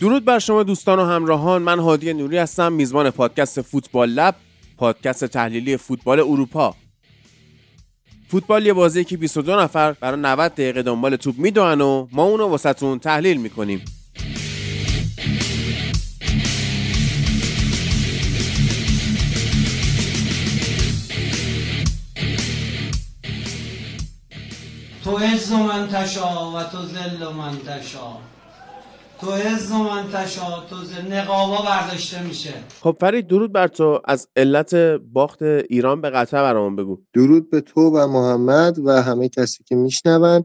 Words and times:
درود 0.00 0.24
بر 0.24 0.38
شما 0.38 0.62
دوستان 0.62 0.98
و 0.98 1.04
همراهان. 1.04 1.62
من 1.62 1.78
هادی 1.78 2.12
نوری 2.12 2.38
هستم 2.38 2.72
میزبان 2.72 3.10
پادکست 3.10 3.62
فوتبال 3.62 4.08
لب 4.08 4.34
پادکست 4.76 5.24
تحلیلی 5.24 5.76
فوتبال 5.76 6.20
اروپا. 6.20 6.74
فوتبال 8.28 8.66
یه 8.66 8.72
بازی 8.72 9.04
که 9.04 9.16
22 9.16 9.60
نفر 9.60 9.92
برای 9.92 10.20
90 10.20 10.52
دقیقه 10.52 10.82
دنبال 10.82 11.16
توپ 11.16 11.38
می‌دونن 11.38 11.80
و 11.80 12.08
ما 12.12 12.22
اونو 12.22 12.46
واسهتون 12.46 12.98
تحلیل 12.98 13.36
می‌کنیم. 13.40 13.84
تو 25.04 25.16
عز 25.16 25.52
من 25.52 25.88
تشا 25.88 26.50
و 26.50 26.62
تو 26.62 26.78
ذل 26.86 27.32
من 27.32 27.58
تشا. 27.58 28.37
تو 29.20 29.30
عز 29.30 29.72
من 29.72 30.04
تشا 30.12 30.66
تو 30.70 30.76
نقابا 31.10 31.62
برداشته 31.62 32.22
میشه. 32.22 32.52
خب 32.80 32.96
فرید 33.00 33.26
درود 33.26 33.52
بر 33.52 33.68
تو. 33.68 34.00
از 34.04 34.28
علت 34.36 34.74
باخت 35.12 35.42
ایران 35.42 36.00
به 36.00 36.10
قطر 36.10 36.42
برامون 36.42 36.76
بگو. 36.76 36.98
درود 37.14 37.50
به 37.50 37.60
تو 37.60 37.80
و 37.80 38.06
محمد 38.06 38.78
و 38.78 39.02
همه 39.02 39.28
کسی 39.28 39.64
که 39.64 39.74
میشنون. 39.74 40.44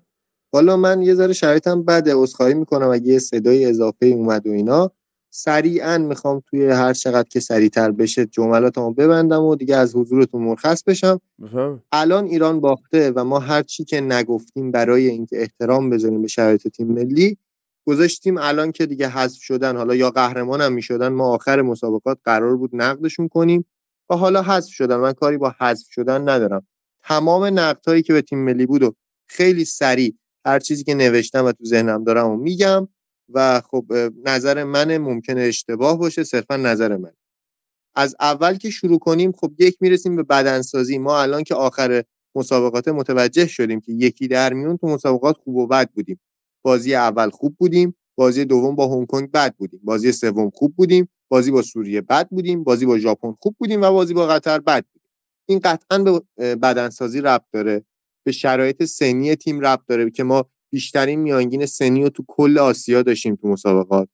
حالا 0.53 0.77
من 0.77 1.01
یه 1.01 1.13
ذره 1.13 1.33
شرایطم 1.33 1.83
بده 1.83 2.13
عذرخواهی 2.15 2.53
می‌کنم 2.53 2.89
اگه 2.89 3.07
یه 3.07 3.19
صدای 3.19 3.65
اضافه 3.65 4.05
اومد 4.05 4.47
و 4.47 4.51
اینا. 4.51 4.91
سریعا 5.29 5.97
می‌خوام 5.97 6.43
توی 6.49 6.65
هر 6.65 6.93
چقدر 6.93 7.27
که 7.29 7.39
سریعتر 7.39 7.91
بشه 7.91 8.25
جملاتمو 8.25 8.93
ببندم 8.93 9.43
و 9.43 9.55
دیگه 9.55 9.75
از 9.75 9.95
حضورتون 9.95 10.41
مرخص 10.41 10.83
بشم. 10.83 11.21
بفهم. 11.43 11.83
الان 11.91 12.25
ایران 12.25 12.59
باخته 12.59 13.11
و 13.15 13.23
ما 13.23 13.39
هر 13.39 13.61
چی 13.63 13.83
که 13.83 14.01
نگفتیم 14.01 14.71
برای 14.71 15.07
اینکه 15.07 15.41
احترام 15.41 15.89
بذاریم 15.89 16.21
به 16.21 16.27
شرایط 16.27 16.67
تیم 16.67 16.87
ملی 16.87 17.37
گذاشتیم 17.85 18.37
الان 18.37 18.71
که 18.71 18.85
دیگه 18.85 19.09
حذف 19.09 19.41
شدن 19.41 19.77
حالا 19.77 19.95
یا 19.95 20.09
قهرمان 20.09 20.61
هم 20.61 20.73
می‌شدن 20.73 21.07
ما 21.07 21.33
آخر 21.33 21.61
مسابقات 21.61 22.17
قرار 22.23 22.57
بود 22.57 22.69
نقدشون 22.73 23.27
کنیم 23.27 23.65
و 24.09 24.15
حالا 24.15 24.41
حذف 24.41 24.71
شدن. 24.71 24.95
من 24.95 25.13
کاری 25.13 25.37
با 25.37 25.55
حذف 25.59 25.87
شدن 25.89 26.29
ندارم. 26.29 26.67
تمام 27.03 27.59
نقدهایی 27.59 28.01
که 28.01 28.13
به 28.13 28.21
تیم 28.21 28.39
ملی 28.39 28.65
بود 28.65 28.83
و 28.83 28.95
خیلی 29.27 29.65
سریع 29.65 30.15
هر 30.45 30.59
چیزی 30.59 30.83
که 30.83 30.93
نوشتم 30.93 31.45
و 31.45 31.51
تو 31.51 31.65
ذهنم 31.65 32.03
دارم 32.03 32.29
و 32.29 32.37
میگم 32.37 32.87
و 33.29 33.61
خب 33.61 33.85
نظر 34.25 34.63
من 34.63 34.97
ممکنه 34.97 35.41
اشتباه 35.41 35.97
باشه 35.97 36.23
صرفا 36.23 36.55
نظر 36.57 36.97
من. 36.97 37.11
از 37.95 38.15
اول 38.19 38.57
که 38.57 38.69
شروع 38.69 38.99
کنیم 38.99 39.31
خب 39.31 39.51
یک 39.59 39.77
می‌رسیم 39.79 40.15
به 40.15 40.23
بدنسازی. 40.23 40.97
ما 40.97 41.21
الان 41.21 41.43
که 41.43 41.55
آخر 41.55 42.03
مسابقات 42.35 42.87
متوجه 42.87 43.47
شدیم 43.47 43.79
که 43.79 43.91
یکی 43.91 44.27
در 44.27 44.53
میون 44.53 44.77
تو 44.77 44.87
مسابقات 44.87 45.37
خوب 45.37 45.55
و 45.55 45.67
بد 45.67 45.89
بودیم. 45.89 46.19
بازی 46.63 46.95
اول 46.95 47.29
خوب 47.29 47.55
بودیم 47.59 47.95
بازی 48.15 48.45
دوم 48.45 48.75
با 48.75 48.87
هنگ 48.95 49.07
کنگ 49.07 49.31
بد 49.31 49.55
بودیم. 49.55 49.81
بازی 49.83 50.11
سوم 50.11 50.49
خوب 50.49 50.75
بودیم 50.75 51.09
بازی 51.29 51.51
با 51.51 51.61
سوریه 51.61 52.01
بد 52.01 52.29
بودیم 52.29 52.63
بازی 52.63 52.85
با 52.85 52.99
ژاپن 52.99 53.31
خوب 53.39 53.55
بودیم 53.59 53.81
و 53.81 53.91
بازی 53.91 54.13
با 54.13 54.27
قطر 54.27 54.59
بد 54.59 54.85
بودیم. 54.93 55.09
این 55.45 55.59
قطعا 55.59 55.99
به 55.99 56.21
بدنسازی 56.55 57.21
ربط 57.21 57.45
داره 57.53 57.85
به 58.25 58.31
شرایط 58.31 58.83
سنی 58.83 59.35
تیم 59.35 59.61
ربط 59.61 59.81
داره 59.87 60.11
که 60.11 60.23
ما 60.23 60.45
بیشترین 60.71 61.19
میانگین 61.19 61.65
سنی 61.65 62.03
رو 62.03 62.09
تو 62.09 62.23
کل 62.27 62.57
آسیا 62.57 63.01
داشتیم 63.01 63.35
تو 63.35 63.47
مسابقات. 63.47 64.09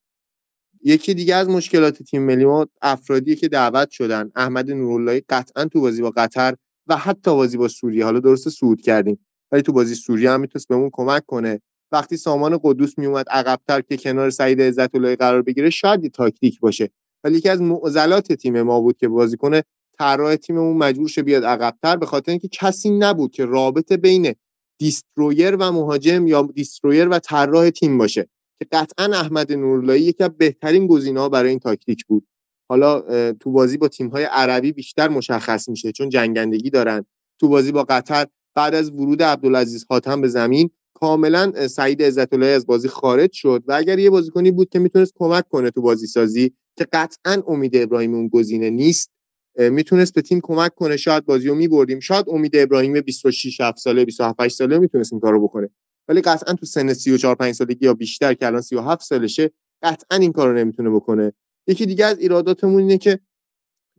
یکی 0.83 1.13
دیگه 1.13 1.35
از 1.35 1.49
مشکلات 1.49 2.03
تیم 2.03 2.23
ملی 2.23 2.45
ما 2.45 2.67
افرادی 2.81 3.35
که 3.35 3.47
دعوت 3.47 3.89
شدن. 3.89 4.31
احمد 4.35 4.71
نوراللهی 4.71 5.23
قطعا 5.29 5.65
تو 5.65 5.81
بازی 5.81 6.01
با 6.01 6.13
قطر 6.17 6.55
و 6.87 6.97
حتی 6.97 7.31
بازی 7.31 7.57
با 7.57 7.67
سوریه 7.67 8.05
حالا 8.05 8.19
درسته 8.19 8.49
صعود 8.49 8.81
کردیم 8.81 9.19
ولی 9.51 9.61
تو 9.61 9.73
بازی 9.73 9.95
سوریه 9.95 10.31
هم 10.31 10.41
می‌تونست 10.41 10.67
بهمون 10.67 10.89
کمک 10.93 11.25
کنه. 11.25 11.61
وقتی 11.91 12.17
سامان 12.17 12.59
قدوس 12.63 12.97
میومد 12.97 13.29
عقبتر 13.29 13.81
که 13.81 13.97
کنار 13.97 14.29
سعید 14.29 14.61
عزت 14.61 14.95
قرار 14.95 15.41
بگیره 15.41 15.69
شاید 15.69 16.11
تاکتیک 16.11 16.59
باشه. 16.59 16.89
ولی 17.23 17.37
یکی 17.37 17.49
از 17.49 17.61
معضلات 17.61 18.33
تیم 18.33 18.61
ما 18.61 18.81
بود 18.81 18.97
که 18.97 19.07
بازیکن 19.07 19.61
طراح 19.99 20.35
تیممون 20.35 20.77
مجبور 20.77 21.07
شه 21.07 21.23
بیاد 21.23 21.45
عقبتر 21.45 21.97
به 21.97 22.05
خاطر 22.05 22.31
اینکه 22.31 22.47
کسی 22.47 22.89
نبود 22.89 23.31
که 23.31 23.45
رابطه 23.45 23.97
بین 23.97 24.35
destroyer 24.79 25.55
و 25.55 25.71
مهاجم 25.71 26.27
یا 26.27 26.49
destroyer 26.55 27.07
و 27.07 27.19
طراح 27.19 27.69
تیم 27.69 27.97
باشه. 27.97 28.29
که 28.59 28.67
قطعا 28.71 29.05
احمد 29.05 29.53
نوراللهی 29.53 30.03
یکی 30.03 30.23
از 30.23 30.29
بهترین 30.37 30.87
گزینه‌ها 30.87 31.29
برای 31.29 31.49
این 31.49 31.59
تاکتیک 31.59 32.05
بود. 32.05 32.27
حالا 32.69 33.01
تو 33.31 33.51
بازی 33.51 33.77
با 33.77 33.87
تیم‌های 33.87 34.23
عربی 34.23 34.71
بیشتر 34.71 35.07
مشخص 35.07 35.69
میشه 35.69 35.91
چون 35.91 36.09
جنگندگی 36.09 36.69
دارن. 36.69 37.05
تو 37.39 37.47
بازی 37.47 37.71
با 37.71 37.83
قطر 37.83 38.27
بعد 38.55 38.75
از 38.75 38.91
ورود 38.91 39.23
عبدالعزیز 39.23 39.85
حاتم 39.89 40.21
به 40.21 40.27
زمین 40.27 40.69
کاملا 40.93 41.67
سعید 41.67 42.03
عزت 42.03 42.33
اللهی 42.33 42.51
از 42.51 42.65
بازی 42.65 42.87
خارج 42.87 43.31
شد 43.31 43.63
و 43.67 43.73
اگر 43.73 43.99
یه 43.99 44.09
بازیکنی 44.09 44.51
بود 44.51 44.69
که 44.69 44.79
می‌تونست 44.79 45.13
کمک 45.15 45.49
کنه 45.49 45.71
تو 45.71 45.81
بازی 45.81 46.07
سازی 46.07 46.53
که 46.77 46.87
قطعا 46.93 47.43
امید 47.47 47.75
ابراهیمی 47.75 48.15
اون 48.15 48.27
گزینه 48.27 48.69
نیست 48.69 49.11
می‌تونست 49.57 50.13
به 50.13 50.21
تیم 50.21 50.39
کمک 50.43 50.75
کنه. 50.75 50.97
شاید 50.97 51.25
بازی 51.25 51.47
رو 51.47 51.55
میبردیم. 51.55 51.99
شاید 51.99 52.25
امید 52.29 52.51
ابراهیمی 52.55 53.01
26 53.01 53.61
7 53.61 53.77
ساله 53.77 54.05
27 54.05 54.41
8 54.41 54.55
ساله 54.55 54.79
می‌تونست 54.79 55.13
این 55.13 55.19
کارو 55.19 55.43
بکنه. 55.43 55.69
ولی 56.07 56.21
قطعا 56.21 56.53
تو 56.53 56.65
سن 56.65 56.93
34 56.93 57.35
5 57.35 57.53
سالگی 57.53 57.85
یا 57.85 57.93
بیشتر 57.93 58.33
که 58.33 58.45
الان 58.45 58.61
37 58.61 59.03
سالشه 59.03 59.51
قطعا 59.83 60.17
این 60.17 60.31
کارو 60.31 60.53
نمی‌تونه 60.53 60.89
بکنه. 60.89 61.33
یکی 61.67 61.85
دیگه 61.85 62.05
از 62.05 62.19
ایراداتمون 62.19 62.81
اینه 62.81 62.97
که 62.97 63.19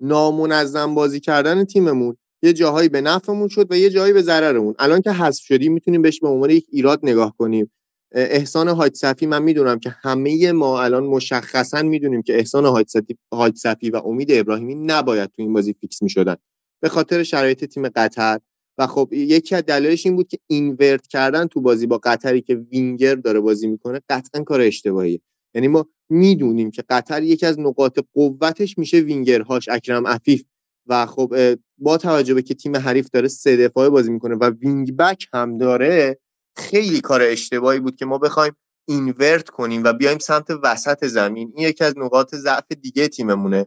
نامنظم 0.01 0.95
بازی 0.95 1.21
کردن 1.21 1.65
تیممون. 1.65 2.17
یه 2.43 2.53
جاهایی 2.53 2.89
به 2.89 3.01
نفعمون 3.01 3.49
شد 3.49 3.67
و 3.71 3.79
یه 3.79 3.91
جاهایی 3.91 4.13
به 4.13 4.23
ضررمون. 4.23 4.75
الان 4.79 5.01
که 5.01 5.11
حذف 5.11 5.43
شدیم 5.43 5.73
می‌تونیم 5.73 6.03
بهش 6.03 6.21
به 6.21 6.29
عنوان 6.29 6.51
یک 6.51 6.67
ایراد 6.71 7.01
نگاه 7.03 7.35
کنیم. 7.39 7.71
احسان 8.13 8.69
حاج 8.69 8.95
صفی 8.95 9.27
من 9.27 9.43
می‌دونم 9.43 9.79
که 9.79 9.91
همه 10.03 10.53
ما 10.53 10.83
الان 10.83 11.05
مشخصا 11.05 11.83
می‌دونیم 11.83 12.23
که 12.23 12.39
احسان 12.39 12.85
حاج 13.33 13.57
صفی 13.57 13.91
و 13.91 13.97
امید 13.97 14.33
ابراهیمی 14.33 14.75
نباید 14.75 15.31
تو 15.31 15.43
این 15.43 15.53
بازی 15.53 15.73
فیکس 15.73 16.03
می‌شدن. 16.03 16.37
به 16.83 16.89
خاطر 16.89 17.23
شرایط 17.23 17.65
تیم 17.65 17.89
قطر. 17.89 18.41
و 18.79 18.87
خب 18.87 19.09
یکی 19.13 19.55
از 19.55 19.63
دلایلش 19.63 20.07
این 20.07 20.17
بود 20.17 20.29
که 20.29 20.39
invert 20.47 21.07
کردن 21.07 21.47
تو 21.47 21.61
بازی 21.61 21.87
با 21.87 22.01
قطری 22.05 22.41
که 22.41 22.55
وینگر 22.55 23.15
داره 23.15 23.41
بازی 23.41 23.67
می‌کنه 23.67 24.01
قطعا 24.09 24.43
کار 24.43 24.61
اشتباهیه. 24.61 25.21
یعنی 25.55 25.69
ما 25.69 25.87
می‌دونیم 26.09 26.71
که 26.71 26.85
قطر 26.89 27.23
یکی 27.23 27.47
از 27.47 27.61
نقاط 27.61 27.99
قوتش 28.15 28.79
میشه 28.79 28.99
وینگرهاش 28.99 29.69
اکرم 29.69 30.07
عفیف. 30.07 30.43
و 30.91 31.07
خب 31.07 31.35
با 31.79 31.99
توجه 31.99 32.35
به 32.35 32.43
که 32.43 32.55
تیم 32.55 32.77
حریف 32.77 33.09
داره 33.13 33.29
سه 33.29 33.57
دفاعه 33.57 33.89
بازی 33.89 34.11
می‌کنه 34.11 34.35
و 34.35 34.51
wing 34.51 34.97
back 34.97 35.27
هم 35.35 35.59
داره 35.59 36.19
خیلی 36.57 37.01
کار 37.01 37.23
اشتباهی 37.23 37.81
بود 37.81 37.97
که 37.97 38.05
ما 38.07 38.19
بخوایم 38.19 38.57
invert 38.89 39.49
کنیم 39.49 39.85
و 39.85 39.93
بیایم 39.93 40.19
سمت 40.19 40.51
وسط 40.63 41.05
زمین. 41.05 41.53
این 41.57 41.69
یکی 41.69 41.85
از 41.85 41.95
نقاط 41.99 42.35
ضعف 42.35 42.73
دیگه 42.73 43.09
تیممونه. 43.09 43.67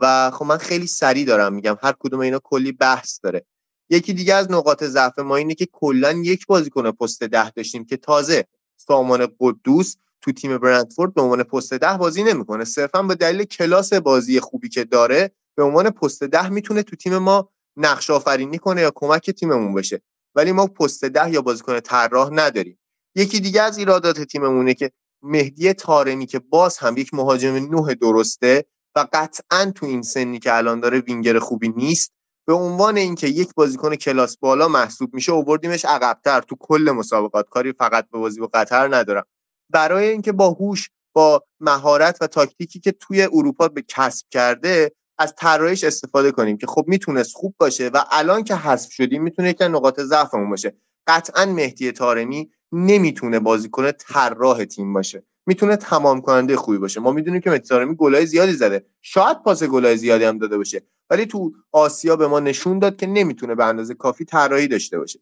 و 0.00 0.30
خب 0.30 0.44
من 0.44 0.56
خیلی 0.56 0.86
سریع 0.86 1.24
دارم 1.24 1.54
میگم 1.54 1.76
هر 1.82 1.94
کدوم 1.98 2.20
اینا 2.20 2.40
کلی 2.44 2.72
بحث 2.72 3.20
داره. 3.22 3.44
یکی 3.90 4.12
دیگه 4.12 4.34
از 4.34 4.50
نقاط 4.50 4.84
ضعف 4.84 5.18
ما 5.18 5.36
اینه 5.36 5.54
که 5.54 5.66
کلا 5.72 6.12
یک 6.12 6.46
بازیکن 6.46 6.90
پست 6.90 7.22
ده 7.22 7.50
داشتیم 7.50 7.84
که 7.84 7.96
تازه 7.96 8.44
سامان 8.76 9.28
قدوس 9.40 9.96
تو 10.20 10.32
تیم 10.32 10.58
برندفورد 10.58 11.14
به 11.14 11.22
عنوان 11.22 11.42
پست 11.42 11.74
ده 11.74 11.96
بازی 11.96 12.22
نمی‌کنه. 12.22 12.64
صرفا 12.64 13.02
به 13.02 13.14
دلیل 13.14 13.44
کلاس 13.44 13.92
بازی 13.92 14.40
خوبی 14.40 14.68
که 14.68 14.84
داره 14.84 15.30
به 15.56 15.62
عنوان 15.62 15.90
پست 15.90 16.24
ده 16.24 16.48
می‌تونه 16.48 16.82
تو 16.82 16.96
تیم 16.96 17.18
ما 17.18 17.50
نقش 17.76 18.10
آفرینی 18.10 18.58
کنه 18.58 18.80
یا 18.80 18.92
کمک 18.94 19.30
تیممون 19.30 19.74
بشه. 19.74 20.02
ولی 20.34 20.52
ما 20.52 20.66
پست 20.66 21.04
ده 21.04 21.30
یا 21.30 21.42
بازیکن 21.42 21.80
طراح 21.80 22.30
نداریم. 22.32 22.78
یکی 23.14 23.40
دیگه 23.40 23.62
از 23.62 23.78
ایرادات 23.78 24.20
تیممونه 24.20 24.74
که 24.74 24.90
مهدی 25.22 25.72
تارمی 25.72 26.26
که 26.26 26.38
باز 26.38 26.78
هم 26.78 26.96
یک 26.96 27.14
مهاجم 27.14 27.54
نوح 27.54 27.94
درسته 27.94 28.64
و 28.96 29.06
قطعا 29.12 29.72
تو 29.74 29.86
این 29.86 30.02
سنی 30.02 30.38
که 30.38 30.56
الان 30.56 30.80
داره 30.80 31.00
وینگر 31.00 31.38
خوبی 31.38 31.68
نیست 31.68 32.12
به 32.46 32.54
عنوان 32.54 32.96
اینکه 32.96 33.28
یک 33.28 33.54
بازیکن 33.54 33.94
کلاس 33.94 34.36
بالا 34.36 34.68
محسوب 34.68 35.14
میشه 35.14 35.32
اووردیمش 35.32 35.84
عقبتر. 35.84 36.40
تو 36.40 36.56
کل 36.60 36.92
مسابقات 36.96 37.48
کاری 37.48 37.72
فقط 37.72 38.08
به 38.12 38.18
بازی 38.18 38.40
با 38.40 38.50
قطر 38.54 38.96
ندارم. 38.96 39.24
برای 39.70 40.08
اینکه 40.08 40.32
با 40.32 40.48
هوش 40.50 40.90
با 41.12 41.42
مهارت 41.60 42.18
و 42.20 42.26
تاکتیکی 42.26 42.80
که 42.80 42.92
توی 42.92 43.22
اروپا 43.22 43.68
به 43.68 43.84
کسب 43.88 44.26
کرده 44.30 44.92
از 45.18 45.34
طراحیش 45.36 45.84
استفاده 45.84 46.32
کنیم 46.32 46.56
که 46.56 46.66
خب 46.66 46.84
می‌تونست 46.86 47.34
خوب 47.34 47.54
باشه 47.58 47.88
و 47.88 48.04
الان 48.10 48.44
که 48.44 48.54
حذف 48.54 48.92
شدیم 48.92 49.22
می‌تونه 49.22 49.50
یکی 49.50 49.64
نقاط 49.64 50.00
ضعفمون 50.00 50.50
باشه. 50.50 50.76
قطعا 51.06 51.46
مهدی 51.46 51.92
تارمی 51.92 52.50
نمی‌تونه 52.72 53.38
بازیکن 53.38 53.90
طراح 53.90 54.64
تیم 54.64 54.92
باشه. 54.92 55.22
می‌تونه 55.46 55.76
تمام 55.76 56.20
کننده 56.20 56.56
خوبی 56.56 56.78
باشه. 56.78 57.00
ما 57.00 57.12
می‌دونیم 57.12 57.40
که 57.40 57.50
مهدی 57.50 57.68
تارمی 57.68 57.94
گلای 57.94 58.26
زیادی 58.26 58.52
زده. 58.52 58.86
شاید 59.02 59.42
پاس 59.42 59.62
گلای 59.62 59.96
زیادی 59.96 60.24
هم 60.24 60.38
داده 60.38 60.56
باشه. 60.56 60.82
ولی 61.10 61.26
تو 61.26 61.52
آسیا 61.72 62.16
به 62.16 62.26
ما 62.26 62.40
نشون 62.40 62.78
داد 62.78 62.96
که 62.96 63.06
نمی‌تونه 63.06 63.54
به 63.54 63.64
اندازه 63.64 63.94
کافی 63.94 64.24
طراحی 64.24 64.68
داشته 64.68 64.98
باشه. 64.98 65.20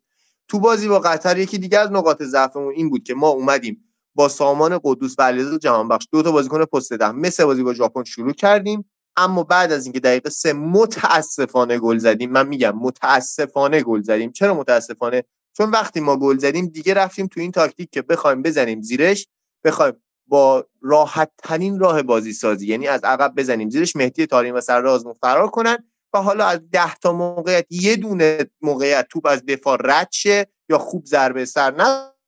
تو 0.48 0.60
بازی 0.60 0.88
با 0.88 0.98
قطر 0.98 1.38
یکی 1.38 1.58
دیگه 1.58 1.78
از 1.78 1.93
نقاط 1.93 2.22
ضعفمون 2.22 2.72
این 2.75 2.90
بود 2.90 3.02
که 3.02 3.14
ما 3.14 3.28
اومدیم 3.28 3.84
با 4.16 4.28
سامان 4.28 4.80
قدوس 4.84 5.14
و 5.18 5.22
علیرضا 5.22 5.58
جهانبخش 5.58 6.08
دو 6.12 6.22
تا 6.22 6.32
بازیکن 6.32 6.64
پست 6.64 6.92
ده. 6.92 7.12
مثل 7.12 7.44
بازی 7.44 7.62
با 7.62 7.74
ژاپن 7.74 8.04
شروع 8.04 8.32
کردیم. 8.32 8.90
اما 9.16 9.42
بعد 9.42 9.72
از 9.72 9.86
اینکه 9.86 10.00
دقیقه 10.00 10.30
سه 10.30 10.52
متاسفانه 10.52 11.78
گل 11.78 11.98
زدیم 11.98 12.30
من 12.30 12.48
میگم 12.48 12.72
متاسفانه 12.76 13.82
گل 13.82 14.02
زدیم. 14.02 14.32
چرا 14.32 14.54
متاسفانه؟ 14.54 15.24
چون 15.56 15.70
وقتی 15.70 16.00
ما 16.00 16.16
گل 16.16 16.38
زدیم 16.38 16.66
دیگه 16.66 16.94
رفتیم 16.94 17.26
تو 17.26 17.40
این 17.40 17.52
تاکتیک 17.52 17.90
که 17.90 18.02
بخوایم 18.02 18.42
بزنیم 18.42 18.82
زیرش 18.82 19.28
بخوایم 19.64 19.94
با 20.26 20.66
راحت 20.82 21.30
ترین 21.38 21.78
راه 21.78 22.02
بازی 22.02 22.32
سازی 22.32 22.66
یعنی 22.66 22.86
از 22.86 23.04
عقب 23.04 23.32
بزنیم 23.36 23.70
زیرش 23.70 23.96
مهدی 23.96 24.26
تاریم 24.26 24.54
و 24.54 24.60
سر 24.60 24.86
آزمون 24.86 25.14
فرار 25.14 25.48
کنن 25.50 25.78
و 26.12 26.22
حالا 26.22 26.46
از 26.46 26.60
ده 26.70 26.94
تا 26.94 27.12
موقعیت 27.12 27.66
یه 27.70 27.96
دونه 27.96 28.50
موقعیت 28.60 29.06
توپ 29.10 29.26
از 29.26 29.46
دفاع 29.46 29.78
رد 29.84 30.08
شه 30.10 30.46
یا 30.69 30.78
خوب 30.78 31.06
ضربه 31.06 31.44
سر 31.44 31.74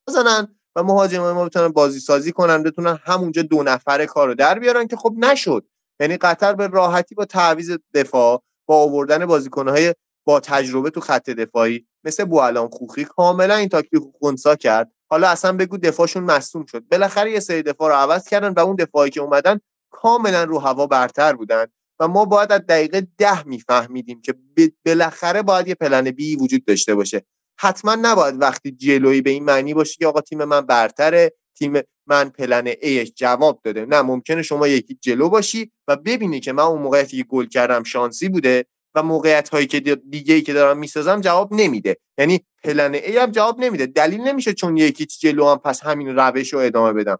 نزنن 0.09 0.58
و 0.75 0.83
مهاجمان 0.83 1.33
ما 1.33 1.45
بتونن 1.45 1.67
بازی 1.67 1.99
سازی 1.99 2.31
کنن 2.31 2.63
بتونن 2.63 2.99
همونجا 3.03 3.41
دو 3.41 3.63
نفره 3.63 4.05
کارو 4.05 4.33
در 4.33 4.59
بیارن 4.59 4.87
که 4.87 4.95
خب 4.95 5.13
نشد. 5.17 5.65
یعنی 5.99 6.17
قطر 6.17 6.53
به 6.53 6.67
راحتی 6.67 7.15
با 7.15 7.25
تعویض 7.25 7.77
دفاع 7.93 8.43
با 8.65 8.75
آوردن 8.75 9.25
بازیکنهای 9.25 9.95
با 10.25 10.39
تجربه 10.39 10.89
تو 10.89 10.99
خط 10.99 11.29
دفاعی 11.29 11.87
مثل 12.03 12.25
بوالام 12.25 12.69
خوخی 12.69 13.05
کاملا 13.05 13.55
این 13.55 13.69
تاکتیک 13.69 14.01
خونسا 14.19 14.55
کرد. 14.55 14.91
حالا 15.09 15.29
اصلا 15.29 15.53
بگو 15.53 15.77
دفاعشون 15.77 16.23
مصوم 16.23 16.65
شد. 16.65 16.83
بالاخره 16.91 17.31
یه 17.31 17.39
سری 17.39 17.63
دفاع 17.63 17.89
رو 17.89 17.95
عوض 17.95 18.27
کردن 18.27 18.53
و 18.53 18.59
اون 18.59 18.75
دفاعی 18.75 19.09
که 19.09 19.21
اومدن 19.21 19.59
کاملا 19.91 20.43
رو 20.43 20.59
هوا 20.59 20.87
برتر 20.87 21.33
بودن. 21.33 21.65
و 21.99 22.07
ما 22.07 22.25
باید 22.25 22.51
از 22.51 22.61
دقیقه 22.69 23.07
ده 23.17 23.43
میفهمیدیم 23.43 24.21
که 24.21 24.35
بالاخره 24.85 25.41
باید 25.41 25.67
یه 25.67 25.75
پلن 25.75 26.11
بی 26.11 26.35
وجود 26.35 26.65
داشته 26.65 26.95
باشه. 26.95 27.25
حتما 27.61 27.95
نباید 28.01 28.41
وقتی 28.41 28.71
جلویی 28.71 29.21
به 29.21 29.29
این 29.29 29.43
معنی 29.43 29.73
باشه 29.73 29.95
که 29.99 30.07
آقا 30.07 30.21
تیم 30.21 30.43
من 30.43 30.61
برتره 30.61 31.33
تیم 31.57 31.81
من 32.07 32.29
پلن 32.29 32.73
ایش 32.81 33.11
جواب 33.15 33.61
داده. 33.63 33.85
نه 33.85 34.01
ممکنه 34.01 34.41
شما 34.41 34.67
یکی 34.67 34.97
جلو 35.01 35.29
باشی 35.29 35.71
و 35.87 35.95
ببینی 35.95 36.39
که 36.39 36.51
من 36.51 36.63
اون 36.63 36.81
موقعیتی 36.81 37.17
که 37.17 37.23
گل 37.23 37.45
کردم 37.45 37.83
شانسی 37.83 38.29
بوده 38.29 38.65
و 38.95 39.03
موقعیت 39.03 39.49
هایی 39.49 39.67
که 39.67 39.79
دیگه 39.79 40.33
ای 40.33 40.41
که 40.41 40.53
دارم 40.53 40.77
می‌سازم 40.77 41.21
جواب 41.21 41.53
نمیده. 41.53 41.97
یعنی 42.17 42.39
پلن 42.63 42.93
ای 42.93 43.17
هم 43.17 43.31
جواب 43.31 43.59
نمیده. 43.59 43.85
دلیل 43.85 44.21
نمیشه 44.21 44.53
چون 44.53 44.77
یکی 44.77 45.05
جلو 45.05 45.45
هم 45.47 45.57
پس 45.57 45.83
همین 45.83 46.15
روش 46.15 46.53
رو 46.53 46.59
ادامه 46.59 46.93
بدم. 46.93 47.17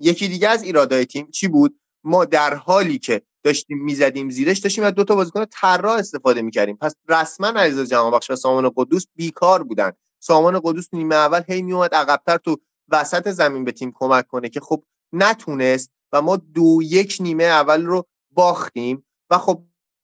یکی 0.00 0.28
دیگه 0.28 0.48
از 0.48 0.62
ایرادای 0.62 1.06
تیم 1.06 1.30
چی 1.30 1.48
بود؟ 1.48 1.78
ما 2.04 2.24
در 2.24 2.54
حالی 2.54 2.98
که 2.98 3.22
داشتیم 3.44 3.84
می‌زدیم 3.84 4.30
زیرش 4.30 4.58
داشتیم 4.58 4.84
از 4.84 4.94
دو 4.94 5.04
تا 5.04 5.14
بازیکن 5.14 5.44
طراح 5.44 5.98
استفاده 5.98 6.42
می‌کردیم. 6.42 6.76
پس 6.76 6.94
رسما 7.08 7.46
علیرضا 7.46 7.84
جهانبخش 7.84 8.30
و 8.30 8.36
سامان 8.36 8.72
قدوس 8.76 9.06
بیکار 9.16 9.62
بودن. 9.62 9.92
سامان 10.20 10.60
قدوس 10.64 10.88
نیمه 10.92 11.14
اول 11.14 11.42
هی 11.48 11.62
میومد 11.62 11.94
عقبتر 11.94 12.36
تو 12.36 12.56
وسط 12.88 13.30
زمین 13.30 13.64
به 13.64 13.72
تیم 13.72 13.92
کمک 13.94 14.26
کنه 14.26 14.48
که 14.48 14.60
خب 14.60 14.84
نتونست 15.12 15.90
و 16.12 16.22
ما 16.22 16.36
دو 16.36 16.78
یک 16.82 17.16
نیمه 17.20 17.44
اول 17.44 17.86
رو 17.86 18.06
باختیم 18.30 19.04
و 19.30 19.38
خب 19.38 19.62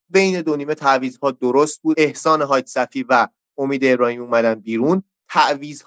بین 0.08 0.40
دو 0.40 0.56
نیمه 0.56 0.74
ها 1.22 1.30
درست 1.30 1.82
بود. 1.82 2.00
احسان 2.00 2.42
حاج 2.42 2.66
صفی 2.66 3.02
و 3.08 3.28
امید 3.58 3.84
ابراهیم 3.84 4.22
اومدن 4.22 4.54
بیرون. 4.54 5.02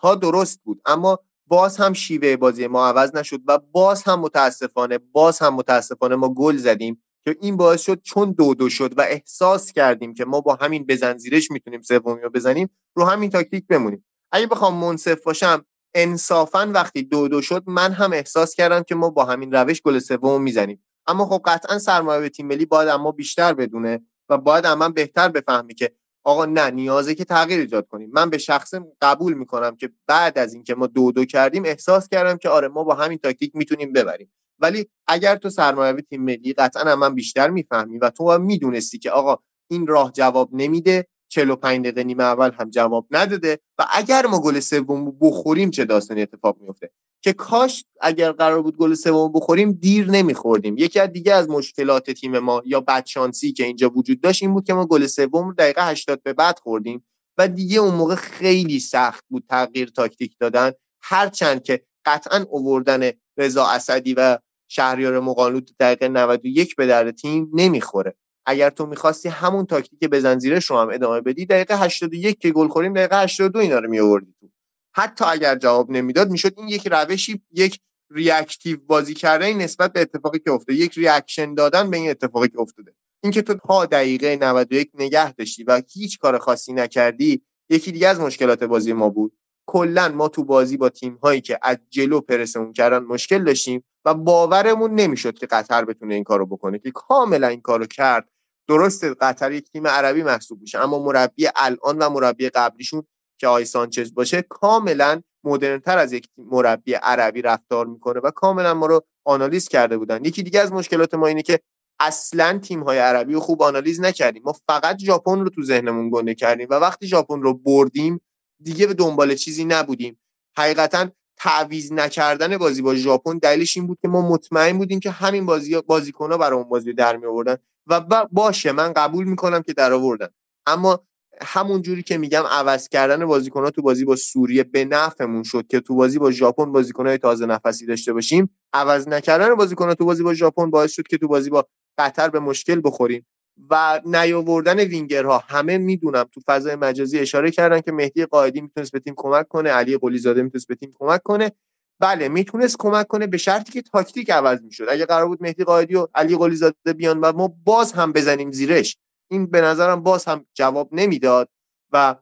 ها 0.02 0.16
درست 0.16 0.60
بود. 0.64 0.82
اما 0.86 1.20
باز 1.48 1.78
هم 1.78 1.94
شیوه 1.94 2.36
بازی 2.36 2.68
ما 2.68 2.88
عوض 2.88 3.16
نشد 3.16 3.42
و 3.48 3.58
باز 3.58 4.04
هم 4.04 4.20
متاسفانه 4.20 4.98
باز 4.98 5.40
هم 5.40 5.56
متاسفانه 5.56 6.16
ما 6.16 6.30
گل 6.30 6.58
زدیم. 6.58 7.04
که 7.26 7.38
این 7.42 7.58
باعث 7.58 7.82
شد 7.82 8.02
چون 8.02 8.32
دو 8.32 8.54
دو 8.54 8.70
شد 8.70 9.00
و 9.00 9.02
احساس 9.02 9.72
کردیم 9.72 10.14
که 10.14 10.26
ما 10.26 10.42
با 10.42 10.56
همین 10.56 10.86
بزن 10.86 11.18
زیرش 11.18 11.52
می‌تونیم 11.52 11.82
سومی 11.82 12.22
رو 12.22 12.30
بزنیم 12.30 12.70
رو 12.96 13.06
همین 13.06 13.30
تاکتیک 13.30 13.68
بمونیم. 13.68 14.06
اگه 14.32 14.48
بخوام 14.48 14.76
منصف 14.76 15.24
باشم 15.24 15.66
انصافا 15.96 16.72
وقتی 16.76 17.04
دو 17.04 17.28
دو 17.28 17.42
شد 17.42 17.64
من 17.68 17.92
هم 17.92 18.14
احساس 18.14 18.56
کردم 18.56 18.84
که 18.84 18.96
ما 18.96 19.10
با 19.10 19.26
همین 19.26 19.52
روش 19.52 19.82
گل 19.82 20.00
سوم 20.00 20.42
می‌زنیم. 20.42 20.84
اما 21.08 21.26
خب 21.26 21.42
قطعا 21.46 21.80
سرمایه 21.80 22.30
تیم 22.30 22.48
ملی 22.48 22.66
باید 22.66 22.90
اما 22.90 23.12
بیشتر 23.12 23.54
بدونه 23.54 24.02
و 24.30 24.38
باید 24.38 24.66
اما 24.66 24.90
بهتر 24.90 25.30
بفهمی 25.30 25.76
که 25.76 25.92
آقا 26.24 26.46
نه 26.46 26.70
نیازه 26.72 27.16
که 27.16 27.26
تغییر 27.26 27.60
ایجاد 27.60 27.88
کنیم. 27.88 28.10
من 28.14 28.30
به 28.30 28.38
شخص 28.38 28.74
قبول 29.02 29.34
می‌کنم 29.34 29.76
که 29.76 29.90
بعد 30.08 30.38
از 30.38 30.54
اینکه 30.54 30.76
ما 30.76 30.88
دو 30.88 31.12
دو 31.12 31.26
کردیم 31.26 31.66
احساس 31.66 32.10
کردم 32.10 32.38
که 32.38 32.50
آره 32.50 32.68
ما 32.68 32.84
با 32.84 32.96
همین 32.96 33.18
تاکتیک 33.18 33.56
می‌تونیم 33.56 33.94
ببریم. 33.94 34.32
ولی 34.62 34.88
اگر 35.08 35.36
تو 35.36 35.50
سرمایه 35.50 35.94
تیم 35.94 36.24
ملی 36.24 36.54
قطعا 36.54 36.96
من 36.96 37.16
بیشتر 37.16 37.50
می‌فهمی 37.50 37.98
و 37.98 38.10
تو 38.10 38.38
می‌دونستی 38.38 39.00
که 39.00 39.12
آقا 39.12 39.38
این 39.68 39.88
راه 39.88 40.12
جواب 40.12 40.50
نمیده 40.54 41.08
45 41.30 41.80
دقیقه 41.80 42.04
نیمه 42.04 42.24
اول 42.24 42.52
هم 42.60 42.70
جواب 42.70 43.08
نداده 43.12 43.60
و 43.78 43.88
اگر 43.94 44.26
ما 44.26 44.42
گل 44.42 44.60
سوم 44.60 45.18
بخوریم 45.22 45.72
چه 45.72 45.86
داستانی 45.86 46.22
اتفاق 46.22 46.58
میفته 46.62 46.90
که 47.22 47.34
کاش 47.34 47.86
اگر 48.02 48.32
قرار 48.32 48.62
بود 48.62 48.78
گل 48.78 48.94
سوم 48.94 49.32
بخوریم 49.32 49.72
دیر 49.72 50.12
نمیخوردیم. 50.12 50.78
یکی 50.78 51.00
از 51.00 51.10
دیگه 51.10 51.34
از 51.34 51.50
مشکلات 51.50 52.12
تیم 52.12 52.40
ما 52.40 52.62
یا 52.66 52.82
بدشانسی 52.82 53.54
که 53.54 53.66
اینجا 53.66 53.90
وجود 53.90 54.22
داشت 54.22 54.44
این 54.44 54.54
بود 54.54 54.66
که 54.66 54.74
ما 54.74 54.86
گل 54.86 55.08
سوم 55.08 55.48
رو 55.48 55.54
دقیقه 55.54 55.88
80 55.88 56.24
به 56.24 56.34
بعد 56.34 56.60
خوردیم 56.60 57.06
و 57.38 57.48
دیگه 57.48 57.80
اون 57.80 57.96
موقع 57.96 58.16
خیلی 58.16 58.80
سخت 58.80 59.26
بود 59.30 59.44
تغییر 59.50 59.90
تاکتیک 59.90 60.36
دادن. 60.40 60.72
هرچند 61.02 61.64
که 61.64 61.86
قطعا 62.06 62.46
اووردن 62.50 63.12
رضا 63.38 63.66
اسدی 63.66 64.14
و 64.14 64.38
شهریار 64.74 65.20
مغانلو 65.20 65.62
دقیقه 65.80 66.08
91 66.08 66.76
به 66.76 66.88
درد 66.88 67.12
تیم 67.12 67.52
نمی‌خوره. 67.54 68.16
اگر 68.46 68.70
تو 68.70 68.86
می‌خواستی 68.86 69.30
همون 69.30 69.66
تاکتیک 69.66 70.00
بزن 70.00 70.40
زیرش 70.40 70.66
رو 70.66 70.78
هم 70.78 70.90
ادامه 70.90 71.22
بدی 71.22 71.46
دقیقه 71.46 71.78
81 71.78 72.40
که 72.40 72.52
گل 72.52 72.68
خوریم 72.68 72.94
دقیقه 72.94 73.24
82 73.24 73.60
اینا 73.60 73.80
رو 73.80 73.90
میآوردی 73.90 74.34
تو. 74.40 74.50
حتی 74.96 75.26
اگر 75.26 75.56
جواب 75.56 75.92
نمی‌داد 75.92 76.30
می‌شد 76.30 76.54
این 76.58 76.68
یک 76.68 76.88
روشی 76.88 77.42
یک 77.52 77.80
reactive 78.12 78.78
بازی 78.88 79.14
کرده 79.14 79.54
نسبت 79.54 79.94
به 79.94 80.02
اتفاقی 80.02 80.40
که 80.40 80.52
افتاده. 80.52 80.80
یک 80.80 80.98
reaction 80.98 81.54
دادن 81.54 81.90
به 81.90 81.98
این 81.98 82.10
اتفاقی 82.10 82.48
که 82.48 82.60
افتاده. 82.60 82.96
اینکه 83.24 83.42
تو 83.42 83.54
تا 83.54 83.86
دقیقه 83.86 84.38
91 84.42 84.92
نگه 84.94 85.34
داشتی 85.34 85.64
و 85.64 85.82
هیچ 85.94 86.20
کار 86.20 86.38
خاصی 86.38 86.74
نکردی 86.74 87.42
یکی 87.70 87.92
دیگه 87.92 88.08
از 88.08 88.20
مشکلات 88.20 88.64
بازی 88.64 88.94
ما 88.94 89.10
بود. 89.10 89.34
کلا 89.72 90.10
ما 90.10 90.28
تو 90.28 90.44
بازی 90.44 90.78
با 90.78 90.90
تیم 90.90 91.16
هایی 91.24 91.42
که 91.42 91.60
از 91.62 91.78
جلو 91.90 92.22
پرسمون 92.22 92.74
کردن 92.74 93.00
مشکل 93.00 93.44
داشتیم 93.44 93.84
و 94.06 94.14
باورمون 94.14 94.94
نمی‌شد 94.96 95.34
که 95.34 95.46
قطر 95.46 95.86
بتونه 95.86 96.14
این 96.16 96.24
کارو 96.24 96.46
بکنه 96.46 96.80
که 96.80 96.92
کاملا 96.92 97.48
این 97.48 97.62
کارو 97.62 97.86
کرد. 97.86 98.30
درست 98.68 99.04
قطر 99.04 99.52
یک 99.52 99.72
تیم 99.72 99.88
عربی 99.88 100.24
محسوب 100.24 100.62
میشه 100.62 100.80
اما 100.80 101.00
مربی 101.00 101.48
الان 101.56 101.98
و 101.98 102.10
مربی 102.10 102.50
قبلیشون 102.50 103.04
که 103.40 103.48
آی 103.48 103.66
سانچز 103.66 104.14
باشه 104.14 104.42
کاملا 104.42 105.22
مدرنتر 105.44 105.98
از 105.98 106.14
یک 106.14 106.28
مربی 106.38 106.94
عربی 106.94 107.42
رفتار 107.42 107.86
می‌کنه 107.86 108.20
و 108.24 108.32
کاملا 108.32 108.74
ما 108.74 108.86
رو 108.86 109.02
آنالیز 109.26 109.68
کرده 109.68 109.98
بودن. 109.98 110.26
یکی 110.26 110.44
دیگه 110.44 110.60
از 110.60 110.72
مشکلات 110.72 111.14
ما 111.14 111.28
اینه 111.28 111.42
که 111.42 111.60
اصلا 112.00 112.60
تیم 112.64 112.84
های 112.84 112.98
عربی 112.98 113.34
رو 113.34 113.40
خوب 113.40 113.62
آنالیز 113.62 114.02
نکردیم. 114.02 114.44
ما 114.46 114.54
فقط 114.68 115.00
ژاپن 115.00 115.40
رو 115.40 115.50
تو 115.50 115.64
ذهنمون 115.64 116.10
گنده 116.10 116.36
کردیم 116.36 116.68
و 116.70 116.74
وقتی 116.74 117.08
ژاپن 117.08 117.42
رو 117.42 117.54
بردیم 117.54 118.22
دیگه 118.64 118.88
به 118.88 118.94
دنبال 118.94 119.36
چیزی 119.36 119.66
نبودیم. 119.66 120.20
حقیقتا 120.58 121.08
تعویز 121.38 121.94
نکردن 121.94 122.58
بازی 122.58 122.82
با 122.82 122.96
ژاپن 122.96 123.38
دلیلش 123.38 123.78
این 123.78 123.88
بود 123.88 124.00
که 124.02 124.08
ما 124.08 124.30
مطمئن 124.30 124.78
بودیم 124.78 125.00
که 125.00 125.12
همین 125.12 125.46
بازی 125.46 125.82
بازیکن‌ها 125.82 126.38
برای 126.38 126.60
اون 126.60 126.70
بازی 126.70 126.94
در 126.94 127.18
می 127.18 127.26
آوردن 127.26 127.58
و 127.88 128.26
باشه 128.32 128.72
من 128.72 128.94
قبول 128.94 129.26
می‌کنم 129.26 129.62
که 129.62 129.74
در 129.74 129.94
آوردن. 129.94 130.28
اما 130.66 131.00
همون 131.42 131.82
جوری 131.82 132.04
که 132.04 132.18
میگم 132.18 132.44
عوض 132.50 132.90
کردن 132.90 133.26
بازیکن‌ها 133.26 133.70
تو 133.70 133.82
بازی 133.82 134.06
با 134.06 134.16
سوریه 134.16 134.64
به 134.64 134.86
نفعمون 134.86 135.44
شد 135.44 135.68
که 135.68 135.80
تو 135.80 135.96
بازی 135.96 136.20
با 136.20 136.32
ژاپن 136.32 136.72
بازیکن‌های 136.72 137.18
تازه 137.18 137.46
نفسی 137.46 137.86
داشته 137.86 138.14
باشیم 138.14 138.58
عوض 138.74 139.08
نکردن 139.08 139.56
بازیکن‌ها 139.56 139.96
تو 139.96 140.06
بازی 140.06 140.24
با 140.24 140.34
ژاپن 140.34 140.70
باعث 140.70 140.92
شد 140.92 141.08
که 141.08 141.18
تو 141.18 141.28
بازی 141.28 141.50
با 141.50 141.68
قطر 141.98 142.30
به 142.30 142.40
مشکل 142.40 142.82
بخوریم. 142.84 143.26
و 143.70 144.02
نیاوردن 144.06 144.80
وینگرها. 144.80 145.44
همه 145.48 145.78
می‌دونم 145.78 146.24
تو 146.34 146.42
فضای 146.48 146.76
مجازی 146.76 147.20
اشاره 147.20 147.52
کردن 147.52 147.82
که 147.82 147.92
مهدی 147.92 148.26
قائدی 148.26 148.62
می‌تونست 148.62 148.92
به 148.92 149.00
تیم 149.00 149.14
کمک 149.18 149.48
کنه 149.48 149.70
علی 149.70 149.98
قلیزاده 149.98 150.42
می‌تونست 150.42 150.68
به 150.68 150.76
تیم 150.76 150.94
کمک 151.00 151.24
کنه. 151.24 151.52
بله 152.00 152.30
می‌تونست 152.30 152.76
کمک 152.80 153.08
کنه 153.08 153.28
به 153.28 153.38
شرطی 153.38 153.72
که 153.72 153.82
تاکتیک 153.82 154.30
عوض 154.30 154.62
می‌شد. 154.62 154.86
اگه 154.90 155.06
قرار 155.06 155.28
بود 155.28 155.42
مهدی 155.42 155.64
قائدی 155.64 155.96
و 155.96 156.08
علی 156.16 156.38
قلیزاده 156.38 156.94
بیان 156.98 157.20
و 157.20 157.32
ما 157.32 157.54
باز 157.66 157.92
هم 157.94 158.14
بزنیم 158.14 158.52
زیرش 158.52 158.98
این 159.32 159.46
به 159.46 159.62
نظرم 159.62 160.04
باز 160.04 160.26
هم 160.26 160.46
جواب 160.54 160.90
نمی‌داد 160.92 161.50
و 161.92 162.16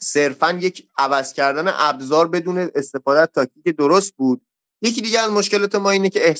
صرفا 0.00 0.58
یک 0.60 0.88
عوض 0.98 1.32
کردن 1.32 1.72
ابزار 1.76 2.28
بدون 2.28 2.70
استفاده 2.74 3.20
از 3.20 3.28
تاکتیک 3.34 3.76
درست 3.76 4.14
بود. 4.16 4.42
یکی 4.82 5.00
دیگه 5.00 5.20
از 5.20 5.30
مشکلات 5.30 5.74
ما 5.74 5.90
اینه 5.90 6.08
که 6.10 6.34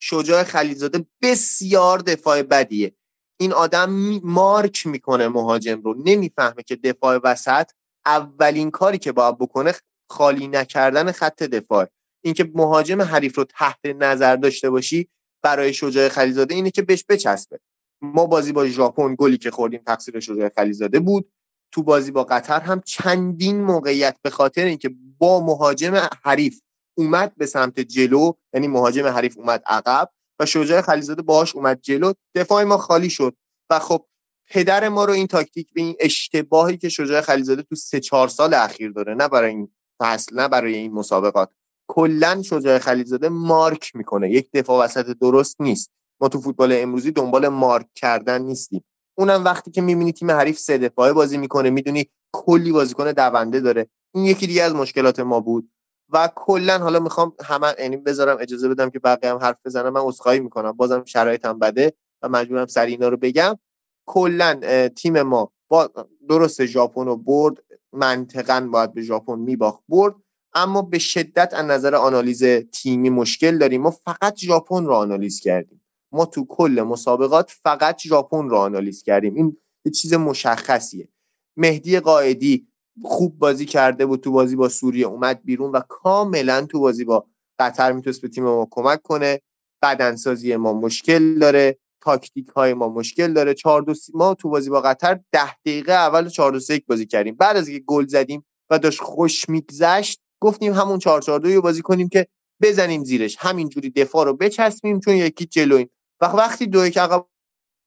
شجاع 0.00 0.42
خلیزاده 0.42 1.06
بسیار 1.22 1.98
دفاع 1.98 2.42
بدیه. 2.42 2.94
این 3.40 3.52
آدم 3.52 3.90
مارک 4.22 4.86
می‌کنه 4.86 5.28
مهاجم 5.28 5.80
رو. 5.80 5.94
نمی‌فهمه 6.04 6.62
که 6.62 6.76
دفاع 6.76 7.20
وسط 7.24 7.70
اولین 8.06 8.70
کاری 8.70 8.98
که 8.98 9.12
باید 9.12 9.38
بکنه 9.38 9.74
خالی 10.10 10.48
نکردن 10.48 11.12
خط 11.12 11.42
دفاع. 11.42 11.86
اینکه 12.24 12.50
مهاجم 12.54 13.02
حریف 13.02 13.38
رو 13.38 13.44
تحت 13.44 13.86
نظر 13.86 14.36
داشته 14.36 14.70
باشی 14.70 15.08
برای 15.42 15.74
شجاع 15.74 16.08
خلیزاده 16.08 16.54
اینه 16.54 16.70
که 16.70 16.82
بهش 16.82 17.04
بچسبه. 17.08 17.60
ما 18.02 18.26
بازی 18.26 18.52
با 18.52 18.66
ژاپن 18.66 19.14
گلی 19.18 19.38
که 19.38 19.50
خوردیم 19.50 19.82
تقصیر 19.86 20.20
شجاع 20.20 20.48
خلیزاده 20.48 21.00
بود. 21.00 21.32
تو 21.72 21.82
بازی 21.82 22.10
با 22.10 22.24
قطر 22.24 22.60
هم 22.60 22.80
چندین 22.80 23.60
موقعیت 23.60 24.16
به 24.22 24.30
خاطر 24.30 24.64
اینکه 24.64 24.90
با 25.18 25.40
مهاجم 25.40 26.08
حریف 26.22 26.60
اومد 26.98 27.34
به 27.36 27.46
سمت 27.46 27.80
جلو 27.80 28.32
یعنی 28.54 28.68
مهاجم 28.68 29.06
حریف 29.06 29.38
اومد 29.38 29.62
عقب 29.66 30.10
شجاع 30.44 30.80
خلیزاده 30.80 31.22
باهاش 31.22 31.56
اومد 31.56 31.80
جلو. 31.82 32.12
دفاع 32.34 32.64
ما 32.64 32.78
خالی 32.78 33.10
شد 33.10 33.36
و 33.70 33.78
خب 33.78 34.06
پدر 34.50 34.88
ما 34.88 35.04
رو 35.04 35.12
این 35.12 35.26
تاکتیک 35.26 35.72
به 35.74 35.80
این 35.80 35.94
اشتباهی 36.00 36.76
که 36.76 36.88
شجاع 36.88 37.20
خلیزاده 37.20 37.62
تو 37.62 37.74
سه 37.74 38.00
چهار 38.00 38.28
سال 38.28 38.54
اخیر 38.54 38.90
داره 38.90 39.14
نه 39.14 39.28
برای 39.28 39.50
این 39.50 39.68
فصل 40.02 40.36
نه 40.40 40.48
برای 40.48 40.74
این 40.74 40.92
مسابقات. 40.92 41.50
کلا 41.88 42.42
شجاع 42.42 42.78
خلیلزاده 42.78 43.28
مارک 43.28 43.96
می‌کنه. 43.96 44.30
یک 44.30 44.50
دفاع 44.52 44.84
وسط 44.84 45.06
درست 45.06 45.60
نیست. 45.60 45.90
ما 46.20 46.28
تو 46.28 46.40
فوتبال 46.40 46.72
امروزی 46.72 47.10
دنبال 47.10 47.48
مارک 47.48 47.86
کردن 47.94 48.42
نیستیم. 48.42 48.84
اونم 49.18 49.44
وقتی 49.44 49.70
که 49.70 49.80
می‌بینی 49.80 50.12
تیم 50.12 50.30
حریف 50.30 50.58
سه 50.58 50.78
دفاعه 50.78 51.12
بازی 51.12 51.38
می‌کنه 51.38 51.70
می‌دونی 51.70 52.06
کلی 52.32 52.72
بازیکن 52.72 53.12
دونده 53.12 53.60
داره. 53.60 53.88
این 54.14 54.24
یکی 54.24 54.46
دیگه 54.46 54.62
از 54.62 54.74
مشکلات 54.74 55.20
ما 55.20 55.40
بود. 55.40 55.70
و 56.10 56.30
کلا 56.34 56.78
حالا 56.78 57.00
می‌خوام 57.00 57.32
همه 57.44 57.74
یعنی 57.78 57.96
بذارم 57.96 58.36
اجازه 58.40 58.68
بدم 58.68 58.90
که 58.90 58.98
بقیه 58.98 59.30
هم 59.30 59.38
حرف 59.38 59.56
بزنم 59.64 59.92
من 59.92 60.00
عذرخواهی 60.00 60.40
می‌کنم. 60.40 60.72
بازم 60.72 61.04
شرایطم 61.04 61.58
بده 61.58 61.92
و 62.22 62.28
مجبورم 62.28 62.66
سر 62.66 62.86
اینا 62.86 63.08
رو 63.08 63.16
بگم. 63.16 63.58
کلا 64.06 64.60
تیم 64.88 65.22
ما 65.22 65.52
با 65.68 65.90
درست 66.28 66.64
ژاپن 66.64 67.04
رو 67.04 67.16
برد. 67.16 67.56
منطقا 67.92 68.68
باید 68.72 68.94
به 68.94 69.02
ژاپن 69.02 69.38
میباخت 69.38 69.82
برد. 69.88 70.14
اما 70.52 70.82
به 70.82 70.98
شدت 70.98 71.54
از 71.54 71.64
نظر 71.64 71.94
آنالیز 71.94 72.44
تیمی 72.44 73.10
مشکل 73.10 73.58
داریم. 73.58 73.82
ما 73.82 73.90
فقط 73.90 74.36
ژاپن 74.36 74.84
رو 74.84 74.94
آنالیز 74.94 75.40
کردیم. 75.40 75.80
ما 76.12 76.26
تو 76.26 76.46
کل 76.48 76.84
مسابقات 76.88 77.50
فقط 77.62 78.00
ژاپن 78.00 78.48
رو 78.48 78.56
آنالیز 78.56 79.02
کردیم. 79.02 79.34
این 79.34 79.56
یه 79.84 79.92
چیز 79.92 80.14
مشخصیه. 80.14 81.08
مهدی 81.56 82.00
قائدی 82.00 82.68
خوب 83.02 83.38
بازی 83.38 83.66
کرده 83.66 84.06
بود 84.06 84.20
تو 84.20 84.32
بازی 84.32 84.56
با 84.56 84.68
سوریه 84.68 85.06
اومد 85.06 85.40
بیرون 85.44 85.70
و 85.70 85.80
کاملا 85.88 86.66
تو 86.66 86.80
بازی 86.80 87.04
با 87.04 87.26
قطر 87.58 87.92
می‌تونست 87.92 88.22
به 88.22 88.28
تیم 88.28 88.44
ما 88.44 88.68
کمک 88.70 89.02
کنه. 89.02 89.40
بدنسازی 89.82 90.56
ما 90.56 90.72
مشکل 90.72 91.38
داره 91.38 91.78
تاکتیک 92.02 92.48
های 92.48 92.74
ما 92.74 92.88
مشکل 92.88 93.32
داره. 93.32 93.54
4 93.54 93.82
2 93.82 93.94
ما 94.14 94.34
تو 94.34 94.48
بازی 94.48 94.70
با 94.70 94.80
قطر 94.80 95.20
10 95.32 95.54
دقیقه 95.54 95.92
اول 95.92 96.28
4 96.28 96.52
2 96.52 96.74
1 96.74 96.86
بازی 96.86 97.06
کردیم. 97.06 97.34
بعد 97.34 97.56
از 97.56 97.68
اینکه 97.68 97.84
گل 97.86 98.06
زدیم 98.06 98.44
و 98.70 98.78
داشت 98.78 99.00
خوش 99.00 99.48
میگذشت 99.48 100.20
گفتیم 100.40 100.72
همون 100.72 100.98
4 100.98 101.20
4 101.20 101.40
2 101.40 101.62
بازی 101.62 101.82
کنیم 101.82 102.08
که 102.08 102.26
بزنیم 102.62 103.04
زیرش. 103.04 103.36
همینجوری 103.38 103.90
دفاع 103.90 104.24
رو 104.24 104.36
بچسبیم 104.36 105.00
چون 105.00 105.14
یکی 105.14 105.46
جلویم. 105.46 105.90
و 106.20 106.26
وقتی 106.26 106.66
دو 106.66 106.86
یک 106.86 106.98
عقب 106.98 107.26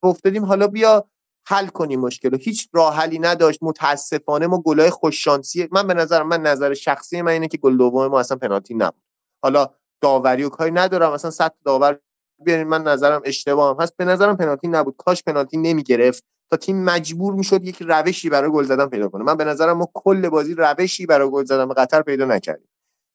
افتادیم 0.04 0.46
حالا 0.46 0.68
بیا 0.68 1.10
حل 1.50 1.68
کنیم 1.68 2.00
مشکل 2.00 2.32
رو. 2.32 2.38
هیچ 2.38 2.70
راه 2.74 2.96
حلی 2.96 3.20
نداشت. 3.20 3.60
متاسفانه 3.62 4.48
ما 4.48 4.62
گلای 4.62 4.90
خوش 4.90 5.24
شانسی 5.24 5.68
من 5.72 5.88
به 5.88 5.94
نظر 5.94 6.24
من 6.24 6.42
نظر 6.42 6.74
شخصی 6.74 7.22
من 7.22 7.32
اینه 7.32 7.48
که 7.48 7.58
گل 7.58 7.78
دوم 7.78 8.08
ما 8.08 8.20
اصلا 8.20 8.38
پنالتی 8.38 8.74
نبود. 8.74 9.04
حالا 9.44 9.70
داوری 10.02 10.44
و 10.44 10.50
کاری 10.50 10.72
ندارم. 10.72 11.12
اصلا 11.12 11.32
صد 11.32 11.54
داور 11.66 12.00
بیارین. 12.40 12.68
من 12.68 12.84
نظرم 12.84 13.22
اشتباه 13.26 13.76
هم 13.76 13.84
هست. 13.84 13.98
به 13.98 14.06
نظرم 14.06 14.38
پنالتی 14.38 14.68
نبود. 14.68 14.96
کاش 14.98 15.24
پنالتی 15.24 15.58
نمی‌گرفت. 15.58 16.24
تا 16.52 16.58
تیم 16.58 16.84
مجبور 16.84 17.34
می‌شد 17.34 17.66
یک 17.66 17.78
روشی 17.82 18.30
برای 18.30 18.52
گل 18.52 18.64
زدن 18.64 18.86
پیدا 18.86 19.10
کنه. 19.10 19.24
من 19.24 19.38
به 19.38 19.46
نظرم 19.46 19.78
ما 19.78 19.92
کل 19.94 20.30
بازی 20.30 20.56
روشی 20.56 21.06
برای 21.06 21.30
گل 21.30 21.46
زدن 21.46 21.68
به 21.68 21.74
قطر 21.74 22.02
پیدا 22.02 22.26
نکردیم. 22.26 22.70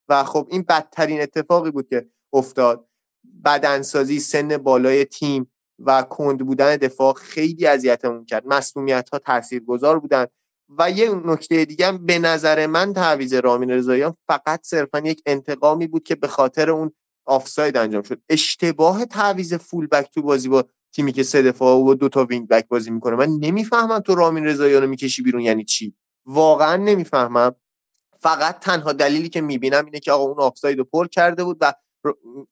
و 0.09 0.25
خب 0.25 0.47
این 0.51 0.63
بدترین 0.69 1.23
اتفاقی 1.23 1.71
بود 1.71 1.89
که 1.89 2.09
افتاد. 2.33 2.89
بدنسازی 3.45 4.21
سن 4.21 4.57
بالای 4.57 5.05
تیم 5.05 5.53
و 5.79 6.03
کند 6.03 6.39
بودن 6.39 6.77
دفاع 6.77 7.13
خیلی 7.15 7.67
اذیتمون 7.67 8.25
کرد. 8.25 8.47
مسئولیت 8.47 9.09
ها 9.11 9.19
تاثیرگذار 9.19 10.01
بودن. 10.01 10.27
و 10.79 10.91
یه 10.91 11.15
نکته 11.15 11.65
دیگه 11.65 11.87
هم 11.87 12.07
به 12.07 12.19
نظر 12.19 12.67
من 12.67 12.93
تعویض 12.93 13.35
رامین 13.35 13.71
رضاییان 13.71 14.17
فقط 14.27 14.61
صرفا 14.63 14.99
یک 14.99 15.23
انتقامی 15.27 15.87
بود 15.87 16.03
که 16.03 16.15
به 16.15 16.29
خاطر 16.29 16.71
اون 16.71 16.93
آفساید 17.27 17.77
انجام 17.77 18.03
شد. 18.03 18.21
اشتباه 18.29 19.05
تعویض 19.05 19.55
full 19.55 19.87
back 19.87 20.11
تو 20.15 20.23
بازی 20.23 20.49
با 20.49 20.65
تیمی 20.93 21.13
که 21.13 21.23
سه 21.23 21.43
دفاع 21.43 21.77
و 21.77 21.95
دو 21.95 22.09
تا 22.09 22.25
wing 22.25 22.49
back 22.49 22.69
بازی 22.69 22.91
می‌کنه. 22.91 23.17
من 23.17 23.29
نمی‌فهمم 23.31 23.99
تو 23.99 24.15
رامین 24.15 24.45
رضاییان 24.45 24.83
رو 24.83 24.89
می‌کشی 24.89 25.23
بیرون 25.23 25.41
یعنی 25.41 25.65
چی؟ 25.65 25.95
واقعا 26.27 26.77
نمی‌فهمم. 26.77 27.55
فقط 28.21 28.59
تنها 28.61 28.93
دلیلی 28.93 29.29
که 29.29 29.41
می‌بینم 29.41 29.85
اینه 29.85 30.01
که 30.01 30.13
آقا 30.13 30.25
اون 30.25 30.41
آفساید 30.41 30.79
رو 30.79 30.85
پر 30.85 31.07
کرده 31.07 31.45
بود 31.45 31.57
و 31.61 31.73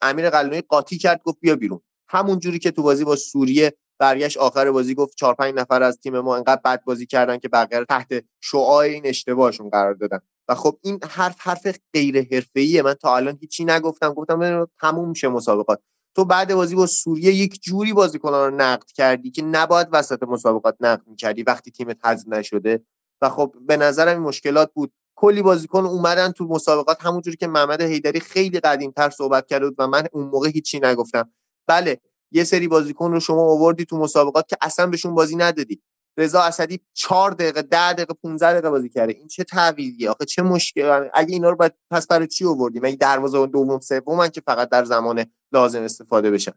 امیر 0.03 0.31
قلعه‌ای 0.31 0.63
قاطی 0.63 0.99
کرد 0.99 1.23
گفت 1.25 1.41
بیا 1.41 1.57
بیرون. 1.57 1.81
همون 2.11 2.39
جوری 2.39 2.59
که 2.59 2.71
تو 2.71 2.83
بازی 2.83 3.05
با 3.05 3.17
سوریه 3.17 3.77
برگشت 3.99 4.37
آخر 4.37 4.71
بازی 4.71 4.95
گفت 4.95 5.17
چهار 5.17 5.35
پنج 5.35 5.55
نفر 5.55 5.83
از 5.83 5.99
تیم 5.99 6.21
ما 6.21 6.37
انقدر 6.37 6.61
بد 6.65 6.85
بازی 6.85 7.07
کردن 7.07 7.39
که 7.39 7.49
بقیه 7.49 7.85
تحت 7.85 8.25
شعاع 8.41 8.79
این 8.79 9.07
اشتباهشون 9.07 9.71
قرار 9.71 9.95
دادن. 9.95 10.21
و 10.49 10.55
خب 10.55 10.79
این 10.83 10.99
حرف 11.11 11.37
حرف 11.39 11.79
غیر 11.95 12.29
حرفه‌ایه. 12.33 12.83
من 12.83 12.95
تا 12.95 13.17
الان 13.17 13.39
هیچی 13.41 13.65
نگفتم. 13.65 14.15
گفتم 14.15 14.69
تموم 14.81 15.09
میشه 15.09 15.29
مسابقات. 15.29 15.81
تو 16.17 16.25
بعد 16.25 16.55
بازی 16.55 16.75
با 16.75 16.87
سوریه 16.87 17.33
یک 17.33 17.63
جوری 17.63 17.93
بازیکنان 17.93 18.51
رو 18.51 18.57
نقد 18.57 18.87
کردی 18.87 19.31
که 19.31 19.43
نباید 19.43 19.89
وسط 19.93 20.23
مسابقات 20.23 20.77
نقد 20.81 21.03
می‌کردی 21.07 21.43
وقتی 21.43 21.71
تیمت 21.71 22.07
حذف 22.07 22.29
نشده. 22.29 22.85
و 23.23 23.29
خب 23.29 23.55
به 23.67 23.77
نظرم 23.77 24.19
این 24.19 24.29
مشکلات 24.29 24.73
بود. 24.75 24.93
کلی 25.17 25.43
بازیکن 25.43 25.87
اومدن 25.87 26.33
تو 26.33 26.45
مسابقات. 26.45 26.97
همونجوری 27.01 27.37
که 27.37 27.47
محمد 27.47 27.83
حیدری 27.83 28.21
خیلی 28.21 28.61
قدیمتر 28.61 29.11
صحبت 29.11 29.47
کرد 29.47 29.63
و 29.79 29.87
من 29.87 30.07
اون 30.13 30.27
موقع 30.27 30.49
هیچی 30.49 30.81
نگفتم. 30.81 31.31
بله 31.67 32.01
یه 32.33 32.45
سری 32.45 32.69
بازیکن 32.69 33.13
رو 33.13 33.21
شما 33.21 33.43
آوردی 33.43 33.85
تو 33.85 33.99
مسابقات 33.99 34.49
که 34.49 34.57
اصلا 34.61 34.87
بهشون 34.87 35.15
بازی 35.15 35.37
ندادی. 35.37 35.83
رضا 36.19 36.43
اسدی 36.43 36.81
4 36.95 37.31
دقیقه 37.33 37.63
10 37.63 37.93
دقیقه 37.93 38.15
15 38.15 38.53
دقیقه 38.53 38.71
بازی 38.71 38.89
کرده. 38.89 39.13
این 39.13 39.29
چه 39.29 39.45
تعویضیه 39.45 40.11
آخه 40.11 40.25
چه 40.25 40.43
مشکل؟ 40.43 41.09
اگه 41.15 41.33
اینا 41.33 41.51
رو 41.51 41.57
بعد 41.57 41.77
پس 41.91 42.07
برای 42.07 42.27
چی 42.27 42.45
آوردی؟ 42.47 42.81
مگه 42.81 42.97
دروازه 42.97 43.47
دوم 43.47 43.81
سوم 43.81 44.29
که 44.29 44.41
فقط 44.47 44.69
در 44.69 44.85
زمان 44.85 45.27
لازم 45.53 45.83
استفاده 45.83 46.31
بشن؟ 46.31 46.53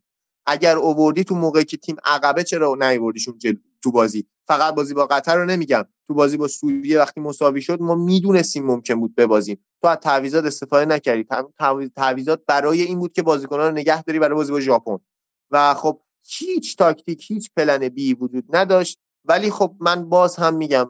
اگر 0.46 0.78
اووردی 0.78 1.24
تو 1.24 1.36
موقعی 1.36 1.64
که 1.64 1.78
تیم 1.78 1.96
عقبه 2.04 2.44
چرا 2.44 2.76
نیوردیشون 2.80 3.40
تو 3.84 3.92
بازی؟ 3.92 4.28
فقط 4.48 4.76
بازی 4.76 4.94
با 4.94 5.06
قطر 5.06 5.38
رو 5.38 5.46
نمیگم. 5.46 5.86
تو 6.08 6.14
بازی 6.14 6.38
با 6.38 6.48
سوریه 6.48 7.00
وقتی 7.00 7.22
مساوی 7.22 7.62
شد 7.62 7.82
ما 7.82 7.96
می‌دونستیم 7.96 8.66
ممکن 8.66 9.00
بود 9.00 9.16
ببازیم. 9.16 9.66
تو 9.82 9.88
از 9.88 9.98
تعویضات 9.98 10.46
استفاده 10.46 10.86
نکردی. 10.86 11.26
تعویضات 11.96 12.42
برای 12.48 12.82
این 12.82 13.00
بود 13.00 13.14
که 13.14 13.22
بازیکنان 13.22 13.66
رو 13.68 13.72
نگه 13.72 14.04
داری 14.04 14.20
برای 14.20 14.36
بازی 14.36 14.52
با 14.52 14.60
ژاپن. 14.60 14.98
و 15.52 15.74
خب 15.74 16.02
هیچ 16.26 16.78
تاکتیک 16.78 17.32
هیچ 17.32 17.52
plan 17.58 17.90
B 17.90 18.14
وجود 18.14 18.56
نداشت. 18.56 19.00
ولی 19.26 19.52
خب 19.52 19.76
من 19.80 20.10
باز 20.10 20.36
هم 20.36 20.56
میگم 20.56 20.90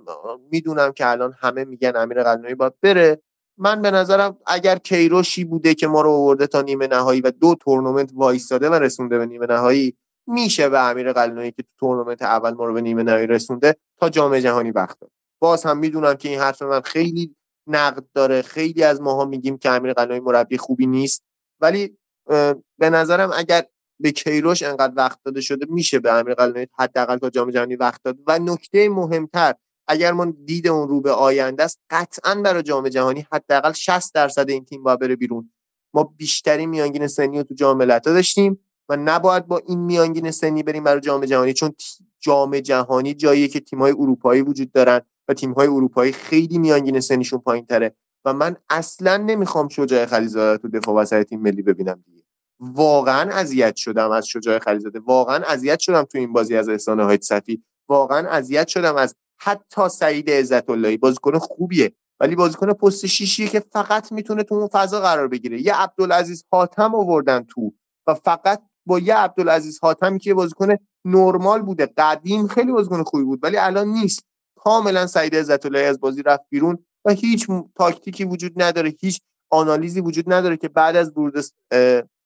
می‌دونم 0.52 0.92
که 0.92 1.10
الان 1.10 1.34
همه 1.40 1.64
میگن 1.64 1.96
امیر 1.96 2.24
قلعه‌نویی 2.24 2.56
باید 2.56 2.74
بره. 2.82 3.22
من 3.58 3.82
به 3.82 3.92
نظرم 3.92 4.38
اگر 4.48 4.78
کیروشی 4.78 5.44
بوده 5.44 5.74
که 5.74 5.88
ما 5.88 6.02
رو 6.02 6.12
آورده 6.12 6.48
تا 6.48 6.62
نیمه 6.62 6.88
نهایی 6.88 7.22
و 7.22 7.32
دو 7.32 7.56
تورنمنت 7.56 8.12
وایستاده 8.14 8.70
و 8.70 8.74
رسونده 8.74 9.18
به 9.18 9.26
نیمه 9.26 9.46
نهایی 9.46 9.98
میشه 10.28 10.70
به 10.70 10.80
امیر 10.80 11.14
قلعه‌نویی 11.14 11.52
که 11.52 11.64
تو 11.64 11.70
تورنمنت 11.80 12.22
اول 12.22 12.54
ما 12.54 12.66
رو 12.66 12.74
به 12.74 12.82
نیمه 12.82 13.04
نهایی 13.04 13.28
رسونده 13.28 13.76
تا 14.00 14.10
جام 14.10 14.40
جهانی 14.40 14.72
وقت 14.72 14.98
باز 15.40 15.64
هم 15.64 15.78
می‌دونم 15.78 16.14
که 16.14 16.30
این 16.30 16.40
حرف 16.40 16.62
من 16.62 16.82
خیلی 16.82 17.36
نقد 17.68 18.04
داره. 18.14 18.42
خیلی 18.42 18.84
از 18.84 19.02
ماها 19.02 19.26
میگیم 19.26 19.58
که 19.58 19.70
امیر 19.70 19.94
قلنوی 19.94 20.20
مربی 20.20 20.58
خوبی 20.58 20.88
نیست. 20.88 21.24
ولی 21.62 21.98
به 22.78 22.90
نظرم 22.90 23.32
اگر 23.36 23.64
به 24.00 24.12
کیروش 24.12 24.64
انقدر 24.64 24.94
وقت 24.96 25.20
داده 25.26 25.42
شده 25.42 25.66
میشه 25.70 26.00
به 26.00 26.14
امیر 26.14 26.34
قلعه‌ای 26.34 26.68
حداقل 26.80 27.18
تا 27.18 27.30
جام 27.30 27.52
جهانی 27.52 27.76
وقت 27.76 28.04
داد. 28.04 28.18
و 28.28 28.40
نکته 28.40 28.90
مهمتر 28.90 29.56
اگر 29.88 30.12
ما 30.12 30.26
دید 30.46 30.68
اون 30.68 30.88
رو 30.88 31.02
به 31.02 31.12
آینده 31.12 31.64
است 31.64 31.80
قطعا 31.90 32.36
برای 32.36 32.64
جام 32.64 32.90
جهانی 32.90 33.28
حداقل 33.32 33.72
60 33.72 34.14
درصد 34.14 34.50
این 34.50 34.66
تیم 34.66 34.84
باید 34.84 35.00
بره 35.00 35.16
بیرون. 35.16 35.52
ما 35.94 36.04
بیشترین 36.18 36.70
میانگین 36.70 37.08
سنی 37.08 37.38
رو 37.38 37.44
تو 37.44 37.54
جام 37.54 37.78
ملت‌ها 37.78 38.14
داشتیم 38.14 38.60
و 38.90 38.98
نباید 38.98 39.48
با 39.48 39.62
این 39.68 39.80
میانگین 39.80 40.32
سنی 40.32 40.64
بریم 40.64 40.84
برای 40.84 41.02
جام 41.02 41.26
جهانی 41.26 41.54
چون 41.54 41.76
جام 42.20 42.60
جهانی 42.60 43.14
جاییه 43.14 43.48
که 43.48 43.60
تیم‌های 43.60 43.92
اروپایی 43.92 44.42
وجود 44.42 44.72
دارن 44.72 45.02
و 45.28 45.34
تیم‌های 45.34 45.68
اروپایی 45.68 46.12
خیلی 46.12 46.58
میانگین 46.58 47.00
سنیشون 47.00 47.40
پایین‌تره. 47.40 47.96
و 48.26 48.34
من 48.34 48.56
اصلا 48.70 49.18
نمی‌خوام 49.18 49.68
شجاع 49.68 50.06
خلیزاده 50.06 50.58
تو 50.58 50.80
دفاع 50.80 50.96
وسط 50.96 51.24
تیم 51.24 51.42
ملی 51.42 51.62
ببینم 51.62 52.04
دیگه. 52.06 52.24
واقعا 52.60 53.32
اذیت 53.32 53.76
شدم 53.76 54.12
از 54.12 54.28
شجاع 54.28 54.60
خلیزاده 54.60 55.00
واقعا 55.00 55.44
اذیت 55.46 55.80
شدم 55.80 56.04
تو 56.04 56.18
این 56.18 56.34
بازی 56.34 56.56
از 56.56 56.70
احسان 56.70 57.00
های 57.00 57.18
صفی. 57.22 57.64
واقعا 57.90 58.30
اذیت 58.30 58.68
شدم 58.68 58.96
از 58.96 59.16
حتی 59.44 59.90
سعید 59.90 60.30
عزت 60.30 60.70
اللهی 60.70 60.98
بازیکن 60.98 61.38
خوبیه 61.38 61.94
ولی 62.20 62.36
بازیکن 62.36 62.74
پست 62.74 63.06
شیشیه 63.06 63.48
که 63.48 63.60
فقط 63.60 64.12
می‌تونه 64.12 64.44
تو 64.44 64.56
اون 64.56 64.68
فضا 64.68 65.02
قرار 65.02 65.28
بگیره. 65.28 65.62
یه 65.62 65.76
عبدالعزیز 65.76 66.46
حاتم 66.52 66.96
آوردن 66.96 67.44
تو 67.44 67.74
و 68.08 68.14
فقط 68.14 68.62
با 68.86 69.00
یه 69.00 69.16
عبدالعزیز 69.16 69.80
حاتمی 69.82 70.20
که 70.20 70.34
بازیکن 70.34 70.76
نرمال 71.06 71.62
بوده 71.62 71.94
قدیم 71.98 72.48
خیلی 72.48 72.72
بازیکن 72.72 73.04
خوبی 73.04 73.24
بود 73.24 73.40
ولی 73.44 73.58
الان 73.58 73.88
نیست. 73.88 74.26
کاملا 74.56 75.08
سعید 75.08 75.36
عزت 75.36 75.66
اللهی 75.66 75.86
از 75.86 76.00
بازی 76.00 76.24
رفت 76.24 76.44
بیرون 76.50 76.86
و 77.06 77.12
هیچ 77.12 77.48
تاکتیکی 77.76 78.24
وجود 78.24 78.62
نداره 78.62 78.96
هیچ 79.00 79.22
آنالیزی 79.50 80.02
وجود 80.02 80.34
نداره 80.34 80.58
که 80.58 80.70
بعد 80.70 80.96
از 80.96 81.18
ورود 81.18 81.46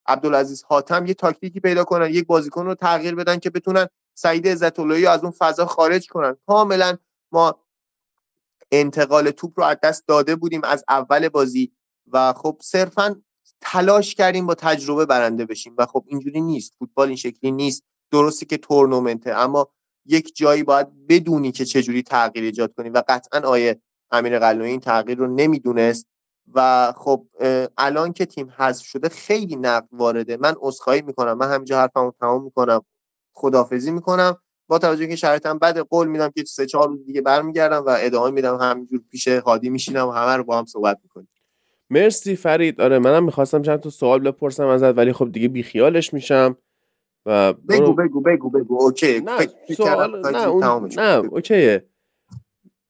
عبدالعزیز 0.07 0.63
حاتم 0.63 1.05
یه 1.05 1.13
تاکتیکی 1.13 1.59
پیدا 1.59 1.83
کنن 1.83 2.09
یک 2.09 2.27
بازیکن 2.27 2.65
رو 2.65 2.75
تغییر 2.75 3.15
بدن 3.15 3.37
که 3.37 3.49
بتونن 3.49 3.87
سعید 4.17 4.47
عزت 4.47 4.79
از 4.79 5.23
اون 5.23 5.31
فضا 5.31 5.65
خارج 5.65 6.07
کنن. 6.07 6.37
کاملا 6.47 6.97
ما 7.31 7.59
انتقال 8.71 9.31
توپ 9.31 9.51
رو 9.55 9.63
از 9.65 9.77
دست 9.83 10.07
داده 10.07 10.35
بودیم 10.35 10.61
از 10.63 10.83
اول 10.89 11.29
بازی 11.29 11.71
و 12.11 12.33
خب 12.33 12.57
صرفا 12.61 13.21
تلاش 13.61 14.15
کردیم 14.15 14.45
با 14.45 14.55
تجربه 14.55 15.05
برنده 15.05 15.45
بشیم 15.45 15.75
و 15.77 15.85
خب 15.85 16.03
اینجوری 16.07 16.41
نیست 16.41 16.73
فوتبال 16.79 17.07
این 17.07 17.17
شکلی 17.17 17.51
نیست. 17.51 17.83
درسته 18.11 18.45
که 18.45 18.57
تورنمنته 18.57 19.31
اما 19.31 19.67
یک 20.05 20.35
جایی 20.35 20.63
باید 20.63 21.07
بدونی 21.07 21.51
که 21.51 21.65
چجوری 21.65 22.03
تغییر 22.03 22.45
ایجاد 22.45 22.73
کنی 22.73 22.89
و 22.89 23.03
قطعا 23.07 23.41
آیه 23.41 23.81
امیر 24.11 24.39
قلعه‌ای 24.39 24.71
این 24.71 24.79
تغییر 24.79 25.17
رو 25.17 25.27
نمی‌دونست 25.27 26.07
و 26.53 26.93
خب 26.97 27.27
الان 27.77 28.13
که 28.13 28.25
تیم 28.25 28.53
حذف 28.57 28.85
شده 28.85 29.09
خیلی 29.09 29.55
نقد 29.55 29.87
وارده. 29.91 30.37
من 30.37 30.55
عذرخواهی 30.59 31.01
می‌کنم 31.01 31.33
من 31.33 31.51
همینجا 31.51 31.79
حرفمو 31.79 32.11
تمام 32.19 32.43
می‌کنم 32.43 32.81
خدافزی 33.33 33.91
می‌کنم. 33.91 34.37
با 34.67 34.79
توجه 34.79 35.07
که 35.07 35.15
شرایطم 35.15 35.57
بعد 35.57 35.77
قول 35.77 36.07
میدم 36.07 36.29
که 36.29 36.43
سه 36.43 36.65
چهار 36.65 36.87
روز 36.87 37.05
دیگه 37.05 37.21
برمیگردم 37.21 37.83
و 37.85 37.95
ادامه 37.99 38.31
میدم. 38.31 38.57
همینجور 38.57 39.01
پیش 39.11 39.27
هادی 39.27 39.69
میشینم 39.69 40.07
و 40.07 40.11
همه 40.11 40.37
رو 40.37 40.43
با 40.43 40.57
هم 40.57 40.65
صحبت 40.65 40.97
می‌کنیم. 41.03 41.29
مرسی 41.89 42.35
فرید. 42.35 42.81
آره 42.81 42.99
منم 42.99 43.23
می‌خواستم 43.23 43.61
چند 43.61 43.79
تا 43.79 43.89
سوال 43.89 44.19
بپرسم 44.19 44.67
ازت 44.67 44.97
ولی 44.97 45.13
خب 45.13 45.31
دیگه 45.31 45.47
بیخیالش 45.47 46.13
میشم 46.13 46.57
و 47.25 47.53
بگو 47.53 47.93
بگو 47.93 48.21
بگو 48.21 48.49
بگو. 48.49 48.83
اوکی. 48.83 49.19
نه 49.19 49.47
سوال 49.75 50.31
نه 50.31 50.47
اون... 50.47 50.91
نه 50.97 51.15
اوکیه. 51.15 51.85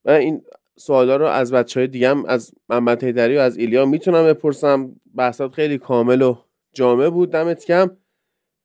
من 0.06 0.14
این 0.14 0.42
سوالا 0.76 1.16
رو 1.16 1.26
از 1.26 1.52
بچه 1.52 1.80
های 1.80 1.88
دیگه 1.88 2.10
هم 2.10 2.26
از 2.26 2.52
محمد 2.70 3.04
هیدری 3.04 3.38
و 3.38 3.40
از 3.40 3.58
ایلیا 3.58 3.86
می‌تونم 3.86 4.26
بپرسم. 4.26 4.96
بحثات 5.16 5.52
خیلی 5.52 5.78
کامل 5.78 6.22
و 6.22 6.38
جامع 6.74 7.10
بود. 7.10 7.32
دمت 7.32 7.66
کم 7.66 7.98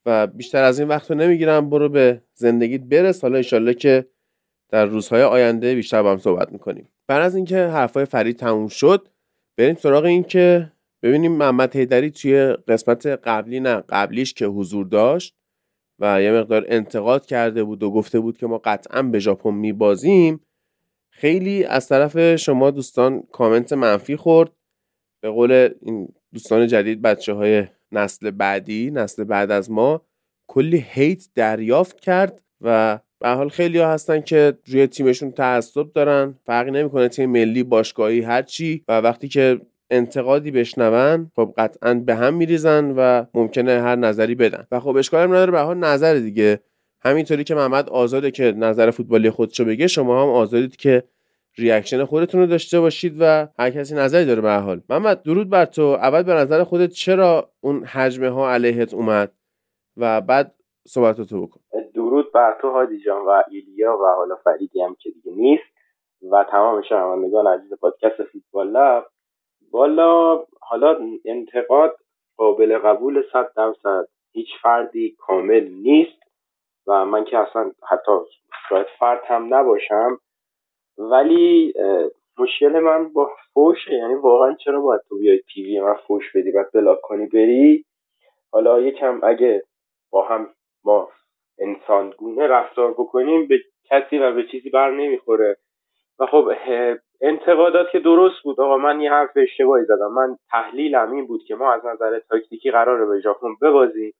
و 0.07 0.27
بیشتر 0.27 0.63
از 0.63 0.79
این 0.79 0.89
وقت 0.89 1.11
رو 1.11 1.17
نمی‌گیرم. 1.17 1.71
برو 1.71 1.89
به 1.89 2.23
زندگیت 2.35 2.81
برس. 2.81 3.23
حالا 3.23 3.37
ایشالله 3.37 3.75
که 3.75 4.07
در 4.69 4.87
روزهای 4.87 5.23
آینده 5.23 5.75
بیشتر 5.75 6.03
با 6.03 6.11
هم 6.11 6.19
صحبت 6.19 6.53
می‌کنیم. 6.53 6.89
بعد 7.07 7.23
از 7.23 7.35
اینکه 7.35 7.57
حرفای 7.57 8.05
فرید 8.05 8.37
تموم 8.37 8.69
شد 8.69 9.09
بریم 9.59 9.75
سراغ 9.75 10.05
این 10.05 10.23
که 10.23 10.73
ببینیم 11.03 11.33
محمد 11.33 11.77
هیدری 11.77 12.11
توی 12.11 12.53
قسمت 12.69 13.07
قبلی 13.07 13.61
نه 13.61 13.83
قبلیش 13.89 14.35
که 14.35 14.47
حضور 14.47 14.87
داشت 14.87 15.37
و 15.99 16.23
یه 16.23 16.33
مقدار 16.33 16.65
انتقاد 16.69 17.27
کرده 17.27 17.65
بود 17.65 17.83
و 17.83 17.91
گفته 17.91 18.21
بود 18.21 18.39
که 18.39 18.47
ما 18.47 18.59
قطعا 18.59 19.03
به 19.03 19.19
ژاپن 19.19 19.55
میبازیم. 19.55 20.41
خیلی 21.11 21.65
از 21.65 21.89
طرف 21.89 22.37
شما 22.37 22.71
دوستان 22.71 23.23
کامنت 23.33 23.73
منفی 23.73 24.17
خورد. 24.17 24.51
به 25.23 25.31
قول 25.31 25.69
این 25.83 26.09
دوستان 26.33 26.67
جدید 26.67 27.03
بچه 27.03 27.33
های 27.33 27.67
نسل 27.93 28.31
بعدی 28.31 28.91
نسل 28.91 29.25
بعد 29.25 29.51
از 29.51 29.71
ما 29.71 30.03
کلی 30.47 30.85
هیت 30.89 31.29
دریافت 31.35 32.01
کرد 32.01 32.43
و 32.61 32.99
به 33.21 33.29
حال 33.29 33.49
خیلی 33.49 33.79
ها 33.79 33.93
هستن 33.93 34.21
که 34.21 34.59
روی 34.67 34.87
تیمشون 34.87 35.33
تعصب 35.33 35.93
دارن. 35.93 36.35
فرقی 36.47 36.71
نمی‌کنه 36.71 37.09
تیم 37.09 37.31
ملی 37.31 37.63
باشگاهی 37.63 38.21
هرچی 38.21 38.85
و 38.89 39.01
وقتی 39.01 39.29
که 39.29 39.61
انتقادی 39.91 40.51
بشنون 40.51 41.31
خب 41.37 41.55
قطعا 41.57 41.95
به 41.95 42.15
هم 42.15 42.35
میریزن 42.35 42.95
و 42.97 43.25
ممکنه 43.35 43.83
هر 43.83 43.97
نظری 43.97 44.35
بدن. 44.35 44.67
و 44.71 44.81
خب 44.81 44.97
اشکالی 44.97 45.33
نداره 45.33 45.53
به 45.53 45.61
حال 45.61 45.79
نظر 45.79 46.15
دیگه. 46.15 46.61
همینطوری 47.05 47.45
که 47.45 47.55
محمد 47.55 47.89
آزاده 47.89 48.31
که 48.31 48.53
نظر 48.57 48.91
فوتبالی 48.91 49.31
خودشو 49.31 49.65
بگه 49.65 49.87
شما 49.87 50.23
هم 50.23 50.29
آزادید 50.29 50.77
که 50.77 51.03
ریاکشن 51.59 52.05
خودتون 52.05 52.41
رو 52.41 52.47
داشته 52.47 52.81
باشید 52.81 53.17
و 53.21 53.49
هر 53.59 53.71
کسی 53.71 53.95
نظری 53.95 54.25
داره 54.25 54.41
به 54.41 54.53
حال. 54.53 54.81
محمد 54.89 55.23
درود 55.23 55.51
بر 55.51 55.65
تو. 55.65 55.83
اول 55.83 56.23
به 56.23 56.35
نظر 56.35 56.65
خودت 56.65 56.91
چرا 56.91 57.51
اون 57.61 57.85
حجمه 57.85 58.29
ها 58.29 58.51
علیهت 58.53 58.95
اومد 58.95 59.33
و 59.97 60.21
بعد 60.21 60.55
صحبتاتو 60.87 61.47
بکن. 61.47 61.61
درود 61.95 62.33
بر 62.33 62.59
تو 62.61 62.71
هادی 62.71 62.99
جان 62.99 63.27
و 63.27 63.43
ایلیا 63.51 63.97
و 63.97 64.07
حالا 64.17 64.37
فریدی 64.37 64.83
هم 64.83 64.97
که 65.01 65.11
دیگه 65.11 65.33
نیست 65.37 65.63
و 66.31 66.45
تمام 66.51 66.83
شنوندگان 66.83 67.47
عزیز 67.47 67.73
پادکست 67.81 68.23
فوتبال 68.23 68.71
لب. 68.71 69.07
والا 69.73 70.45
حالا 70.61 70.97
انتقاد 71.25 71.97
قابل 72.37 72.79
قبول 72.79 73.23
صد 73.33 73.53
درصد. 73.57 74.09
هیچ 74.33 74.49
فردی 74.63 75.17
کامل 75.19 75.69
نیست 75.69 76.23
و 76.87 77.05
من 77.05 77.25
که 77.25 77.39
اصلا 77.39 77.73
حتی 77.89 78.13
شاید 78.69 78.87
فرد 78.99 79.21
هم 79.27 79.55
نباشم 79.55 80.19
ولی 80.99 81.75
مشکل 82.39 82.79
من 82.81 83.13
با 83.13 83.31
فوشه. 83.55 83.95
یعنی 83.95 84.15
واقعا 84.15 84.55
چرا 84.55 84.81
باید 84.81 85.01
تو 85.09 85.19
بیای 85.19 85.41
تیوی 85.55 85.81
من 85.81 85.95
فوش 85.95 86.37
بدی 86.37 86.53
بعد 86.53 86.73
بلاک 86.75 87.01
کنی 87.01 87.27
بری؟ 87.27 87.85
حالا 88.53 88.81
یکم 88.81 89.21
اگه 89.23 89.63
با 90.11 90.23
هم 90.23 90.49
ما 90.85 91.09
انسان 91.59 92.11
گونه 92.11 92.47
رفتار 92.47 92.91
بکنیم 92.93 93.47
به 93.47 93.59
کسی 93.85 94.19
و 94.19 94.33
به 94.33 94.47
چیزی 94.47 94.71
بر 94.71 94.91
نمی‌خوره. 94.91 95.57
و 96.19 96.27
خب 96.27 96.53
انتقادات 97.21 97.91
که 97.91 98.01
درست 98.01 98.43
بود. 98.43 98.61
آقا 98.61 98.77
من 98.77 99.01
یه 99.01 99.11
حرف 99.13 99.31
اشتباهی 99.37 99.85
زدم. 99.85 100.13
من 100.13 100.37
تحلیلم 100.51 101.13
این 101.13 101.27
بود 101.27 101.45
که 101.45 101.55
ما 101.55 101.73
از 101.73 101.87
نظر 101.87 102.19
تاکتیکی 102.19 102.71
قراره 102.71 103.07
به 103.07 103.21
ژاپن 103.21 103.55
ببازیم. 103.63 104.15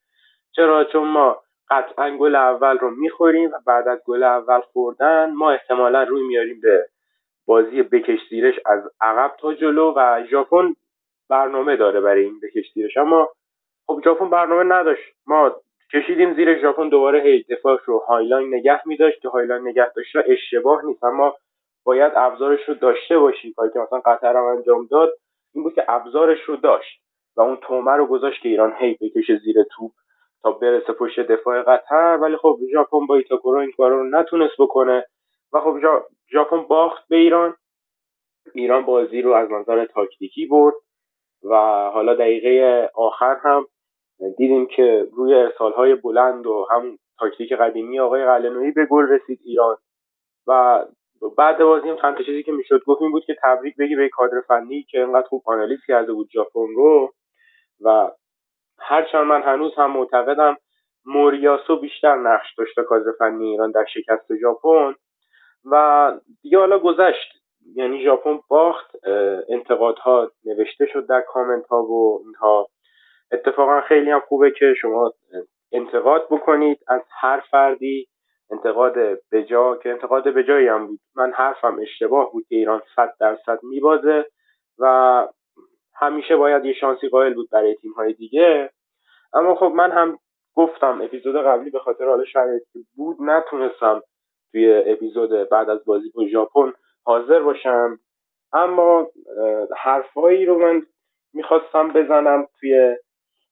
چرا؟ 0.53 0.85
چون 0.85 1.09
ما 1.09 1.43
قطعا 1.73 2.17
گل 2.17 2.35
اول 2.35 2.79
رو 2.79 2.91
می‌خوریم 2.91 3.51
و 3.51 3.59
بعد 3.67 3.89
از 3.89 3.99
گل 4.07 4.23
اول 4.23 4.61
خوردن 4.61 5.33
ما 5.33 5.51
احتمالا 5.53 6.03
روی 6.03 6.23
میاریم 6.23 6.61
به 6.61 6.87
بازی 7.47 7.83
بکش 7.83 8.19
زیرش 8.31 8.55
از 8.67 8.83
عقب 9.01 9.37
تا 9.39 9.55
جلو 9.55 9.95
و 9.97 10.25
ژاپن 10.31 10.75
برنامه 11.29 11.77
داره 11.77 12.01
برای 12.01 12.25
این 12.25 12.41
بکش 12.43 12.73
زیرش. 12.75 12.97
اما 12.97 13.29
خب 13.87 14.01
ژاپن 14.05 14.31
برنامه 14.31 14.75
نداشت. 14.75 15.15
ما 15.27 15.57
کشیدیم 15.93 16.35
زیر 16.35 16.61
ژاپن 16.61 16.89
دوباره 16.89 17.21
هی 17.21 17.43
دفاعش 17.43 17.81
رو 17.85 17.99
high 17.99 18.27
line 18.27 18.55
نگه 18.55 18.89
میداشت. 18.89 19.21
که 19.21 19.29
high 19.29 19.49
line 19.49 19.69
نگه 19.69 19.93
داشته 19.97 20.25
اشتباه 20.27 20.85
نیست. 20.85 21.05
اما 21.05 21.37
باید 21.85 22.13
ابزارش 22.17 22.69
رو 22.69 22.75
داشته 22.75 23.19
باشی. 23.19 23.53
کاری 23.53 23.71
که 23.73 23.79
مثلا 23.79 24.01
قطر 24.01 24.37
هم 24.37 24.45
انجام 24.45 24.87
داد 24.87 25.13
این 25.55 25.65
بود 25.65 25.75
که 25.75 25.85
ابزارش 25.89 26.43
رو 26.43 26.57
داشت 26.57 27.01
و 27.37 27.41
اون 27.41 27.57
طعمه 27.57 27.93
رو 27.93 28.07
گذاشت 28.07 28.43
که 28.43 28.49
ایران 28.49 28.75
هی 28.79 28.99
بکشه 29.01 29.37
زیر 29.37 29.57
توپ. 29.77 29.93
تا 30.43 30.51
برسه 30.51 30.93
پشت 30.93 31.21
دفاع 31.21 31.63
قطر. 31.63 32.19
ولی 32.23 32.37
خب 32.37 32.59
ژاپن 32.73 33.07
با 33.07 33.17
ایتاکورا 33.17 33.59
این 33.59 33.73
کار 33.77 33.91
رو 33.91 34.05
نتونست 34.11 34.55
بکنه. 34.59 35.07
و 35.53 35.61
خب 35.61 35.77
ژاپن 36.33 36.63
باخت 36.63 37.09
به 37.09 37.17
ایران. 37.17 37.55
ایران 38.55 38.85
بازی 38.85 39.23
رو 39.23 39.33
از 39.33 39.51
نظر 39.51 39.85
تاکتیکی 39.85 40.47
برد. 40.47 40.75
و 41.45 41.55
حالا 41.95 42.15
دقیقه 42.15 42.91
آخر 42.95 43.37
هم 43.43 43.67
دیدیم 44.37 44.67
که 44.67 45.07
روی 45.13 45.35
ارسالهای 45.35 45.95
بلند 45.95 46.47
و 46.47 46.67
هم 46.71 46.99
تاکتیک 47.19 47.53
قدیمی 47.53 48.01
آقای 48.01 48.25
قلنویی 48.25 48.71
به 48.71 48.87
گل 48.87 49.09
رسید 49.09 49.41
ایران. 49.45 49.77
و 50.47 50.85
بعد 51.39 51.59
بازی 51.59 51.89
هم 51.89 51.97
چند 51.97 52.19
چیزی 52.27 52.43
که 52.43 52.53
می‌شد 52.53 52.83
گفت 52.87 53.03
این 53.03 53.11
بود 53.11 53.25
که 53.25 53.37
تبریک 53.43 53.77
بگی 53.77 53.97
به 53.97 54.09
کادر 54.09 54.41
فنی 54.49 54.83
که 54.83 55.01
انقدر 55.01 55.27
خوب 55.29 55.43
آنالیز 55.47 55.79
کرده 55.87 56.13
بود 56.13 56.29
ژاپن 56.33 56.75
رو. 56.77 57.13
و 57.81 58.11
هرچند 58.79 59.27
من 59.27 59.43
هنوز 59.43 59.75
هم 59.77 59.91
معتقدم 59.91 60.57
موریاسو 61.05 61.77
بیشتر 61.77 62.17
نقش 62.17 62.55
داشته 62.59 62.83
کادر 62.83 63.13
فنی 63.19 63.51
ایران 63.51 63.71
در 63.71 63.85
شکست 63.95 64.37
ژاپن 64.41 64.95
و 65.65 66.13
دیگه 66.43 66.59
حالا 66.59 66.79
گذشت. 66.79 67.33
یعنی 67.75 68.05
ژاپن 68.05 68.41
باخت 68.49 68.97
انتقادها 69.49 70.31
نوشته 70.45 70.87
شد 70.87 71.07
در 71.07 71.21
کامنت 71.21 71.67
ها 71.67 71.83
و 71.83 72.23
اینها. 72.25 72.69
اتفاقا 73.33 73.81
خیلی 73.81 74.11
هم 74.11 74.21
خوبه 74.21 74.51
که 74.51 74.75
شما 74.81 75.13
انتقاد 75.73 76.27
بکنید 76.31 76.79
از 76.89 77.03
هر 77.21 77.41
فردی. 77.51 78.09
انتقاد 78.51 78.95
بجا 79.33 79.77
که 79.77 79.91
انتقاد 79.91 80.29
بجایی 80.29 80.69
هم 80.69 80.87
بود. 80.87 81.01
من 81.17 81.33
حرفم 81.33 81.79
اشتباه 81.83 82.33
بود 82.33 82.45
که 82.49 82.55
ایران 82.55 82.83
صد 82.97 83.15
درصد 83.21 83.59
میبازه 83.63 84.25
و 84.79 85.29
همیشه 86.03 86.37
باید 86.37 86.65
یه 86.65 86.73
شانسی 86.73 87.09
قائل 87.09 87.35
بود 87.35 87.51
برای 87.51 87.75
تیم 87.75 87.93
های 87.93 88.13
دیگه. 88.13 88.71
اما 89.35 89.55
خب 89.55 89.73
من 89.75 89.91
هم 89.93 90.19
گفتم 90.55 91.01
اپیزود 91.03 91.37
قبلی 91.37 91.71
به 91.71 91.79
خاطر 91.79 92.05
حال 92.05 92.25
شرایطی 92.25 92.87
بود 92.97 93.17
نتونستم 93.21 94.03
توی 94.53 94.83
اپیزود 94.87 95.49
بعد 95.49 95.71
از 95.71 95.85
بازی 95.85 96.11
با 96.15 96.27
ژاپن 96.27 96.73
حاضر 97.05 97.43
باشم. 97.43 97.99
اما 98.53 99.09
حرفایی 99.77 100.47
رو 100.47 100.59
من 100.59 100.83
می‌خواستم 101.35 101.89
بزنم 101.89 102.47
توی 102.61 102.97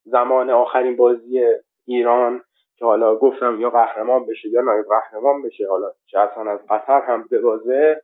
زمان 0.05 0.51
آخرین 0.51 0.97
بازی 0.97 1.45
ایران 1.87 2.43
که 2.77 2.85
حالا 2.85 3.17
گفتم 3.17 3.61
یا 3.61 3.71
قهرمان 3.71 4.27
بشه 4.27 4.49
یا 4.49 4.61
نایب 4.61 4.85
قهرمان 4.89 5.43
بشه 5.43 5.69
حالا 5.69 5.93
چه 6.07 6.19
اصلا 6.19 6.51
از 6.51 6.61
قطر 6.71 7.01
هم 7.01 7.29
ببازه. 7.31 8.03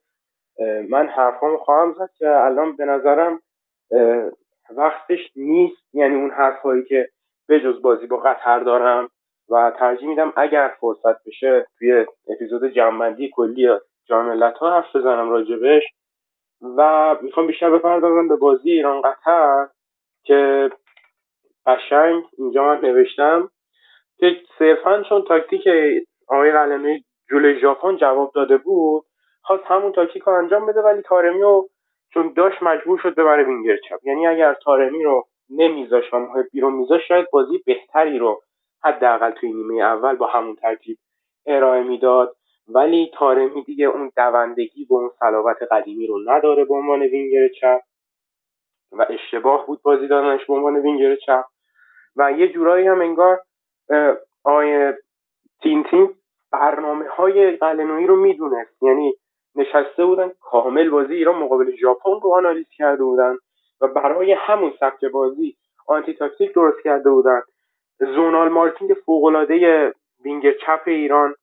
من 0.89 1.07
حرفامو 1.07 1.57
خواهم 1.57 1.93
زد 1.93 2.11
که 2.19 2.29
الان 2.29 2.77
به 2.77 2.85
نظرم 2.85 3.41
وقتش 4.77 5.31
نیست. 5.37 5.95
یعنی 5.95 6.15
اون 6.15 6.31
حرفهایی 6.31 6.85
که 6.85 7.09
بجز 7.49 7.83
بازی 7.83 8.07
با 8.07 8.17
قطر 8.17 8.61
دارم 8.61 9.09
و 9.49 9.73
ترجیح 9.79 10.09
میدم 10.09 10.33
اگر 10.37 10.75
فرصت 10.81 11.25
بشه 11.27 11.67
توی 11.79 12.07
اپیزود 12.29 12.65
جمعبندی 12.65 13.31
کلی 13.35 13.69
جام 14.09 14.43
ها 14.61 14.71
حرف 14.71 14.97
بزنم 14.97 15.31
راجبش. 15.31 15.83
و 16.77 17.17
می‌خوام 17.23 17.47
بیشتر 17.47 17.71
بپردازم 17.71 18.29
به 18.29 18.37
بازی 18.37 18.71
ایران 18.71 19.01
قطر 19.03 19.69
که 20.25 20.71
قشنگ 21.67 22.25
اینجا 22.39 22.65
من 22.65 22.81
نوشتم. 22.81 23.51
که 24.19 24.37
صرفا 24.59 25.03
چون 25.03 25.23
تاکتیک 25.23 25.69
آقای 26.29 26.53
قلمی 26.53 27.05
جلوی 27.31 27.61
ژاپن 27.61 27.97
جواب 27.97 28.33
داده 28.35 28.57
بود 28.57 29.05
خواست 29.43 29.65
همون 29.67 29.93
تاکتیک 29.93 30.23
رو 30.23 30.33
انجام 30.33 30.67
بده 30.67 30.81
ولی 30.81 31.03
تارمی 31.03 31.41
رو 31.41 31.69
چون 32.15 32.33
داشت 32.37 32.63
مجبور 32.63 32.99
شد 32.99 33.15
ببره 33.15 33.45
وینگر 33.45 33.77
چپ. 33.77 33.99
یعنی 34.03 34.27
اگر 34.27 34.55
تارمی 34.55 35.05
رو 35.05 35.27
نمیذاشت 35.51 36.15
و 36.15 36.19
محبی 36.19 36.61
رو 36.61 36.71
میذاشت 36.71 37.07
شاید 37.07 37.31
بازی 37.31 37.63
بهتری 37.67 38.19
رو 38.19 38.43
حداقل 38.85 39.31
توی 39.31 39.53
نیمه 39.53 39.83
اول 39.83 40.17
با 40.17 40.27
همون 40.27 40.55
ترکیب 40.57 40.99
ارائه 41.47 41.83
می‌داد. 41.83 42.37
ولی 42.69 43.11
تارمی 43.15 43.63
دیگه 43.63 43.87
اون 43.87 44.13
دوندگی 44.17 44.87
و 44.91 44.95
اون 44.95 45.11
صلابت 45.19 45.57
قدیمی 45.71 46.07
رو 46.07 46.21
نداره 46.27 46.65
به 46.65 46.75
عنوان 46.75 47.03
وینگر 47.03 47.49
چپ. 47.61 47.81
و 48.93 49.07
اشتباه 49.11 49.67
بود 49.67 49.83
بازی 49.83 50.09
دادنش 50.09 50.47
به 50.47 50.55
عنوان 50.55 50.77
وینگر 50.77 51.17
چپ. 51.17 51.45
و 52.17 52.33
یه 52.33 52.49
جورایی 52.49 52.87
هم 52.87 53.01
انگار 53.01 53.41
آقای 54.45 54.93
تین 55.63 55.85
تیم 55.85 56.11
برنامه 56.53 57.09
های 57.09 57.51
قلنوی 57.57 58.07
رو 58.07 58.17
می‌دونست. 58.17 58.83
یعنی 58.83 59.15
نشسته 59.57 60.05
بودن 60.05 60.31
کامل 60.41 60.91
بازی 60.91 61.15
ایران 61.15 61.37
مقابل 61.37 61.77
ژاپن 61.77 62.21
رو 62.23 62.35
آنالیز 62.35 62.67
کرده 62.77 63.05
بودن 63.05 63.37
و 63.81 63.89
برای 63.89 64.33
همون 64.33 64.73
سبک 64.81 65.05
بازی 65.05 65.57
آنتی 65.87 66.15
تاکتیک 66.15 66.55
درست 66.55 66.83
کرده 66.85 67.11
بودن. 67.11 67.43
zonal 67.99 68.49
marking 68.49 68.93
فوقالعاده 69.07 69.95
وینگر 70.25 70.53
چپ 70.53 70.83
ایران 70.87 71.35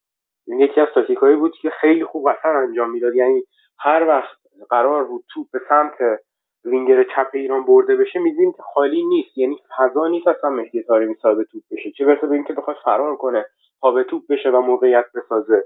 یکی 0.47 0.82
از 0.82 0.88
تاکتیکایی 0.95 1.36
بود 1.36 1.54
که 1.62 1.69
خیلی 1.69 2.06
خوب 2.06 2.32
قطر 2.32 2.56
انجام 2.56 2.91
می‌داد. 2.91 3.15
یعنی 3.15 3.43
هر 3.80 4.08
وقت 4.08 4.38
قرار 4.69 5.04
بود 5.04 5.23
توپ 5.34 5.47
به 5.52 5.62
سمت 5.69 6.19
وینگر 6.65 7.04
چپ 7.04 7.30
ایران 7.34 7.65
برده 7.65 7.95
بشه 7.95 8.19
می‌دیدیم 8.20 8.52
که 8.52 8.62
خالی 8.62 9.04
نیست. 9.06 9.38
یعنی 9.38 9.60
فضا 9.78 10.08
نیست 10.08 10.28
اصلا 10.28 10.49
مهدی 10.49 10.84
طارمی 10.84 11.15
صاحب 11.15 11.43
توپ 11.43 11.63
بشه. 11.71 11.91
چه 11.91 12.06
برسه 12.06 12.28
به 12.28 12.36
اینکه 12.36 12.54
بخواد 12.54 12.78
فرار 12.84 13.15
کنه 13.15 13.45
پا 13.82 13.91
به 13.91 14.04
توپ 14.04 14.23
بشه 14.30 14.49
و 14.49 14.62
موقعیت 14.62 15.06
بسازه. 15.15 15.65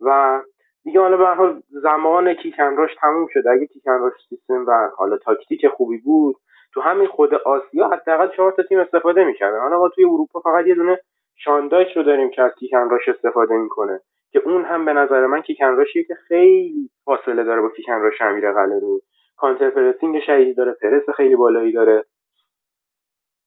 و 0.00 0.40
دیگه 0.84 1.00
حالا 1.00 1.16
به 1.16 1.26
حال 1.26 1.62
زمان 1.68 2.34
kick 2.34 2.54
and 2.54 2.70
rush 2.70 2.90
تموم 3.00 3.26
شده. 3.32 3.50
اگه 3.50 3.66
kick 3.66 3.83
and 3.83 3.95
rush 3.95 4.12
سیستم 4.28 4.64
و 4.66 4.88
حالا 4.96 5.16
تاکتیک 5.16 5.68
خوبی 5.68 5.98
بود 5.98 6.36
تو 6.74 6.80
همین 6.80 7.08
خود 7.08 7.34
آسیا 7.34 7.88
حداقل 7.88 8.28
چهار 8.36 8.52
تا 8.52 8.62
تیم 8.62 8.78
استفاده 8.78 9.24
می‌کردن. 9.24 9.58
حالا 9.60 9.78
ما 9.78 9.88
توی 9.88 10.04
اروپا 10.04 10.40
فقط 10.40 10.66
یه 10.66 10.74
دونه 10.74 11.00
شاندایچ 11.36 11.96
رو 11.96 12.02
داریم 12.02 12.30
که 12.30 12.42
از 12.42 12.52
کیکنراش 12.54 13.08
استفاده 13.08 13.54
می‌کنه 13.54 14.00
که 14.32 14.42
اون 14.44 14.64
هم 14.64 14.84
به 14.84 14.92
نظر 14.92 15.26
من 15.26 15.42
کیکنراشیه 15.42 16.04
که 16.04 16.14
خیلی 16.14 16.90
فاصله 17.04 17.44
داره 17.44 17.60
با 17.60 17.68
کیکنراش 17.68 18.20
امیر 18.20 18.52
قلعه‌روی 18.52 19.00
کانتر 19.36 19.70
پرسینگ 19.70 20.20
شدیدی 20.20 20.54
داره 20.54 20.72
پرس 20.72 21.10
خیلی 21.16 21.36
بالایی 21.36 21.72
داره. 21.72 22.04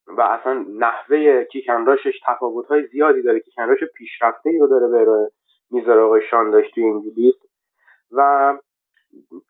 و 0.08 0.22
اصلا 0.22 0.66
نحوه 0.80 1.44
کیکنراشش 1.44 2.20
تفاوت 2.28 2.68
های 2.68 2.88
زیادی 2.88 3.22
داره. 3.22 3.40
کیکنراش 3.40 3.84
پیشرفته 3.98 4.50
ای 4.50 4.60
رو 4.60 4.68
داره 4.68 4.88
به 4.88 5.32
می‌ذاره 5.72 6.02
آقای 6.02 6.22
شانداش 6.32 6.72
توی 6.72 6.84
انگلیس 6.84 7.36
و 8.12 8.54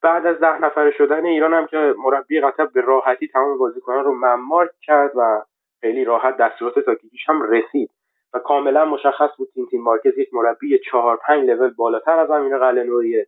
بعد 0.01 0.25
از 0.25 0.39
ده 0.39 0.61
نفره 0.61 0.91
شدن 0.91 1.25
ایران 1.25 1.53
هم 1.53 1.67
که 1.67 1.93
مربی 1.97 2.41
قطر 2.41 2.65
به 2.65 2.81
راحتی 2.81 3.27
تمام 3.27 3.57
بازیکنان 3.57 4.05
رو 4.05 4.15
ممارک 4.15 4.71
کرد 4.81 5.11
و 5.15 5.41
خیلی 5.81 6.05
راحت 6.05 6.37
دستورات 6.37 6.79
تاکتیکیش 6.79 7.29
هم 7.29 7.41
رسید. 7.41 7.89
و 8.33 8.39
کاملا 8.39 8.85
مشخص 8.85 9.29
بود 9.37 9.49
تیم 9.53 9.65
تیم 9.65 9.81
مارکز 9.81 10.17
یک 10.17 10.33
مربی 10.33 10.79
چهار 10.79 11.19
پنج 11.27 11.49
لول 11.49 11.69
بالاتر 11.69 12.19
از 12.19 12.31
امیر 12.31 12.57
قلعه‌نویی 12.57 13.25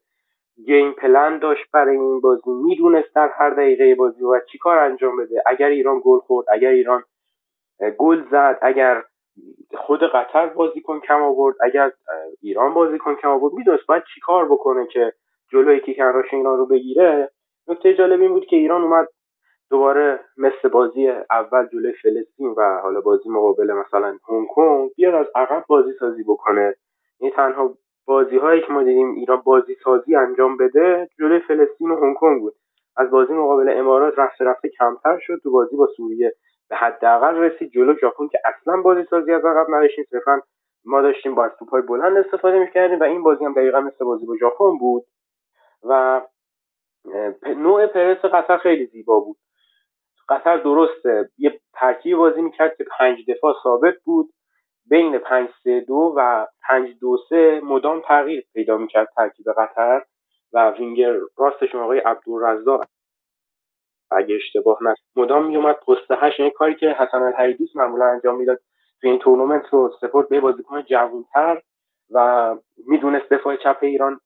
گیم 0.66 0.92
پلن 0.92 1.40
داشت 1.40 1.72
برای 1.72 1.98
این 1.98 2.22
بازی. 2.22 2.50
می‌دونست 2.52 3.16
در 3.16 3.30
هر 3.30 3.50
دقیقه 3.50 3.96
بازی 3.96 4.24
و 4.24 4.40
چیکار 4.52 4.78
انجام 4.78 5.18
بده. 5.18 5.44
اگر 5.46 5.68
ایران 5.68 6.02
گل 6.04 6.20
خورد 6.20 6.48
اگر 6.50 6.70
ایران 6.70 7.04
گل 7.98 8.24
زد 8.32 8.60
اگر 8.62 9.04
خود 9.78 10.04
قطر 10.04 10.46
بازیکن 10.48 11.00
کم 11.00 11.24
آورد. 11.24 11.56
اگر 11.62 11.92
ایران 12.42 12.74
بازیکن 12.74 13.16
کم 13.16 13.30
آورد 13.30 13.54
می‌دونست 13.54 13.86
باید 13.88 14.04
چیکار 14.16 14.46
بکنه 14.46 14.88
که 14.88 15.14
جلوی 15.52 15.80
کیکنراش 15.80 16.34
ایران 16.34 16.58
رو 16.58 16.66
بگیره. 16.66 17.32
نکته 17.68 17.94
جالب 17.94 18.22
این 18.22 18.32
بود 18.34 18.46
که 18.46 18.56
ایران 18.56 18.82
اومد 18.82 19.08
دوباره 19.70 20.20
مثل 20.38 20.70
بازی 20.70 21.08
اول 21.32 21.68
جلوی 21.74 21.94
فلسطین 21.94 22.54
و 22.58 22.80
حالا 22.84 23.02
بازی 23.02 23.30
مقابل 23.30 23.74
مثلا 23.74 24.18
هنگ 24.30 24.48
کنگ 24.48 24.90
بیاد 24.96 25.16
از 25.16 25.28
عقب 25.36 25.66
بازی 25.68 25.92
سازی 26.00 26.24
بکنه. 26.24 26.76
این 27.20 27.32
تنها 27.32 27.74
بازی 28.06 28.38
هایی 28.38 28.62
که 28.62 28.74
ما 28.74 28.84
دیدیم 28.84 29.12
ایران 29.12 29.42
بازی 29.46 29.76
سازی 29.84 30.16
انجام 30.16 30.58
بده 30.58 31.10
جلوی 31.20 31.40
فلسطین 31.40 31.92
و 31.92 31.96
هنگ 31.96 32.16
کنگ 32.16 32.42
بود. 32.42 32.54
از 32.98 33.12
بازی 33.12 33.34
مقابل 33.34 33.70
امارات 33.70 34.20
رفته 34.20 34.46
رفته 34.46 34.70
کمتر 34.70 35.18
شد. 35.22 35.40
تو 35.44 35.52
بازی 35.52 35.76
با 35.76 35.88
سوریه 35.88 36.34
به 36.70 36.76
حداقل 36.76 37.36
رسید 37.36 37.72
جلو 37.72 37.96
ژاپن 38.02 38.28
که 38.28 38.40
اصلا 38.46 38.82
بازی 38.82 39.04
سازی 39.10 39.34
از 39.34 39.46
عقب 39.46 39.66
نداشتیم 39.70 40.06
صرفا 40.10 40.42
ما 40.86 41.02
داشتیم 41.02 41.36
با 41.36 41.50
توپای 41.50 41.82
بلند 41.82 42.18
استفاده 42.18 42.60
می‌کردیم 42.60 43.00
و 43.00 43.04
این 43.04 43.24
بازی 43.24 43.46
هم 43.46 43.54
دقیقا 43.54 43.80
مثل 43.80 44.06
بازی 44.06 44.26
با 44.26 44.38
ژاپن 44.38 44.78
بود 44.78 45.04
و 45.84 46.22
نوع 47.46 47.88
پرس 47.88 48.26
قطر 48.26 48.58
خیلی 48.58 48.86
زیبا 48.86 49.20
بود. 49.20 49.38
قطر 50.30 50.58
درسته. 50.58 51.30
یه 51.38 51.60
ترکیب 51.74 52.18
بازی 52.18 52.42
می‌کرد 52.42 52.78
که 52.78 52.86
پنج 53.00 53.32
دفاع 53.32 53.56
ثابت 53.64 53.96
بود. 54.06 54.30
بین 54.90 55.18
پنج 55.18 55.50
سه 55.64 55.80
دو 55.80 56.14
و 56.18 56.48
پنج 56.68 56.90
دو 57.02 57.18
سه 57.30 57.62
مدام 57.64 58.02
تغییر 58.02 58.44
پیدا 58.54 58.78
می‌کرد 58.78 59.08
ترکیب 59.16 59.46
قطر 59.58 60.02
و 60.54 60.72
وینگر 60.72 61.14
راستشون 61.38 61.82
آقای 61.82 62.00
عبدالرزاق 62.00 62.86
اگه 64.12 64.36
اشتباه 64.36 64.78
نه 64.84 64.96
مدام 65.16 65.46
میومد 65.48 65.76
پست 65.76 66.12
هشت 66.12 66.40
یعنی 66.40 66.52
کاری 66.52 66.76
که 66.76 66.90
حسن 66.90 67.24
الحریدوس 67.24 67.76
معمولا 67.76 68.06
انجام 68.06 68.36
می‌داد 68.38 68.60
تو 69.02 69.08
این 69.08 69.20
تورنمنت 69.20 69.66
رو 69.72 69.92
سپرد 70.02 70.30
به 70.30 70.40
بازیکن 70.40 70.82
جوانتر 70.82 71.62
و 72.12 72.56
می‌دونست 72.88 73.34
دفاع 73.34 73.56
چپ 73.56 73.78
ایران 73.82 74.20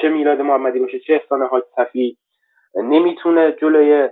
چه 0.00 0.08
میلاد 0.08 0.40
محمدی 0.40 0.78
باشه 0.78 0.98
چه 0.98 1.12
احسان 1.14 1.42
حاج 1.42 1.62
صفی. 1.76 2.18
نمی‌تونه 2.74 3.52
جلوی 3.52 4.08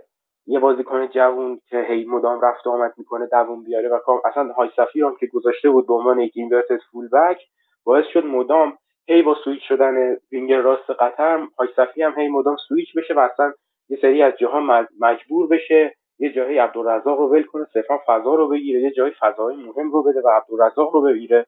یه 0.47 0.59
بازیکن 0.59 1.07
جوون 1.09 1.61
که 1.69 1.81
هی 1.89 2.05
مدام 2.05 2.41
رفت 2.41 2.67
و 2.67 2.71
آمد 2.71 2.95
می‌کنه 2.97 3.27
دووم 3.27 3.65
بیاره 3.65 3.89
و 3.89 3.99
اصلا 4.25 4.53
حاج 4.53 4.71
صفی 4.77 5.03
هم 5.03 5.17
که 5.21 5.27
گذاشته 5.27 5.71
بود 5.71 5.87
به 5.87 5.95
عنوان 5.95 6.21
یک 6.21 6.33
inverted 6.35 6.79
full 6.91 7.09
back 7.09 7.41
باعث 7.85 8.05
شد 8.13 8.25
مدام 8.27 8.79
هی 9.09 9.23
با 9.23 9.37
سویچ 9.45 9.63
شدن 9.69 10.17
وینگر 10.33 10.61
راست 10.61 10.91
قطر 10.91 11.47
حاج 11.59 11.69
صفی 11.77 12.03
هم 12.03 12.15
هی 12.19 12.29
مدام 12.29 12.57
سویچ 12.69 12.97
بشه 12.97 13.15
و 13.15 13.19
اصلا 13.19 13.53
یه 13.89 13.99
سری 14.03 14.23
از 14.23 14.33
جاها 14.41 14.87
مجبور 15.01 15.47
بشه 15.47 15.95
یه 16.19 16.33
جایی 16.33 16.59
عبدالرزاق 16.59 17.19
رو 17.19 17.29
ول 17.29 17.43
کنه 17.43 17.67
صرفا 17.73 17.99
فضا 18.07 18.35
رو 18.35 18.49
بگیره 18.49 18.81
یه 18.81 18.91
جایی 18.91 19.13
فضای 19.21 19.57
مهم 19.57 19.93
رو 19.93 20.03
بده 20.03 20.21
و 20.21 20.29
عبدالرزاق 20.29 20.95
رو 20.95 21.03
بگیره 21.03 21.47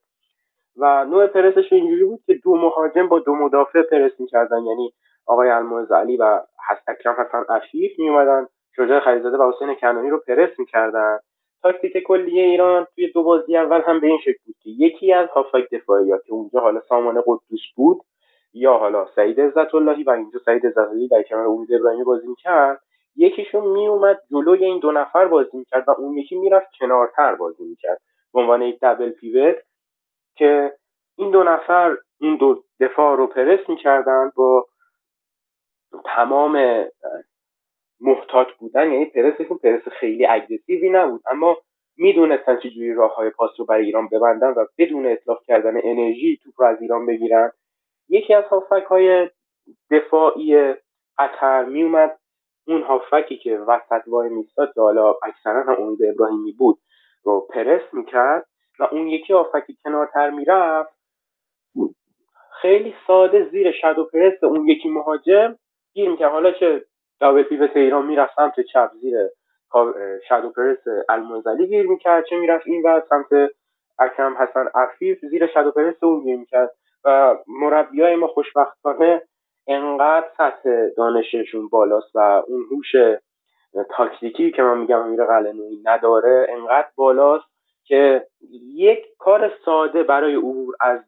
و 0.76 1.04
نوع 1.04 1.26
پرسش 1.26 1.72
اینجوری 1.72 2.04
بود 2.04 2.20
که 2.26 2.34
دو 2.34 2.54
مهاجم 2.56 3.08
با 3.08 3.18
دو 3.18 3.34
مدافع 3.34 3.82
پرس 3.82 4.20
می‌کردن. 4.20 4.64
یعنی 4.64 4.92
آقای 5.26 5.50
الموز 5.50 5.92
علی 5.92 6.16
و 6.16 6.40
اکرم 6.88 7.16
حسن 7.18 7.44
عفیف 7.54 7.98
میومدن 7.98 8.46
شجاع 8.76 9.00
خلیزاده 9.00 9.36
و 9.36 9.52
حسین 9.52 9.74
کنانی 9.74 10.10
رو 10.10 10.18
پرس 10.18 10.58
می‌کردن. 10.58 11.18
تاکتیک 11.62 12.02
کلی 12.02 12.40
ایران 12.40 12.86
توی 12.94 13.12
دو 13.12 13.22
بازی 13.22 13.56
اول 13.56 13.80
هم 13.86 14.00
به 14.00 14.06
این 14.06 14.18
شکل 14.18 14.38
بود 14.46 14.56
که 14.62 14.70
یکی 14.70 15.12
از 15.12 15.28
هافک 15.28 15.68
دفاعی 15.72 16.08
که 16.26 16.32
اونجا 16.32 16.60
حالا 16.60 16.80
سامان 16.80 17.22
قدوس 17.26 17.60
بود 17.76 18.00
یا 18.52 18.78
حالا 18.78 19.06
سعید 19.16 19.40
عزت 19.40 19.74
اللهی 19.74 20.02
و 20.02 20.10
اینجا 20.10 20.38
سعید 20.44 20.66
عزت 20.66 20.78
اللهی 20.78 21.08
در 21.08 21.22
کنار 21.22 21.46
امید 21.46 21.72
ابراهیمی 21.72 22.04
بازی 22.04 22.26
می‌کرد 22.26 22.80
یکیشون 23.16 23.66
میومد 23.66 24.20
جلوی 24.30 24.64
این 24.64 24.78
دو 24.78 24.92
نفر 24.92 25.28
بازی 25.28 25.58
می‌کرد 25.58 25.88
و 25.88 25.90
اون 25.90 26.18
یکی 26.18 26.36
می‌رفت 26.36 26.66
کنارتر 26.80 27.34
بازی 27.34 27.64
می‌کرد. 27.64 28.00
به 28.32 28.40
عنوان 28.40 28.62
یک 28.62 28.78
دبل 28.82 29.10
پیوت 29.10 29.56
که 30.36 30.76
این 31.16 31.30
دو 31.30 31.42
نفر 31.42 31.96
این 32.20 32.36
دو 32.36 32.64
دفاع 32.80 33.16
رو 33.16 33.26
پرس 33.26 33.68
می‌کردن 33.68 34.32
با 34.36 34.66
تمام 36.04 36.84
محتاط 38.00 38.48
بودن 38.58 38.92
یعنی 38.92 39.04
پرسشون 39.04 39.58
پرس 39.58 39.88
خیلی 39.88 40.26
اگریسیوی 40.26 40.90
نبود. 40.90 41.22
اما 41.30 41.56
می‌دونستن 41.96 42.56
چجوری 42.56 42.94
راه 42.94 43.14
های 43.14 43.30
پاس 43.30 43.50
رو 43.58 43.64
برای 43.64 43.84
ایران 43.84 44.08
ببندن 44.08 44.50
و 44.50 44.66
بدون 44.78 45.06
اطلاق 45.06 45.42
کردن 45.42 45.74
انرژی 45.84 46.40
توپ 46.44 46.54
رو 46.56 46.66
از 46.66 46.82
ایران 46.82 47.06
بگیرن. 47.06 47.52
یکی 48.10 48.34
از 48.34 48.44
هافک 48.44 48.84
های 48.88 49.30
دفاعی 49.90 50.74
قطر 51.18 51.64
میومد 51.64 52.18
اون 52.66 52.82
هافکی 52.82 53.38
که 53.38 53.58
وسط 53.58 54.02
وای 54.08 54.28
میستاد 54.28 54.72
که 54.74 54.80
حالا 54.80 55.14
اکثرا 55.22 55.62
هم 55.62 55.76
امید 55.82 55.98
ابراهیمی 56.04 56.52
بود 56.52 56.78
رو 57.24 57.40
پرس 57.40 57.82
می‌کرد 57.94 58.46
و 58.80 58.84
اون 58.84 59.08
یکی 59.08 59.32
هافکی 59.32 59.76
کنارتر 59.84 60.30
می‌رفت. 60.30 60.92
خیلی 62.62 62.94
ساده 63.06 63.48
زیر 63.50 63.72
شادو 63.72 64.04
پرس 64.04 64.44
اون 64.44 64.68
یکی 64.68 64.88
مهاجم 64.88 65.56
گیر 65.94 66.10
می‌کرد. 66.10 66.32
حالا 66.32 66.52
چه 66.52 66.84
دابل 67.20 67.42
پیوت 67.42 67.76
ایران 67.76 68.06
می‌رفت 68.06 68.36
سمت 68.36 68.60
چپ 68.60 68.90
زیر 69.00 69.14
شادو 70.28 70.50
پرس 70.50 70.78
المنزلی 71.08 71.66
گیر 71.66 71.86
می‌کرد. 71.86 72.24
چه 72.24 72.36
می‌رفت 72.36 72.66
این 72.66 72.82
و 72.86 73.00
سمت 73.10 73.50
اکرم 73.98 74.34
حسن 74.34 74.66
عفیف 74.74 75.24
زیر 75.24 75.46
شادو 75.46 75.70
پرس 75.70 76.02
اون 76.04 76.24
گیر 76.24 76.36
می‌کرد. 76.38 76.70
و 77.04 77.36
مربیای 77.46 78.16
ما 78.16 78.26
خوشبختانه 78.26 79.22
انقدر 79.66 80.26
سطح 80.38 80.88
دانششون 80.96 81.68
بالاست 81.68 82.16
و 82.16 82.18
اون 82.18 82.64
هوش 82.70 82.92
تاکتیکی 83.90 84.50
که 84.50 84.62
من 84.62 84.78
میگم 84.78 84.98
امیر 84.98 85.24
قلعه‌نویی 85.24 85.80
نداره 85.84 86.46
انقدر 86.50 86.88
بالاست 86.94 87.44
که 87.84 88.26
یک 88.74 89.06
کار 89.18 89.52
ساده 89.64 90.02
برای 90.02 90.34
عبور 90.34 90.74
از 90.80 91.00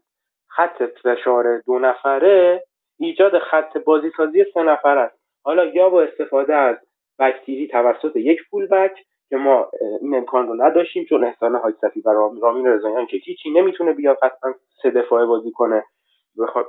خط 0.48 0.83
فشار 0.83 1.59
دو 1.66 1.78
نفره 1.78 2.64
ایجاد 2.98 3.38
خط 3.38 3.76
بازی 3.78 4.11
سازی 4.16 4.44
سه 4.55 4.62
نفر 4.62 4.98
است. 4.98 5.18
حالا 5.44 5.64
یا 5.64 5.88
با 5.90 6.02
استفاده 6.02 6.55
از 6.55 6.76
بکتیری 7.18 7.68
توسط 7.68 8.16
یک 8.16 8.40
فول 8.50 8.66
بک 8.66 9.05
که 9.33 9.38
ما 9.38 9.71
این 10.01 10.14
امکان 10.14 10.49
رو 10.49 10.62
نداشتیم 10.62 11.05
چون 11.05 11.25
احسان 11.25 11.55
های 11.55 11.73
و 12.05 12.11
رامین 12.42 12.66
رضاییان 12.66 13.07
که 13.07 13.16
هیچی 13.16 13.51
نمی‌تونه 13.51 13.92
بیاد 13.92 14.18
قطعا 14.23 14.55
سه 14.83 14.90
دفاعه 14.90 15.27
بازی 15.27 15.51
کنه 15.51 15.85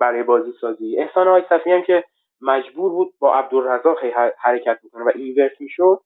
برای 0.02 0.24
بازی 0.24 0.52
سازی. 0.62 0.98
احسان 0.98 1.28
های 1.28 1.44
هم 1.66 1.82
که 1.82 2.04
مجبور 2.42 2.92
بود 2.92 3.14
با 3.20 3.36
عبدالرزاق 3.36 3.98
حرکت 4.38 4.80
بکنه 4.84 5.04
و 5.04 5.12
اینورت 5.16 5.62
می‌شد. 5.62 6.00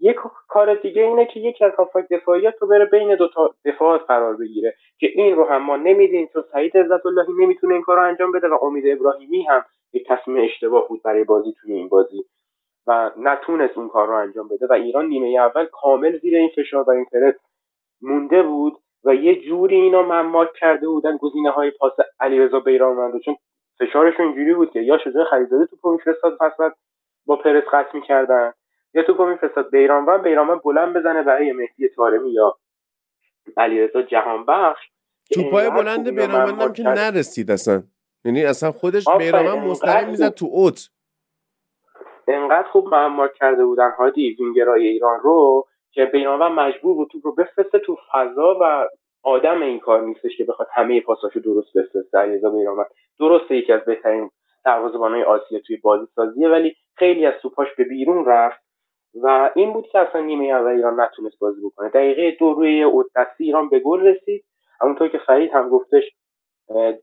یک 0.00 0.16
کار 0.48 0.74
دیگه 0.74 1.02
اینه 1.02 1.26
که 1.26 1.40
یکی 1.40 1.64
از 1.64 1.72
هافک 1.78 2.08
دفاعی 2.10 2.50
تو 2.50 2.66
بره 2.66 2.84
بین 2.84 3.14
دو 3.14 3.28
تا 3.28 3.54
دفاعات 3.64 4.02
قرار 4.08 4.36
بگیره 4.36 4.74
که 4.98 5.06
این 5.14 5.36
رو 5.36 5.44
هم 5.44 5.62
ما 5.62 5.76
نمیدیم 5.76 6.28
چون 6.32 6.44
سعید 6.52 6.76
عزت 6.76 7.06
اللهی 7.06 7.32
نمی‌تونه 7.32 7.74
این 7.74 7.82
کار 7.82 7.96
رو 7.96 8.08
انجام 8.08 8.32
بده 8.32 8.48
و 8.48 8.58
امید 8.62 8.84
ابراهیمی 8.86 9.42
هم 9.42 9.64
یک 9.92 10.08
تصمیم 10.08 10.44
اشتباه 10.44 10.88
بود 10.88 11.02
برای 11.02 11.24
بازی 11.24 11.54
توی 11.60 11.72
این 11.72 11.88
بازی. 11.88 12.24
و 12.88 13.10
نتونست 13.16 13.78
اون 13.78 13.88
کار 13.88 14.08
رو 14.08 14.14
انجام 14.14 14.48
بده. 14.48 14.66
و 14.66 14.72
ایران 14.72 15.06
نیمه 15.06 15.40
اول 15.40 15.66
کامل 15.72 16.18
زیر 16.18 16.36
این 16.36 16.50
فشار 16.56 16.82
و 16.82 16.90
این 16.90 17.04
پرس 17.04 17.34
مونده 18.00 18.42
بود 18.42 18.78
و 19.04 19.14
یه 19.14 19.34
جوری 19.48 19.74
اینا 19.74 20.02
مماک 20.02 20.48
کرده 20.60 20.88
بودن 20.88 21.16
گزینه 21.16 21.50
های 21.50 21.70
پاس 21.70 21.92
علیرضا 22.20 22.60
بیرانوند 22.60 23.20
چون 23.24 23.36
فشارشون 23.78 24.26
اینجوری 24.26 24.54
بود 24.54 24.70
که 24.70 24.80
یا 24.80 24.98
شجاع 24.98 25.24
تو 25.82 25.90
میفرستاد 25.90 26.36
پس 26.40 26.52
با 27.26 27.36
پرس 27.36 27.64
قطع 27.72 27.90
می‌کردن 27.94 28.52
یا 28.94 29.02
توپو 29.02 29.26
میفرستاد 29.26 29.70
بیرانوند 29.70 30.22
بیرانوند 30.22 30.62
بلند 30.62 30.96
بزنه 30.96 31.22
برای 31.22 31.52
مهدی 31.52 31.88
طارمی 31.88 32.30
یا 32.30 32.58
علیرضا 33.56 34.02
جهانبخش. 34.02 34.90
توپای 35.34 35.70
بلند 35.70 36.08
بیرانوند 36.10 36.62
هم 36.62 36.72
که 36.72 36.82
نرسید 36.82 37.50
اصلا. 37.50 37.82
یعنی 38.24 38.44
اصلا 38.44 38.72
خودش 38.72 39.04
بیرانوند 39.18 39.68
مستقیم 39.68 40.08
می‌زد 40.08 40.34
تو 40.34 40.46
اوت. 40.50 40.88
انقدر 42.34 42.68
خوب 42.68 42.88
معمار 42.88 43.28
کرده 43.28 43.64
بودن 43.64 43.90
هادی 43.98 44.36
وینگرای 44.40 44.86
ایران 44.86 45.20
رو 45.20 45.66
که 45.92 46.04
بیرانوند 46.04 46.52
مجبور 46.52 46.94
بود 46.94 47.08
توپ 47.12 47.26
رو 47.26 47.34
بفرسته 47.34 47.78
تو 47.78 47.96
فضا 48.12 48.58
و 48.60 48.88
آدم 49.22 49.62
این 49.62 49.80
کار 49.80 50.02
نیستش 50.02 50.36
که 50.36 50.44
بخواد 50.44 50.68
همه 50.74 51.00
پاساشو 51.00 51.40
درست 51.40 51.78
بفرسته 51.78 52.18
علیرضا 52.18 52.50
بیرانوند 52.50 52.86
درسته 53.18 53.56
یکی 53.56 53.72
از 53.72 53.84
بهترین 53.84 54.30
دروازه‌بانای 54.64 55.22
آسیا 55.22 55.58
توی 55.66 55.76
بازی 55.76 56.06
سازیه 56.14 56.48
ولی 56.48 56.74
خیلی 56.96 57.26
از 57.26 57.34
توپاش 57.42 57.68
به 57.78 57.84
بیرون 57.84 58.24
رفت 58.26 58.68
و 59.22 59.50
این 59.54 59.72
بود 59.72 59.86
که 59.86 59.98
اصلا 59.98 60.20
نیمه 60.20 60.46
اول 60.46 60.70
ایران 60.70 61.00
نتونست 61.00 61.38
بازی 61.38 61.60
بکنه. 61.66 61.88
دقیقه 61.88 62.36
دو 62.40 62.54
روی 62.54 62.92
دستی 63.16 63.44
ایران 63.44 63.68
به 63.68 63.80
گل 63.80 64.00
رسید. 64.06 64.44
همونطور 64.80 65.08
که 65.08 65.18
فرید 65.18 65.50
هم 65.52 65.68
گفتش 65.68 66.04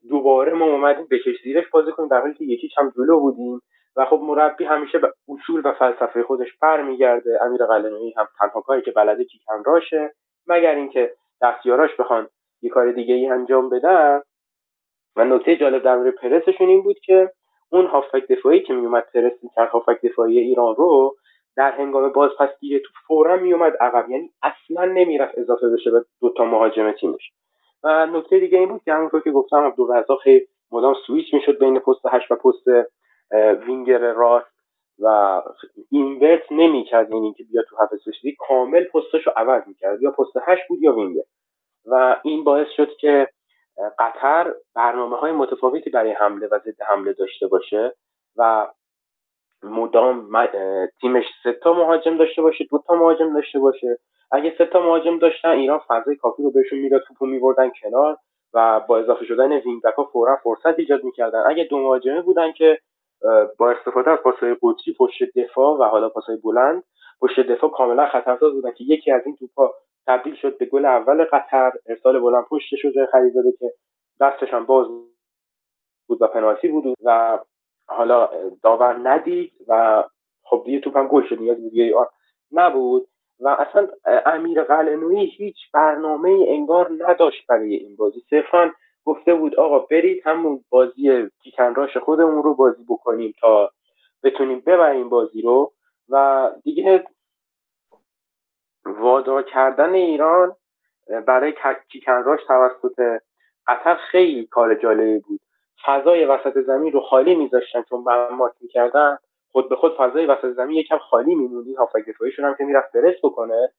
دوباره 0.10 0.54
ما 0.54 0.66
اومدیم 0.66 1.08
بکش 1.12 1.42
زیرش 1.44 1.70
بازی 1.70 1.92
کنیم 1.92 2.10
در 2.10 2.22
حالی 2.22 2.34
که 2.34 2.46
یکیچ 2.46 2.72
هم 2.78 2.94
جلو 2.98 3.20
بودیم. 3.20 3.62
و 3.98 4.06
خب 4.06 4.20
مربی 4.24 4.66
همیشه 4.66 4.98
به 5.00 5.14
اصول 5.30 5.62
و 5.66 5.72
فلسفه 5.72 6.24
خودش 6.24 6.48
برمیگرده 6.62 7.40
امیر 7.44 7.66
قلعه‌نویی 7.66 8.14
هم 8.18 8.28
تنها 8.40 8.62
کاری 8.62 8.82
که 8.82 8.92
بلده 8.92 9.24
کیکن 9.24 9.64
راشه. 9.66 10.14
مگر 10.48 10.76
اینکه 10.76 11.14
دستیاراش 11.42 11.96
بخوان 12.00 12.28
یه 12.62 12.70
کار 12.70 12.92
دیگه 12.92 13.14
ای 13.16 13.28
انجام 13.28 13.70
بدن. 13.70 14.22
و 15.16 15.26
نکته 15.26 15.56
جالب 15.56 15.84
در 15.84 15.96
مورد 15.96 16.14
پرسشون 16.16 16.70
این 16.70 16.84
بود 16.84 17.00
که 17.00 17.32
اون 17.70 17.86
هافک 17.86 18.28
دفاعی 18.28 18.60
که 18.60 18.74
میومد 18.74 19.06
پرس 19.14 19.34
می‌کرد 19.44 19.70
هافک 19.70 20.02
دفاعی 20.06 20.40
ایران 20.40 20.76
رو 20.76 21.16
در 21.56 21.72
هنگام 21.72 22.10
بازپسگیری 22.10 22.80
تو 22.80 22.90
فورا 23.08 23.36
میومد 23.36 23.74
عقب. 23.80 24.10
یعنی 24.10 24.30
اصلا 24.44 24.86
نمی‌رفت 24.86 25.38
اضافه 25.38 25.70
بشه 25.70 25.92
به 25.92 26.06
دوتا 26.22 26.46
مهاجم 26.46 26.92
تیمش. 26.92 27.32
و 27.84 28.06
نکته 28.06 28.40
دیگه 28.40 28.60
این 28.60 28.70
بود 28.70 28.82
که 28.86 28.94
همونطور 28.94 29.22
که 29.22 29.32
گفتم 29.32 29.58
عبدالرزاق 29.58 30.22
مدام 30.72 30.96
سویچ 31.08 31.34
می‌شد 31.34 31.60
بین 31.60 31.80
پست 31.80 32.06
هشت 32.12 32.32
و 32.32 32.36
پست 32.36 32.66
وینگر 33.68 34.14
راست 34.14 34.56
و 35.00 35.42
invert 35.92 36.52
نمی‌کرد 36.52 37.12
یعنی 37.12 37.34
که 37.34 37.44
بیا 37.44 37.64
تو 37.70 37.78
هاف 37.78 38.08
بشی 38.08 38.36
کامل 38.40 38.84
پستش 38.84 39.28
رو 39.28 39.34
عوض 39.36 39.68
می‌کرد 39.68 40.02
یا 40.02 40.12
پست 40.12 40.38
هشت 40.48 40.68
بود 40.70 40.84
یا 40.84 40.94
وینگر. 40.94 41.24
و 41.86 42.16
این 42.24 42.44
باعث 42.44 42.68
شد 42.78 42.90
که 42.98 43.28
قطر 44.00 44.54
برنامه 44.76 45.18
های 45.18 45.32
متفاوتی 45.32 45.90
برای 45.90 46.12
حمله 46.12 46.48
و 46.48 46.60
ضد 46.60 46.82
حمله 46.82 47.14
داشته 47.14 47.48
باشه 47.48 47.94
و 48.38 48.68
مدام 49.64 50.48
تیمش 51.02 51.26
سه 51.44 51.54
تا 51.54 51.74
مهاجم 51.74 52.18
داشته 52.18 52.42
باشه 52.42 52.66
دو 52.72 52.84
تا 52.88 52.96
مهاجم 52.96 53.34
داشته 53.34 53.60
باشه. 53.60 53.98
اگه 54.32 54.56
سه 54.58 54.66
تا 54.66 54.80
مهاجم 54.80 55.20
داشتن 55.20 55.50
ایران 55.50 55.80
فضای 55.88 56.16
کافی 56.16 56.44
رو 56.44 56.52
بهشون 56.52 56.80
می‌داد 56.80 57.02
توپو 57.08 57.26
میبردن 57.26 57.72
کنار 57.82 58.18
و 58.54 58.80
با 58.80 58.98
اضافه 58.98 59.26
شدن 59.26 59.52
wing 59.52 59.84
ها 59.98 60.04
فورا 60.04 60.38
فرصت 60.44 60.80
ایجاد 60.80 61.04
می‌کردن. 61.04 61.44
اگه 61.48 61.64
دو 61.64 61.80
مهاجمه 61.80 62.22
بودن 62.22 62.52
که 62.52 62.80
با 63.58 63.72
استفاده 63.72 64.12
از 64.12 64.20
پاسهای 64.20 64.56
قطری 64.62 64.94
پشت 65.00 65.24
دفاع 65.36 65.78
و 65.80 65.84
حالا 65.84 66.10
پاسهای 66.10 66.38
بلند. 66.38 66.84
پشت 67.22 67.40
دفاع 67.40 67.70
کاملا 67.70 68.08
خطرساز 68.08 68.54
بودن 68.54 68.72
که 68.72 68.84
یکی 68.84 69.12
از 69.12 69.22
این 69.26 69.36
توپا 69.36 69.74
تبدیل 70.08 70.36
شد 70.36 70.58
به 70.58 70.66
گل 70.66 70.86
اول 70.86 71.24
قطر. 71.24 71.72
ارسال 71.86 72.20
بلند 72.20 72.46
پشتش 72.46 72.86
رو 72.86 72.92
جای 72.92 73.06
خریداده 73.06 73.52
که 73.60 73.72
دستش 74.22 74.54
هم 74.54 74.66
باز 74.66 74.88
بود 76.08 76.22
و 76.22 76.28
پنالتی 76.28 76.68
بود 76.68 76.96
و 77.04 77.40
حالا 77.88 78.30
داور 78.64 79.10
ندید 79.10 79.54
و 79.68 80.04
خب 80.44 80.64
دیگه 80.66 80.80
توپ 80.80 80.98
هم 80.98 81.08
گل 81.08 81.28
شد 81.28 81.40
نیاز 81.40 81.58
دیگه 81.58 81.96
نبود. 82.52 83.08
و 83.40 83.48
اصلا 83.48 83.88
امیر 84.26 84.64
قلعه‌نویی 84.64 85.26
هیچ 85.26 85.56
برنامه 85.74 86.46
انگار 86.48 86.92
نداشت 87.00 87.48
برای 87.48 87.76
این 87.76 87.96
بازی. 87.96 88.20
صرفا 88.30 88.72
گفته 89.06 89.34
بود 89.34 89.56
آقا 89.56 89.80
برید 89.80 90.22
همون 90.26 90.64
بازی 90.70 91.30
کیکنراش 91.44 91.98
خودمون 91.98 92.44
رو 92.44 92.56
بازی 92.56 92.84
بکنیم 92.90 93.34
تا 93.40 93.72
بتونیم 94.24 94.60
ببریم 94.60 95.10
بازی 95.10 95.42
رو. 95.42 95.72
و 96.10 96.52
دیگه 96.64 97.06
وادار 98.86 99.44
کردن 99.44 99.94
ایران 99.94 100.56
برای 101.28 101.54
کیکنراش 101.90 102.40
توسط 102.48 103.22
قطر 103.68 103.96
خیلی 103.96 104.46
کار 104.46 104.76
جالبی 104.76 105.20
بود. 105.20 105.40
فضای 105.86 106.26
وسط 106.26 106.58
زمین 106.62 106.94
رو 106.94 107.02
خالی 107.02 107.36
میذاشتن 107.36 107.84
چون 107.84 108.02
معمات 108.02 108.54
می‌کردن. 108.62 109.18
خود 109.52 109.70
به 109.70 109.76
خود 109.76 109.96
فضای 109.98 110.26
وسط 110.26 110.52
زمین 110.52 110.78
یکم 110.78 110.98
خالی 110.98 111.36
میموندی 111.36 111.74
هافک 111.74 112.10
دفاعیشون 112.10 112.46
هم 112.46 112.56
که 112.56 112.64
می‌رفت 112.64 112.92
برس 112.92 113.16
بکنه. 113.24 113.74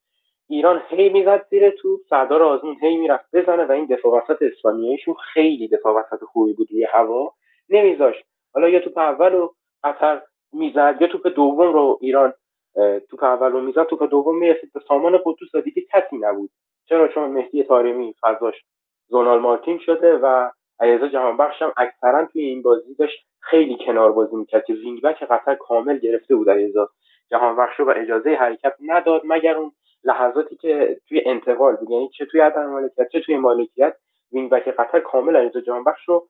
ایران 0.48 0.82
هی 0.88 1.08
می‌زد 1.08 1.46
زیر 1.50 1.70
تو 1.70 2.00
سردار 2.10 2.42
آزمون 2.42 2.76
هی 2.80 2.96
می‌رفت 2.96 3.26
بزنه 3.32 3.64
و 3.64 3.72
این 3.72 3.86
دفاع 3.86 4.12
وسط 4.12 4.42
اسپانیاییشون 4.42 5.14
خیلی 5.14 5.68
دفاع 5.68 5.94
وسط 5.94 6.24
خوبی 6.24 6.52
بود 6.52 6.68
روی 6.70 6.84
هوا 6.84 7.32
نمیذاشت. 7.68 8.24
حالا 8.54 8.68
یا 8.68 8.80
توپ 8.80 8.98
اول 8.98 9.32
رو 9.32 9.54
قطر 9.84 10.22
می‌زد 10.52 10.96
یا 11.00 11.06
توپ 11.06 11.26
دوم 11.26 11.72
رو 11.72 11.98
ایران 12.00 12.32
توپ 13.10 13.24
اول 13.24 13.52
رو 13.52 13.60
می‌زد 13.60 13.84
توپ 13.84 14.10
دوم 14.10 14.38
می‌رسید 14.38 14.72
به 14.72 14.80
سامان 14.88 15.18
قدوس 15.24 15.54
و 15.54 15.60
دیگه 15.60 15.82
کسی 15.92 16.16
نبود. 16.16 16.50
چرا؟ 16.88 17.08
چون 17.08 17.30
مهدی 17.30 17.64
طارمی 17.64 18.14
فضاش 18.22 18.54
زونال 19.08 19.38
مارتین 19.38 19.78
شده 19.78 20.18
و 20.18 20.50
علیرضا 20.80 21.08
جهانبخش 21.08 21.62
هم 21.62 21.72
اکثرا 21.76 22.24
توی 22.26 22.42
این 22.42 22.62
بازی 22.62 22.94
داشت 22.94 23.26
خیلی 23.40 23.78
کنار 23.86 24.12
بازی 24.12 24.36
می‌کرد 24.36 24.64
که 24.64 24.72
وینگ 24.72 25.02
بک 25.02 25.22
قطر 25.22 25.54
کامل 25.54 25.98
گرفته 25.98 26.34
بود 26.36 26.50
علیرضا 26.50 26.88
جهانبخش 27.30 27.80
رو 27.80 27.84
و 27.86 27.92
اجازه 27.96 28.30
حرکت 28.30 28.74
نداد 28.80 29.22
مگر 29.24 29.56
اون 29.56 29.72
لحظاتی 30.06 30.56
که 30.56 31.00
توی 31.08 31.22
انتقال 31.26 31.76
بود 31.76 31.90
یعنی 31.90 32.08
چه 32.08 32.26
توی 32.26 32.40
عدم 32.40 32.66
مالکیت 32.66 33.08
چه 33.08 33.20
توی 33.20 33.36
مالکیت 33.36 33.96
wing 34.32 34.50
back 34.50 34.68
قطر 34.68 35.00
کامل 35.00 35.36
علیرضا 35.36 35.60
جهانبخش 35.60 36.08
رو 36.08 36.28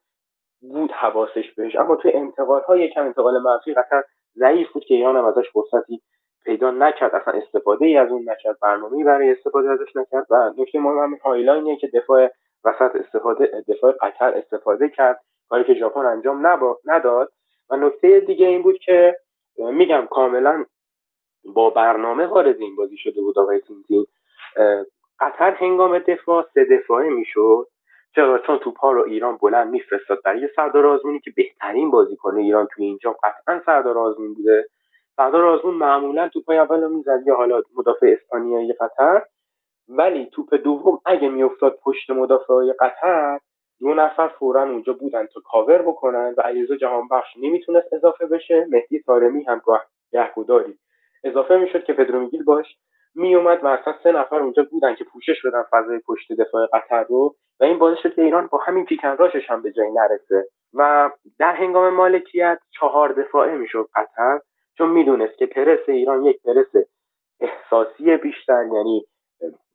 بود 0.61 0.91
حواسش 0.91 1.53
بهش. 1.57 1.77
اما 1.77 1.97
توی 1.97 2.13
انتقال 2.13 2.63
ها 2.63 2.77
یکم 2.77 3.07
انتقال 3.07 3.43
منفی 3.43 3.75
قطر 3.75 4.03
ضعیف 4.37 4.73
بود 4.73 4.85
که 4.85 4.95
ایران 4.95 5.17
هم 5.17 5.25
ازش 5.25 5.51
فرصتی 5.53 6.03
پیدا 6.45 6.71
نکرد. 6.71 7.15
اصلا 7.15 7.35
استفاده 7.35 7.87
ای 7.87 7.97
از 7.97 8.11
اون 8.11 8.31
نکرد 8.31 8.59
برنامه‌ای 8.63 9.05
برای 9.05 9.31
استفاده 9.31 9.71
ازش 9.71 9.97
نکرد. 9.97 10.27
و 10.31 10.53
نکته 10.59 10.79
مهم 10.79 10.99
همین 10.99 11.19
high 11.25 11.46
line 11.46 11.66
یه 11.66 11.77
که 11.77 11.87
دفاع 11.87 12.31
وسط 12.65 12.97
استفاده 12.97 13.65
دفاع 13.69 13.93
قطر 13.93 14.35
استفاده 14.35 14.89
کرد. 14.89 15.21
کاری 15.49 15.65
که 15.65 15.75
ژاپن 15.75 16.07
انجام 16.07 16.47
نداد. 16.85 17.33
و 17.71 17.77
نکته 17.77 18.21
دیگه 18.21 18.47
این 18.47 18.63
بود 18.63 18.79
که 18.79 19.17
میگم 19.59 20.07
کاملا 20.11 20.65
با 21.55 21.71
برنامه 21.71 22.27
وارد 22.27 22.61
این 22.61 22.77
بازی 22.77 22.97
شده 22.97 23.21
بود 23.21 23.39
آقای 23.39 23.61
تینتین 23.61 24.07
قطر 25.21 25.51
هنگام 25.51 25.99
دفاع 25.99 26.47
سه 26.55 26.65
دفاعه 26.65 27.09
می‌شد. 27.09 27.67
چرا؟ 28.15 28.39
چون 28.39 28.59
توپها 28.59 28.93
رو 28.93 29.05
ایران 29.05 29.37
بلند 29.37 29.71
میفرستاد. 29.71 30.23
برای 30.25 30.49
سردار 30.57 30.87
آزمونی 30.87 31.21
که 31.21 31.31
بهترین 31.37 31.91
بازی 31.91 32.17
کنه 32.17 32.41
ایران 32.41 32.69
توی 32.73 32.85
اینجا 32.85 33.17
قطعا 33.23 33.61
سردار 33.67 33.99
آزمون 33.99 34.35
بوده. 34.35 34.69
سردار 35.17 35.45
آزمون 35.45 35.75
معمولا 35.75 36.29
توپای 36.29 36.59
اول 36.59 36.83
رو 36.83 36.89
می‌زد 36.89 37.23
یا 37.27 37.37
حالا 37.37 37.63
مدافع 37.77 38.07
اسپانیایی 38.07 38.73
قطر. 38.73 39.23
ولی 39.89 40.27
توپ 40.27 40.55
دوم 40.55 41.01
اگه 41.05 41.29
میافتاد 41.29 41.79
پشت 41.83 42.11
مدافع 42.11 42.73
قطر 42.81 43.39
دو 43.81 43.95
نفر 43.95 44.29
فورا 44.29 44.63
اونجا 44.63 44.93
بودن 44.93 45.27
تا 45.27 45.41
کاور 45.41 45.83
بکنن 45.83 46.35
و 46.37 46.41
علیرضا 46.41 46.77
جهانبخش 46.77 47.37
نمی‌تونست 47.43 47.93
اضافه 47.93 48.27
بشه. 48.27 48.67
مهدی 48.71 49.03
طارمی 49.03 49.45
هم 49.45 49.63
گهگوداری 50.13 50.79
اضافه 51.27 51.57
می‌شد 51.57 51.85
که 51.85 51.93
پدرو 51.93 52.21
میگیل 52.21 52.45
باش 52.45 52.77
میومد 53.15 53.65
و 53.65 53.67
اصلا 53.67 53.95
سه 54.03 54.13
نفر 54.13 54.37
اونجا 54.37 54.67
بودن 54.71 54.95
که 54.95 55.05
پوشش 55.05 55.47
بدن 55.47 55.65
فضای 55.71 55.99
پشت 55.99 56.33
دفاع 56.33 56.67
قطر 56.73 57.05
رو 57.09 57.35
و 57.61 57.65
این 57.65 57.79
باعث 57.79 57.99
شد 57.99 58.15
که 58.15 58.23
ایران 58.23 58.47
با 58.47 58.59
همین 58.59 58.85
پیکن 58.85 59.17
راشش 59.17 59.51
هم 59.51 59.63
به 59.63 59.73
جایی 59.73 59.91
نرسه. 59.93 60.49
و 60.75 61.11
در 61.39 61.55
هنگام 61.55 61.95
مالکیت 61.95 62.59
چهار 62.71 63.13
دفاعه 63.13 63.57
می‌شد 63.57 63.89
قطر 63.95 64.41
چون 64.79 64.91
می‌دونست 64.91 65.39
که 65.39 65.47
پرس 65.47 65.89
ایران 65.89 66.25
یک 66.25 66.43
پرس 66.43 66.85
احساسی 67.41 68.17
بیشتر 68.17 68.65
یعنی 68.73 69.07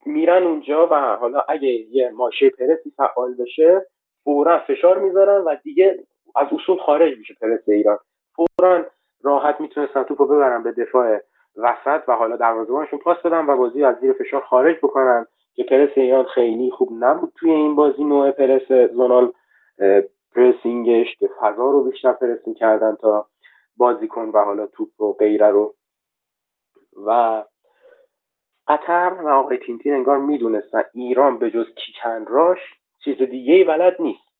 میرن 0.06 0.44
اونجا 0.44 0.88
و 0.92 0.96
حالا 0.96 1.40
اگه 1.50 1.70
یه 1.70 2.10
ماشه 2.10 2.50
پرسی 2.50 2.92
فعال 2.98 3.34
بشه 3.34 3.86
فورا 4.24 4.60
فشار 4.60 5.00
می‌ذارن 5.00 5.42
و 5.42 5.56
دیگه 5.64 6.00
از 6.36 6.48
اصول 6.52 6.78
خارج 6.78 7.18
میشه 7.18 7.34
پرس 7.42 7.70
ایران. 7.70 7.98
فورا 8.36 8.86
راحت 9.24 9.62
می‌تونستن 9.62 10.04
توپو 10.04 10.26
ببرن 10.26 10.64
به 10.64 10.72
دفاع 10.72 11.20
وسط 11.58 12.04
و 12.08 12.16
حالا 12.16 12.36
دروازه‌بانشون 12.36 13.00
پاس 13.00 13.18
بدن 13.18 13.46
و 13.46 13.58
بازی 13.58 13.84
از 13.84 13.96
زیر 14.02 14.14
فشار 14.14 14.42
خارج 14.42 14.78
بکنن 14.78 15.26
که 15.54 15.64
پرس 15.64 15.90
ایران 15.96 16.26
خیلی 16.26 16.72
خوب 16.72 16.90
نبود 17.00 17.34
توی 17.36 17.52
این 17.52 17.76
بازی 17.76 18.04
نوع 18.04 18.32
پرس 18.32 18.92
زونال 18.92 19.34
پرسینگش 20.36 21.16
که 21.20 21.30
فضا 21.40 21.72
رو 21.72 21.84
بیشتر 21.84 22.14
پرسینگ 22.14 22.56
کردن 22.56 22.96
تا 22.96 23.28
بازیکن 23.78 24.30
و 24.34 24.40
حالا 24.40 24.68
توپ 24.68 25.02
و 25.02 25.14
غیره 25.14 25.48
رو. 25.48 25.74
و 27.06 27.44
قطر 28.68 29.14
و 29.24 29.28
آقای 29.28 29.58
تینتین 29.58 29.94
انگار 29.94 30.18
می‌دونستن 30.18 30.84
ایران 30.94 31.38
به 31.38 31.52
جز 31.52 31.66
کیکنراش 31.76 32.60
چیز 33.04 33.18
دیگه 33.18 33.54
ای 33.54 33.64
بلد 33.64 34.02
نیست. 34.02 34.32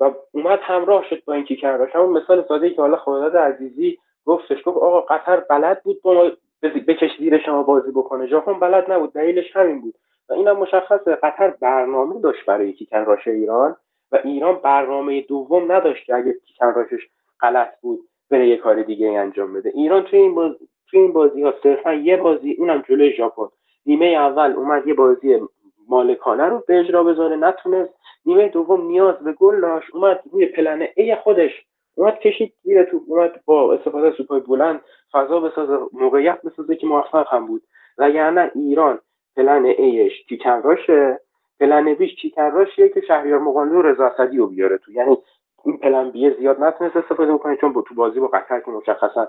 و 0.00 0.14
اومد 0.32 0.58
همراه 0.62 1.04
شد 1.10 1.24
با 1.24 1.32
این 1.34 1.44
کیکنراش 1.44 1.96
همون 1.96 2.22
مثال 2.22 2.44
ساده 2.48 2.66
ای 2.66 2.74
که 2.74 2.80
حالا 2.80 2.96
خداداد 2.96 3.36
عزیزی 3.36 3.98
گفتش 4.26 4.58
گفت 4.64 4.76
آقا 4.76 5.00
قطر 5.00 5.36
بلد 5.50 5.82
بود 5.82 6.02
با 6.02 6.14
ما 6.14 6.30
بکش 6.62 7.10
زیر 7.18 7.38
شما 7.38 7.62
بازی 7.62 7.90
بکنه. 7.90 8.26
ژاپن 8.26 8.60
بلد 8.60 8.92
نبود 8.92 9.12
دلیلش 9.12 9.56
همین 9.56 9.80
بود. 9.80 9.94
و 10.28 10.32
اینم 10.32 10.56
مشخصه 10.56 11.14
قطر 11.14 11.50
برنامه 11.50 12.20
داشت 12.20 12.46
برای 12.46 12.72
کیکنراش 12.72 13.28
ایران 13.28 13.76
و 14.12 14.18
ایران 14.24 14.54
برنامه 14.54 15.20
دوم 15.20 15.72
نداشت 15.72 16.04
که 16.06 16.14
اگه 16.14 16.34
کیکنراشش 16.44 17.08
غلط 17.40 17.80
بود 17.80 18.00
بره 18.30 18.48
یه 18.48 18.56
کار 18.56 18.82
دیگه 18.82 19.10
انجام 19.10 19.52
بده. 19.52 19.72
ایران 19.74 20.02
توی 20.02 20.18
این 20.18 20.34
بازی 20.34 20.68
توی 20.90 21.00
این 21.00 21.12
بازی 21.12 21.42
ها 21.42 21.54
صرفا 21.62 21.94
یه 21.94 22.16
بازی 22.16 22.52
اونم 22.58 22.82
جلوی 22.88 23.12
ژاپن. 23.16 23.46
نیمه 23.86 24.06
اول 24.06 24.52
اومد 24.52 24.86
یه 24.86 24.94
بازی 24.94 25.40
مالکانه 25.88 26.44
رو 26.44 26.64
به 26.66 26.78
اجرا 26.80 27.04
بذاره 27.04 27.36
نتونست. 27.36 27.94
نیمه 28.26 28.48
دوم 28.48 28.86
نیاز 28.86 29.14
به 29.14 29.32
گل 29.32 29.60
داشت 29.60 29.94
اومد 29.94 30.20
روی 30.32 30.46
پلن 30.46 30.86
ای 30.96 31.14
خودش 31.16 31.66
اومد 31.94 32.18
کشید 32.18 32.54
زیر 32.62 32.84
تو 32.84 33.00
اومد 33.06 33.40
با 33.44 33.74
استفاده 33.74 34.08
از 34.08 34.14
سوپای 34.14 34.40
بلند 34.40 34.80
فضا 35.12 35.40
بسازه 35.40 35.78
موقعیت 35.92 36.42
بسازه 36.42 36.76
که 36.76 36.86
موفق 36.86 37.34
هم 37.34 37.46
بود. 37.46 37.62
وگرنه 37.98 38.50
ایران 38.54 38.98
پلن 39.36 39.64
ایش 39.64 40.24
تیکنراشه 40.28 41.20
پلن 41.60 41.94
بیش 41.94 42.22
تیکنراشیه 42.22 42.88
که 42.88 43.00
شهریار 43.00 43.38
مقانلو 43.38 43.78
و 43.78 43.82
رضا 43.82 44.14
رو 44.36 44.46
بیاره 44.46 44.78
تو. 44.78 44.92
یعنی 44.92 45.18
این 45.64 45.76
plan 45.78 46.10
B 46.10 46.23
ه 46.23 46.36
زیاد 46.38 46.62
نتونست 46.62 46.96
استفاده 46.96 47.32
بکنه 47.32 47.56
چون 47.56 47.72
با 47.72 47.82
تو 47.82 47.94
بازی 47.94 48.20
با 48.20 48.26
قطر 48.28 48.60
که 48.60 48.70
مشخصا 48.70 49.28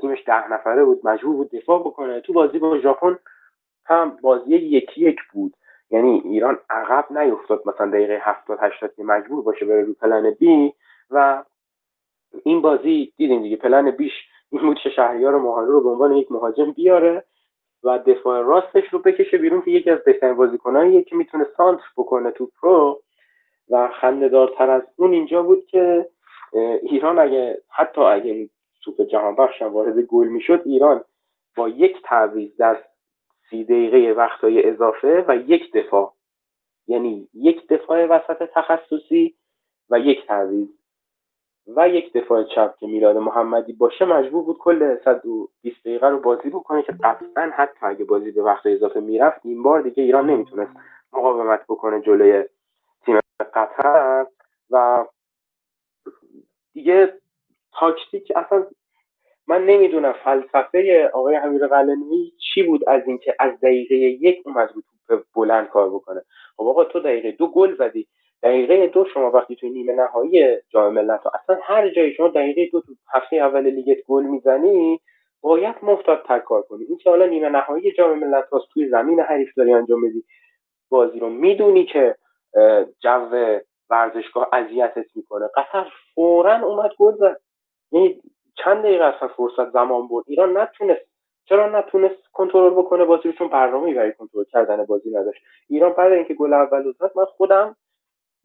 تیمش 0.00 0.24
ده 0.26 0.52
نفره 0.52 0.84
بود 0.84 1.00
مجبور 1.06 1.36
بود 1.36 1.50
دفاع 1.50 1.80
بکنه. 1.80 2.20
تو 2.20 2.32
بازی 2.32 2.58
با 2.58 2.78
ژاپن 2.78 3.18
هم 3.86 4.16
بازی 4.22 4.56
یکی 4.56 5.00
یک 5.00 5.18
بود. 5.32 5.54
یعنی 5.90 6.22
ایران 6.24 6.58
عقب 6.70 7.18
نیفتاد 7.18 7.62
مثلا 7.66 7.90
دقیقه 7.90 8.18
70 8.22 8.58
80 8.62 8.94
که 8.94 9.04
مجبور 9.04 9.42
باشه 9.42 9.66
بره 9.66 9.82
رو 9.82 9.94
plan 9.94 10.30
B 10.30 10.72
و 11.10 11.44
این 12.44 12.60
بازی 12.60 13.12
دیدیم 13.16 13.42
دیگه 13.42 13.56
plan 13.56 13.90
B 13.90 13.97
ش 13.97 14.12
این 14.50 14.62
بود 14.62 14.78
که 14.78 14.90
شهریار 14.90 15.38
مهاجم 15.38 15.70
رو 15.70 15.80
به 15.80 15.90
عنوان 15.90 16.16
یک 16.16 16.32
مهاجم 16.32 16.72
بیاره 16.72 17.24
و 17.84 17.98
دفاع 17.98 18.40
راستش 18.40 18.84
رو 18.92 18.98
بکشه 18.98 19.38
بیرون 19.38 19.62
که 19.62 19.70
یکی 19.70 19.90
از 19.90 19.98
بهترین 20.04 20.34
بازیکناییه 20.34 21.02
که 21.02 21.16
می‌تونه 21.16 21.46
سانتر 21.56 21.84
بکنه 21.96 22.30
تو 22.30 22.50
پرو. 22.62 23.02
و 23.70 23.88
خندهدارتر 24.00 24.70
از 24.70 24.82
اون 24.96 25.12
اینجا 25.12 25.42
بود 25.42 25.66
که 25.66 26.08
ایران 26.82 27.18
اگه 27.18 27.62
حتی 27.68 28.00
اگه 28.00 28.48
توپ 28.84 29.02
جهان 29.02 29.36
بخش 29.36 29.62
وارد 29.62 29.98
گل 29.98 30.26
می‌شد 30.26 30.62
ایران 30.64 31.04
با 31.56 31.68
یک 31.68 31.96
تعویض 32.04 32.56
در 32.56 32.82
سی 33.50 33.64
دقیقه 33.64 34.12
وقتهای 34.12 34.68
اضافه 34.68 35.24
و 35.28 35.36
یک 35.36 35.72
دفاع. 35.72 36.12
یعنی 36.86 37.28
یک 37.34 37.68
دفاع 37.68 38.06
وسط 38.06 38.50
تخصصی 38.54 39.34
و 39.90 39.98
یک 39.98 40.26
تعویض. 40.26 40.68
و 41.66 41.88
یک 41.88 42.12
دفاع 42.12 42.44
چپ 42.44 42.76
که 42.78 42.86
میلاد 42.86 43.16
محمدی 43.16 43.72
باشه 43.72 44.04
مجبور 44.04 44.44
بود 44.44 44.58
کل 44.58 44.96
120 45.04 45.80
دقیقه 45.84 46.08
رو 46.08 46.20
بازی 46.20 46.50
بکنه 46.50 46.82
که 46.82 46.92
قطعا 46.92 47.50
حتی 47.54 47.86
اگه 47.86 48.04
بازی 48.04 48.30
به 48.30 48.42
وقت 48.42 48.66
اضافه 48.66 49.00
می‌رفت 49.00 49.40
این 49.44 49.62
بار 49.62 49.82
دیگه 49.82 50.02
ایران 50.02 50.30
نمی‌تونست 50.30 50.72
مقاومت 51.12 51.64
بکنه 51.68 52.00
جلوی 52.00 52.44
تیم 53.04 53.18
قطر. 53.54 54.26
و 54.70 55.06
دیگه 56.72 57.12
تاکتیک 57.72 58.32
اصلا 58.36 58.66
من 59.46 59.66
نمی‌دونم 59.66 60.12
فلسفه 60.12 61.10
آقای 61.14 61.36
امیر 61.36 61.66
قلنوی 61.66 62.32
چی 62.54 62.62
بود 62.62 62.88
از 62.88 63.02
اینکه 63.06 63.36
از 63.40 63.60
دقیقه 63.60 63.94
یک 63.94 64.42
اومد 64.46 64.70
توپ 65.08 65.22
بلند 65.34 65.68
کار 65.68 65.90
بکنه. 65.90 66.22
خب 66.56 66.66
آقا 66.66 66.84
تو 66.84 67.00
دقیقه 67.00 67.30
دو 67.30 67.46
گل 67.46 67.76
زدی. 67.76 68.08
دقیقه 68.46 68.86
دو 68.86 69.04
شما 69.04 69.30
وقتی 69.30 69.56
توی 69.56 69.70
نیمه 69.70 69.92
نهایی 69.92 70.56
جام 70.68 70.92
ملت 70.92 71.20
اصلا 71.26 71.58
هر 71.62 71.88
جایی 71.88 72.14
شما 72.14 72.28
دقیقه 72.28 72.66
دو 72.72 72.80
تو 72.80 72.92
هفته 73.14 73.36
اول 73.36 73.66
لیگت 73.66 74.04
گل 74.08 74.22
می‌زنی 74.22 75.00
باید 75.40 75.74
محتاط 75.82 76.18
تر 76.26 76.38
کار 76.38 76.62
کنی. 76.62 76.84
این 76.84 76.98
که 76.98 77.10
حالا 77.10 77.26
نیمه 77.26 77.48
نهایی 77.48 77.92
جام 77.92 78.18
ملت 78.18 78.48
هاست 78.48 78.66
توی 78.74 78.88
زمین 78.88 79.20
حریف 79.20 79.54
داری 79.56 79.72
انجام 79.72 80.00
بدی 80.08 80.24
بازی 80.90 81.18
رو 81.18 81.28
می‌دونی 81.30 81.84
که 81.84 82.16
جو 83.00 83.28
ورزشگاه 83.90 84.48
اذیتت 84.52 85.06
می‌کنه. 85.14 85.48
قطر 85.56 85.86
فورا 86.14 86.56
اومد 86.66 86.90
گل 86.98 87.14
زد. 87.14 87.40
یعنی 87.92 88.20
چند 88.64 88.82
دقیقه 88.82 89.04
اصلا 89.04 89.28
فرصت 89.28 89.70
زمان 89.70 90.08
بود 90.08 90.24
ایران 90.28 90.56
نتونست 90.56 91.06
چرا 91.44 91.78
نتونست 91.78 92.28
کنترل 92.32 92.70
بکنه 92.70 93.04
بازی 93.04 93.28
رو؟ 93.28 93.32
چون 93.32 93.48
برنامه‌ای 93.48 93.94
برای 93.94 94.12
کنترل 94.12 94.44
کردن 94.44 94.84
بازی 94.84 95.10
نداشت. 95.10 95.42
ایران 95.68 95.92
بعد 95.92 96.12
اینکه 96.12 96.34
گل 96.34 96.52
اول 96.52 96.92
زد 96.92 97.10
من 97.16 97.24
خودم 97.24 97.76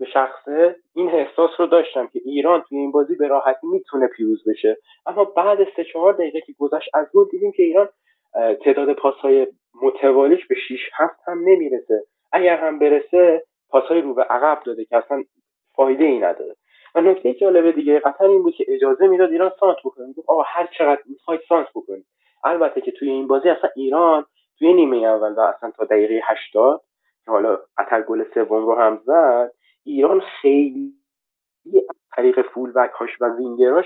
به 0.02 0.08
شخصه 0.08 0.76
این 0.96 1.10
احساس 1.10 1.50
رو 1.60 1.66
داشتم 1.68 2.08
که 2.08 2.22
ایران 2.26 2.64
توی 2.70 2.78
این 2.78 2.92
بازی 2.92 3.16
به 3.16 3.28
راحتی 3.28 3.68
می‌تونه 3.68 4.08
پیروز 4.08 4.44
بشه. 4.50 4.78
اما 5.06 5.26
بعد 5.26 5.68
سه 5.76 5.84
چهار 5.84 6.14
دقیقه 6.14 6.42
که 6.42 6.54
گذشت 6.60 6.90
از 6.94 7.08
گل 7.14 7.26
دیدیم 7.32 7.52
که 7.52 7.64
ایران 7.64 7.90
تعداد 8.34 8.94
پاسهای 8.94 9.48
متوالیش 9.84 10.48
به 10.48 10.56
6 10.56 10.90
7 10.94 11.14
هم 11.28 11.40
نمی‌رسه. 11.40 12.04
اگر 12.32 12.58
هم 12.58 12.80
برسه 12.80 13.44
پاسهای 13.70 14.02
رو 14.02 14.14
به 14.14 14.24
عقب 14.24 14.64
داده 14.64 14.86
که 14.86 14.98
اصلا 14.98 15.24
فایده 15.76 16.04
ای 16.04 16.20
نداره. 16.20 16.56
و 16.96 17.02
نکته 17.02 17.34
جالب 17.34 17.76
دیگه 17.76 18.00
قطر 18.00 18.26
این 18.26 18.44
بود 18.44 18.54
که 18.54 18.66
اجازه 18.68 19.08
می‌داد 19.08 19.32
ایران 19.32 19.52
سانت 19.60 19.78
بکنه. 19.86 20.14
آقا 20.28 20.44
هر 20.46 20.70
چقدر 20.78 21.02
می‌خواید 21.06 21.42
سانت 21.50 21.68
بکنید. 21.76 22.06
البته 22.44 22.82
که 22.82 22.92
توی 22.92 23.10
این 23.10 23.28
بازی 23.28 23.50
اصلا 23.50 23.70
ایران 23.76 24.26
توی 24.60 24.74
نیمه 24.74 24.98
اول 24.98 25.34
و 25.34 25.40
اصلا 25.40 25.72
تا 25.72 25.86
دقیقه 25.86 26.22
80 26.24 26.82
که 27.26 27.32
حالا 27.32 27.60
قطر 27.78 28.02
گل 28.02 28.24
سوم 28.34 28.66
رو 28.66 28.76
هم 28.76 29.02
زد 29.06 29.52
ایران 29.84 30.22
خیلی 30.42 30.94
از 31.90 31.96
طریق 32.16 32.42
فول 32.42 32.74
هاش 32.94 33.10
و 33.22 33.26
وینگراش 33.38 33.86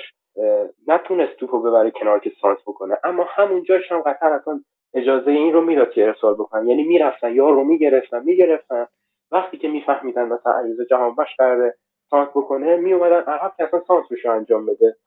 نتونست 0.87 1.35
توپو 1.35 1.61
ببره 1.61 1.91
کنار 1.91 2.19
که 2.19 2.31
سانت 2.41 2.57
بکنه. 2.61 2.97
اما 3.03 3.25
همونجاش 3.29 3.91
هم 3.91 4.01
قطر 4.01 4.33
اصلا 4.33 4.61
اجازه 4.93 5.31
این 5.31 5.53
رو 5.53 5.61
می‌داد 5.61 5.91
که 5.91 6.03
ارسال 6.03 6.33
بکنن. 6.33 6.67
یعنی 6.67 6.83
می‌رفتن 6.83 7.35
یا 7.35 7.49
رو 7.49 7.63
می‌گرفتن 7.63 8.23
می‌گرفتن. 8.23 8.87
وقتی 9.31 9.57
که 9.57 9.67
میفهمیدن 9.67 10.25
مثلا 10.25 10.53
عریضه 10.53 10.85
جهان 10.85 11.15
بخش 11.15 11.35
قراره 11.37 11.77
سانت 12.09 12.29
بکنه 12.29 12.75
می 12.75 12.93
اومدن 12.93 13.31
عقب 13.31 13.53
که 13.57 13.63
اصلا 13.63 13.81
سانت 13.87 14.05
رو 14.25 14.31
انجام 14.31 14.65
بده. 14.65 14.97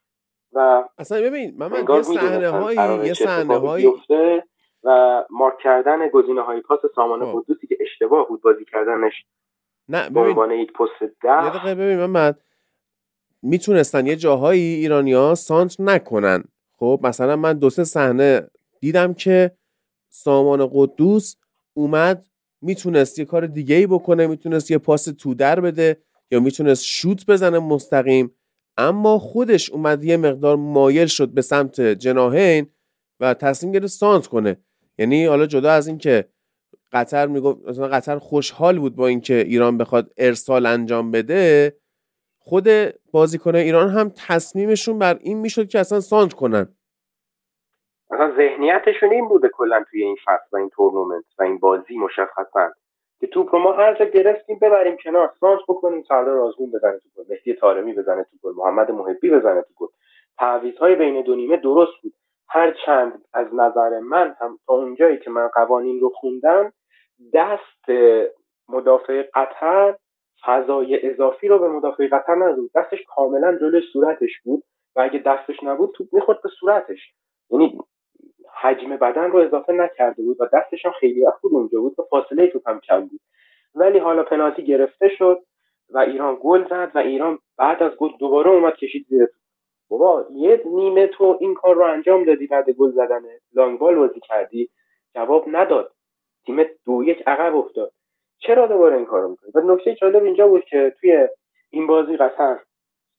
و 0.53 0.85
اصلا 0.99 1.23
ببین 1.23 1.55
من 1.59 1.71
یه 1.89 2.03
صحنه 2.03 2.49
هایی 2.49 3.07
یه 3.07 3.15
صحنه 3.15 3.57
هایی 3.57 3.93
و 4.85 5.25
مارک 5.31 5.59
کردن 5.59 6.09
گزینه 6.09 6.41
های 6.41 6.61
پاس 6.61 6.81
سامان 6.95 7.25
خب. 7.25 7.39
قدوسی 7.39 7.67
که 7.67 7.77
اشتباه 7.81 8.29
بود 8.29 8.43
بازی 8.43 8.65
کردنش 8.65 9.27
نه 9.89 10.11
ببین. 10.11 10.23
عنوان 10.23 10.51
یک 10.51 10.73
پست 10.73 11.13
ده. 11.23 11.45
یه 11.45 11.51
دقیقه 11.51 11.75
ببین 11.75 12.07
من 12.07 12.35
می‌تونستن 13.43 14.07
یه 14.07 14.17
جاهایی 14.17 14.63
ایرانیا 14.75 15.35
سانت 15.35 15.81
نکنن. 15.81 16.45
خب 16.77 17.01
مثلا 17.03 17.37
من 17.37 17.59
دو 17.59 17.71
سه 17.71 17.85
صحنه 17.85 18.51
دیدم 18.81 19.15
که 19.15 19.51
سامان 20.09 20.71
قدوس 20.73 21.37
اومد 21.75 22.27
می‌تونست 22.63 23.19
یه 23.19 23.25
کار 23.25 23.47
دیگه 23.47 23.75
ای 23.75 23.87
بکنه 23.87 24.27
می‌تونست 24.27 24.71
یه 24.71 24.79
پاس 24.79 25.05
تو 25.05 25.35
در 25.35 25.61
بده 25.61 26.03
یا 26.31 26.41
می‌تونست 26.41 26.85
شوت 26.85 27.27
بزنه 27.27 27.59
مستقیم. 27.59 28.35
اما 28.77 29.19
خودش 29.19 29.71
اومد 29.71 30.05
یه 30.05 30.17
مقدار 30.17 30.57
مایل 30.57 31.07
شد 31.07 31.29
به 31.29 31.43
سمت 31.43 31.81
جناهین 31.81 32.67
و 33.21 33.35
تصمیم 33.35 33.73
گرفت 33.73 33.87
سانت 33.87 34.27
کنه. 34.27 34.57
یعنی 34.99 35.27
حالا 35.27 35.47
جدا 35.47 35.73
از 35.73 35.89
اینکه 35.89 36.29
قطر 36.93 37.27
می‌گفت 37.27 37.69
مثلا 37.69 37.89
قطر 37.89 38.19
خوشحال 38.19 38.79
بود 38.79 38.97
با 38.97 39.07
اینکه 39.07 39.35
ایران 39.35 39.79
بخواد 39.79 40.11
ارسال 40.17 40.67
انجام 40.67 41.11
بده. 41.11 41.77
خود 42.39 42.69
بازیکن 43.13 43.55
ایران 43.55 43.89
هم 43.89 44.13
تصمیمشون 44.29 44.99
بر 44.99 45.19
این 45.21 45.39
می‌شد 45.39 45.69
که 45.69 45.79
اصلا 45.79 46.01
سانت 46.01 46.33
کنن. 46.33 46.75
مثلا 48.11 48.37
ذهنیتشون 48.37 49.13
این 49.13 49.29
بوده 49.29 49.49
کلا 49.49 49.85
توی 49.91 50.03
این 50.03 50.17
فصل 50.25 50.49
و 50.53 50.57
این 50.57 50.69
تورنمنت 50.69 51.25
و 51.39 51.43
این 51.43 51.59
بازی 51.59 51.99
مشخصا. 51.99 52.73
که 53.21 53.27
توپ 53.27 53.55
رو 53.55 53.59
ما 53.59 53.73
هر 53.73 53.95
جا 53.99 54.05
گرفتیم 54.05 54.59
ببریم 54.63 54.97
کنار 55.05 55.33
سانت 55.41 55.61
بکنیم 55.69 56.03
سردار 56.09 56.39
آزمون 56.39 56.71
بزنه 56.71 56.99
تو 56.99 57.09
گل 57.17 57.25
مهدی 57.29 57.55
طارمی 57.55 57.93
بزنه 57.93 58.23
تو 58.23 58.37
گل 58.43 58.55
محمد 58.57 58.91
محبی 58.91 59.31
بزنه 59.31 59.63
تو 59.63 59.75
گل. 59.77 59.87
تعویض‌های 60.39 60.95
بین 60.95 61.23
دو 61.23 61.35
نیمه 61.35 61.57
درست 61.57 61.93
بود. 62.03 62.15
هر 62.49 62.75
چند 62.87 63.25
از 63.33 63.47
نظر 63.55 63.99
من 63.99 64.37
هم 64.41 64.59
تا 64.67 64.75
اونجایی 64.75 65.19
که 65.19 65.31
من 65.31 65.49
قوانین 65.49 66.01
رو 66.01 66.13
خوندم 66.15 66.73
دست 67.35 67.91
مدافع 68.69 69.23
قطر 69.35 69.97
فضای 70.47 71.11
اضافی 71.11 71.49
رو 71.49 71.59
به 71.59 71.69
مدافع 71.69 72.09
قطر 72.09 72.35
نداد 72.35 72.59
دستش 72.75 72.99
کاملا 73.09 73.59
جلوی 73.59 73.83
صورتش 73.93 74.41
بود 74.45 74.65
و 74.97 75.01
اگه 75.01 75.19
دستش 75.19 75.63
نبود 75.63 75.95
توپ 75.95 76.09
می‌خورد 76.13 76.43
به 76.43 76.49
صورتش. 76.61 77.15
یعنی 77.51 77.79
حجم 78.55 78.97
بدن 78.97 79.31
رو 79.31 79.39
اضافه 79.39 79.73
نکرده 79.73 80.23
بود 80.23 80.41
و 80.41 80.49
دستش 80.53 80.87
هم 80.87 80.93
خیلی 80.93 81.27
بود 81.43 81.53
اونجا 81.53 81.81
بود 81.81 82.01
و 82.01 82.03
فاصله 82.03 82.47
توپ 82.47 82.69
هم 82.69 82.81
کم 82.81 83.01
بود. 83.01 83.21
ولی 83.75 83.99
حالا 83.99 84.23
پنالتی 84.23 84.65
گرفته 84.65 85.09
شد 85.09 85.43
و 85.91 85.99
ایران 85.99 86.39
گل 86.43 86.69
زد 86.69 86.91
و 86.95 86.99
ایران 86.99 87.39
بعد 87.59 87.83
از 87.83 87.97
گل 87.97 88.11
دوباره 88.21 88.51
اومد 88.51 88.77
کشید 88.77 89.07
زیر 89.09 89.29
بابا 89.89 90.27
یه 90.33 90.63
نیمه 90.65 91.07
تو 91.07 91.39
این 91.41 91.55
کار 91.55 91.75
رو 91.75 91.83
انجام 91.83 92.25
دادی 92.25 92.47
بعد 92.47 92.71
گل 92.71 92.91
زدن. 92.91 93.23
لانگبال 93.55 93.95
بازی 93.95 94.21
کردی. 94.21 94.71
جواب 95.15 95.45
نداد. 95.49 95.93
تیم 96.49 96.67
دو 96.87 97.05
یک 97.05 97.23
عقب 97.27 97.57
افتاد. 97.57 97.93
چرا 98.39 98.67
دوباره 98.67 98.97
این 98.97 99.07
کارو 99.07 99.29
می‌کنی؟ 99.29 99.51
و 99.55 99.75
نکته 99.75 99.95
جالب 99.95 100.25
اینجا 100.25 100.49
بود 100.49 100.65
که 100.65 100.95
توی 101.01 101.29
این 101.71 101.87
بازی 101.87 102.17
قطر 102.17 102.59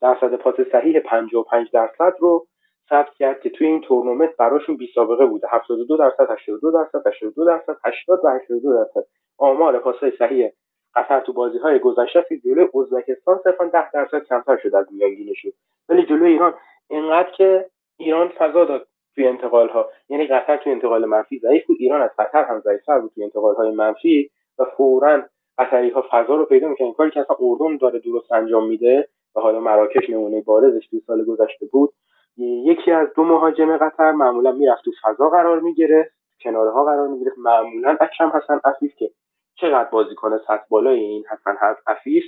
درصد 0.02 0.36
پاس 0.36 0.56
صحیح 0.72 1.00
55 1.00 1.72
درصد 1.74 2.14
رو 2.20 2.48
ثبت 2.90 3.14
کرد 3.14 3.42
که 3.42 3.50
توی 3.50 3.68
این 3.68 3.82
تورنمنت 3.82 4.38
براشون 4.38 4.78
بی 4.78 4.88
سابقه 4.96 5.26
بوده. 5.26 5.48
72 5.52 5.98
درصد 5.98 6.32
82 6.32 6.72
درصد 6.72 7.08
82 7.08 7.46
درصد 7.46 7.78
80 7.86 8.20
و 8.24 8.28
82 8.28 8.74
درصد. 8.74 9.08
آمار 9.38 9.80
پاسهای 9.80 10.12
صحیح 10.20 10.52
قطر 10.96 11.20
تو 11.20 11.34
بازی 11.34 11.58
های 11.58 11.80
گذشته 11.80 12.38
جلوی 12.44 12.68
ازبکستان 12.82 13.40
صرفا 13.44 13.66
10 13.66 13.92
درصد 13.92 14.24
کمتر 14.24 14.58
شد 14.58 14.76
از 14.76 14.86
میانگینشون. 14.92 15.52
ولی 15.90 16.06
جلوی 16.06 16.32
ایران 16.32 16.54
اینقدر 16.90 17.32
که 17.32 17.70
ایران 17.98 18.28
فضا 18.28 18.66
داد. 18.66 18.88
توی 19.20 19.28
انتقال 19.28 19.70
ها 19.70 19.90
یعنی 20.10 20.28
قطر 20.28 20.58
توی 20.58 20.72
انتقال 20.72 21.06
منفی 21.06 21.40
ضعیف 21.40 21.66
بود. 21.66 21.78
ایران 21.80 22.02
از 22.02 22.10
قطر 22.20 22.44
هم 22.44 22.60
ضعیفتر 22.60 23.00
بود 23.00 23.12
توی 23.16 23.24
انتقال 23.24 23.56
های 23.56 23.72
منفی 23.72 24.32
و 24.60 24.66
فورا 24.66 25.24
قطری 25.58 25.90
ها 25.90 26.06
فضا 26.12 26.36
رو 26.36 26.46
پیدا 26.46 26.68
می‌کنن 26.68 26.94
کاری 26.94 27.12
که 27.12 27.20
اصلا 27.20 27.36
اردن 27.40 27.78
داره 27.78 28.00
درست 28.00 28.32
انجام 28.32 28.68
میده 28.68 29.08
و 29.36 29.40
حالا 29.40 29.60
مراکش 29.60 30.10
نمونه 30.10 30.42
بارزش 30.42 30.88
دو 30.92 31.00
سال 31.00 31.26
گذشته 31.26 31.66
بود. 31.66 31.94
یکی 32.38 32.92
از 32.92 33.08
دو 33.16 33.24
مهاجم 33.24 33.78
قطر 33.78 34.12
معمولا 34.12 34.52
می‌رفت 34.52 34.86
تو 34.86 34.92
فضا 35.04 35.30
قرار 35.30 35.60
می‌گرفت 35.60 36.12
کناره 36.42 36.72
ها 36.72 36.86
قرار 36.86 37.08
می‌گرفت. 37.08 37.38
معمولا 37.38 37.98
اکرم 38.02 38.30
حسن 38.30 38.60
عفیف 38.66 38.96
که 38.96 39.12
چقدر 39.56 39.90
بازیکن 39.90 40.38
سطح 40.38 40.64
بالای 40.70 41.00
این 41.00 41.24
حسن 41.32 41.58
عفیف 41.88 42.24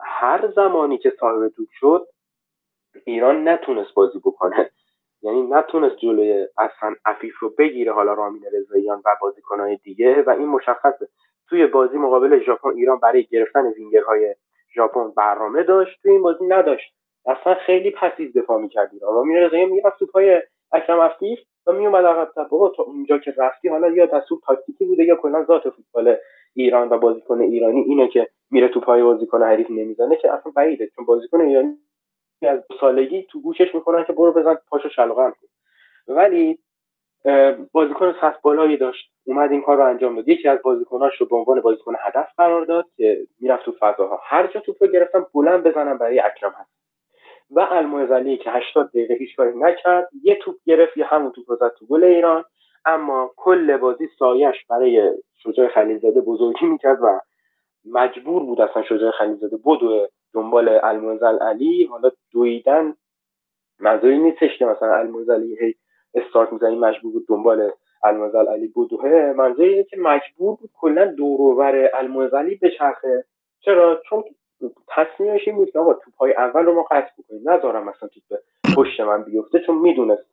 هر 0.00 0.50
زمانی 0.56 0.98
که 0.98 1.12
صاحب 1.20 1.48
توپ 1.48 1.68
شد 1.70 2.06
ایران 3.04 3.48
نتونست 3.48 3.94
بازی 3.94 4.18
بکنه. 4.18 4.70
یعنی 5.22 5.42
نتونست 5.42 5.96
جلوی 5.96 6.46
اصلا 6.58 6.94
عفیف 7.04 7.38
رو 7.38 7.50
بگیره 7.58 7.92
حالا 7.92 8.14
رامین 8.14 8.42
رضاییان 8.52 9.02
و 9.04 9.16
بازیکنهای 9.22 9.76
دیگه 9.76 10.22
و 10.22 10.30
این 10.30 10.48
مشخصه 10.48 11.08
توی 11.48 11.66
بازی 11.66 11.98
مقابل 11.98 12.44
ژاپن 12.44 12.68
ایران 12.68 12.98
برای 12.98 13.26
گرفتن 13.30 13.66
وینگرهای 13.66 14.34
ژاپن 14.74 15.10
برنامه 15.16 15.62
داشت. 15.62 16.02
توی 16.02 16.12
این 16.12 16.22
بازی 16.22 16.44
نداشت. 16.44 16.94
اصلا 17.26 17.54
خیلی 17.54 17.90
passive 17.90 18.32
دفاع 18.34 18.60
می‌کرد 18.60 18.90
ایران. 18.92 19.14
رامین 19.14 19.36
رضاییان 19.36 19.70
می‌رفت 19.70 19.98
تو 19.98 20.06
پای 20.06 20.42
اکرم 20.72 21.00
عفیف 21.00 21.38
و 21.66 21.72
میومد 21.72 22.04
عقب 22.04 22.28
تا 22.76 22.82
اونجا 22.82 23.18
که 23.18 23.34
رفتی 23.38 23.68
حالا 23.68 23.88
یا 23.88 24.06
دستور 24.06 24.38
تاکتیکی 24.46 24.84
بوده 24.84 25.04
یا 25.04 25.16
کلا 25.16 25.44
ذات 25.44 25.70
فوتبال 25.70 26.16
ایران 26.54 26.88
و 26.88 26.98
بازیکن 26.98 27.40
ایرانی 27.40 27.80
اینه 27.80 28.08
که 28.08 28.28
میره 28.50 28.68
تو 28.68 28.80
پای 28.80 29.02
بازیکن 29.02 29.42
حریف 29.42 29.70
نمی‌زنه 29.70 30.16
که 30.16 30.32
اصلا 30.32 30.52
بعیده. 30.56 30.88
چون 30.96 31.04
بازیکن 31.04 31.40
ایرانی 31.40 31.78
از 32.48 32.60
سالگی 32.80 33.22
تو 33.22 33.42
گوشش 33.42 33.74
می‌کنن 33.74 34.04
که 34.04 34.12
برو 34.12 34.32
بزن 34.32 34.58
پاشو 34.68 34.88
شلوغن 34.88 35.30
کن. 35.30 35.46
ولی 36.08 36.58
بازیکن 37.72 38.14
سطح 38.20 38.38
بالایی 38.42 38.76
داشت. 38.76 39.10
اومد 39.24 39.52
این 39.52 39.62
کار 39.62 39.76
رو 39.76 39.84
انجام 39.84 40.16
داد. 40.16 40.28
یکی 40.28 40.48
از 40.48 40.62
بازیکناش 40.62 41.20
رو 41.20 41.26
به 41.26 41.36
عنوان 41.36 41.60
بازیکن 41.60 41.94
هدف 42.00 42.28
قرار 42.36 42.64
داد 42.64 42.86
که 42.96 43.26
می‌رفت 43.40 43.64
تو 43.64 43.72
فضاها. 43.80 44.20
هر 44.22 44.46
جا 44.46 44.60
توپ 44.60 44.76
رو 44.80 44.88
گرفتم 44.88 45.26
بلند 45.34 45.62
بزنم 45.62 45.98
برای 45.98 46.20
اکرم 46.20 46.54
هست 46.58 46.70
و 47.50 47.60
المعزلی 47.70 48.36
که 48.36 48.50
80 48.50 48.88
دقیقه 48.88 49.14
هیچ 49.14 49.36
کاری 49.36 49.58
نکرد 49.58 50.08
یه 50.22 50.34
توپ 50.34 50.56
گرفت 50.66 50.96
یه 50.96 51.04
همون 51.04 51.32
توپ 51.32 51.50
رو 51.50 51.56
زد 51.56 51.72
تو 51.78 51.86
گل 51.86 52.04
ایران. 52.04 52.44
اما 52.84 53.30
کل 53.36 53.76
بازی 53.76 54.08
سایش 54.18 54.66
برای 54.70 55.12
شجاع 55.34 55.68
خلیلزاده 55.68 56.20
بزرگی 56.20 56.66
می‌کرد 56.66 56.98
و 57.02 57.20
مجبور 57.84 58.42
بود 58.42 58.60
اصلا 58.60 58.82
شجاع 58.82 59.10
خلیلزاده 59.10 59.56
بدو 59.64 60.08
دنبال 60.34 60.68
المنزل 60.82 61.38
علی 61.38 61.84
حالا 61.84 62.10
دویدن 62.32 62.94
منظوری 63.78 64.18
نیستش 64.18 64.58
که 64.58 64.64
مثلا 64.66 64.94
المنزل 64.94 65.42
هی 65.42 65.74
استارت 66.14 66.52
می‌زنی 66.52 66.76
مجبور 66.76 67.12
بود 67.12 67.26
دنبال 67.28 67.70
المنزل 68.04 68.48
علی 68.48 68.72
بدوه 68.76 69.32
منظوری 69.36 69.68
اینه 69.68 69.84
که 69.84 69.96
مجبور 69.96 70.56
بود 70.56 70.70
کلا 70.80 71.06
دوروبر 71.06 71.90
المنزلی 71.94 72.54
بچرخه. 72.54 73.24
چرا؟ 73.60 74.02
چون 74.08 74.24
تصمیمش 74.88 75.48
این 75.48 75.56
بود 75.56 75.70
که 75.70 75.78
آقا 75.78 75.94
توپای 75.94 76.32
اول 76.32 76.64
رو 76.64 76.74
ما 76.74 76.82
قطع 76.82 77.10
بکنیم. 77.18 77.50
نذارم 77.50 77.88
مثلا 77.88 78.08
توپ 78.08 78.38
پشت 78.76 79.00
من 79.00 79.22
بیفته 79.22 79.60
چون 79.60 79.78
می‌دونست 79.78 80.26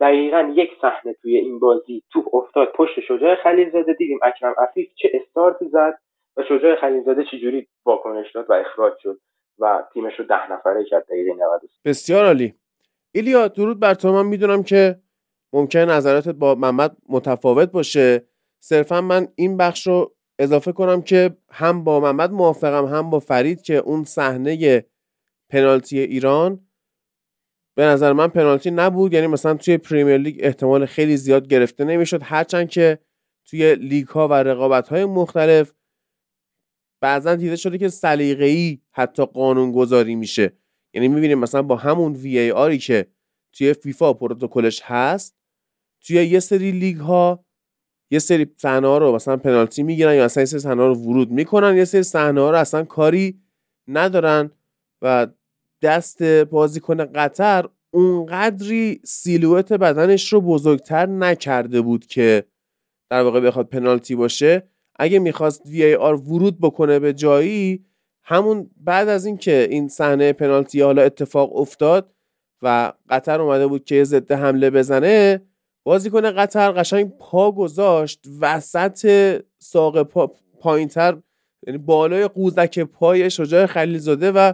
دقیقا 0.00 0.52
یک 0.54 0.70
صحنه 0.82 1.12
توی 1.12 1.36
این 1.36 1.58
بازی 1.58 2.02
توپ 2.12 2.34
افتاد 2.34 2.72
پشت 2.72 3.00
شجاع 3.00 3.34
خلیل 3.34 3.70
زاده. 3.70 3.92
دیدیم 3.92 4.18
اکرم 4.22 4.54
عفیف 4.58 4.94
چه 4.94 5.10
استارتی 5.14 5.68
زد 5.68 5.98
و 6.36 6.42
شجاع 6.42 6.76
خلیل 6.76 7.02
زاده 7.04 7.24
چجوری 7.24 7.66
واکنش 7.86 8.32
داد 8.32 8.50
و 8.50 8.52
اخراج 8.52 8.92
شد. 8.98 9.18
و 9.58 9.84
تیمش 9.94 10.12
رو 10.18 10.24
ده 10.24 10.52
نفره 10.52 10.84
کرد 10.84 11.06
دقیقه 11.06 11.34
90 11.34 11.60
بسیار 11.84 12.24
عالی. 12.24 12.54
ایلیا 13.12 13.48
درود 13.48 13.80
بر 13.80 13.94
تو. 13.94 14.12
من 14.12 14.26
می‌دونم 14.26 14.62
که 14.62 15.00
ممکن 15.52 15.78
نظراتت 15.78 16.28
با 16.28 16.54
محمد 16.54 16.96
متفاوت 17.08 17.70
باشه. 17.70 18.28
صرفا 18.60 19.00
من 19.00 19.28
این 19.34 19.56
بخش 19.56 19.86
رو 19.86 20.14
اضافه 20.38 20.72
کنم 20.72 21.02
که 21.02 21.36
هم 21.50 21.84
با 21.84 22.00
محمد 22.00 22.30
موافقم 22.32 22.84
هم 22.84 23.10
با 23.10 23.20
فرید 23.20 23.62
که 23.62 23.76
اون 23.76 24.04
صحنه 24.04 24.84
پنالتی 25.50 25.98
ایران 25.98 26.60
به 27.74 27.84
نظر 27.84 28.12
من 28.12 28.28
پنالتی 28.28 28.70
نبود. 28.70 29.12
یعنی 29.12 29.26
مثلا 29.26 29.54
توی 29.54 29.78
پریمیر 29.78 30.16
لیگ 30.16 30.36
احتمال 30.40 30.86
خیلی 30.86 31.16
زیاد 31.16 31.48
گرفته 31.48 31.84
نمی‌شد. 31.84 32.20
هرچند 32.22 32.68
که 32.68 32.98
توی 33.50 33.74
لیگ 33.74 34.06
ها 34.06 34.28
و 34.28 34.32
رقابت 34.32 34.88
های 34.88 35.04
مختلف 35.04 35.72
بعضا 37.00 37.34
دیده 37.34 37.56
شده 37.56 37.78
که 37.78 37.88
سلیقه‌ای 37.88 38.78
حتی 38.92 39.26
قانون 39.26 39.72
گذاری 39.72 40.14
میشه. 40.14 40.52
یعنی 40.94 41.08
می‌بینیم 41.08 41.38
مثلا 41.38 41.62
با 41.62 41.76
همون 41.76 42.12
VAR 42.12 42.38
ی 42.38 42.78
که 42.78 43.06
توی 43.52 43.74
فیفا 43.74 44.12
پروتکلش 44.12 44.82
هست 44.82 45.36
توی 46.00 46.16
یه 46.24 46.40
سری 46.40 46.70
لیگ 46.72 46.96
ها 46.96 47.44
یه 48.10 48.18
سری 48.18 48.54
صحنه 48.56 48.98
رو 48.98 49.14
مثلا 49.14 49.36
پنالتی 49.36 49.82
می‌گیرن 49.82 50.14
یا 50.14 50.24
اصلا 50.24 50.40
یه 50.40 50.46
سری 50.46 50.60
صحنه 50.60 50.86
رو 50.86 50.94
ورود 50.94 51.30
می‌کنن 51.30 51.76
یه 51.76 51.84
سری 51.84 52.02
صحنه 52.02 52.50
رو 52.50 52.56
اصلا 52.56 52.84
کاری 52.84 53.40
ندارن 53.88 54.50
و 55.02 55.26
دست 55.82 56.22
بازیکن 56.22 57.04
قطر 57.04 57.68
اونقدری 57.90 59.00
سیلویت 59.04 59.72
بدنش 59.72 60.32
رو 60.32 60.40
بزرگتر 60.40 61.06
نکرده 61.06 61.80
بود 61.80 62.06
که 62.06 62.44
در 63.10 63.22
واقع 63.22 63.40
بخواد 63.40 63.68
پنالتی 63.68 64.14
باشه. 64.14 64.68
اگه 64.98 65.18
می‌خواست 65.18 65.66
وی 65.66 65.94
آر 65.94 66.14
ورود 66.14 66.60
بکنه 66.60 66.98
به 66.98 67.12
جایی 67.12 67.84
همون 68.24 68.70
بعد 68.76 69.08
از 69.08 69.26
اینکه 69.26 69.66
این 69.70 69.88
صحنه 69.88 70.32
پنالتی 70.32 70.80
حالا 70.80 71.02
اتفاق 71.02 71.56
افتاد 71.56 72.14
و 72.62 72.92
قطر 73.08 73.40
اومده 73.40 73.66
بود 73.66 73.84
که 73.84 74.04
ضد 74.04 74.32
حمله 74.32 74.70
بزنه 74.70 75.42
بازیکن 75.84 76.30
قطر 76.30 76.72
قشنگ 76.72 77.12
پا 77.18 77.52
گذاشت 77.52 78.24
وسط 78.40 79.06
ساق 79.58 80.02
پا 80.02 80.32
پایینتر 80.60 81.16
یعنی 81.66 81.78
بالای 81.78 82.28
قوزک 82.28 82.78
پای 82.80 83.30
شجاع 83.30 83.66
خلیلزاده 83.66 84.32
و 84.32 84.52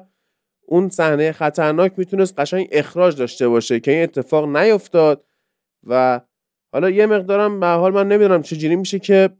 اون 0.66 0.88
صحنه 0.88 1.32
خطرناک 1.32 1.92
می‌تونست 1.96 2.38
قشنگ 2.38 2.68
اخراج 2.72 3.16
داشته 3.16 3.48
باشه 3.48 3.80
که 3.80 3.90
این 3.90 4.02
اتفاق 4.02 4.56
نیفتاد 4.56 5.24
و 5.86 6.20
حالا 6.72 6.90
یه 6.90 7.06
مقدارم 7.06 7.60
به 7.60 7.66
حال 7.66 7.92
من 7.92 8.08
نمی‌دونم 8.08 8.42
چجوری 8.42 8.76
میشه 8.76 8.98
که 8.98 9.30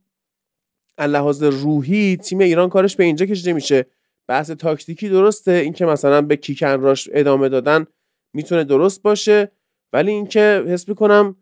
لحاظ 0.99 1.42
روحی 1.42 2.16
تیم 2.16 2.38
ایران 2.38 2.68
کارش 2.68 2.97
به 2.97 3.05
اینجا 3.05 3.26
کشیده 3.26 3.53
میشه. 3.53 3.86
بحث 4.28 4.51
تاکتیکی 4.51 5.09
درسته 5.09 5.53
اینکه 5.53 5.86
مثلا 5.86 6.22
به 6.22 6.36
کیکن 6.36 6.80
راش 6.80 7.09
ادامه 7.12 7.49
دادن 7.49 7.86
می‌تونه 8.32 8.64
درست 8.64 9.03
باشه 9.03 9.53
ولی 9.92 10.11
اینکه 10.11 10.64
حس 10.66 10.88
می‌کنم 10.88 11.36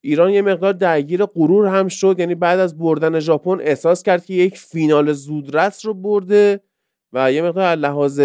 ایران 0.00 0.30
یه 0.30 0.42
مقدار 0.42 0.72
درگیر 0.72 1.24
غرور 1.24 1.66
هم 1.66 1.88
شد 1.88 2.16
یعنی 2.18 2.34
بعد 2.34 2.58
از 2.58 2.78
بردن 2.78 3.20
ژاپن 3.20 3.60
احساس 3.60 4.02
کرد 4.02 4.24
که 4.24 4.34
یک 4.34 4.58
فینال 4.58 5.12
زودرس 5.12 5.86
رو 5.86 5.94
برده 5.94 6.60
و 7.12 7.32
یه 7.32 7.42
مقدار 7.42 7.76
لحاظ 7.76 8.22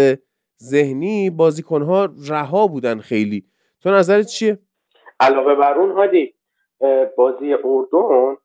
ذهنی 0.62 1.30
بازیکنها 1.30 2.08
رها 2.28 2.66
بودن 2.66 2.98
خیلی. 2.98 3.46
تو 3.80 3.90
نظرت 3.90 4.26
چیه؟ 4.26 4.58
علاوه 5.20 5.54
بر 5.54 5.74
اون 5.78 5.92
هادی 5.92 6.34
بازی 7.16 7.52
اردن 7.52 8.36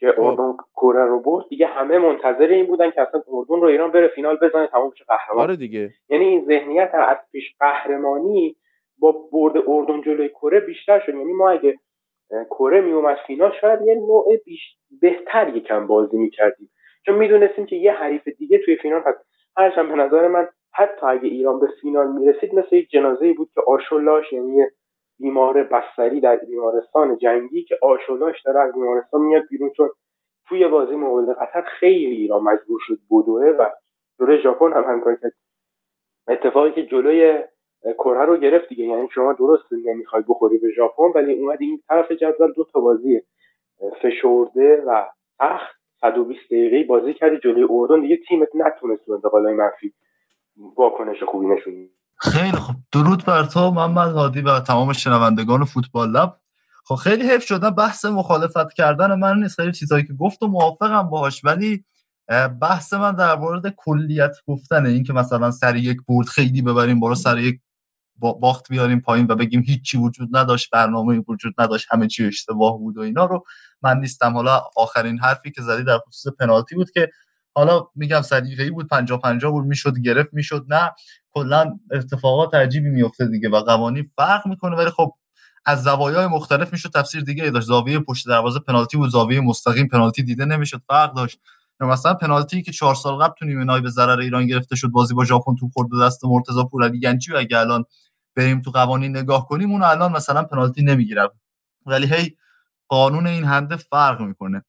که 0.00 0.12
خب. 0.12 0.20
اردن 0.20 0.56
کره 0.76 1.04
رو 1.04 1.20
برد. 1.20 1.48
دیگه 1.48 1.66
همه 1.66 1.98
منتظر 1.98 2.46
این 2.46 2.66
بودن 2.66 2.90
که 2.90 3.00
اصلا 3.00 3.22
اردن 3.28 3.60
رو 3.60 3.64
ایران 3.64 3.90
بره 3.90 4.08
فینال 4.08 4.36
بزنه 4.36 4.66
تمام 4.66 4.90
بشه 4.90 5.04
قهرمان. 5.08 5.44
آره 5.44 5.56
دیگه. 5.56 5.90
یعنی 6.08 6.24
این 6.24 6.44
ذهنیت 6.44 6.90
از 6.94 7.16
پیش 7.32 7.54
قهرمانی 7.60 8.56
با 8.98 9.12
برد 9.32 9.54
اردن 9.66 10.02
جلوی 10.02 10.28
کره 10.28 10.60
بیشتر 10.60 11.00
شد. 11.00 11.14
یعنی 11.14 11.32
ما 11.32 11.50
اگه 11.50 11.78
کره 12.50 12.80
می 12.80 12.92
اومد 12.92 13.16
فینال 13.26 13.52
شاید 13.60 13.82
یه 13.82 13.94
نوع 13.94 14.36
بیش... 14.44 14.60
بهتر 15.00 15.56
یکم 15.56 15.86
بازی 15.86 16.18
می‌کردیم. 16.18 16.70
چون 17.06 17.14
می‌دونستیم 17.14 17.66
که 17.66 17.76
یه 17.76 17.92
حریف 17.92 18.28
دیگه 18.28 18.58
توی 18.58 18.76
فینال 18.76 19.02
هست. 19.06 19.18
هرچند 19.56 19.88
به 19.88 19.94
نظر 19.94 20.28
من 20.28 20.48
حتی 20.72 21.06
اگه 21.06 21.28
ایران 21.28 21.60
به 21.60 21.68
فینال 21.80 22.12
می‌رسید 22.12 22.54
مثل 22.54 22.76
یک 22.76 22.90
جنازه 22.90 23.32
بود 23.32 23.50
که 23.54 23.60
آشولاش 23.66 24.32
یعنی 24.32 24.62
بیمار 25.20 25.62
بستری 25.62 26.20
در 26.20 26.36
بیمارستان 26.36 27.18
جنگی 27.18 27.62
که 27.62 27.78
آشولاش 27.82 28.42
داره 28.42 28.60
از 28.60 28.72
بیمارستان 28.74 29.20
میاد 29.20 29.42
بیرون 29.50 29.70
چون 29.70 29.90
توی 30.48 30.68
بازی 30.68 30.96
مقابل 30.96 31.32
قطر 31.32 31.62
خیلی 31.62 32.16
ایران 32.16 32.42
مجبور 32.42 32.80
شد 32.82 32.98
بدوه 33.10 33.44
و 33.44 33.70
جلوی 34.18 34.42
ژاپن 34.42 34.72
هم 34.72 34.84
همکاری 34.84 35.16
کرد. 35.22 35.32
اتفاقی 36.28 36.72
که 36.72 36.86
جلوی 36.86 37.42
کره 37.98 38.24
رو 38.24 38.36
گرفت 38.36 38.68
دیگه. 38.68 38.84
یعنی 38.84 39.08
شما 39.14 39.32
درست 39.32 39.72
نمی‌خوای 39.72 40.22
بخوری 40.28 40.58
به 40.58 40.70
ژاپن 40.70 41.12
ولی 41.14 41.32
اومدی 41.32 41.64
این 41.64 41.80
طرف 41.88 42.12
جدول 42.12 42.52
دو 42.52 42.64
تا 42.64 42.80
بازی 42.80 43.22
فشرده 44.02 44.82
و 44.86 45.06
سخت. 45.38 45.80
120 46.00 46.46
دقیقه 46.46 46.84
بازی 46.84 47.14
کردی 47.14 47.38
جلوی 47.38 47.66
اردن. 47.70 48.00
دیگه 48.00 48.16
تیمت 48.16 48.48
نتونست 48.54 49.06
تو 49.06 49.12
انتقالای 49.12 49.54
منفی 49.54 49.92
واکنش 50.76 51.22
خوبی 51.22 51.46
نشون 51.46 51.90
خیلی 52.20 52.52
خوب. 52.56 52.76
درود 52.92 53.24
بر 53.24 53.44
تو 53.44 53.70
محمد 53.70 54.12
هادی 54.12 54.40
و 54.40 54.60
تمام 54.60 54.92
شنوندگان 54.92 55.64
فوتبال 55.64 56.10
لب. 56.10 56.40
خب 56.84 56.94
خیلی 56.94 57.30
حیف 57.30 57.44
شدن 57.44 57.70
بحث 57.70 58.04
مخالفت 58.04 58.72
کردن 58.72 59.14
من 59.14 59.38
نیست. 59.38 59.56
خیلی 59.60 59.72
چیزایی 59.72 60.06
که 60.06 60.12
گفت 60.12 60.42
و 60.42 60.46
موافقم 60.46 61.02
باهاش. 61.02 61.44
ولی 61.44 61.84
بحث 62.60 62.92
من 62.92 63.14
در 63.14 63.36
مورد 63.36 63.74
کلیت 63.76 64.36
گفتنه. 64.46 64.88
این 64.88 65.04
که 65.04 65.12
مثلا 65.12 65.50
سر 65.50 65.76
یک 65.76 65.98
برد 66.08 66.26
خیلی 66.26 66.62
ببریم 66.62 67.00
بالا 67.00 67.14
سر 67.14 67.38
یک 67.38 67.60
باخت 68.18 68.68
بیاریم 68.68 69.00
پایین 69.00 69.26
و 69.26 69.34
بگیم 69.34 69.62
هیچی 69.66 69.98
وجود 69.98 70.36
نداشت 70.36 70.70
برنامه 70.70 71.24
وجود 71.28 71.54
نداشت 71.58 71.86
همه 71.90 72.06
چی 72.06 72.26
اشتباه 72.26 72.78
بود 72.78 72.98
و 72.98 73.00
اینا 73.00 73.24
رو. 73.24 73.44
من 73.82 73.98
نیستم. 74.00 74.34
حالا 74.34 74.62
آخرین 74.76 75.18
حرفی 75.18 75.50
که 75.50 75.62
زدی 75.62 75.84
در 75.84 75.98
خصوص 75.98 76.32
پنالتی 76.32 76.74
بود 76.74 76.90
که 76.90 77.10
حالا 77.54 77.86
میگم 77.94 78.22
سلیقه‌ای 78.22 78.70
بود 78.70 78.88
50 78.88 79.18
50 79.20 79.50
بود 79.52 79.64
می‌شد 79.66 79.98
گرفت 79.98 80.34
می‌شد 80.34 80.66
نه. 80.68 80.90
کلا 81.32 81.78
اتفاقات 81.92 82.54
عجیبی 82.54 82.90
میفته 82.90 83.26
دیگه 83.26 83.48
و 83.48 83.60
قوانین 83.60 84.10
فرق 84.16 84.46
می‌کنه. 84.46 84.76
ولی 84.76 84.90
خب 84.90 85.12
از 85.66 85.82
زوایای 85.82 86.26
مختلف 86.26 86.72
می‌شد 86.72 86.90
تفسیر 86.94 87.22
دیگه 87.22 87.50
داشت. 87.50 87.66
زاویه 87.66 87.98
پشت 87.98 88.28
دروازه 88.28 88.58
پنالتی 88.60 88.96
بود 88.96 89.10
زاویه 89.10 89.40
مستقیم 89.40 89.88
پنالتی 89.88 90.22
دیده 90.22 90.44
نمی‌شد 90.44 90.82
فرق 90.88 91.14
داشت. 91.14 91.38
مثلا 91.80 92.14
پنالتی 92.14 92.62
که 92.62 92.72
چهار 92.72 92.94
سال 92.94 93.14
قبل 93.24 93.34
تو 93.38 93.44
نیمه 93.44 93.80
به 93.80 93.90
ضرر 93.90 94.20
ایران 94.20 94.46
گرفته 94.46 94.76
شد 94.76 94.88
بازی 94.88 95.14
با 95.14 95.24
ژاپن 95.24 95.54
تو 95.56 95.68
خورد 95.74 95.88
دست 96.02 96.24
مرتضی 96.24 96.64
پورعلی 96.70 97.00
گنجی 97.00 97.36
اگه 97.36 97.58
الان 97.58 97.84
بریم 98.36 98.62
تو 98.62 98.70
قوانین 98.70 99.16
نگاه 99.16 99.46
کنیم 99.48 99.70
اون 99.70 99.82
الان 99.82 100.12
مثلا 100.12 100.42
پنالتی 100.42 100.82
نمی‌گیره. 100.82 101.30
ولی 101.86 102.06
هی 102.06 102.36
قانون 102.88 103.26
این 103.26 103.44
هنده 103.44 103.76
فرق 103.76 104.20
می‌کنه. 104.20 104.64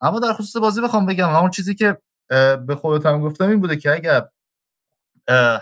اما 0.00 0.20
در 0.20 0.32
خصوص 0.32 0.56
بازی 0.56 0.80
بخوام 0.80 1.06
بگم 1.06 1.28
همون 1.30 1.50
چیزی 1.50 1.74
که 1.74 1.98
به 2.66 2.76
خودت 2.80 3.12
گفتم 3.12 3.48
این 3.48 3.60
بوده 3.60 3.76
که 3.76 3.92
اگر 3.92 4.28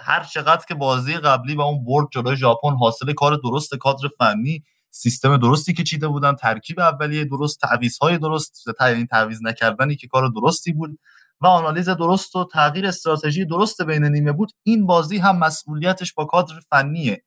هر 0.03 0.25
چقدر 0.33 0.65
که 0.69 0.75
بازی 0.75 1.15
قبلی 1.15 1.55
و 1.55 1.61
اون 1.61 1.85
برد 1.85 2.09
جلوی 2.13 2.37
ژاپن 2.37 2.77
حاصل 2.77 3.13
کار 3.13 3.37
درست 3.37 3.75
کادر 3.75 4.09
فنی 4.19 4.65
سیستم 4.91 5.37
درستی 5.37 5.73
که 5.73 5.83
چیده 5.83 6.09
بودن 6.09 6.35
ترکیب 6.35 6.81
اولیه 6.81 7.25
درست 7.25 7.61
های 8.03 8.19
درست 8.19 8.65
این 8.81 9.07
تعویض 9.07 9.43
نکردنی 9.43 9.97
که 9.97 10.09
کار 10.09 10.29
درستی 10.29 10.73
بود 10.73 10.99
و 11.41 11.47
آنالیز 11.47 11.89
درست 11.89 12.37
و 12.37 12.49
تغییر 12.53 12.87
استراتژی 12.87 13.45
درست 13.45 13.83
بین 13.83 14.05
نیمه 14.05 14.33
بود 14.33 14.53
این 14.63 14.87
بازی 14.87 15.19
هم 15.19 15.39
مسئولیتش 15.39 16.13
با 16.13 16.25
کادر 16.25 16.55
فنیه 16.71 17.23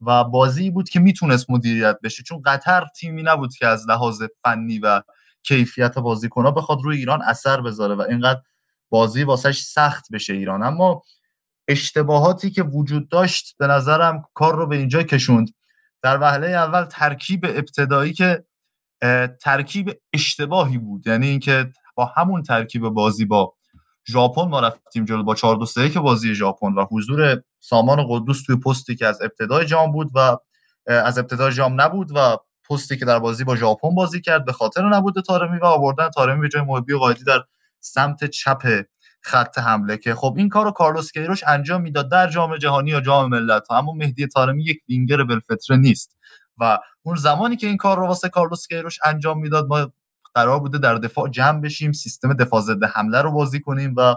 و 0.00 0.24
بازی 0.24 0.70
بود 0.70 0.88
که 0.88 1.00
می‌تونست 1.00 1.50
مدیریت 1.50 1.98
بشه. 2.02 2.22
چون 2.22 2.42
قطر 2.44 2.86
تیمی 2.96 3.22
نبود 3.22 3.54
که 3.54 3.66
از 3.66 3.88
لحاظ 3.88 4.22
فنی 4.44 4.78
و 4.78 5.02
کیفیت 5.42 5.98
بازیکنها 5.98 6.50
بخواد 6.50 6.78
روی 6.82 6.96
ایران 6.96 7.22
اثر 7.22 7.60
بذاره 7.60 7.94
و 7.94 8.00
اینقدر 8.00 8.40
بازی 8.90 9.24
واسش 9.24 9.60
سخت 9.60 10.06
بشه 10.12 10.32
ایران. 10.32 10.62
اما 10.62 11.02
اشتباهاتی 11.68 12.50
که 12.50 12.62
وجود 12.62 13.08
داشت 13.08 13.56
به 13.58 13.66
نظرم 13.66 14.24
کار 14.34 14.56
رو 14.56 14.66
به 14.66 14.76
اینجا 14.76 15.02
کشوند. 15.02 15.48
در 16.02 16.18
وهله 16.20 16.46
اول 16.46 16.84
ترکیب 16.84 17.44
ابتدایی 17.44 18.12
که 18.12 18.44
ترکیب 19.40 20.00
اشتباهی 20.12 20.78
بود. 20.78 21.06
یعنی 21.06 21.28
اینکه 21.28 21.72
با 21.94 22.04
همون 22.04 22.42
ترکیب 22.42 22.82
بازی 22.82 23.24
با 23.24 23.54
ژاپن 24.08 24.42
ما 24.42 24.60
رفتیم 24.60 25.04
جلو 25.04 25.22
با 25.22 25.34
4 25.34 25.56
2 25.56 25.66
3 25.66 25.90
که 25.90 26.00
بازی 26.00 26.34
ژاپن 26.34 26.72
و 26.72 26.86
حضور 26.90 27.42
سامان 27.60 28.06
قدوس 28.08 28.42
توی 28.42 28.56
پستی 28.56 28.96
که 28.96 29.06
از 29.06 29.22
ابتدای 29.22 29.66
جام 29.66 29.92
بود 29.92 30.10
و 30.14 30.36
از 30.86 31.18
ابتدای 31.18 31.52
جام 31.52 31.80
نبود 31.80 32.10
و 32.14 32.36
پستی 32.70 32.96
که 32.96 33.04
در 33.04 33.18
بازی 33.18 33.44
با 33.44 33.56
ژاپن 33.56 33.94
بازی 33.94 34.20
کرد 34.20 34.44
به 34.44 34.52
خاطر 34.52 34.88
نبود 34.88 35.20
تارمی 35.20 35.58
و 35.58 35.64
آوردن 35.64 36.10
تارمی 36.10 36.40
به 36.40 36.48
جای 36.48 36.62
محبی 36.62 36.94
قائدی 36.94 37.24
در 37.24 37.44
سمت 37.80 38.24
چپ 38.24 38.84
خط 39.20 39.58
حمله 39.58 39.96
که 39.96 40.14
خب 40.14 40.34
این 40.36 40.48
کارو 40.48 40.70
کارلوس 40.70 41.12
کیروش 41.12 41.44
انجام 41.46 41.82
می‌داد 41.82 42.10
در 42.10 42.30
جام 42.30 42.56
جهانی 42.56 42.90
یا 42.90 43.00
جام 43.00 43.30
ملت 43.30 43.68
ها 43.68 43.78
اما 43.78 43.92
مهدی 43.92 44.26
طارمی 44.26 44.64
یک 44.64 44.78
وینگر 44.88 45.24
بالفطره 45.24 45.76
نیست 45.76 46.16
و 46.58 46.78
اون 47.02 47.16
زمانی 47.16 47.56
که 47.56 47.66
این 47.66 47.76
کار 47.76 47.98
رو 47.98 48.06
واسه 48.06 48.28
کارلوس 48.28 48.66
کیروش 48.66 48.98
انجام 49.04 49.40
می‌داد 49.40 49.66
ما 49.66 49.92
قرار 50.34 50.60
بوده 50.60 50.78
در 50.78 50.94
دفاع 50.94 51.28
جمع 51.28 51.60
بشیم 51.60 51.92
سیستم 51.92 52.32
دفاع 52.32 52.60
ضد 52.60 52.84
حمله 52.84 53.22
رو 53.22 53.32
بازی 53.32 53.60
کنیم 53.60 53.94
و 53.96 54.14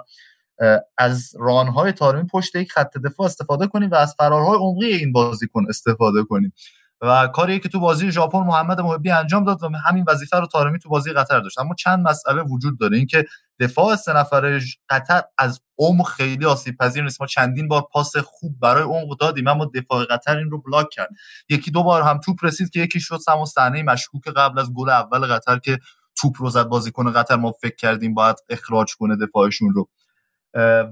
از 0.97 1.35
رانهای 1.39 1.91
تارمی 1.91 2.27
پشت 2.27 2.55
یک 2.55 2.71
خط 2.71 2.97
دفاع 2.97 3.25
استفاده 3.25 3.67
کنیم 3.67 3.89
و 3.89 3.95
از 3.95 4.15
فرارهای 4.17 4.57
عمقی 4.57 4.85
این 4.85 5.11
بازیکن 5.11 5.65
استفاده 5.69 6.23
کنیم. 6.23 6.53
و 7.01 7.27
کاری 7.27 7.59
که 7.59 7.69
تو 7.69 7.79
بازی 7.79 8.11
ژاپن 8.11 8.39
محمد 8.39 8.81
محبی 8.81 9.11
انجام 9.11 9.43
داد 9.43 9.63
و 9.63 9.69
همین 9.85 10.05
وظیفه 10.07 10.39
رو 10.39 10.45
تارمی 10.45 10.79
تو 10.79 10.89
بازی 10.89 11.13
قطر 11.13 11.39
داشت. 11.39 11.59
اما 11.59 11.75
چند 11.75 12.07
مسئله 12.07 12.41
وجود 12.41 12.79
داره. 12.79 12.97
اینکه 12.97 13.25
دفاع 13.59 13.95
سه 13.95 14.13
نفره 14.13 14.61
قطر 14.89 15.21
از 15.37 15.61
عمق 15.79 16.07
خیلی 16.07 16.45
آسیب 16.45 16.77
پذیر 16.77 17.03
نیست. 17.03 17.21
ما 17.21 17.27
چندین 17.27 17.67
بار 17.67 17.81
پاس 17.91 18.17
خوب 18.17 18.59
برای 18.59 18.83
عمق 18.83 19.17
دادیم 19.19 19.47
اما 19.47 19.65
دفاع 19.75 20.05
قطر 20.05 20.37
این 20.37 20.51
رو 20.51 20.61
بلاک 20.61 20.89
کرد. 20.89 21.09
یکی 21.49 21.71
دو 21.71 21.83
بار 21.83 22.01
هم 22.01 22.19
توپ 22.19 22.45
رسید 22.45 22.69
که 22.69 22.79
یکی 22.79 22.99
شد 22.99 23.19
همون 23.27 23.45
صحنه 23.45 23.83
مشکوک 23.83 24.27
قبل 24.27 24.59
از 24.59 24.73
گل 24.73 24.89
اول 24.89 25.19
قطر 25.19 25.59
که 25.59 25.79
توپ 26.21 26.33
رو 26.39 26.49
زد 26.49 26.63
بازیکن 26.63 27.11
قطر. 27.11 27.35
ما 27.35 27.51
فکر 27.51 27.75
کردیم 27.75 28.13
باید 28.13 28.35
اخراج 28.49 28.95
کنه 28.95 29.15
دفاعشون 29.15 29.73
رو. 29.73 29.89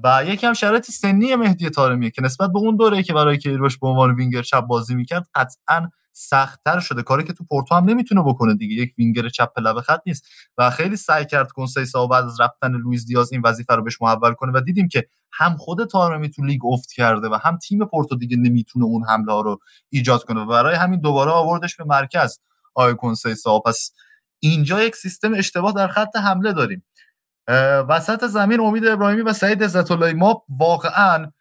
و 0.04 0.24
یکی 0.26 0.48
هم 0.48 0.54
شرایط 0.54 0.92
سنی 0.92 1.36
مهدی 1.36 1.70
طارمیه 1.70 2.10
که 2.10 2.22
نسبت 2.22 2.52
به 2.52 2.60
اون 2.60 2.76
دوره 2.76 3.04
که 3.04 3.14
برای 3.14 3.38
کیروش 3.38 3.78
به 3.78 3.88
عنوان 3.88 4.16
وینگر 4.16 4.42
چپ 4.42 4.60
بازی 4.60 4.96
می‌کرد 4.96 5.28
قطعا 5.36 5.90
سختتر 6.12 6.80
شده. 6.80 7.04
کاری 7.04 7.24
که 7.24 7.34
تو 7.34 7.44
پورتو 7.44 7.76
هم 7.76 7.84
نمی‌تونه 7.84 8.22
بکنه 8.24 8.56
دیگه. 8.56 8.76
یک 8.76 8.94
وینگر 8.98 9.30
چپ 9.30 9.60
لب 9.60 9.80
خط 9.80 10.02
نیست. 10.06 10.26
و 10.58 10.70
خیلی 10.70 10.96
سعی 10.96 11.26
کرد 11.26 11.52
کونسیسائو 11.52 12.08
بعد 12.08 12.26
از 12.26 12.42
رفتن 12.42 12.72
لوئیس 12.72 13.06
دیاز 13.06 13.32
این 13.32 13.42
وظیفه 13.46 13.76
رو 13.76 13.84
بهش 13.84 14.02
محول 14.02 14.34
کنه 14.34 14.52
و 14.56 14.62
دیدیم 14.62 14.88
که 14.88 15.08
هم 15.34 15.58
خود 15.58 15.90
تارمی 15.90 16.30
تو 16.30 16.46
لیگ 16.46 16.66
افت 16.66 16.92
کرده 16.92 17.30
و 17.30 17.38
هم 17.44 17.58
تیم 17.58 17.86
پورتو 17.86 18.16
دیگه 18.16 18.38
نمی‌تونه 18.38 18.86
اون 18.86 19.06
حمله 19.10 19.34
ها 19.34 19.42
رو 19.42 19.60
ایجاد 19.90 20.24
کنه. 20.24 20.42
و 20.42 20.46
برای 20.46 20.76
همین 20.76 21.00
دوباره 21.00 21.32
آوردش 21.32 21.76
به 21.76 21.84
مرکز. 21.84 22.40
آی 22.76 22.96
کنسیسا 22.96 23.60
پس 23.60 23.92
اینجا 24.40 24.84
یک 24.84 24.96
سیستم 24.96 25.34
اشتباه 25.34 25.74
در 25.74 25.88
خط 25.88 26.16
حمله 26.16 26.54
داریم. 26.54 26.86
وسط 27.90 28.26
زمین 28.26 28.60
امید 28.60 28.86
ابراهیمی 28.86 29.22
و 29.22 29.34
سعید 29.34 29.64
عزت 29.64 29.92
ما 29.92 30.44
واقعا 30.50 31.32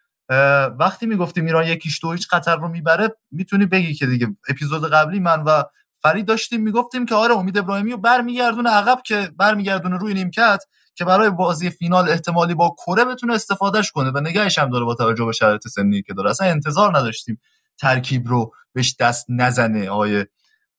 وقتی 0.79 1.05
می‌گفتیم 1.05 1.45
ایران 1.45 1.67
یکیش 1.67 1.99
دو 2.01 2.11
هیچ 2.11 2.27
قطر 2.27 2.55
رو 2.55 2.67
می‌بره 2.67 3.15
می‌تونی 3.31 3.65
بگی 3.65 3.93
که 3.93 4.05
دیگه 4.05 4.27
اپیزود 4.49 4.89
قبلی 4.89 5.19
من 5.19 5.43
و 5.43 5.63
فرید 6.03 6.25
داشتیم 6.25 6.61
می‌گفتیم 6.61 7.05
که 7.05 7.15
آره 7.15 7.37
امید 7.37 7.57
ابراهیمی 7.57 7.91
رو 7.91 7.97
برمیگردونه 7.97 8.69
عقب 8.69 9.01
که 9.05 9.31
برمیگردونه 9.37 9.97
روی 9.97 10.13
نیمکت 10.13 10.59
که 10.95 11.05
برای 11.05 11.29
بازی 11.29 11.69
فینال 11.69 12.09
احتمالی 12.09 12.53
با 12.53 12.75
کره 12.85 13.05
بتونه 13.05 13.33
استفادهش 13.33 13.91
کنه. 13.91 14.11
و 14.11 14.19
نگهش 14.19 14.59
هم 14.59 14.69
داره 14.69 14.85
با 14.85 14.95
توجه 14.95 15.25
به 15.25 15.31
شرایط 15.31 15.67
سنی 15.67 16.01
که 16.01 16.13
داره. 16.13 16.29
اصلا 16.29 16.47
انتظار 16.47 16.97
نداشتیم 16.97 17.41
ترکیب 17.79 18.27
رو 18.27 18.53
بهش 18.73 18.95
دست 18.99 19.25
نزنه 19.29 19.89
آقای 19.89 20.25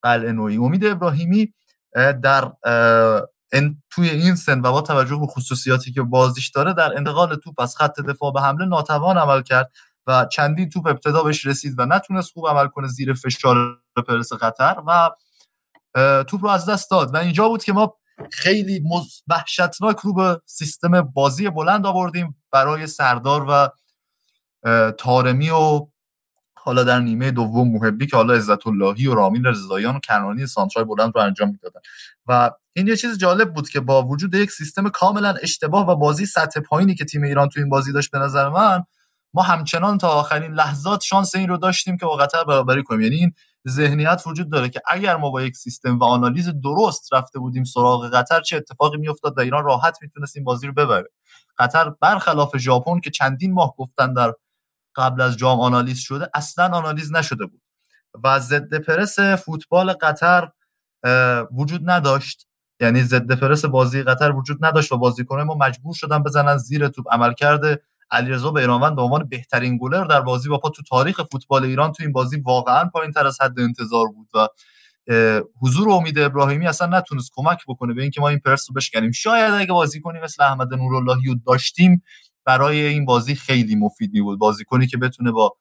قلعه 0.01 0.31
نوعی. 0.31 0.57
امید 0.57 0.85
ابراهیمی 0.85 1.53
در 2.23 2.51
توی 3.89 4.09
این 4.09 4.35
سن 4.35 4.59
و 4.59 4.71
با 4.71 4.81
توجه 4.81 5.15
به 5.15 5.27
خصوصیاتی 5.27 5.91
که 5.91 6.01
بازیش 6.01 6.49
داره 6.49 6.73
در 6.73 6.97
انتقال 6.97 7.35
توپ 7.35 7.59
از 7.59 7.77
خط 7.77 7.99
دفاع 7.99 8.33
به 8.33 8.41
حمله 8.41 8.65
ناتوان 8.65 9.17
عمل 9.17 9.41
کرد 9.41 9.71
و 10.07 10.25
چندین 10.25 10.69
توپ 10.69 10.87
ابتدا 10.87 11.23
بهش 11.23 11.45
رسید 11.45 11.75
و 11.77 11.85
نتونست 11.85 12.33
خوب 12.33 12.47
عمل 12.47 12.67
کنه 12.67 12.87
زیر 12.87 13.13
فشار 13.13 13.79
پرس 14.07 14.33
خطر 14.33 14.75
و 14.87 15.09
توپ 16.23 16.43
رو 16.43 16.49
از 16.49 16.65
دست 16.65 16.91
داد. 16.91 17.13
و 17.13 17.17
اینجا 17.17 17.47
بود 17.47 17.63
که 17.63 17.73
ما 17.73 17.97
خیلی 18.31 18.83
وحشتناک 19.27 19.97
رو 19.97 20.13
به 20.13 20.41
سیستم 20.45 21.01
بازی 21.01 21.49
بلند 21.49 21.85
آوردیم 21.85 22.43
برای 22.51 22.87
سردار 22.87 23.45
و 23.49 23.69
تارمی 24.91 25.49
و 25.49 25.87
حالا 26.63 26.83
در 26.83 26.99
نیمه 26.99 27.31
دوم 27.31 27.71
محبی 27.71 28.07
که 28.07 28.17
حالا 28.17 28.33
عزت 28.33 28.67
اللهی 28.67 29.07
و 29.07 29.13
رامین 29.13 29.45
رضاییان 29.45 29.95
و 29.95 29.99
کنانی 29.99 30.47
سانترای 30.47 30.85
بلند 30.85 31.11
رو 31.15 31.21
انجام 31.21 31.49
می‌دادن. 31.49 31.79
و 32.27 32.51
این 32.73 32.87
یه 32.87 32.95
چیز 32.95 33.17
جالب 33.17 33.53
بود 33.53 33.69
که 33.69 33.79
با 33.79 34.03
وجود 34.03 34.35
یک 34.35 34.51
سیستم 34.51 34.89
کاملا 34.89 35.33
اشتباه 35.41 35.89
و 35.89 35.95
بازی 35.95 36.25
سطح 36.25 36.59
پایینی 36.59 36.95
که 36.95 37.05
تیم 37.05 37.23
ایران 37.23 37.49
تو 37.49 37.59
این 37.59 37.69
بازی 37.69 37.91
داشت 37.91 38.11
به 38.11 38.19
نظر 38.19 38.49
من 38.49 38.83
ما 39.33 39.41
همچنان 39.41 39.97
تا 39.97 40.09
آخرین 40.09 40.53
لحظات 40.53 41.01
شانس 41.01 41.35
این 41.35 41.49
رو 41.49 41.57
داشتیم 41.57 41.97
که 41.97 42.05
با 42.05 42.15
قطر 42.15 42.43
برابری 42.43 42.83
کنیم. 42.83 43.01
یعنی 43.01 43.15
این 43.15 43.33
ذهنیت 43.69 44.23
وجود 44.25 44.51
داره 44.51 44.69
که 44.69 44.81
اگر 44.87 45.17
ما 45.17 45.29
با 45.29 45.41
یک 45.41 45.55
سیستم 45.55 45.99
و 45.99 46.03
آنالیز 46.03 46.49
درست 46.63 47.13
رفته 47.13 47.39
بودیم 47.39 47.63
سراغ 47.63 48.09
قطر 48.09 48.41
چه 48.41 48.57
اتفاقی 48.57 48.97
میافتاد 48.97 49.37
و 49.37 49.41
ایران 49.41 49.63
راحت 49.63 49.97
می‌تونست 50.01 50.35
این 50.37 50.45
بازی 50.45 50.67
رو 50.67 50.73
ببره. 50.73 51.09
قطر 51.57 51.89
برخلاف 52.01 52.57
ژاپن 52.57 52.99
که 52.99 53.09
چندین 53.09 53.53
ماه 53.53 53.75
گفتن 53.77 54.13
در 54.13 54.33
قبل 54.95 55.21
از 55.21 55.37
جام 55.37 55.59
آنالیز 55.59 55.99
شده 55.99 56.29
اصلا 56.33 56.67
آنالیز 56.67 57.13
نشده 57.13 57.45
بود. 57.45 57.61
و 58.23 58.39
ضد 58.39 58.77
پرس 58.77 59.19
فوتبال 59.19 59.93
قطر 59.93 60.49
وجود 61.51 61.89
نداشت. 61.89 62.47
یعنی 62.79 63.03
ضد 63.03 63.39
پرس 63.39 63.65
بازی 63.65 64.03
قطر 64.03 64.31
وجود 64.31 64.65
نداشت 64.65 64.91
و 64.91 64.97
بازیکنان 64.97 65.47
ما 65.47 65.55
مجبور 65.55 65.95
شدن 65.95 66.23
بزنن 66.23 66.57
زیر 66.57 66.87
توپ. 66.87 67.05
عمل 67.13 67.33
کرده 67.33 67.81
علیرضا 68.11 68.51
بیرانوند 68.51 68.95
به 68.95 69.01
عنوان 69.01 69.29
بهترین 69.29 69.77
گلر 69.81 70.03
در 70.03 70.21
بازی 70.21 70.49
با 70.49 70.57
پا 70.57 70.69
تو 70.69 70.83
تاریخ 70.83 71.21
فوتبال 71.31 71.63
ایران 71.63 71.91
تو 71.91 72.03
این 72.03 72.11
بازی 72.11 72.37
واقعا 72.37 72.85
پایین 72.85 73.11
تر 73.11 73.27
از 73.27 73.41
حد 73.41 73.59
انتظار 73.59 74.07
بود 74.07 74.29
و 74.33 74.47
حضور 75.61 75.89
امید 75.89 76.19
ابراهیمی 76.19 76.67
اصلا 76.67 76.97
نتونست 76.97 77.31
کمک 77.33 77.59
بکنه 77.67 77.93
به 77.93 78.01
اینکه 78.01 78.21
ما 78.21 78.29
این 78.29 78.39
پرس 78.39 78.65
رو 78.69 78.73
بشکنیم. 78.73 79.11
شاید 79.11 79.53
اگه 79.53 79.73
بازی 79.73 80.01
کنیم 80.01 80.21
مثل 80.21 80.43
احمد 80.43 80.73
نوراللهی 80.73 81.27
رو 81.27 81.35
داشتیم 81.47 82.03
برای 82.45 82.81
این 82.81 83.05
بازی 83.05 83.35
خیلی 83.35 83.75
مفید 83.75 84.13
می 84.13 84.21
بود. 84.21 84.39
بازیکنی 84.39 84.87
که 84.87 84.97
بتونه 84.97 85.31
با 85.31 85.57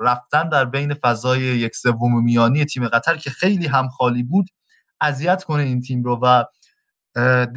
رفتن 0.00 0.48
در 0.48 0.64
بین 0.64 0.94
فضای 0.94 1.40
یک 1.40 1.76
سوم 1.76 2.24
میانی 2.24 2.64
تیم 2.64 2.88
قطر 2.88 3.16
که 3.16 3.30
خیلی 3.30 3.66
هم 3.66 3.88
خالی 3.88 4.22
بود 4.22 4.46
اذیت 5.00 5.44
کنه 5.44 5.62
این 5.62 5.80
تیم 5.80 6.02
رو 6.02 6.20
و 6.22 6.44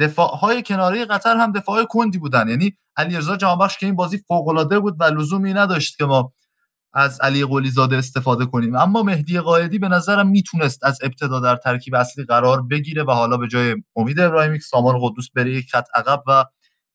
دفاع 0.00 0.36
های 0.36 0.62
کناری 0.62 1.04
قطر 1.04 1.36
هم 1.36 1.52
دفاع 1.52 1.84
کندی 1.84 2.18
بودن. 2.18 2.48
یعنی 2.48 2.76
علیرضا 2.96 3.36
جهانبخش 3.36 3.78
که 3.78 3.86
این 3.86 3.96
بازی 3.96 4.18
فوق 4.18 4.78
بود 4.80 4.96
و 5.00 5.04
لزومی 5.04 5.54
نداشت 5.54 5.98
که 5.98 6.04
ما 6.04 6.32
از 6.92 7.20
علی 7.20 7.44
قلی 7.44 7.70
زاده 7.70 7.96
استفاده 7.96 8.46
کنیم. 8.46 8.76
اما 8.76 9.02
مهدی 9.02 9.40
قائدی 9.40 9.78
به 9.78 9.88
نظرم 9.88 10.28
می‌تونست 10.28 10.84
از 10.84 10.98
ابتدا 11.02 11.40
در 11.40 11.56
ترکیب 11.56 11.94
اصلی 11.94 12.24
قرار 12.24 12.62
بگیره 12.62 13.02
و 13.02 13.10
حالا 13.10 13.36
به 13.36 13.48
جای 13.48 13.76
امید 13.96 14.20
ابراهیمی 14.20 14.60
سامان 14.60 14.98
قدوس 15.02 15.28
بره 15.34 15.50
یک 15.50 15.70
خط 15.70 15.86
عقب 15.94 16.22
و 16.26 16.44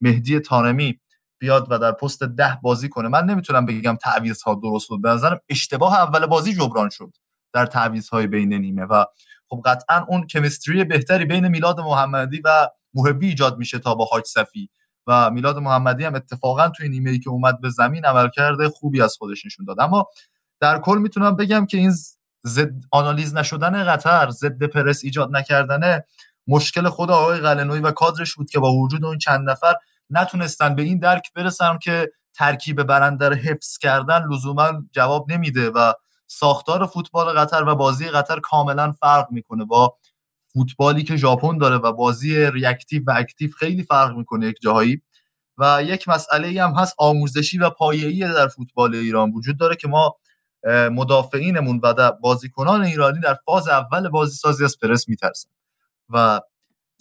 مهدی 0.01 0.39
تارمی 0.39 0.99
بیاد 1.39 1.67
و 1.69 1.79
در 1.79 1.91
پست 1.91 2.23
ده 2.23 2.59
بازی 2.61 2.89
کنه. 2.89 3.07
من 3.07 3.25
نمی‌تونم 3.25 3.65
بگم 3.65 3.95
تعویض 3.95 4.41
ها 4.41 4.55
درست 4.55 4.89
بود. 4.89 5.01
به 5.01 5.09
نظرم 5.09 5.39
اشتباه 5.49 5.93
اول 5.93 6.25
بازی 6.25 6.53
جبران 6.53 6.89
شد 6.89 7.13
در 7.53 7.65
تعویض 7.65 8.09
های 8.09 8.27
بین 8.27 8.53
نیمه 8.53 8.83
و 8.83 9.05
خب 9.49 9.61
قطعا 9.65 10.05
اون 10.07 10.27
کمیستری 10.27 10.83
بهتری 10.83 11.25
بین 11.25 11.47
میلاد 11.47 11.79
محمدی 11.79 12.41
و 12.45 12.69
محبی 12.93 13.27
ایجاد 13.27 13.57
میشه 13.57 13.79
تا 13.79 13.95
با 13.95 14.05
حاج 14.05 14.25
صفی. 14.25 14.69
و 15.07 15.31
میلاد 15.31 15.57
محمدی 15.57 16.05
هم 16.05 16.15
اتفاقا 16.15 16.69
توی 16.69 16.89
نیمه 16.89 17.09
ای 17.09 17.19
که 17.19 17.29
اومد 17.29 17.61
به 17.61 17.69
زمین 17.69 18.05
عمل 18.05 18.29
کرده 18.29 18.69
خوبی 18.69 19.01
از 19.01 19.15
خودش 19.19 19.45
نشون 19.45 19.65
داد. 19.65 19.79
اما 19.79 20.07
در 20.59 20.79
کل 20.79 20.97
می‌تونم 20.97 21.35
بگم 21.35 21.65
که 21.65 21.77
این 21.77 21.93
زد 22.43 22.71
آنالیز 22.91 23.35
نشدن 23.35 23.83
قطر 23.83 24.29
ضد 24.29 24.63
پرس 24.63 25.03
ایجاد 25.03 25.35
نکردن 25.35 26.01
مشکل 26.47 26.89
خود 26.89 27.11
آقای 27.11 27.39
قلعه‌نویی 27.39 27.79
و 27.79 27.91
کادرش 27.91 28.35
بود 28.35 28.49
که 28.49 28.59
با 28.59 28.73
وجود 28.73 29.05
اون 29.05 29.17
چند 29.17 29.49
نفر 29.49 29.75
نتونستن 30.09 30.75
به 30.75 30.81
این 30.81 30.99
درک 30.99 31.33
برسن 31.33 31.77
که 31.77 32.11
ترکیب 32.33 32.83
برنده 32.83 33.29
رو 33.29 33.35
حفظ 33.35 33.77
کردن 33.77 34.27
لزوما 34.31 34.83
جواب 34.91 35.31
نمیده 35.31 35.69
و 35.69 35.93
ساختار 36.27 36.85
فوتبال 36.85 37.39
قطر 37.39 37.63
و 37.63 37.75
بازی 37.75 38.09
قطر 38.09 38.39
کاملا 38.39 38.91
فرق 38.91 39.27
می‌کنه 39.31 39.65
با 39.65 39.97
فوتبالی 40.53 41.03
که 41.03 41.17
ژاپن 41.17 41.57
داره 41.57 41.75
و 41.75 41.91
بازی 41.91 42.51
reactive 42.51 43.03
و 43.07 43.13
active 43.17 43.51
خیلی 43.59 43.83
فرق 43.83 44.17
می‌کنه 44.17 44.47
یک 44.47 44.55
جاهایی. 44.61 45.01
و 45.57 45.83
یک 45.83 46.07
مسئله 46.07 46.63
هم 46.63 46.71
هست 46.71 46.95
آموزشی 46.97 47.57
و 47.57 47.69
پایه‌ای 47.69 48.33
در 48.33 48.47
فوتبال 48.47 48.95
ایران 48.95 49.31
وجود 49.31 49.57
داره 49.57 49.75
که 49.75 49.87
ما 49.87 50.15
مدافعینمون 50.67 51.79
و 51.83 52.11
بازیکنان 52.11 52.81
ایرانی 52.81 53.19
در 53.19 53.37
فاز 53.45 53.67
اول 53.67 54.09
بازی 54.09 54.35
سازی 54.35 54.63
از 54.63 54.77
پرس 54.81 55.09
میترسن. 55.09 55.49
و 56.09 56.41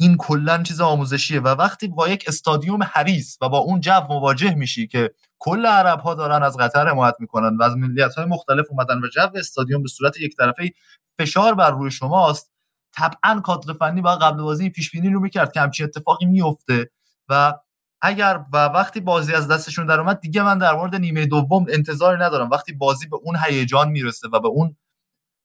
این 0.00 0.16
کلا 0.16 0.62
چیز 0.62 0.80
آموزشیه 0.80 1.40
و 1.40 1.48
وقتی 1.48 1.88
با 1.88 2.08
یک 2.08 2.24
استادیوم 2.28 2.82
حریص 2.82 3.36
و 3.40 3.48
با 3.48 3.58
اون 3.58 3.80
جو 3.80 4.00
مواجه 4.08 4.54
میشی 4.54 4.86
که 4.86 5.10
کل 5.38 5.66
عرب 5.66 6.00
ها 6.00 6.14
دارن 6.14 6.42
از 6.42 6.56
قطر 6.56 6.88
حمایت 6.88 7.14
می‌کنن 7.20 7.56
و 7.56 7.62
از 7.62 7.76
ملیت 7.76 8.14
های 8.14 8.26
مختلف 8.26 8.66
اومدن 8.70 8.98
و 8.98 9.08
جو 9.08 9.28
استادیوم 9.34 9.82
به 9.82 9.88
صورت 9.88 10.20
یک 10.20 10.36
طرفه 10.36 10.72
فشار 11.20 11.54
بر 11.54 11.70
روی 11.70 11.90
شماست 11.90 12.50
طبعا 12.94 13.40
کادر 13.40 13.72
فنی 13.72 14.00
با 14.00 14.16
قبل 14.16 14.42
بازی 14.42 14.70
پیش 14.70 14.90
بینی 14.90 15.10
رو 15.10 15.20
می‌کرد 15.20 15.52
که 15.52 15.60
همچین 15.60 15.86
اتفاقی 15.86 16.26
میفته 16.26 16.90
و 17.28 17.54
اگر 18.00 18.44
و 18.52 18.66
وقتی 18.66 19.00
بازی 19.00 19.34
از 19.34 19.48
دستشون 19.48 19.86
در 19.86 20.00
اومد 20.00 20.20
دیگه 20.20 20.42
من 20.42 20.58
در 20.58 20.74
مورد 20.74 20.94
نیمه 20.94 21.26
دوم 21.26 21.66
انتظاری 21.68 22.20
ندارم. 22.22 22.50
وقتی 22.50 22.72
بازی 22.72 23.06
به 23.06 23.16
اون 23.16 23.36
هیجان 23.46 23.88
می‌رسه 23.88 24.28
و 24.28 24.40
به 24.40 24.48
اون 24.48 24.76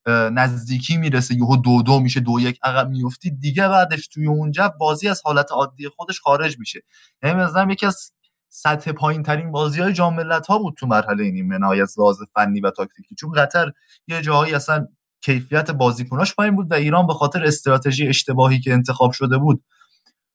نزدیکی 0.07 0.97
می‌رسه 0.97 1.35
یهو 1.35 1.55
دو 1.55 1.81
دو 1.81 1.99
میشه 1.99 2.19
دو 2.19 2.39
یک 2.39 2.59
عقب 2.63 2.89
میفتی 2.89 3.31
دیگه 3.31 3.67
بعدش 3.67 4.07
توی 4.07 4.27
اونجا 4.27 4.73
بازی 4.79 5.07
از 5.07 5.21
حالت 5.25 5.51
عادی 5.51 5.89
خودش 5.89 6.19
خارج 6.19 6.59
میشه. 6.59 6.81
یعنی 7.23 7.35
مثلا 7.35 7.71
یکی 7.71 7.85
از 7.85 8.11
سطح 8.49 8.91
پایین 8.91 9.23
ترین 9.23 9.51
بازی 9.51 9.81
های 9.81 9.93
جام 9.93 10.19
ها 10.49 10.57
بود 10.57 10.75
تو 10.77 10.87
مرحله 10.87 11.23
این 11.23 11.47
منهای 11.47 11.81
از 11.81 11.95
لحاظ 11.99 12.17
فنی 12.33 12.59
و 12.61 12.71
تاکتیکی. 12.71 13.15
چون 13.15 13.31
قطر 13.31 13.71
یه 14.07 14.21
جاهایی 14.21 14.53
اصلا 14.53 14.87
کیفیت 15.21 15.71
بازیکناش 15.71 16.35
پایین 16.35 16.55
بود 16.55 16.71
و 16.71 16.73
ایران 16.73 17.07
به 17.07 17.13
خاطر 17.13 17.43
استراتژی 17.43 18.07
اشتباهی 18.07 18.59
که 18.59 18.73
انتخاب 18.73 19.11
شده 19.11 19.37
بود 19.37 19.63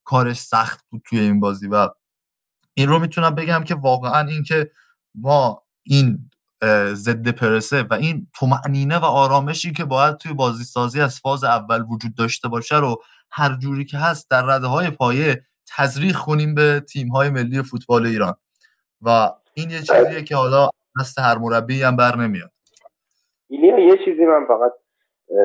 کارش 0.04 0.38
سخت 0.40 0.84
بود 0.90 1.02
توی 1.08 1.18
این 1.18 1.40
بازی. 1.40 1.68
و 1.68 1.88
این 2.74 2.88
رو 2.88 2.98
می‌تونم 2.98 3.34
بگم 3.34 3.64
که 3.64 3.74
واقعا 3.74 4.28
اینکه 4.28 4.70
ما 5.14 5.62
این 5.82 6.27
ضد 6.94 7.28
پرسه 7.28 7.82
و 7.90 7.94
این 7.94 8.26
تومعنینه 8.38 8.98
و 8.98 9.04
آرامشی 9.04 9.72
که 9.72 9.84
باید 9.84 10.16
توی 10.16 10.32
بازی 10.32 10.64
سازی 10.64 11.00
از 11.00 11.20
فاز 11.20 11.44
اول 11.44 11.80
وجود 11.90 12.14
داشته 12.18 12.48
باشه 12.48 12.78
رو 12.80 13.02
هر 13.30 13.56
جوری 13.58 13.84
که 13.84 13.98
هست 13.98 14.30
در 14.30 14.42
رده 14.46 14.66
های 14.66 14.90
پایه 14.90 15.42
تزریق 15.76 16.16
کنیم 16.16 16.54
به 16.54 16.80
تیم 16.80 17.08
های 17.08 17.30
ملی 17.30 17.62
فوتبال 17.62 18.06
ایران. 18.06 18.34
و 19.02 19.30
این 19.54 19.70
یه 19.70 19.78
چیزیه 19.78 20.22
که 20.22 20.36
حالا 20.36 20.68
دست 21.00 21.18
هر 21.18 21.38
مربی 21.38 21.82
هم 21.82 21.96
بر 21.96 22.16
نمیاد. 22.16 22.50
ایلیا 23.48 23.78
یه 23.78 23.96
چیزی 24.04 24.26
من 24.26 24.46
فقط 24.48 24.72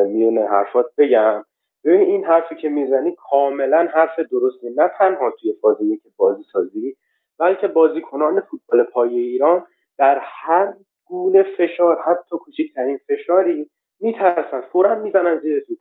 میونه 0.08 0.42
حرفات 0.52 0.86
بگم. 0.98 1.46
ببین 1.84 2.02
این 2.02 2.26
حرفی 2.26 2.56
که 2.56 2.70
می‌زنی 2.70 3.16
کاملا 3.30 3.88
حرف 3.94 4.20
درستی. 4.32 4.70
نه 4.78 4.92
تنها 4.98 5.34
توی 5.40 5.54
فاز 5.62 5.78
یک 5.82 6.02
بازی 6.18 6.44
سازی 6.54 6.98
بلکه 7.40 7.68
بازیکنان 7.68 8.42
فوتبال 8.42 8.84
پایه 8.84 9.22
ایران 9.22 9.66
در 9.98 10.20
هر 10.22 10.74
گونه 11.14 11.44
فشار 11.44 12.02
حتی 12.02 12.38
کوچکترین 12.38 12.98
فشاری 12.98 13.70
میترسن 14.00 14.62
فورا 14.62 14.96
می‌زنن 14.96 15.40
زیر 15.40 15.60
تو. 15.60 15.74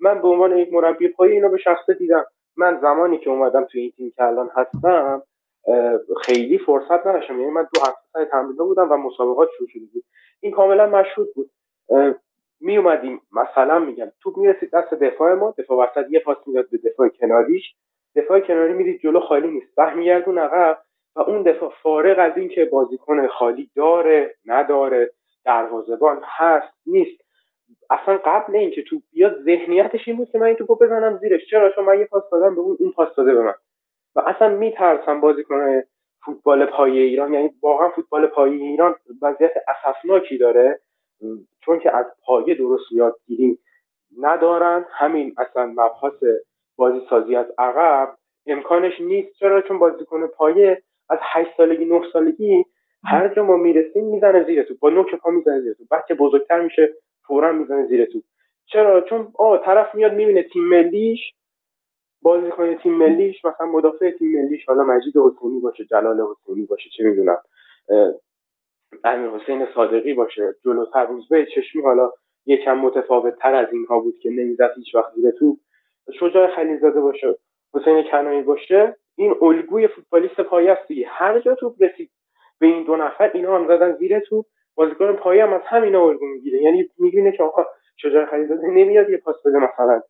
من 0.00 0.22
به 0.22 0.28
عنوان 0.28 0.56
یک 0.56 0.72
مربی 0.72 1.08
پای 1.08 1.32
اینو 1.32 1.48
به 1.48 1.58
شخصه 1.58 1.94
دیدم. 1.94 2.24
من 2.56 2.78
زمانی 2.80 3.18
که 3.18 3.30
اومدم 3.30 3.64
توی 3.64 3.80
این 3.80 3.90
تیم 3.90 4.12
که 4.16 4.22
الان 4.22 4.50
هستم 4.54 5.22
خیلی 6.22 6.58
فرصت 6.58 7.06
نداشتم. 7.06 7.40
یعنی 7.40 7.52
من 7.52 7.68
دو 7.74 7.80
هفته 7.80 8.00
سر 8.12 8.24
تمرین 8.24 8.56
بودم 8.56 8.92
و 8.92 8.96
مسابقات 8.96 9.48
شروع 9.58 9.68
شده 9.68 9.84
بود. 9.92 10.04
این 10.40 10.52
کاملا 10.52 10.86
مشهود 10.86 11.28
بود. 11.34 11.50
می 12.60 12.76
اومدیم 12.76 13.20
مثلا 13.32 13.78
میگم 13.78 14.12
توپ 14.22 14.36
می‌رسید 14.38 14.70
دست 14.70 14.94
دفاع 14.94 15.34
ما. 15.34 15.54
دفاع 15.58 15.78
وسط 15.78 16.06
یه 16.10 16.20
پاس 16.20 16.36
می‌داد 16.46 16.70
به 16.70 16.78
دفاع 16.78 17.08
کناریش. 17.08 17.74
دفاع 18.16 18.40
کناری 18.40 18.72
می‌دید 18.72 19.00
جلو 19.00 19.20
خالی 19.20 19.48
نیست. 19.48 19.74
برمیگردون 19.76 20.38
عقب. 20.38 20.78
و 21.16 21.20
اون 21.20 21.42
دفاع 21.42 21.72
فارغ 21.82 22.18
از 22.18 22.36
اینکه 22.36 22.64
بازیکن 22.64 23.26
خالی 23.26 23.70
داره 23.76 24.34
نداره 24.46 25.10
دروازهبان 25.44 26.20
هست 26.24 26.74
نیست. 26.86 27.20
اصلا 27.90 28.20
قبل 28.24 28.56
اینکه 28.56 28.82
تو 28.82 29.00
بیاد 29.12 29.42
ذهنیتش 29.42 30.08
این 30.08 30.16
بود 30.16 30.30
که 30.30 30.38
من 30.38 30.46
این 30.46 30.56
توپو 30.56 30.74
بزنم 30.74 31.18
زیرش. 31.18 31.50
چرا؟ 31.50 31.70
چون 31.70 31.84
من 31.84 31.98
یه 31.98 32.04
پاس 32.04 32.22
دادم 32.32 32.54
به 32.54 32.60
اون 32.60 32.76
اون 32.80 32.92
پاس 32.92 33.14
داده 33.16 33.34
به 33.34 33.42
من. 33.42 33.54
و 34.14 34.20
اصلا 34.20 34.48
میترسم 34.48 35.20
بازیکن 35.20 35.82
فوتبال 36.24 36.66
پایه 36.66 37.02
ایران 37.02 37.34
یعنی 37.34 37.50
واقعا 37.62 37.88
فوتبال 37.88 38.26
پایه 38.26 38.62
ایران 38.62 38.94
وضعیت 39.22 39.52
اسفناکی 39.68 40.38
داره. 40.38 40.80
چون 41.60 41.78
که 41.78 41.96
از 41.96 42.06
پایه 42.26 42.54
درست 42.54 42.92
یادگیری 42.92 43.58
ندارن. 44.20 44.86
همین 44.90 45.34
اصلا 45.38 45.66
مبحث 45.66 46.24
بازی 46.76 47.06
سازی 47.10 47.36
از 47.36 47.46
عقب. 47.58 48.16
امکانش 48.46 49.00
نیست. 49.00 49.32
چرا؟ 49.32 49.62
چون 49.62 49.78
بازیکن 49.78 50.26
پایه 50.26 50.82
از 51.10 51.18
8 51.22 51.50
سالگی 51.56 51.84
9 51.84 52.00
سالگی 52.12 52.64
هر 53.04 53.28
جا 53.34 53.44
ما 53.44 53.56
می‌رسیم 53.56 54.04
می‌زنه 54.04 54.44
زیر 54.44 54.62
تو. 54.62 54.74
با 54.80 54.90
نوک 54.90 55.14
پا 55.14 55.30
می‌زنه 55.30 55.60
زیر 55.60 55.72
تو. 55.74 55.84
بچه 55.90 56.14
بزرگتر 56.14 56.60
میشه 56.60 56.94
فورا 57.26 57.52
می‌زنه 57.52 57.86
زیر 57.86 58.04
تو. 58.04 58.22
چرا؟ 58.66 59.00
چون 59.00 59.28
آه 59.38 59.58
طرف 59.64 59.94
میاد 59.94 60.14
می‌بینه 60.14 60.42
تیم 60.42 60.64
ملیش 60.68 61.20
بازی 62.22 62.50
کنه 62.50 62.74
تیم 62.76 62.94
ملیش 62.94 63.44
مثلا 63.44 63.66
مدافع 63.66 64.10
تیم 64.10 64.42
ملیش 64.42 64.64
حالا 64.66 64.84
مجید 64.84 65.14
حسینی 65.16 65.60
باشه 65.60 65.84
جلال 65.84 66.20
حسینی 66.20 66.66
باشه 66.66 66.90
چه 66.96 67.04
می‌دونم 67.04 67.38
امیر 69.04 69.30
حسین 69.30 69.66
صادقی 69.74 70.14
باشه 70.14 70.54
جلوتر 70.64 71.06
روزبه 71.06 71.46
چشمی 71.46 71.82
حالا 71.82 72.10
یکم 72.46 72.78
متفاوت 72.78 73.36
تر 73.38 73.54
از 73.54 73.68
اینها 73.72 74.00
بود 74.00 74.18
که 74.18 74.30
نمی‌زد 74.30 74.70
هیچ 74.76 74.94
وقت 74.94 75.12
زیر 75.14 75.30
تو. 75.30 75.56
شجاع 76.20 76.54
خلیزاده 76.56 77.00
باشه 77.00 77.34
حسین 77.74 78.02
کنایی 78.10 78.42
باشه. 78.42 78.96
این 79.16 79.34
الگوی 79.42 79.88
فوتبالیست 79.88 80.40
پایه 80.40 80.72
است 80.72 80.88
دیگه. 80.88 81.06
هر 81.10 81.40
جا 81.40 81.54
توپ 81.54 81.82
رسید 81.82 82.10
به 82.58 82.66
این 82.66 82.84
دو 82.84 82.96
نفر 82.96 83.30
اینا 83.34 83.58
هم 83.58 83.66
زدن 83.68 83.96
زیر 83.96 84.20
توپ. 84.20 84.46
بازیکن 84.74 85.12
پایه 85.12 85.42
هم 85.42 85.52
از 85.52 85.60
همینا 85.68 86.00
الگو 86.00 86.26
می‌گیره. 86.26 86.62
یعنی 86.62 86.88
می‌بینه 86.98 87.32
که 87.36 87.42
آقا 87.42 87.62
شجاع 87.96 88.26
خلیزاده 88.30 88.66
نمیاد 88.66 89.10
یه 89.10 89.16
پاس 89.16 89.36
بده 89.44 89.58
مثلا 89.58 90.00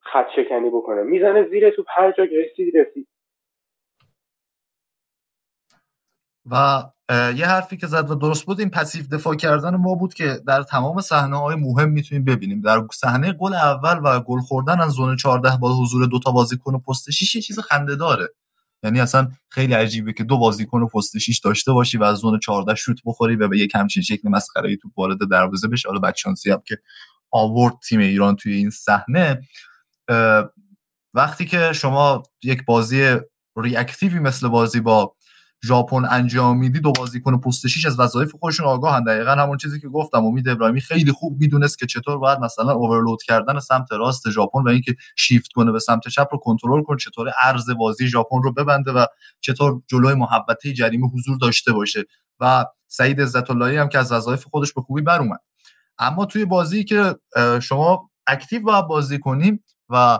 خط 0.00 0.26
شکنی 0.36 0.70
بکنه. 0.70 1.02
می‌زنه 1.02 1.48
زیر 1.50 1.70
توپ 1.70 1.86
هر 1.88 2.12
جا 2.12 2.24
رسید 2.24 2.76
رسید. 2.76 3.08
و 6.50 6.82
یه 7.10 7.46
حرفی 7.46 7.76
که 7.76 7.86
زد 7.86 8.10
و 8.10 8.14
درست 8.14 8.46
بود 8.46 8.60
این 8.60 8.70
پسیو 8.70 9.02
دفاع 9.12 9.34
کردن 9.34 9.76
ما 9.76 9.94
بود 9.94 10.14
که 10.14 10.24
در 10.46 10.62
تمام 10.62 11.00
صحنه 11.00 11.36
های 11.36 11.56
مهم 11.56 11.90
می‌تونیم 11.90 12.24
ببینیم. 12.24 12.60
در 12.60 12.78
صحنه 12.92 13.32
گل 13.32 13.54
اول 13.54 14.00
و 14.04 14.20
گل 14.20 14.38
خوردن 14.38 14.80
از 14.80 14.90
زون 14.90 15.16
14 15.16 15.48
با 15.62 15.68
حضور 15.82 16.06
دو 16.06 16.18
تا 16.18 16.30
بازیکن 16.32 16.80
پست 16.88 17.10
6 17.10 17.34
یه 17.34 17.42
چیز 17.42 17.58
خنده 17.58 17.96
داره. 17.96 18.28
یعنی 18.82 19.00
اصلا 19.00 19.30
خیلی 19.48 19.74
عجیبه 19.74 20.12
که 20.12 20.24
دو 20.24 20.38
بازیکن 20.38 20.86
پست 20.86 21.18
6 21.18 21.38
داشته 21.38 21.72
باشی 21.72 21.98
و 21.98 22.04
از 22.04 22.18
زون 22.18 22.38
14 22.38 22.74
شوت 22.74 22.98
بخوری 23.04 23.36
و 23.36 23.48
به 23.48 23.58
یک 23.58 23.74
همچین 23.74 24.02
شکل 24.02 24.28
مسخره 24.28 24.76
تو 24.76 24.90
وارد 24.96 25.18
دروازه 25.30 25.68
بشه 25.68 25.88
حالا 25.88 26.00
بچانسی 26.00 26.50
هم 26.50 26.62
که 26.66 26.78
آورد 27.30 27.74
تیم 27.88 28.00
ایران 28.00 28.36
توی 28.36 28.54
این 28.54 28.70
صحنه. 28.70 29.40
وقتی 31.14 31.44
که 31.44 31.72
شما 31.72 32.22
یک 32.42 32.64
بازی 32.64 33.16
reactive 33.56 34.11
ی 34.11 34.18
مثل 34.18 34.48
بازی 34.48 34.80
با 34.80 35.16
ژاپن 35.64 36.04
انجام 36.10 36.58
میدی 36.58 36.80
دو 36.80 36.92
بازیکن 36.92 37.40
پست 37.40 37.66
6 37.66 37.86
از 37.86 38.00
وظایف 38.00 38.32
خودشون 38.40 38.66
آگاهن. 38.66 39.04
دقیقا 39.04 39.30
همون 39.30 39.56
چیزی 39.56 39.80
که 39.80 39.88
گفتم. 39.88 40.24
امید 40.24 40.48
ابراهیمی 40.48 40.80
خیلی 40.80 41.12
خوب 41.12 41.40
می‌دونست 41.40 41.78
که 41.78 41.86
چطور 41.86 42.18
باید 42.18 42.38
مثلا 42.38 42.72
overload 42.72 43.22
کردن 43.22 43.58
سمت 43.58 43.92
راست 43.92 44.30
ژاپن 44.30 44.62
و 44.62 44.68
اینکه 44.68 44.94
شیفت 45.16 45.52
کنه 45.52 45.72
به 45.72 45.78
سمت 45.78 46.08
چپ 46.08 46.28
رو 46.32 46.38
کنترل 46.38 46.82
کنه 46.82 46.98
چطور 46.98 47.28
عرض 47.42 47.70
بازی 47.70 48.08
ژاپن 48.08 48.42
رو 48.42 48.52
ببنده 48.52 48.92
و 48.92 49.06
چطور 49.40 49.82
جلوی 49.86 50.14
محوطه 50.14 50.72
جریمه 50.72 51.08
حضور 51.08 51.38
داشته 51.38 51.72
باشه. 51.72 52.04
و 52.40 52.66
سعید 52.88 53.20
عزت‌اللهی 53.20 53.50
هم 53.50 53.88
که 53.88 53.98
از 53.98 54.12
وظایف 54.12 54.44
خودش 54.44 54.72
به 54.72 54.80
خوبی 54.80 55.02
بر 55.02 55.18
اومد. 55.18 55.40
اما 55.98 56.26
توی 56.26 56.44
بازی 56.44 56.84
که 56.84 57.16
شما 57.62 58.10
active 58.26 58.62
باید 58.62 58.86
بازی 58.86 59.18
کنیم 59.18 59.64
و 59.88 60.18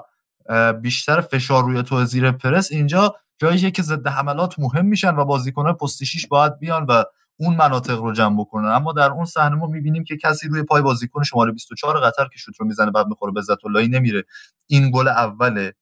بیشتر 0.83 1.21
فشار 1.21 1.65
روی 1.65 1.83
تو 1.83 2.05
زیر 2.05 2.33
پرس 2.33 2.73
اینجا 2.73 3.15
جاییه 3.39 3.71
که 3.71 3.83
ضد 3.83 4.07
حملات 4.07 4.59
مهم 4.59 4.87
میشن 4.87 5.17
و 5.17 5.25
بازیکنان 5.25 5.73
پست 5.73 6.05
شیش 6.05 6.27
باید 6.27 6.59
بیان 6.59 6.87
و 6.89 7.05
اون 7.37 7.57
مناطق 7.57 7.99
رو 7.99 8.13
جمع 8.13 8.41
بکنن. 8.41 8.69
اما 8.69 8.93
در 8.93 9.11
اون 9.11 9.25
صحنه 9.25 9.55
ما 9.55 9.67
می‌بینیم 9.67 10.05
که 10.05 10.17
کسی 10.17 10.49
روی 10.49 10.63
پای 10.63 10.83
بازیکن 10.83 11.23
شماره 11.23 11.53
24 11.53 12.01
قطر 12.01 12.29
که 12.33 12.39
شوت 12.39 12.61
رو 12.61 12.67
می‌زنه 12.67 12.91
بعد 12.91 13.07
می‌خوره 13.07 13.33
به 13.33 13.41
عزت 13.41 13.65
اللهی 13.67 13.89
نمیره. 13.89 14.25
این 14.67 14.91
گل 14.91 15.09
اوله. 15.09 15.75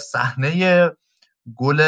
صحنه 0.00 0.90
گل 1.56 1.82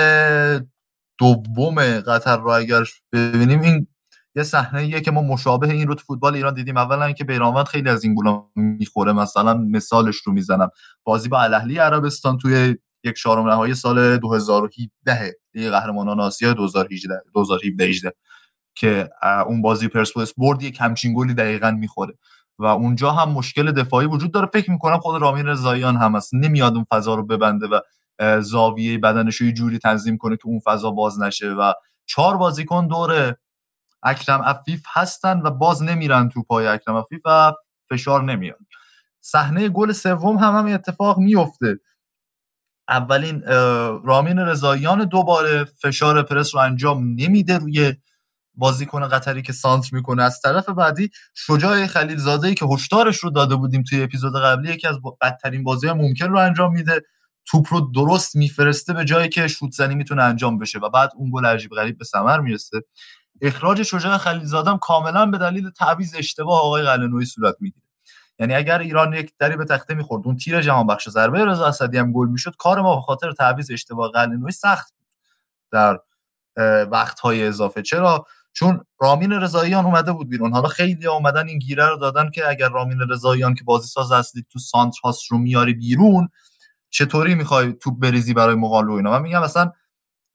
دوم 1.19 2.01
قطر 2.01 2.37
رو 2.37 2.51
اگر 2.51 2.85
ببینیم 3.13 3.61
این 3.61 3.87
یه 4.35 4.43
صحنه 4.43 5.01
که 5.01 5.11
ما 5.11 5.23
مشابه 5.23 5.71
این 5.71 5.89
رو 5.89 5.95
تو 5.95 6.05
فوتبال 6.05 6.35
ایران 6.35 6.55
دیدیم. 6.55 6.77
اولا 6.77 7.05
اینکه 7.05 7.25
بیرانوند 7.25 7.67
خیلی 7.67 7.89
از 7.89 8.05
این 8.05 8.15
گلا 8.15 8.45
می‌خوره. 8.55 9.13
مثلا 9.13 9.55
مثالش 9.55 10.17
رو 10.17 10.33
می‌زنم. 10.33 10.71
بازی 11.05 11.29
با 11.29 11.41
الاهلی 11.41 11.79
عربستان 11.79 12.39
توی 12.39 12.77
یک 13.05 13.17
چهارم 13.17 13.49
نهایی 13.49 13.75
سال 13.75 14.17
2017 14.17 15.35
لیگ 15.55 15.71
قهرمانان 15.71 16.21
آسیا 16.21 16.53
2018 16.53 17.23
2017 17.35 18.13
که 18.75 19.11
اون 19.47 19.63
بازی 19.63 19.89
پرسپولیس 19.89 20.33
برد 20.37 20.63
یک 20.63 20.79
همچین 20.81 21.15
گلی 21.15 21.35
دقیقا 21.35 21.71
می‌خوره. 21.71 22.15
و 22.59 22.65
اونجا 22.65 23.11
هم 23.11 23.31
مشکل 23.31 23.73
دفاعی 23.73 24.07
وجود 24.07 24.33
داره. 24.33 24.49
فکر 24.53 24.71
می‌کنم 24.71 24.99
خود 24.99 25.21
رامین 25.23 25.47
رضاییان 25.47 25.97
هم 25.97 26.17
هست. 26.17 26.35
نمیاد 26.35 26.75
اون 26.75 26.87
فضا 26.91 27.15
رو 27.15 27.27
ببنده 27.27 27.67
و 27.67 27.81
زاویه 28.41 28.99
بدنش 28.99 29.37
رو 29.37 29.51
جوری 29.51 29.79
تنظیم 29.79 30.17
کنه 30.17 30.37
که 30.37 30.47
اون 30.47 30.61
فضا 30.61 30.91
باز 30.91 31.21
نشه. 31.21 31.51
و 31.51 31.73
چهار 32.07 32.37
بازیکن 32.37 32.87
دور 32.87 33.35
اکرم 34.03 34.41
افیف 34.45 34.83
هستن 34.93 35.41
و 35.41 35.51
باز 35.51 35.83
نمیرن 35.83 36.29
تو 36.29 36.43
پای 36.43 36.67
اکرم 36.67 36.95
افیف 36.95 37.21
و 37.25 37.53
فشار 37.91 38.23
نمیاد. 38.23 38.59
صحنه 39.21 39.69
گل 39.69 39.93
سوم 39.93 40.37
هم 40.37 40.57
هم 40.57 40.75
اتفاق 40.75 41.19
میفته 41.19 41.81
اولین 42.89 43.43
رامین 44.05 44.39
رضاییان 44.39 45.05
دوباره 45.05 45.65
فشار 45.65 46.23
پرس 46.23 46.55
رو 46.55 46.61
انجام 46.61 47.05
نمیده 47.05 47.59
روی 47.59 47.95
بازیکن 48.55 49.09
قطری 49.09 49.43
که 49.43 49.53
سانت 49.53 49.93
می‌کنه. 49.93 50.23
از 50.23 50.41
طرف 50.41 50.69
بعدی 50.69 51.11
شجاع 51.35 51.87
خلیل 51.87 52.17
زاده 52.17 52.49
ای 52.49 52.55
که 52.55 52.67
هشدارش 52.67 53.19
رو 53.19 53.31
داده 53.31 53.57
بودیم 53.57 53.83
توی 53.83 54.03
اپیزود 54.03 54.37
قبلی 54.37 54.73
یکی 54.73 54.87
از 54.87 54.97
بدترین 55.21 55.65
بازی 55.65 55.93
ممکن 55.93 56.27
رو 56.27 56.39
انجام 56.39 56.73
میده. 56.73 57.03
توپ 57.47 57.67
رو 57.73 57.81
درست 57.81 58.37
میفرسته 58.37 58.93
به 58.93 59.05
جایی 59.05 59.29
که 59.29 59.49
شوت 59.49 59.73
زنی 59.73 59.95
می‌تونه 59.95 60.23
انجام 60.23 60.59
بشه 60.59 60.79
و 60.79 60.89
بعد 60.91 61.11
اون 61.17 61.31
گل 61.35 61.47
عجیب 61.47 61.71
غریب 61.71 61.99
به 61.99 62.05
ثمر 62.05 62.41
می‌رسه. 62.41 62.81
اخراج 63.43 63.83
شجاع 63.83 64.19
خلیل 64.19 64.45
زاده 64.45 64.79
کاملا 64.81 65.27
به 65.27 65.39
دلیل 65.39 65.71
تعویض 65.71 66.15
اشتباه 66.19 66.61
آقای 66.61 66.83
قلنوی 66.83 67.25
صورت 67.25 67.55
می‌گیره. 67.61 67.88
یعنی 68.39 68.55
اگر 68.55 68.79
ایران 68.79 69.13
یک 69.13 69.33
دری 69.39 69.57
به 69.57 69.65
تخته 69.65 69.95
می‌خورد 69.95 70.23
اون 70.27 70.37
تیر 70.37 70.61
جهان 70.61 70.87
بخش 70.87 71.09
ضربه 71.09 71.45
رضا 71.45 71.67
اسدی 71.67 71.99
هم 71.99 72.13
گل 72.13 72.29
می‌شد 72.29 72.55
کار 72.59 72.81
ما 72.81 72.97
به 72.97 73.03
خاطر 73.03 73.33
تعویض 73.33 73.71
اشتباه 73.71 74.11
قلنوی 74.13 74.53
سخت 74.53 74.95
بود 74.99 75.07
در 75.73 75.99
وقت 76.91 77.21
های 77.21 77.47
اضافه. 77.47 77.83
چرا؟ 77.83 78.27
چون 78.53 78.85
رامین 79.01 79.33
رضاییان 79.33 79.85
اومده 79.85 80.13
بود 80.13 80.29
بیرون. 80.29 80.53
حالا 80.53 80.69
خیلی 80.69 81.07
اومدن 81.07 81.49
این 81.49 81.59
گیره 81.59 81.89
رو 81.89 81.97
دادن 81.97 82.31
که 82.31 82.49
اگر 82.49 82.69
رامین 82.69 82.99
رضاییان 83.11 83.55
که 83.55 83.65
بازی 83.65 83.89
ساز 83.89 84.13
اصلی 84.13 84.47
تو 84.51 84.59
سانتر 84.59 84.99
هاست 85.05 85.23
رو 85.31 85.39
میاری 85.39 85.75
بیرون 85.75 86.29
چطوری 86.91 87.35
می‌خوای 87.35 87.73
توپ 87.73 87.99
بریزی 87.99 88.35
برای 88.35 88.55
مقابل 88.55 88.91
اینا؟ 88.91 89.11
من 89.11 89.23
میگم 89.23 89.43
مثلا 89.43 89.73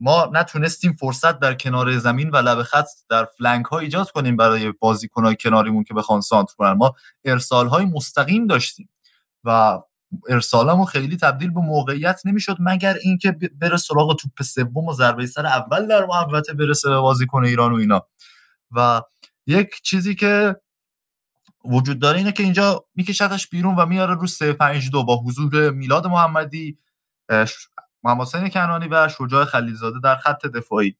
ما 0.03 0.29
نتونستیم 0.33 0.93
فرصت 0.93 1.39
در 1.39 1.53
کنار 1.53 1.97
زمین 1.97 2.29
و 2.29 2.37
لب 2.37 2.63
خط 2.63 2.87
در 3.09 3.25
فلنک 3.25 3.65
ها 3.65 3.79
ایجاد 3.79 4.11
کنیم 4.11 4.35
برای 4.37 4.71
بازیکنهای 4.71 5.35
کناریمون 5.35 5.83
که 5.83 5.93
بخوان 5.93 6.21
سانتر 6.21 6.53
کنن 6.57 6.71
ما 6.71 6.95
ارسال 7.25 7.67
های 7.67 7.85
مستقیم 7.85 8.47
داشتیم 8.47 8.89
و 9.43 9.79
ارسالمون 10.29 10.85
خیلی 10.85 11.17
تبدیل 11.17 11.49
به 11.49 11.59
موقعیت 11.59 12.21
نمی‌شد 12.25 12.57
مگر 12.59 12.93
اینکه 13.03 13.31
بره 13.61 13.77
سراغ 13.77 14.15
توپ 14.15 14.43
سوم 14.43 14.87
و 14.87 14.93
ضربه 14.93 15.25
سر 15.25 15.45
اول 15.45 15.87
در 15.87 16.05
محوطه 16.05 16.53
برسه 16.53 16.89
به 16.89 16.99
بازیکن 16.99 17.45
ایران 17.45 17.71
و 17.73 17.75
اینا. 17.75 18.07
و 18.71 19.01
یک 19.47 19.81
چیزی 19.83 20.15
که 20.15 20.55
وجود 21.65 21.99
داره 21.99 22.17
اینه 22.17 22.31
که 22.31 22.43
اینجا 22.43 22.85
میکشتش 22.95 23.49
بیرون 23.49 23.75
و 23.75 23.85
میاره 23.85 24.15
رو 24.15 24.27
3 24.27 24.53
5 24.53 24.89
2 24.89 25.03
با 25.03 25.17
حضور 25.17 25.71
میلاد 25.71 26.07
محمدی 26.07 26.77
محمد 28.03 28.21
حسین 28.21 28.49
کنانی 28.49 28.87
و 28.87 29.09
شجاع 29.09 29.45
خلیلزاده 29.45 29.99
در 30.03 30.15
خط 30.15 30.45
دفاعی. 30.45 30.95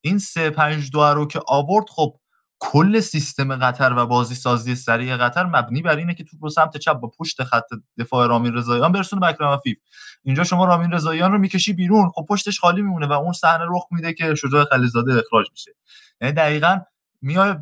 این 0.00 0.18
3 0.18 0.50
5 0.50 0.90
2 0.90 1.04
رو 1.04 1.26
که 1.26 1.40
آورد 1.46 1.86
خب 1.88 2.14
کل 2.60 3.00
سیستم 3.00 3.56
قطر 3.56 3.92
و 3.96 4.06
بازی 4.06 4.34
سازی 4.34 4.74
سریع 4.74 5.16
قطر 5.16 5.46
مبنی 5.46 5.82
بر 5.82 5.96
اینه 5.96 6.14
که 6.14 6.24
توپ 6.24 6.44
رو 6.44 6.50
سمت 6.50 6.76
چپ 6.76 6.92
با 6.92 7.08
پشت 7.18 7.44
خط 7.44 7.64
دفاع 7.98 8.28
رامین 8.28 8.54
رضاییان 8.54 8.92
برسونه 8.92 9.20
به 9.20 9.26
اکرم 9.26 9.48
افیف 9.48 9.78
اینجا 10.22 10.44
شما 10.44 10.64
رامین 10.64 10.92
رضاییان 10.92 11.32
رو 11.32 11.38
می‌کشی 11.38 11.72
بیرون 11.72 12.10
خب 12.14 12.26
پشتش 12.28 12.60
خالی 12.60 12.82
میمونه 12.82 13.06
و 13.06 13.12
اون 13.12 13.32
صحنه 13.32 13.64
رخ 13.68 13.86
میده 13.90 14.12
که 14.12 14.34
شجاع 14.34 14.64
خلیلزاده 14.64 15.18
اخراج 15.18 15.46
میشه. 15.50 15.72
یعنی 16.20 16.34
دقیقا 16.34 16.80
میای 17.22 17.54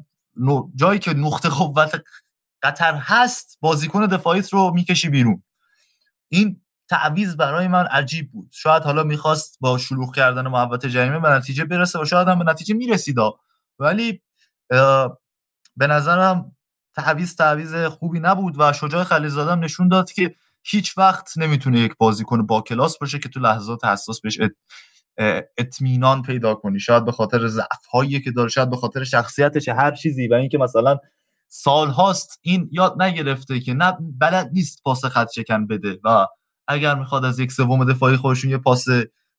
جایی 0.75 0.99
که 0.99 1.15
نقطه 1.15 1.49
قوت 1.49 2.03
قطر 2.63 2.95
هست 2.95 3.59
بازیکن 3.61 4.07
دفاعیت 4.07 4.53
رو 4.53 4.73
می‌کشی 4.75 5.09
بیرون. 5.09 5.43
این 6.29 6.61
تعویض 6.89 7.37
برای 7.37 7.69
من 7.69 7.87
عجیب 7.87 8.33
بود. 8.33 8.49
شاید 8.53 8.83
حالا 8.83 9.03
می‌خواست 9.03 9.57
با 9.61 9.79
شلوغ 9.79 10.15
کردن 10.15 10.49
محوطه 10.49 10.91
جریمه 10.91 11.19
به 11.19 11.29
نتیجه 11.29 11.65
برسه 11.65 12.03
و 12.03 12.05
شاید 12.05 12.29
هم 12.29 12.39
به 12.39 12.45
نتیجه 12.45 12.75
می‌رسید 12.75 13.17
ولی 13.79 14.23
به 15.77 15.87
نظرم 15.87 16.57
تعویض 16.95 17.37
تعویض 17.37 17.75
خوبی 17.75 18.21
نبود 18.21 18.55
و 18.59 18.73
شجاع 18.73 19.05
خلیزاده 19.05 19.53
هم 19.53 19.65
نشون 19.65 19.89
داد 19.89 20.13
که 20.13 20.35
هیچ 20.63 20.99
وقت 20.99 21.39
نمی‌تونه 21.39 21.81
یک 21.81 21.97
بازیکن 21.99 22.47
با 22.47 22.61
کلاس 22.61 22.99
باشه 22.99 23.19
که 23.19 23.29
تو 23.29 23.41
لحظات 23.41 23.85
حساس 23.85 24.21
بهش 24.21 24.39
اطمینان 25.59 26.23
پیدا 26.23 26.55
کنی. 26.55 26.81
شاید 26.81 27.05
به 27.05 27.13
خاطر 27.13 27.47
ضعف 27.47 27.87
هایی 27.93 28.21
که 28.21 28.31
داره 28.31 28.49
شاید 28.49 28.71
به 28.71 28.77
خاطر 28.77 29.05
شخصیتش 29.05 29.69
هر 29.69 29.91
چیزی 29.91 30.29
و 30.29 30.35
اینکه 30.35 30.59
مثلا 30.59 30.99
سال 31.49 31.91
هاست 31.91 32.39
این 32.43 32.69
یاد 32.73 33.03
نگرفته 33.03 33.61
که 33.61 33.75
نه 33.75 33.97
بلد 34.01 34.51
نیست 34.53 34.83
پاس 34.83 35.05
خط 35.05 35.29
شکن 35.35 35.67
بده 35.67 35.99
و 36.05 36.27
اگر 36.69 36.95
می‌خواد 36.95 37.25
از 37.25 37.39
یک 37.39 37.53
سوم 37.53 37.85
دفاعی 37.85 38.17
خودشون 38.17 38.51
یه 38.51 38.59
پاس 38.59 38.85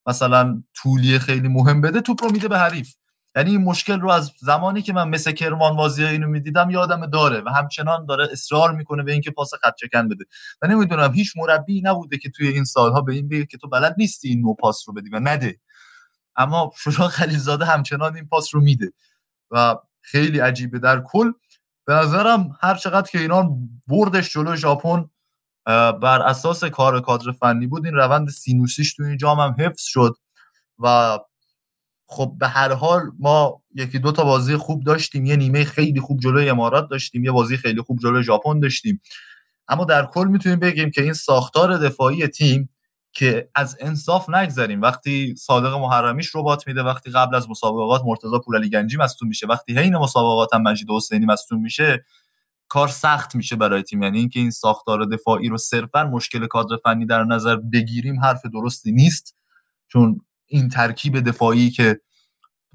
مثلا 0.05 0.63
طولی 0.75 1.19
خیلی 1.19 1.47
مهم 1.47 1.81
بده 1.81 2.01
توپ 2.01 2.23
رو 2.23 2.31
میده 2.31 2.47
به 2.47 2.57
حریف. 2.57 2.95
یعنی 3.35 3.51
این 3.51 3.63
مشکل 3.63 3.99
رو 3.99 4.09
از 4.09 4.31
زمانی 4.39 4.81
که 4.81 4.93
من 4.93 5.09
مثل 5.09 5.31
کرمان 5.31 5.75
بازی 5.75 6.05
اینو 6.05 6.27
می‌دیدم 6.27 6.69
یادم 6.69 7.05
داره 7.05 7.41
و 7.41 7.49
همچنان 7.49 8.05
داره 8.05 8.27
اصرار 8.31 8.71
می‌کنه 8.71 9.03
به 9.03 9.11
اینکه 9.11 9.31
پاس 9.31 9.51
خط 9.53 9.73
چکن 9.75 10.07
بده. 10.07 10.25
و 10.61 10.67
نمی‌دونم 10.67 11.13
هیچ 11.13 11.33
مربی 11.37 11.81
نبوده 11.81 12.17
که 12.17 12.29
توی 12.29 12.47
این 12.47 12.63
سالها 12.63 13.01
به 13.01 13.13
این 13.13 13.29
بگه 13.29 13.45
که 13.45 13.57
تو 13.57 13.69
بلد 13.69 13.95
نیستی 13.97 14.29
این 14.29 14.41
نو 14.41 14.53
پاس 14.53 14.83
رو 14.87 14.93
بدی 14.93 15.09
و 15.09 15.19
نده. 15.19 15.59
اما 16.35 16.71
شجاع 16.77 17.07
خلیلزاده 17.07 17.65
همچنان 17.65 18.15
این 18.15 18.27
پاس 18.27 18.55
رو 18.55 18.61
میده 18.61 18.91
و 19.51 19.75
خیلی 20.01 20.39
عجیبه 20.39 20.79
در 20.79 21.01
کل. 21.05 21.31
به 21.85 21.93
نظرم 21.93 22.57
هر 22.61 22.75
چقدر 22.75 23.11
که 23.11 23.19
ایران 23.19 23.69
بردش 23.87 24.33
جلو 24.33 24.55
ژاپن 24.55 25.09
بر 26.01 26.21
اساس 26.21 26.63
کار 26.63 27.01
کادر 27.01 27.31
فنی 27.31 27.67
بود. 27.67 27.85
این 27.85 27.95
روند 27.95 28.29
سینوسیش 28.29 28.95
تو 28.95 29.03
این 29.03 29.17
جام 29.17 29.39
هم 29.39 29.55
حفظ 29.59 29.83
شد 29.83 30.15
و 30.79 31.17
خب 32.09 32.33
به 32.39 32.47
هر 32.47 32.73
حال 32.73 33.01
ما 33.19 33.61
یکی 33.75 33.99
دو 33.99 34.11
تا 34.11 34.23
بازی 34.23 34.55
خوب 34.55 34.83
داشتیم. 34.83 35.25
یه 35.25 35.35
نیمه 35.35 35.63
خیلی 35.63 35.99
خوب 35.99 36.19
جلوی 36.19 36.49
امارات 36.49 36.89
داشتیم 36.89 37.23
یه 37.23 37.31
بازی 37.31 37.57
خیلی 37.57 37.81
خوب 37.81 37.99
جلوی 37.99 38.23
ژاپن 38.23 38.59
داشتیم. 38.59 39.01
اما 39.67 39.85
در 39.85 40.05
کل 40.05 40.27
می‌تونیم 40.27 40.59
بگیم 40.59 40.91
که 40.91 41.01
این 41.01 41.13
ساختار 41.13 41.77
دفاعی 41.77 42.27
تیم 42.27 42.69
که 43.13 43.49
از 43.55 43.77
انصاف 43.79 44.29
نگذریم. 44.29 44.81
وقتی 44.81 45.35
صادق 45.35 45.73
محرمیش 45.73 46.35
ربات 46.35 46.67
میده 46.67 46.83
وقتی 46.83 47.11
قبل 47.11 47.35
از 47.35 47.49
مسابقات 47.49 48.01
مرتضی 48.05 48.39
پورعلی 48.45 48.69
گنجی 48.69 48.97
مصدوم 48.97 49.29
میشه 49.29 49.47
وقتی 49.47 49.77
حین 49.77 49.97
مسابقات 49.97 50.53
هم 50.53 50.61
مجید 50.61 50.89
حسینی 50.89 51.25
مصدوم 51.25 51.61
میشه 51.61 52.05
کار 52.69 52.87
سخت 52.87 53.35
میشه 53.35 53.55
برای 53.55 53.83
تیم. 53.83 54.03
یعنی 54.03 54.19
اینکه 54.19 54.39
این 54.39 54.51
ساختار 54.51 55.05
دفاعی 55.05 55.49
رو 55.49 55.57
صرفا 55.57 56.03
مشکل 56.03 56.47
کادر 56.47 56.77
فنی 56.83 57.05
در 57.05 57.23
نظر 57.23 57.55
بگیریم 57.55 58.19
حرف 58.19 58.45
درستی 58.45 58.91
نیست. 58.91 59.35
چون 59.87 60.21
این 60.45 60.69
ترکیب 60.69 61.19
دفاعی 61.19 61.69
که 61.69 61.99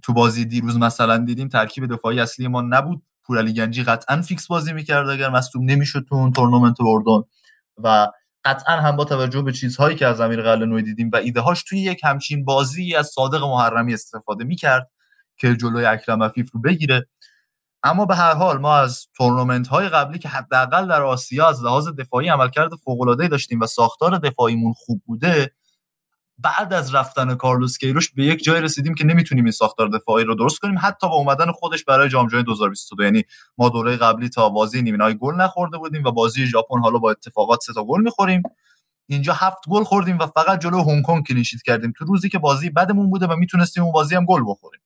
تو 0.02 0.12
بازی 0.12 0.44
دیروز 0.44 0.78
مثلا 0.78 1.18
دیدیم 1.18 1.48
ترکیب 1.48 1.86
دفاعی 1.94 2.20
اصلی 2.20 2.48
ما 2.48 2.60
نبود. 2.60 3.02
پورعلی 3.24 3.52
گنجی 3.52 3.82
قطعا 3.82 4.22
فیکس 4.22 4.46
بازی 4.46 4.72
می‌کرد 4.72 5.08
اگر 5.08 5.30
مصدوم 5.30 5.70
نمی‌شد 5.70 6.06
تو 6.08 6.14
اون 6.14 6.32
تورنمنت 6.32 6.76
اردن 6.80 7.28
و 7.78 8.08
قطعا 8.44 8.76
هم 8.76 8.96
با 8.96 9.04
توجه 9.04 9.42
به 9.42 9.52
چیزهایی 9.52 9.96
که 9.96 10.06
از 10.06 10.20
امیر 10.20 10.42
قلعه‌نویی 10.42 10.82
دیدیم 10.82 11.10
و 11.12 11.16
ایده 11.16 11.40
هاش 11.40 11.62
توی 11.62 11.78
یک 11.78 12.00
همچین 12.04 12.44
بازی 12.44 12.94
از 12.94 13.06
صادق 13.06 13.42
محرمی 13.42 13.94
استفاده 13.94 14.44
می‌کرد 14.44 14.90
که 15.36 15.56
جلوی 15.56 15.84
اکرم 15.84 16.22
عفیف 16.22 16.50
رو 16.52 16.60
بگیره. 16.60 17.08
اما 17.84 18.06
به 18.06 18.14
هر 18.16 18.34
حال 18.34 18.58
ما 18.58 18.76
از 18.76 19.06
تورنمنت 19.16 19.68
های 19.68 19.88
قبلی 19.88 20.18
که 20.18 20.28
حداقل 20.28 20.88
در 20.88 21.02
آسیا 21.02 21.48
از 21.48 21.64
لحاظ 21.64 21.88
دفاعی 21.88 22.28
عملکرد 22.28 22.74
فوق 22.74 23.00
العاده 23.00 23.28
داشتیم 23.28 23.60
و 23.60 23.66
ساختار 23.66 24.18
دفاعیمون 24.18 24.72
خوب 24.72 25.02
بوده 25.06 25.52
بعد 26.38 26.72
از 26.72 26.94
رفتن 26.94 27.34
کارلوس 27.34 27.78
کیروش 27.78 28.12
به 28.14 28.24
یک 28.24 28.44
جای 28.44 28.60
رسیدیم 28.60 28.94
که 28.94 29.04
نمی‌تونیم 29.04 29.44
این 29.44 29.52
ساختار 29.52 29.88
دفاعی 29.88 30.24
رو 30.24 30.34
درست 30.34 30.58
کنیم. 30.58 30.78
حتی 30.82 31.08
با 31.08 31.14
اومدن 31.14 31.52
خودش 31.52 31.84
برای 31.84 32.08
جام 32.08 32.28
جهانی 32.28 32.44
2022 32.44 33.04
یعنی 33.04 33.24
ما 33.58 33.68
دوره 33.68 33.96
قبلی 33.96 34.28
تا 34.28 34.48
بازی 34.48 34.82
نیمه 34.82 34.96
نهایی 34.96 35.14
گل 35.14 35.34
نخورده 35.34 35.78
بودیم 35.78 36.04
و 36.04 36.10
بازی 36.10 36.46
ژاپن 36.46 36.80
حالا 36.80 36.98
با 36.98 37.10
اتفاقات 37.10 37.60
سه 37.62 37.72
تا 37.72 37.84
گل 37.84 38.02
می‌خوریم. 38.02 38.42
اینجا 39.06 39.32
هفت 39.32 39.58
گل 39.68 39.84
خوردیم 39.84 40.18
و 40.18 40.26
فقط 40.26 40.60
جلو 40.60 40.82
هنگ 40.82 41.04
کنگ 41.04 41.26
clean 41.26 41.44
sheet 41.44 41.62
کردیم. 41.62 41.92
تو 41.98 42.04
روزی 42.04 42.28
که 42.28 42.38
بازی 42.38 42.70
بدمون 42.70 43.10
بوده 43.10 43.26
و 43.26 43.36
می‌تونستیم 43.36 43.82
اون 43.82 43.92
بازی 43.92 44.14
هم 44.14 44.24
گل 44.24 44.42
بخوریم. 44.46 44.80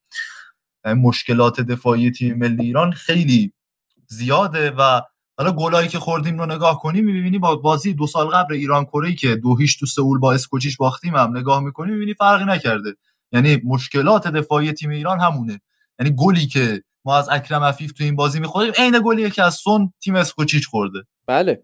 مشکلات 0.94 1.60
دفاعی 1.60 2.10
تیم 2.10 2.38
ملی 2.38 2.64
ایران 2.64 2.92
خیلی 2.92 3.52
زیاده 4.08 4.70
و 4.70 5.00
حالا 5.38 5.52
گلایی 5.52 5.88
که 5.88 5.98
خوردیم 5.98 6.38
رو 6.38 6.46
نگاه 6.46 6.80
کنیم 6.80 7.04
می‌بینی 7.04 7.38
با 7.38 7.56
بازی 7.56 7.92
دو 7.92 8.06
سال 8.06 8.26
قبل 8.26 8.54
ایران 8.54 8.84
کره 8.84 9.14
که 9.14 9.36
دو 9.36 9.56
هیچ 9.56 9.80
تو 9.80 9.86
سئول 9.86 10.18
با 10.18 10.32
اسکوچیش 10.32 10.76
باختیم 10.76 11.16
هم 11.16 11.36
نگاه 11.36 11.60
می‌کنیم 11.60 11.94
می‌بینی 11.94 12.14
فرقی 12.14 12.44
نکرده. 12.44 12.94
یعنی 13.32 13.60
مشکلات 13.64 14.28
دفاعی 14.28 14.72
تیم 14.72 14.90
ایران 14.90 15.20
همونه. 15.20 15.60
یعنی 16.00 16.14
گلی 16.18 16.46
که 16.46 16.82
ما 17.04 17.16
از 17.16 17.28
اکرم 17.28 17.62
عفیف 17.62 17.92
تو 17.92 18.04
این 18.04 18.16
بازی 18.16 18.40
می‌خوریم 18.40 18.72
عین 18.78 19.00
گلیه 19.04 19.30
که 19.30 19.42
از 19.42 19.54
سون 19.54 19.92
تیم 20.02 20.14
اسکوچیچ 20.14 20.66
خورده. 20.66 20.98
بله. 21.26 21.62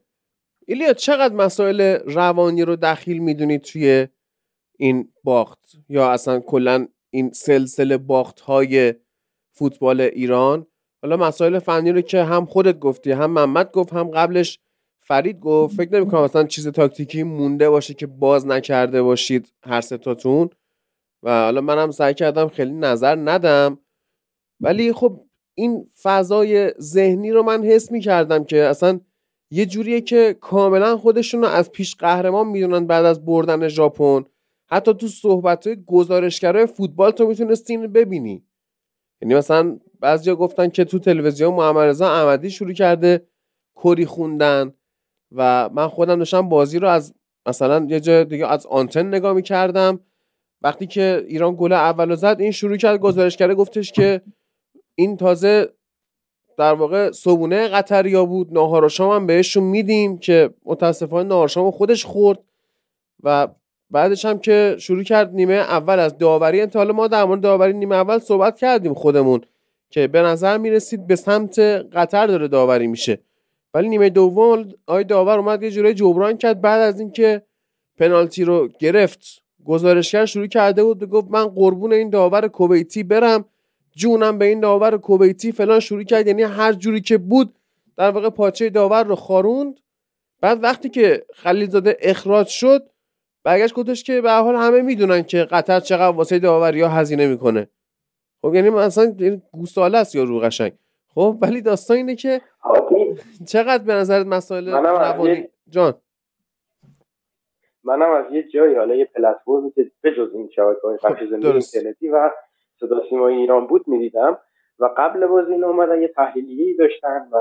ایلیا 0.67 0.93
چقدر 0.93 1.35
مسائل 1.35 1.81
روانی 2.07 2.63
رو 2.63 2.77
دخیل 2.77 3.19
می‌دونید 3.19 3.63
توی 3.63 4.09
این 4.79 5.13
باخت؟ 5.25 5.59
یا 5.89 6.13
اصلا 6.13 6.41
کلا 6.41 6.87
این 7.11 7.33
سلسله 7.33 7.99
باخت 7.99 8.41
های 8.41 8.95
فوتبال 9.63 10.01
ایران. 10.01 10.67
حالا 11.03 11.17
مسائل 11.17 11.59
فنی 11.59 11.93
رو 11.93 12.01
که 12.01 12.23
هم 12.23 12.47
خودت 12.47 12.79
گفتی 12.79 13.11
هم 13.11 13.31
محمد 13.31 13.71
گفت 13.71 13.93
هم 13.93 14.11
قبلش 14.11 14.59
فرید 15.01 15.41
گفت. 15.41 15.77
فکر 15.77 15.95
نمی 15.95 16.11
کنم 16.11 16.23
مثلا 16.23 16.45
چیز 16.45 16.69
تاکتیکی 16.69 17.23
مونده 17.23 17.71
باشه 17.71 17.95
که 17.95 18.07
باز 18.07 18.47
نکرده 18.47 19.03
باشید 19.03 19.53
هر 19.65 19.81
ستاتون 19.81 20.51
و 21.23 21.45
حالا 21.45 21.61
منم 21.61 21.91
سعی 21.91 22.15
کردم 22.15 22.49
خیلی 22.49 22.73
نظر 22.73 23.17
ندم. 23.17 23.79
ولی 24.61 24.93
خب 24.93 25.21
این 25.55 25.91
فضای 26.03 26.73
ذهنی 26.81 27.31
رو 27.31 27.43
من 27.43 27.65
حس 27.65 27.93
می 27.93 28.01
کردم 28.01 28.45
که 28.45 28.63
اصلا 28.63 29.01
یه 29.51 29.67
جوریه 29.67 30.01
که 30.01 30.37
کاملا 30.41 30.97
خودشون 30.97 31.43
رو 31.43 31.49
از 31.49 31.73
پیش 31.73 31.97
قهرمان 31.97 32.47
می‌دونن 32.49 32.87
بعد 32.87 33.05
از 33.05 33.25
بردن 33.25 33.69
ژاپن. 33.69 34.25
حتی 34.71 34.95
تو 34.95 35.09
صحبت 35.09 35.67
های 35.67 35.77
گزارشگرای 35.87 36.67
فوتبال 36.67 37.11
تو 37.11 37.27
می‌تونستی 37.27 37.73
اینو 37.73 37.89
ببینی. 37.89 38.45
یعنی 39.23 39.35
مثلا 39.35 39.79
بعضیا 40.01 40.37
گفتن 40.37 40.69
که 40.69 40.85
تو 40.85 40.99
تلویزیون 40.99 41.55
محمد 41.55 41.89
رضا 41.89 42.13
احمدی 42.13 42.51
شروع 42.51 42.73
کرده 42.73 43.27
کری 43.77 44.07
خوندن 44.07 44.75
و 45.33 45.69
من 45.69 45.89
خودم 45.89 46.19
داشتم 46.19 46.49
بازی 46.49 46.79
رو 46.79 46.89
از 46.89 47.15
مثلا 47.47 47.87
یه 47.89 48.01
جای 48.01 48.25
دیگه 48.25 48.47
از 48.47 48.67
آنتن 48.67 49.07
نگاه 49.07 49.33
می‌کردم. 49.33 50.01
وقتی 50.63 50.87
که 50.87 51.25
ایران 51.29 51.57
گل 51.59 51.73
اول 51.73 52.15
زد 52.15 52.37
این 52.41 52.51
شروع 52.51 52.77
کرد 52.77 53.01
گزارش 53.01 53.37
کرده 53.37 53.55
گفتش 53.55 53.93
که 53.93 54.23
این 54.95 55.17
تازه 55.17 55.69
در 56.59 56.75
واقع 56.75 57.11
صبونه 57.11 57.69
قطریا 57.69 58.25
بود 58.25 58.53
ناهار 58.53 58.89
شام 58.89 59.13
هم 59.13 59.27
بهشون 59.27 59.65
میدیم 59.65 60.19
که 60.19 60.55
متاسفانه 60.65 61.29
ناهار 61.29 61.49
شام 61.49 61.71
خودش 61.71 62.05
خورد 62.05 62.39
و 63.23 63.49
بعدش 63.93 64.25
هم 64.25 64.39
که 64.39 64.77
شروع 64.79 65.03
کرد 65.03 65.35
نیمه 65.35 65.55
اول 65.55 65.99
از 65.99 66.19
داوری. 66.19 66.61
انتقال 66.61 66.93
ما 66.93 67.09
در 67.09 67.25
مورد 67.25 67.41
داوری 67.41 67.73
نیمه 67.73 67.97
اول 67.97 68.19
صحبت 68.19 68.59
کردیم 68.59 68.95
خودمون 68.95 69.41
که 69.91 70.07
به 70.07 70.23
نظر 70.23 70.59
می‌رسید 70.59 71.07
به 71.07 71.17
سمت 71.17 71.59
قطر 71.93 72.27
داره 72.27 72.49
داوری 72.49 72.87
میشه. 72.87 73.19
ولی 73.75 73.89
نیمه 73.89 74.11
دوم 74.11 74.69
آی 74.87 75.05
داور 75.05 75.39
اومد 75.39 75.63
یه 75.63 75.71
جورای 75.71 75.95
جبران 75.95 76.37
کرد. 76.37 76.61
بعد 76.61 76.81
از 76.81 77.01
اینکه 77.01 77.43
پنالتی 77.99 78.45
رو 78.45 78.69
گرفت 78.79 79.43
گزارشگر 79.65 80.25
شروع 80.25 80.47
کرده 80.47 80.85
بود 80.85 81.05
گفت 81.05 81.27
من 81.31 81.47
قربون 81.47 81.93
این 81.93 82.11
داور 82.11 82.49
کویتی 82.49 83.03
برم. 83.03 83.45
جونم 83.97 84.39
به 84.39 84.45
این 84.45 84.61
داور 84.61 84.99
کویتی 84.99 85.53
فلان 85.53 85.81
شروع 85.81 86.03
کرد. 86.03 86.27
یعنی 86.27 86.43
هر 86.43 86.73
جوری 86.73 87.01
که 87.01 87.19
بود 87.19 87.55
در 87.97 88.11
واقع 88.11 88.31
پاچه 88.31 88.71
داور 88.71 89.05
رو 89.05 89.17
خاروند. 89.17 89.81
بعد 90.41 90.65
وقتی 90.65 90.89
که 90.89 91.25
خلیلزاده 91.35 91.97
اخراج 92.01 92.47
شد 92.47 92.92
برگشت 93.45 93.75
گفتش 93.75 94.05
که 94.05 94.21
به 94.21 94.31
حال 94.31 94.55
همه 94.55 94.83
می‌دونن 94.83 95.23
که 95.23 95.39
قطر 95.39 95.81
چقدر 95.81 96.17
واسه 96.17 96.39
داوری 96.39 96.81
ها 96.81 96.89
هزینه 96.89 97.29
می‌کنه. 97.29 97.69
خب 98.43 98.55
یعنی 98.55 98.71
مثلا 98.71 99.15
گوساله 99.53 99.99
است 99.99 100.15
یا 100.15 100.25
رو 100.25 100.39
قشنگ. 100.39 100.73
خب 101.15 101.37
ولی 101.43 101.63
داستان 101.63 101.97
اینه 101.97 102.17
که 102.17 102.41
چقدر 103.49 103.85
به 103.85 103.95
نظرت 103.95 104.27
مسائل 104.27 104.69
روانی؟ 104.69 105.49
جان. 105.69 105.95
منم 107.85 108.11
از 108.11 108.25
یه 108.33 108.43
جایی 108.43 108.75
حالا 108.75 108.95
یه 108.95 109.05
پلتفرمی 109.05 109.73
که 109.73 109.91
بجز 110.05 110.35
این 110.35 110.51
شبکه 110.57 110.81
های 110.85 110.97
خب 110.97 111.17
اینترنتی 111.21 112.09
و 112.09 112.31
صدا 112.81 113.03
سیمای 113.09 113.35
ایران 113.35 113.67
بود 113.67 113.89
می‌دیدم 113.89 114.39
و 114.79 114.89
قبل 114.97 115.27
بازی 115.27 115.53
این 115.53 115.65
اومدن 115.65 116.03
یه 116.03 116.09
تحلیلی 116.09 116.77
داشتن 116.77 117.29
و 117.33 117.37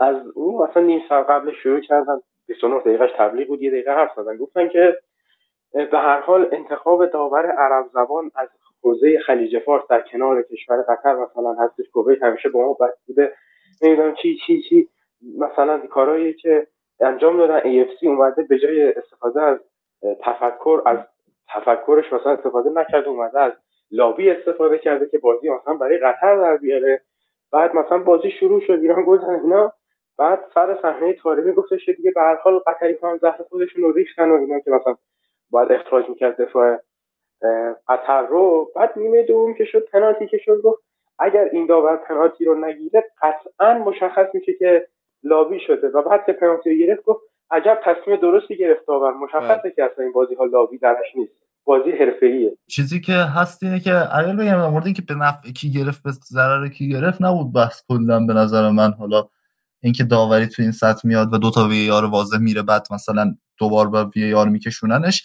از 0.00 0.16
اون 0.34 0.68
مثلا 0.68 0.82
نیم 0.82 1.00
ساعت 1.08 1.26
قبل 1.30 1.52
شروع 1.62 1.80
کردن. 1.80 2.20
29 2.46 2.80
دقیقهش 2.80 3.10
تبلیغ 3.18 3.48
بود 3.48 3.62
یه 3.62 3.70
دقیقه 3.70 3.90
حرف 3.90 4.10
زدن. 4.16 4.36
گفتن 4.36 4.68
که 4.68 5.00
به 5.74 5.98
هر 5.98 6.20
حال 6.20 6.48
انتخاب 6.52 7.06
داور 7.06 7.46
عرب 7.46 7.86
زبان 7.92 8.30
از 8.34 8.48
حوزه 8.82 9.18
خلیج 9.18 9.58
فارس 9.58 9.82
در 9.90 10.00
کنار 10.00 10.42
کشور 10.42 10.82
قطر 10.82 11.14
مثلا 11.14 11.54
هستش. 11.54 11.88
کویت 11.92 12.22
همیشه 12.22 12.48
با 12.48 12.60
ما 12.60 12.72
بد 12.72 12.94
بوده. 13.06 13.34
نمی‌دونم 13.82 14.14
چی 14.14 14.36
چی 14.46 14.62
چی. 14.62 14.88
مثلا 15.38 15.78
کارهایی 15.78 16.34
که 16.34 16.66
انجام 17.00 17.36
دادن 17.38 17.60
AFC 17.60 18.04
اومده 18.04 18.42
به 18.42 18.58
جای 18.58 18.92
استفاده 18.92 19.42
از 19.42 19.58
تفکر 20.20 20.82
از 20.86 20.98
تفکرش 21.48 22.12
مثلا 22.12 22.32
استفاده 22.32 22.70
نکرده 22.70 23.08
اومده 23.08 23.40
از 23.40 23.52
لابی 23.90 24.30
استفاده 24.30 24.78
کرده 24.78 25.06
که 25.06 25.18
بازی 25.18 25.50
مثلا 25.50 25.74
برای 25.74 25.98
قطر 25.98 26.36
در 26.36 26.56
بیاره. 26.56 27.00
بعد 27.52 27.76
مثلا 27.76 27.98
بازی 27.98 28.30
شروع 28.30 28.60
شد 28.60 28.72
ایران 28.72 29.04
گل 29.06 29.24
اینا. 29.24 29.72
بعد 30.18 30.44
سر 30.54 30.78
صحنه 30.82 31.12
طارمی 31.12 31.52
گفتش 31.52 31.88
دیگه 31.88 32.10
به 32.10 32.20
هر 32.20 32.34
حال 32.34 32.58
قطری 32.58 32.98
هم 33.02 33.18
زهر 33.18 33.42
خودشون 33.48 33.82
رو 33.82 33.92
ریختن 33.92 34.30
و 34.30 34.34
اینا 34.34 34.60
که 34.60 34.70
مثلا 34.70 34.96
باید 35.54 35.72
اخراج 35.72 36.04
می‌کرد 36.08 36.40
دفاع 36.42 36.78
قطر 37.88 38.26
رو. 38.26 38.70
بعد 38.76 38.90
نیمه 38.96 39.22
دوم 39.22 39.54
که 39.54 39.64
شد 39.64 39.84
پنالتی 39.92 40.26
که 40.26 40.38
شد 40.38 40.60
گفت 40.64 40.82
اگر 41.18 41.44
این 41.52 41.66
داور 41.66 41.96
پنالتی 41.96 42.44
رو 42.44 42.64
نگیره 42.64 43.04
قطعا 43.22 43.78
مشخص 43.78 44.26
میشه 44.34 44.52
که 44.52 44.86
لابی 45.22 45.60
شده. 45.66 45.88
و 45.88 46.02
بعد 46.02 46.26
که 46.26 46.32
پنالتی 46.32 46.70
رو 46.70 46.86
گرفت 46.86 47.04
گفت 47.04 47.20
عجب 47.50 47.78
تصمیم 47.84 48.16
درستی 48.16 48.56
گرفت 48.56 48.86
داور. 48.86 49.12
مشخصه 49.12 49.62
بله. 49.62 49.72
که 49.76 49.84
اصلا 49.84 50.04
این 50.04 50.12
بازی 50.12 50.34
ها 50.34 50.44
لابی 50.44 50.78
درش 50.78 51.16
نیست. 51.16 51.32
بازی 51.64 51.90
حرفه‌ایه. 51.90 52.56
چیزی 52.66 53.00
که 53.00 53.12
هست 53.12 53.62
اینه 53.62 53.80
که 53.80 53.94
اگر 54.18 54.32
بگم 54.32 54.62
در 54.62 54.68
مورد 54.68 54.84
اینکه 54.84 55.02
به 55.08 55.14
نفع 55.14 55.50
کی 55.56 55.72
گرفت 55.72 56.02
به 56.02 56.10
ضرر 56.10 56.68
کی 56.68 56.88
گرفت 56.88 57.22
نبود 57.22 57.54
بحث 57.54 57.82
کلا 57.88 58.26
به 58.26 58.32
نظر 58.32 58.70
من. 58.70 58.92
حالا 58.92 59.28
اینکه 59.84 60.04
داوری 60.04 60.46
تو 60.46 60.62
این 60.62 60.72
سطح 60.72 61.08
میاد 61.08 61.32
و 61.34 61.38
دو 61.38 61.50
تا 61.50 61.68
وی 61.68 61.90
آر 61.90 62.04
واضح 62.04 62.38
میره 62.38 62.62
بعد 62.62 62.86
مثلا 62.90 63.36
دوبار 63.58 63.88
با 63.88 64.10
وی 64.16 64.34
آر 64.34 64.48
میکشوننش. 64.48 65.24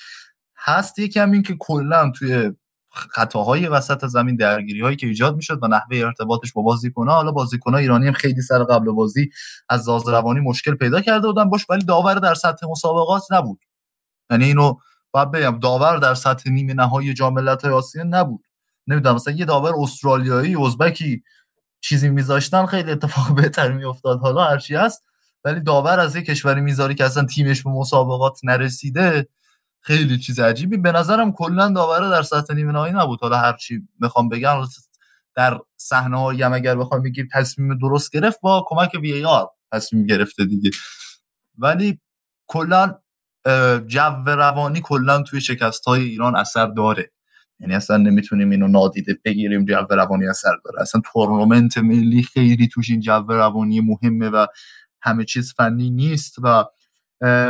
هست 0.57 0.99
یکم 0.99 1.31
این 1.31 1.43
که 1.43 1.55
کلا 1.59 2.11
توی 2.15 2.51
خطاهای 2.91 3.67
وسط 3.67 4.05
زمین 4.05 4.35
درگیری 4.35 4.81
هایی 4.81 4.95
که 4.95 5.07
ایجاد 5.07 5.35
می‌شد 5.35 5.59
و 5.63 5.67
نحوه 5.67 5.97
ارتباطش 5.97 6.53
با 6.53 6.61
بازیکن‌ها 6.61 7.15
حالا 7.15 7.31
بازیکن‌ها 7.31 7.77
ایرانی 7.77 8.07
هم 8.07 8.13
خیلی 8.13 8.41
سر 8.41 8.63
قبل 8.63 8.91
بازی 8.91 9.29
از 9.69 9.89
لحاظ 9.89 10.07
روانی 10.07 10.39
مشکل 10.39 10.75
پیدا 10.75 11.01
کرده 11.01 11.27
بودن. 11.27 11.49
باش 11.49 11.65
ولی 11.69 11.85
داور 11.85 12.13
در 12.13 12.33
سطح 12.33 12.67
مسابقات 12.69 13.23
نبود. 13.31 13.59
یعنی 14.31 14.45
اینو 14.45 14.75
باید 15.11 15.31
بگم 15.31 15.59
داور 15.59 15.97
در 15.97 16.13
سطح 16.13 16.49
نیمه 16.49 16.73
نهایی 16.73 17.13
جام 17.13 17.33
ملت‌های 17.33 17.73
آسیا 17.73 18.03
نبود. 18.03 18.45
نمی‌دونم 18.87 19.15
مثلا 19.15 19.33
یه 19.33 19.45
داور 19.45 19.73
استرالیایی 19.79 20.55
ازبکی 20.55 21.23
چیزی 21.81 22.09
میذاشتن 22.09 22.65
خیلی 22.65 22.91
اتفاق 22.91 23.35
بهتر 23.41 23.71
میافتاد. 23.71 24.19
حالا 24.19 24.43
هرچی 24.43 24.75
هست 24.75 25.03
ولی 25.43 25.59
داور 25.59 25.99
از 25.99 26.15
یه 26.15 26.21
کشوری 26.21 26.61
می‌ذاری 26.61 26.95
که 26.95 27.05
اصلا 27.05 27.25
تیمش 27.25 27.63
به 27.63 27.69
مسابقات 27.69 28.39
نرسیده 28.43 29.27
خیلی 29.81 30.17
چیز 30.17 30.39
عجیبی. 30.39 30.77
به 30.77 30.91
نظرم 30.91 31.31
کلا 31.31 31.69
داوره 31.69 32.09
در 32.09 32.21
سطح 32.21 32.53
نیمه 32.53 32.71
نهایی 32.71 32.93
نبود. 32.93 33.19
حالا 33.21 33.37
هر 33.37 33.53
چی 33.53 33.87
می‌خوام 33.99 34.29
بگم 34.29 34.61
در 35.35 35.59
صحنه 35.77 36.19
هایی 36.19 36.41
هم 36.41 36.53
اگر 36.53 36.75
بخوام 36.75 37.01
بگیم 37.01 37.27
تصمیم 37.33 37.77
درست 37.77 38.11
گرفت 38.11 38.41
با 38.41 38.65
کمک 38.67 38.91
وی 39.01 39.25
آر 39.25 39.49
تصمیم 39.71 40.05
گرفته 40.05 40.45
دیگه. 40.45 40.71
ولی 41.57 41.99
کلا 42.47 42.99
جو 43.87 44.23
روانی 44.25 44.81
کلا 44.81 45.23
توی 45.23 45.41
شکست 45.41 45.85
های 45.85 46.03
ایران 46.03 46.35
اثر 46.35 46.65
داره. 46.65 47.11
یعنی 47.59 47.75
اصلا 47.75 47.97
نمی‌تونیم 47.97 48.49
اینو 48.49 48.67
نادیده 48.67 49.19
بگیریم 49.25 49.65
جو 49.65 49.75
روانی 49.89 50.27
اثر 50.27 50.55
داره. 50.65 50.81
اصلا 50.81 51.01
تورنمنت 51.13 51.77
ملی 51.77 52.23
خیلی 52.23 52.67
توش 52.67 52.89
این 52.89 52.99
جو 52.99 53.23
روانی 53.27 53.81
مهمه 53.81 54.29
و 54.29 54.45
همه 55.01 55.25
چیز 55.25 55.53
فنی 55.57 55.89
نیست 55.89 56.35
و 56.43 56.65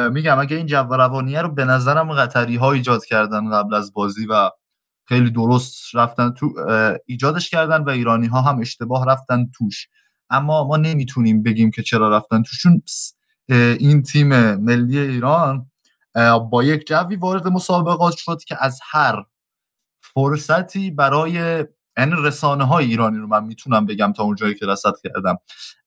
میگم 0.10 0.40
اگه 0.40 0.58
این 0.58 0.66
جو 0.66 0.84
روانیه 0.84 1.42
رو 1.42 1.50
به 1.50 1.66
نظرم 1.66 2.14
قطری 2.14 2.56
ها 2.56 2.72
ایجاد 2.72 3.06
کردن 3.06 3.52
قبل 3.52 3.74
از 3.74 3.94
بازی 3.94 4.26
و 4.26 4.50
خیلی 5.08 5.32
درست 5.32 5.96
رفتن 5.96 6.32
تو 6.32 6.54
ایجادش 7.06 7.50
کردن 7.50 7.84
و 7.84 7.90
ایرانی 7.90 8.28
ها 8.28 8.42
هم 8.42 8.60
اشتباه 8.60 9.06
رفتن 9.08 9.46
توش. 9.58 9.88
اما 10.30 10.68
ما 10.68 10.78
نمی‌تونیم 10.78 11.44
بگیم 11.44 11.72
که 11.72 11.84
چرا 11.84 12.18
رفتن 12.18 12.44
توش 12.44 12.62
چون 12.62 12.82
این 13.80 14.04
تیم 14.04 14.56
ملی 14.56 15.00
ایران 15.00 15.72
با 16.52 16.64
یک 16.64 16.88
جوی 16.88 17.16
وارد 17.16 17.48
مسابقات 17.48 18.18
شد 18.18 18.44
که 18.48 18.58
از 18.60 18.80
هر 18.92 19.26
فرصتی 20.14 20.92
برای 20.92 21.66
یعنی 21.98 22.14
رسانه 22.18 22.64
های 22.64 22.86
ایرانی 22.86 23.18
رو 23.18 23.28
من 23.28 23.44
می‌تونم 23.44 23.86
بگم 23.86 24.14
تا 24.14 24.24
اونجایی 24.24 24.56
که 24.56 24.66
رسد 24.66 24.94
کردم. 25.04 25.38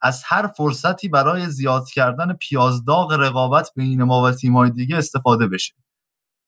از 0.00 0.22
هر 0.26 0.46
فرصتی 0.46 1.08
برای 1.08 1.46
زیاد 1.46 1.88
کردن 1.88 2.32
پیازداغ 2.32 3.12
رقابت 3.12 3.70
بین 3.76 4.02
ما 4.02 4.22
و 4.22 4.30
تیم 4.30 4.56
های 4.56 4.70
دیگه 4.70 4.96
استفاده 4.96 5.46
بشه. 5.46 5.74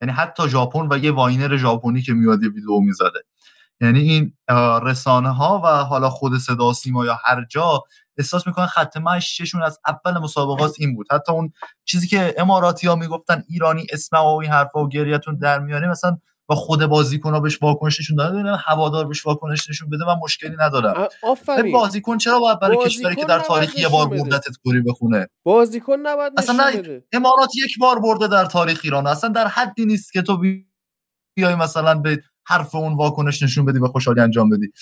یعنی 0.03 0.13
حتی 0.13 0.49
ژاپن 0.49 0.89
و 0.91 0.99
یه 0.99 1.13
واینر 1.13 1.57
ژاپنی 1.57 2.03
که 2.03 2.13
میاد 2.13 2.43
ویدیو 2.43 2.81
می‌زده. 2.81 3.25
یعنی 3.81 4.01
این 4.01 4.33
رسانه 4.83 5.35
ها 5.35 5.61
و 5.65 5.85
حالا 5.85 6.11
خود 6.11 6.39
صدا 6.39 6.73
سیما 6.73 7.05
یا 7.05 7.19
هر 7.25 7.45
جا 7.45 7.83
احساس 8.19 8.47
می‌کنن 8.47 8.67
خط 8.67 8.97
مشیشون 8.97 9.63
از 9.63 9.79
اول 9.87 10.19
مسابقات 10.19 10.75
این 10.79 10.95
بود. 10.95 11.07
حتی 11.13 11.33
اون 11.33 11.53
چیزی 11.85 12.07
که 12.07 12.35
اماراتی 12.39 12.87
ها 12.87 12.95
می‌گفتن 12.95 13.45
ایرانی 13.49 13.87
اسم 13.93 14.17
و 14.17 14.37
این 14.37 14.51
حرفا 14.51 14.85
و 14.85 14.89
گریتون 14.89 15.39
در 15.39 15.59
میانه 15.59 15.89
مثلا 15.89 16.19
با 16.47 16.55
خود 16.55 16.87
بازیکن 16.87 17.35
ها 17.35 17.41
بهش 17.41 17.63
واکنش 17.63 18.01
نشون 18.01 18.17
داده 18.17 18.57
هوادار 18.57 19.07
بهش 19.07 19.27
واکنش 19.27 19.71
نشون 19.71 19.91
بده 19.91 20.05
من 20.07 20.17
مشکلی 20.23 20.57
ندارم. 20.61 21.09
آفرین. 21.23 21.73
بازیکن 21.73 22.19
چرا 22.19 22.41
باید 22.41 22.61
برای 22.61 22.79
کشوری 22.85 23.17
که 23.17 23.25
در 23.25 23.41
تاریخ 23.41 23.79
یه 23.79 23.89
بار 23.89 24.09
بردتت 24.09 24.57
کوری 24.65 24.83
بخونه. 24.83 25.29
بازیکن 25.43 25.97
نباید 26.03 26.33
اصلا 26.37 26.73
امارات 27.13 27.51
یک 27.65 27.79
بار 27.79 27.99
برده 27.99 28.29
در 28.29 28.45
تاریخ 28.45 28.81
ایران. 28.85 29.07
اصلا 29.07 29.31
در 29.31 29.49
حدی 29.49 29.87
نیست 29.87 30.13
که 30.13 30.23
تو 30.23 30.37
بیای 31.37 31.55
مثلا 31.55 31.95
به 31.95 32.23
حرف 32.47 32.75
اون 32.75 32.95
واکنش 32.95 33.43
نشون 33.43 33.65
بدی 33.65 33.79
و 33.79 33.87
خوشحالی 33.87 34.21
انجام 34.21 34.49
بدی. 34.49 34.73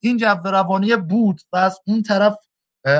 این 0.00 0.16
جو 0.16 0.26
روانی 0.44 0.96
بود 0.96 1.40
و 1.52 1.56
از 1.56 1.78
اون 1.86 2.02
طرف 2.02 2.36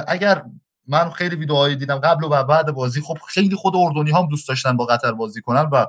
اگر 0.09 0.45
من 0.89 1.11
خیلی 1.11 1.37
ویدئوهایی 1.37 1.77
دیدم 1.77 1.99
قبل 1.99 2.25
و 2.25 2.45
بعد 2.45 2.71
بازی 2.71 3.01
خب 3.01 3.19
خیلی 3.29 3.57
خود 3.57 3.77
اردنی 3.77 4.11
هم 4.11 4.29
دوست 4.29 4.49
داشتن 4.49 4.77
با 4.77 4.85
قطر 4.85 5.13
بازی 5.13 5.41
کنن 5.41 5.69
و 5.73 5.87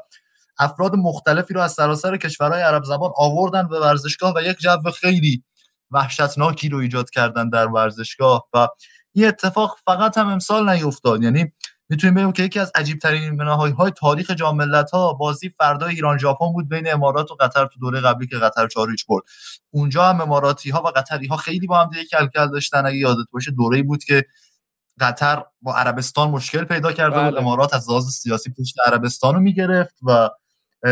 افراد 0.60 0.96
مختلفی 0.96 1.54
رو 1.54 1.62
از 1.62 1.74
سراسر 1.74 2.18
کشورهای 2.18 2.62
عرب 2.62 2.84
زبان 2.84 3.12
آوردن 3.16 3.68
به 3.68 3.80
ورزشگاه 3.80 4.34
و 4.36 4.42
یک 4.42 4.58
جو 4.58 4.92
خیلی 5.00 5.44
وحشتناکی 5.92 6.70
رو 6.70 6.78
ایجاد 6.78 7.10
کردن 7.10 7.50
در 7.50 7.68
ورزشگاه 7.68 8.48
و 8.54 8.68
این 9.14 9.28
اتفاق 9.28 9.78
فقط 9.86 10.18
هم 10.18 10.28
امسال 10.28 10.70
نیفتاد. 10.70 11.24
یعنی 11.24 11.52
می‌تونیم 11.90 12.16
بگیم 12.16 12.32
که 12.32 12.44
یکی 12.44 12.60
از 12.60 12.72
عجیب 12.76 13.00
ترین 13.00 13.36
مناهای 13.36 13.72
های 13.72 13.92
تاریخ 13.92 14.32
جام 14.32 14.62
ها 14.94 15.14
بازی 15.14 15.50
فردا 15.50 15.86
ایران 15.86 16.18
ژاپن 16.18 16.54
بود 16.54 16.70
بین 16.70 16.94
امارات 16.94 17.32
و 17.32 17.36
قطر 17.40 17.66
تو 17.66 17.80
دوره 17.80 18.02
قبلی 18.02 18.28
که 18.28 18.38
قطر 18.38 18.68
4 18.68 18.88
برد. 19.10 19.24
اونجا 19.72 20.06
هم 20.06 20.22
اماراتی 20.22 20.70
ها 20.70 20.82
و 20.82 20.88
قطری 20.88 21.28
ها 21.28 21.38
خیلی 21.38 21.68
با 21.68 21.82
هم 21.82 21.90
دیگه 21.90 22.06
کلکل 22.06 22.52
داشتن. 22.52 22.86
اگه 22.86 22.98
یادت 22.98 23.28
باشه 23.32 23.52
دوره‌ای 23.52 23.84
بود 23.84 24.04
که 24.04 24.26
قطر 25.02 25.44
با 25.62 25.76
عربستان 25.76 26.30
مشکل 26.30 26.64
پیدا 26.64 26.92
کرده 26.92 27.20
بود. 27.20 27.32
بله. 27.32 27.42
امارات 27.42 27.74
از 27.74 27.90
لحاظ 27.90 28.10
سیاسی 28.10 28.54
پشت 28.60 28.76
عربستان 28.86 29.36
رو 29.36 29.42
می‌گرفت 29.42 29.96
و 30.08 30.30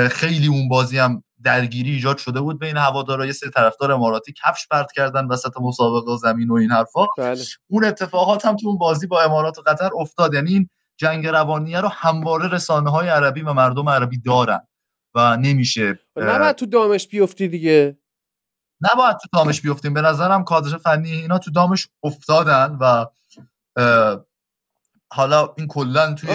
خیلی 0.10 0.48
اون 0.48 0.70
بازی 0.70 0.98
هم 0.98 1.24
درگیری 1.44 1.92
ایجاد 1.92 2.18
شده 2.18 2.42
بود 2.42 2.60
بین 2.60 2.78
هوادارا. 2.78 3.26
یه 3.26 3.32
سری 3.32 3.50
طرفدار 3.50 3.92
اماراتی 3.92 4.34
کفش 4.44 4.68
پرت 4.72 4.92
کردن 4.92 5.26
وسط 5.26 5.52
مسابقه 5.62 6.18
زمین 6.18 6.50
و 6.50 6.54
این 6.54 6.72
حرفا. 6.72 7.06
بله. 7.18 7.44
اون 7.68 7.86
اتفاقات 7.86 8.46
هم 8.46 8.56
تو 8.56 8.68
اون 8.68 8.78
بازی 8.78 9.08
با 9.08 9.22
امارات 9.22 9.58
و 9.58 9.62
قطر 9.62 9.90
افتاد. 10.00 10.34
یعنی 10.34 10.54
این 10.54 10.70
جنگ 10.98 11.28
روانیه 11.28 11.82
رو 11.82 11.88
همواره 11.88 12.48
رسانه 12.48 12.92
های 12.92 13.10
عربی 13.10 13.42
و 13.42 13.54
مردم 13.54 13.90
عربی 13.90 14.22
دارن 14.22 14.68
و 15.16 15.38
نمیشه 15.38 16.00
نباید 16.16 16.56
تو 16.56 16.66
دامش 16.66 17.08
بیفتی 17.08 17.48
دیگه. 17.48 17.98
نباید 18.82 19.18
تو 19.18 19.28
دامش 19.34 19.62
بیفتیم. 19.62 19.94
به 19.94 20.02
نظرم 20.02 20.44
کادر 20.44 20.78
فنی 20.78 21.12
اینا 21.12 21.38
تو 21.38 21.52
دامش 21.52 21.88
افتادن 22.04 22.78
و 22.82 23.06
حالا 25.12 25.54
این 25.58 25.68
کلا 25.68 26.14
توی 26.14 26.30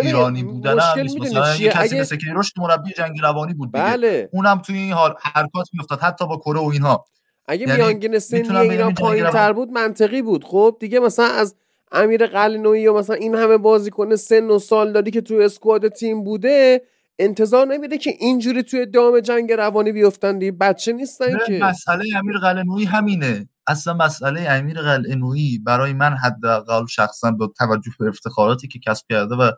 ایرانی 0.00 0.42
بودن 0.42 0.78
هم 0.78 1.02
مثلا 1.02 1.56
یه 1.56 1.70
کسی 1.70 2.00
مثل 2.00 2.16
کیروش 2.16 2.52
مربی 2.56 2.92
جنگ 2.92 3.20
روانی 3.22 3.54
بود 3.54 3.72
دیگه. 3.72 3.84
بله. 3.84 4.28
اونم 4.32 4.58
توی 4.58 4.78
این 4.78 4.92
حال 4.92 5.14
حرکات 5.20 5.68
میافتاد 5.72 6.00
حتی 6.00 6.26
با 6.26 6.36
کره 6.36 6.60
و 6.60 6.64
اینها. 6.64 7.04
اگه 7.46 7.68
یعنی 7.68 7.82
میانگین 7.82 8.18
سنی 8.18 8.56
اینا 8.56 8.90
پایین 8.90 9.30
تر 9.30 9.52
بود 9.52 9.70
منطقی 9.70 10.22
بود. 10.22 10.44
خب 10.44 10.76
دیگه 10.80 11.00
مثلا 11.00 11.26
از 11.26 11.56
امیر 11.92 12.26
قلنوی 12.26 12.80
یا 12.80 12.92
مثلا 12.92 13.16
این 13.16 13.34
همه 13.34 13.56
بازیکن 13.56 14.16
سن 14.16 14.44
و 14.44 14.58
سال 14.58 14.92
دادی 14.92 15.10
که 15.10 15.20
توی 15.20 15.44
اسکواد 15.44 15.88
تیم 15.88 16.24
بوده 16.24 16.82
انتظار 17.18 17.66
نمیده 17.66 17.98
که 17.98 18.14
اینجوری 18.18 18.62
توی 18.62 18.86
دام 18.86 19.20
جنگ 19.20 19.52
روانی 19.52 19.92
بیفتن. 19.92 20.38
دیگه 20.38 20.52
بچه 20.52 20.92
نیستن 20.92 21.38
که. 21.46 21.58
مسئله 21.62 22.04
امیر 22.16 22.38
قلنوی 22.38 22.84
همینه. 22.84 23.48
اصلا 23.66 23.94
مسئله 23.94 24.50
امیر 24.50 24.82
قلعه‌نویی 24.82 25.58
برای 25.58 25.92
من 25.92 26.16
حداقل 26.16 26.86
شخصا 26.86 27.30
با 27.30 27.52
توجه 27.58 27.90
به 27.98 28.08
افتخاراتی 28.08 28.68
که 28.68 28.78
کسب 28.78 29.06
کرده 29.10 29.34
و 29.34 29.52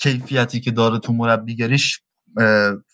کیفیتی 0.00 0.60
که 0.60 0.70
داره 0.70 0.98
تو 0.98 1.12
مربیگریش 1.12 2.00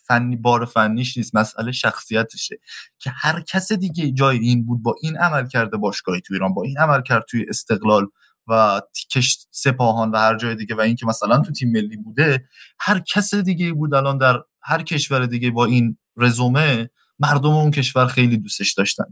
فنی 0.08 0.36
بار 0.36 0.64
فنیش 0.64 1.16
نیست 1.16 1.34
مسئله 1.34 1.72
شخصیتشه 1.72 2.58
که 2.98 3.10
هر 3.10 3.40
کس 3.40 3.72
دیگه 3.72 4.12
جای 4.12 4.38
این 4.38 4.66
بود 4.66 4.82
با 4.82 4.94
این 5.02 5.16
عمل 5.16 5.48
کرده 5.48 5.76
باشگاهی 5.76 6.20
تو 6.20 6.34
ایران 6.34 6.54
با 6.54 6.62
این 6.62 6.78
عمل 6.78 7.02
کرد 7.02 7.24
توی 7.30 7.46
استقلال 7.48 8.06
و 8.48 8.80
کش 9.10 9.38
سپاهان 9.50 10.10
و 10.10 10.16
هر 10.16 10.36
جای 10.36 10.54
دیگه 10.54 10.74
و 10.74 10.80
اینکه 10.80 11.06
مثلا 11.06 11.38
تو 11.38 11.52
تیم 11.52 11.72
ملی 11.72 11.96
بوده 11.96 12.48
هر 12.80 12.98
کس 12.98 13.34
دیگه 13.34 13.72
بود 13.72 13.94
الان 13.94 14.18
در 14.18 14.42
هر 14.62 14.82
کشور 14.82 15.26
دیگه 15.26 15.50
با 15.50 15.64
این 15.64 15.98
رزومه 16.16 16.90
مردم 17.18 17.50
اون 17.50 17.70
کشور 17.70 18.06
خیلی 18.06 18.36
دوستش 18.36 18.72
داشتن. 18.72 19.04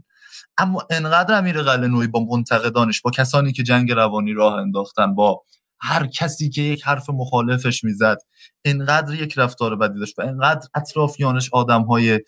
اما 0.57 0.87
انقدر 0.89 1.37
امیر 1.37 1.61
قلعه‌نویی 1.61 2.07
با 2.07 2.19
منتقدانش 2.19 3.01
با 3.01 3.11
کسانی 3.11 3.51
که 3.51 3.63
جنگ 3.63 3.91
روانی 3.91 4.33
راه 4.33 4.53
انداختن 4.53 5.15
با 5.15 5.43
هر 5.79 6.07
کسی 6.07 6.49
که 6.49 6.61
یک 6.61 6.83
حرف 6.83 7.09
مخالفش 7.09 7.83
می‌زد 7.83 8.17
انقدر 8.65 9.13
یک 9.13 9.37
رفتار 9.37 9.75
بدی 9.75 9.99
داشت 9.99 10.19
و 10.19 10.21
انقدر 10.21 10.67
اطرافیانش 10.75 11.49
آدم 11.53 11.83
های 11.83 12.19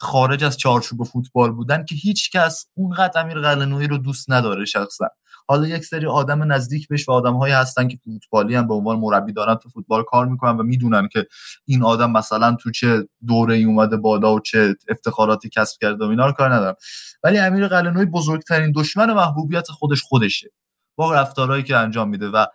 خارج 0.00 0.44
از 0.44 0.56
چارچوب 0.58 1.04
فوتبال 1.04 1.52
بودن 1.52 1.84
که 1.84 1.94
هیچ 1.94 2.30
کس 2.30 2.66
اونقدر 2.74 3.20
امیر 3.20 3.40
قلعه‌نویی 3.40 3.88
رو 3.88 3.98
دوست 3.98 4.30
نداره 4.30 4.64
شخصا. 4.64 5.08
حالا 5.48 5.68
یک 5.68 5.84
سری 5.84 6.06
آدم 6.06 6.52
نزدیک 6.52 6.88
بهش 6.88 7.08
و 7.08 7.12
آدمهایی 7.12 7.54
هستن 7.54 7.88
که 7.88 7.98
فوتبالی 8.04 8.54
هم 8.54 8.68
به 8.68 8.74
عنوان 8.74 8.98
مربی 8.98 9.32
دارن 9.32 9.54
تو 9.54 9.68
فوتبال 9.68 10.02
کار 10.02 10.26
می‌کنن 10.26 10.56
و 10.56 10.62
می‌دونن 10.62 11.08
که 11.12 11.26
این 11.64 11.82
آدم 11.82 12.10
مثلا 12.10 12.56
تو 12.60 12.70
چه 12.70 13.08
دوره 13.26 13.54
ای 13.54 13.64
اومده 13.64 13.96
بالا 13.96 14.34
و 14.34 14.40
چه 14.40 14.74
افتخاراتی 14.88 15.48
کسب 15.48 15.78
کرده 15.80 16.04
و 16.06 16.08
اینا 16.08 16.26
رو 16.26 16.32
کار 16.32 16.54
ندارم 16.54 16.74
ولی 17.22 17.38
امیر 17.38 17.68
قلعه‌نویی 17.68 18.06
بزرگترین 18.06 18.72
دشمن 18.76 19.12
محبوبیت 19.12 19.70
خودش 19.70 20.02
خودشه 20.02 20.50
با 20.96 21.14
رفتارهایی 21.14 21.62
که 21.62 21.76
انجام 21.76 22.08
میده 22.08 22.28
و 22.28 22.46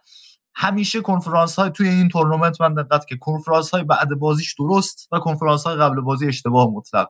همیشه 0.56 1.02
کنفرانس 1.02 1.56
های 1.56 1.70
توی 1.70 1.90
این 1.90 2.10
تورنمنت 2.10 2.62
من 2.62 2.74
دقت 2.74 3.08
که 3.08 3.18
کنفرانس 3.18 3.72
های 3.72 3.84
بعد 3.84 4.10
بازیش 4.20 4.56
درست 4.60 5.08
و 5.12 5.20
کنفرانس 5.20 5.64
های 5.64 5.76
قبل 5.76 6.02
بازی 6.02 6.28
اشتباه 6.28 6.68
مطلق 6.68 7.08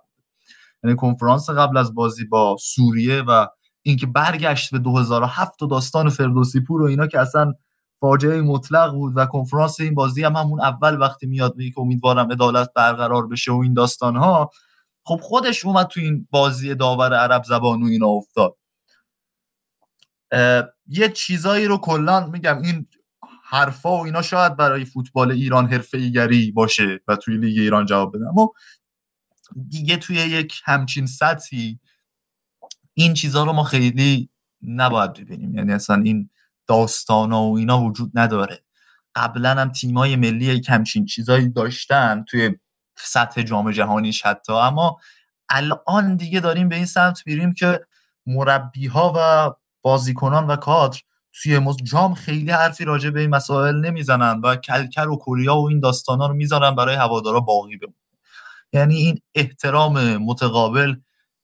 یعنی 0.83 0.95
کنفرانس 0.95 1.49
قبل 1.49 1.77
از 1.77 1.93
بازی 1.93 2.25
با 2.25 2.57
سوریه 2.59 3.21
و 3.21 3.47
اینکه 3.83 4.05
برگشت 4.05 4.71
به 4.71 4.79
2007 4.79 5.61
و 5.61 5.67
داستان 5.67 6.09
فردوسی 6.09 6.59
پور 6.59 6.81
و 6.81 6.85
اینا 6.85 7.07
که 7.07 7.19
اصلا 7.19 7.53
فاجعه 7.99 8.41
مطلق 8.41 8.93
بود 8.93 9.13
و 9.15 9.25
کنفرانس 9.25 9.79
این 9.79 9.95
بازی 9.95 10.23
هم 10.23 10.35
همون 10.35 10.61
اول 10.61 11.01
وقتی 11.01 11.27
میاد 11.27 11.55
میگه 11.55 11.71
که 11.71 11.79
امیدوارم 11.79 12.31
عدالت 12.31 12.69
برقرار 12.75 13.27
بشه 13.27 13.51
و 13.51 13.55
این 13.55 13.73
داستان 13.73 14.15
ها 14.15 14.51
خب 15.03 15.19
خودش 15.21 15.65
اومد 15.65 15.87
تو 15.87 15.99
این 15.99 16.27
بازی 16.31 16.75
داور 16.75 17.13
عرب 17.13 17.43
زبان 17.43 17.83
و 17.83 17.85
اینا 17.85 18.07
افتاد. 18.07 18.57
یه 20.87 21.09
چیزایی 21.15 21.65
رو 21.65 21.77
کلا 21.77 22.27
میگم 22.27 22.61
این 22.61 22.87
حرفا 23.43 23.97
و 23.97 24.05
اینا 24.05 24.21
شاید 24.21 24.55
برای 24.57 24.85
فوتبال 24.85 25.31
ایران 25.31 25.67
حرفه 25.67 25.97
ایگری 25.97 26.51
باشه 26.51 26.99
و 27.07 27.15
توی 27.15 27.37
لیگ 27.37 27.59
ایران 27.59 27.85
جواب 27.85 28.15
بده 28.15 28.27
اما 28.27 28.53
دیگه 29.69 29.97
توی 29.97 30.15
یک 30.15 30.61
همچین 30.65 31.05
سطحی 31.05 31.79
این 33.01 33.13
چیزها 33.13 33.43
رو 33.43 33.53
ما 33.53 33.63
خیلی 33.63 34.29
نباید 34.61 35.13
ببینیم. 35.13 35.55
یعنی 35.55 35.73
اصلا 35.73 35.95
این 35.95 36.29
داستان 36.67 37.31
و 37.31 37.53
اینا 37.57 37.81
وجود 37.81 38.11
نداره. 38.13 38.63
قبلا 39.15 39.49
هم 39.49 39.71
تیمای 39.71 40.15
ملی 40.15 40.45
یک 40.45 40.69
همچین 40.69 41.05
چیزایی 41.05 41.49
داشتن 41.49 42.25
توی 42.29 42.55
سطح 42.97 43.41
جام 43.41 43.71
جهانیش 43.71 44.25
حتی. 44.25 44.53
اما 44.53 44.97
الان 45.49 46.15
دیگه 46.15 46.39
داریم 46.39 46.69
به 46.69 46.75
این 46.75 46.85
سمت 46.85 47.21
میریم 47.25 47.53
که 47.53 47.79
مربی 48.25 48.87
ها 48.87 49.13
و 49.15 49.51
بازیکنان 49.81 50.47
و 50.47 50.55
کادر 50.55 50.99
توی 51.33 51.61
جام 51.83 52.13
خیلی 52.13 52.51
حرفی 52.51 52.85
راجع 52.85 53.09
به 53.09 53.19
این 53.19 53.29
مسائل 53.29 53.75
نمی‌زنن 53.75 54.41
و 54.43 54.55
کلکر 54.55 55.07
و 55.07 55.17
کوریا 55.17 55.55
و 55.55 55.69
این 55.69 55.79
داستانا 55.79 56.27
رو 56.27 56.33
می‌ذارن 56.33 56.75
برای 56.75 56.95
هوادارا 56.95 57.39
باقی 57.39 57.77
بمونه. 57.77 57.95
یعنی 58.73 58.95
این 58.95 59.21
احترام 59.35 60.17
متقابل 60.17 60.95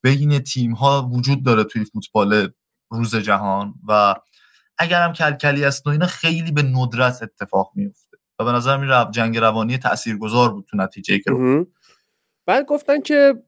بین 0.01 0.39
تیم 0.39 0.71
ها 0.71 1.09
وجود 1.13 1.43
داره 1.43 1.63
توی 1.63 1.85
فوتبال 1.85 2.49
روز 2.91 3.15
جهان 3.15 3.73
و 3.87 4.15
اگرم 4.77 5.13
کلکلی 5.13 5.65
است 5.65 5.87
و 5.87 5.89
اینا 5.89 6.05
خیلی 6.05 6.51
به 6.51 6.63
ندرت 6.63 7.23
اتفاق 7.23 7.71
میفته 7.75 8.17
و 8.39 8.45
به 8.45 8.51
نظر 8.51 8.77
می 8.77 9.11
جنگ 9.11 9.37
روانی 9.37 9.77
تاثیرگذار 9.77 10.53
بود 10.53 10.65
تو 10.69 10.77
نتیجه 10.77 11.19
که 11.19 11.31
بعد 12.45 12.65
گفتن 12.65 13.01
که 13.01 13.43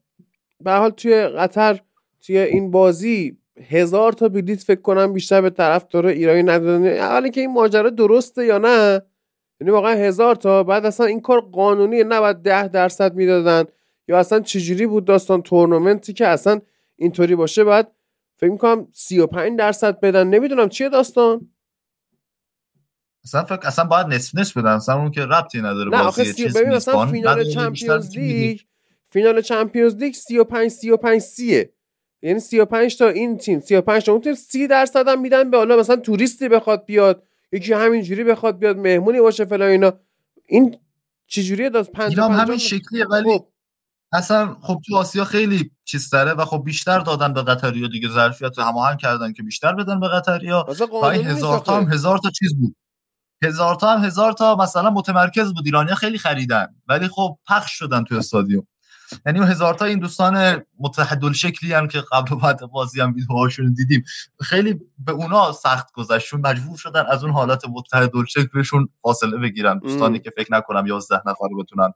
به 0.60 0.72
حال 0.72 0.90
توی 0.90 1.28
قطر 1.28 1.80
توی 2.20 2.38
این 2.38 2.70
بازی 2.70 3.36
هزار 3.68 4.12
تا 4.12 4.28
بلیت 4.28 4.62
فکر 4.62 4.80
کنم 4.80 5.12
بیشتر 5.12 5.40
به 5.40 5.50
طرف 5.50 5.86
داره 5.88 6.12
ایرانی 6.12 6.42
ندادن 6.42 6.86
اولی 6.86 7.30
که 7.30 7.40
این 7.40 7.52
ماجرا 7.52 7.90
درسته 7.90 8.46
یا 8.46 8.58
نه؟ 8.58 9.02
یعنی 9.60 9.70
واقعا 9.70 9.94
هزار 9.94 10.34
تا 10.34 10.62
بعد 10.62 10.86
اصلا 10.86 11.06
این 11.06 11.20
کار 11.20 11.40
قانونی 11.40 12.04
نباید 12.04 12.36
ده 12.36 12.68
درصد 12.68 13.14
می‌دادن. 13.14 13.64
یا 14.10 14.18
اصلا 14.18 14.40
چجوری 14.40 14.86
بود 14.86 15.04
داستان 15.04 15.42
تورنمنتی 15.42 16.12
که 16.12 16.26
اصلا 16.26 16.60
اینطوری 16.96 17.34
باشه؟ 17.34 17.64
بعد 17.64 17.92
فکر 18.36 18.50
می‌کنم 18.50 18.88
35 18.92 19.58
درصد 19.58 20.00
بدن. 20.00 20.26
نمی‌دونم 20.26 20.68
چیه 20.68 20.88
داستان؟ 20.88 21.50
اصلا 23.24 23.44
فکر 23.44 23.66
اصلا 23.66 23.84
باید 23.84 24.06
نصف 24.06 24.38
نصف 24.38 24.56
بدن. 24.56 24.70
اصلا 24.70 24.94
اون 24.94 25.10
که 25.10 25.20
ربطی 25.20 25.58
نداره 25.58 25.90
نه 25.90 25.98
آخه 25.98 26.24
سی... 26.24 26.48
ببین 26.48 26.72
اصلا 26.72 27.06
فینال 27.06 27.44
چمپیونز 27.44 28.16
لیگ 28.16 28.60
فینال 29.10 29.40
چمپیونز 29.40 29.94
لیگ 29.96 30.14
35 30.14 30.70
35 30.70 31.20
30 31.20 31.68
یعنی 32.22 32.40
35 32.40 32.96
تا 32.96 33.08
این 33.08 33.38
تیم 33.38 33.60
35 33.60 34.04
تا 34.04 34.12
اون 34.12 34.20
تیم 34.20 34.34
30 34.34 34.66
درصد 34.66 35.08
هم 35.08 35.20
میدن 35.20 35.50
به 35.50 35.56
حالا 35.56 35.76
مثلا 35.76 35.96
توریستی 35.96 36.48
بخواد 36.48 36.84
بیاد 36.84 37.22
یکی 37.52 37.72
همینجوری 37.72 38.24
بخواد 38.24 38.58
بیاد 38.58 38.76
مهمونی 38.76 39.20
باشه 39.20 39.44
فلان 39.44 39.68
اینا. 39.68 39.92
این 40.46 40.76
چجوریه 41.26 41.70
داد 41.70 41.90
5 41.90 42.20
هم 42.20 42.32
همین 42.32 42.58
شکلیه 42.58 43.06
ولی 43.06 43.38
خب. 43.38 43.46
اصلا 44.12 44.56
خب 44.62 44.80
تو 44.86 44.96
آسیا 44.96 45.24
خیلی 45.24 45.70
چیز 45.84 46.10
داره 46.10 46.32
و 46.32 46.44
خب 46.44 46.62
بیشتر 46.64 46.98
دادن 46.98 47.32
به 47.32 47.42
قطریا 47.42 47.88
دیگه 47.88 48.08
ظرفیت 48.08 48.58
هماهنگ 48.58 48.98
کردن 48.98 49.32
که 49.32 49.42
بیشتر 49.42 49.72
بدن 49.72 50.00
به 50.00 50.08
قطریا 50.08 50.66
و 51.02 51.04
این 51.04 51.26
هزار 51.26 51.58
تا 51.58 51.76
هم 51.76 51.92
هزار 51.92 52.18
تا 52.18 52.30
چیز 52.30 52.56
بود. 52.56 52.76
هزار 53.44 53.74
تا 53.74 53.92
هم 53.92 54.04
هزار 54.04 54.32
تا 54.32 54.56
مثلا 54.56 54.90
متمرکز 54.90 55.52
بود. 55.52 55.66
ایرانیا 55.66 55.94
خیلی 55.94 56.18
خریدن 56.18 56.66
ولی 56.88 57.08
خب 57.08 57.38
پخش 57.48 57.72
شدن 57.72 58.04
تو 58.04 58.14
استادیوم. 58.14 58.66
یعنی 59.26 59.38
هزار 59.38 59.74
تا 59.74 59.84
این 59.84 59.98
دوستان 59.98 60.62
متحدل 60.78 61.32
شکلی 61.32 61.72
هم 61.72 61.88
که 61.88 62.02
قبل 62.12 62.32
و 62.32 62.36
بعد 62.36 62.60
بازی 62.60 63.00
هم 63.00 63.14
ویدیوهاشون 63.14 63.72
دیدیم 63.72 64.04
خیلی 64.40 64.80
به 64.98 65.12
اونا 65.12 65.52
سخت 65.52 65.92
گذشت 65.92 66.34
مجبور 66.34 66.76
شدن 66.76 67.06
از 67.06 67.24
اون 67.24 67.32
حالت 67.32 67.64
متحدل 67.68 68.24
شکلشون 68.24 68.88
فاصله 69.02 69.38
بگیرن. 69.38 69.78
دوستانی 69.78 70.18
که 70.18 70.32
فکر 70.36 70.54
نکنم 70.54 70.86
11 70.86 71.16
نفر 71.16 71.48
بتونن 71.58 71.92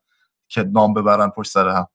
که 0.55 0.65
نام 0.73 0.95
ببرن 0.95 1.31
پشت 1.37 1.51
سر 1.51 1.69
هم. 1.69 1.87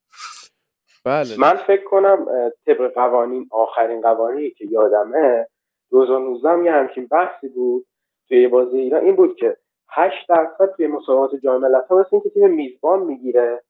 بله. 1.06 1.38
من 1.38 1.56
فکر 1.56 1.84
کنم 1.84 2.26
طبق 2.66 2.94
قوانین 2.94 3.48
آخرین 3.52 4.02
قوانینی 4.02 4.50
که 4.52 4.66
یادمه 4.66 5.48
2019 5.92 6.50
هم 6.50 6.66
یه 6.66 6.72
همچین 6.72 7.08
بحثی 7.08 7.48
بود 7.48 7.86
توی 8.28 8.48
بازی 8.48 8.78
ایران. 8.78 9.04
این 9.04 9.16
بود 9.16 9.36
که 9.36 9.58
8 9.90 10.30
درصد 10.30 10.72
توی 10.76 10.88
مسابقات 10.88 11.36
جام 11.44 11.62
ملت‌ها 11.62 12.00
مثل 12.00 12.10
اینکه 12.12 12.30
تیم 12.30 12.50
میزبان 12.50 13.00
می‌گیره 13.00 13.64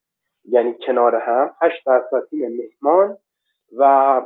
یعنی 0.46 0.76
کنار 0.86 1.16
هم 1.16 1.52
8 1.62 1.86
درصد 1.86 2.28
تیم 2.30 2.50
مهمان 2.58 3.18
و 3.78 4.22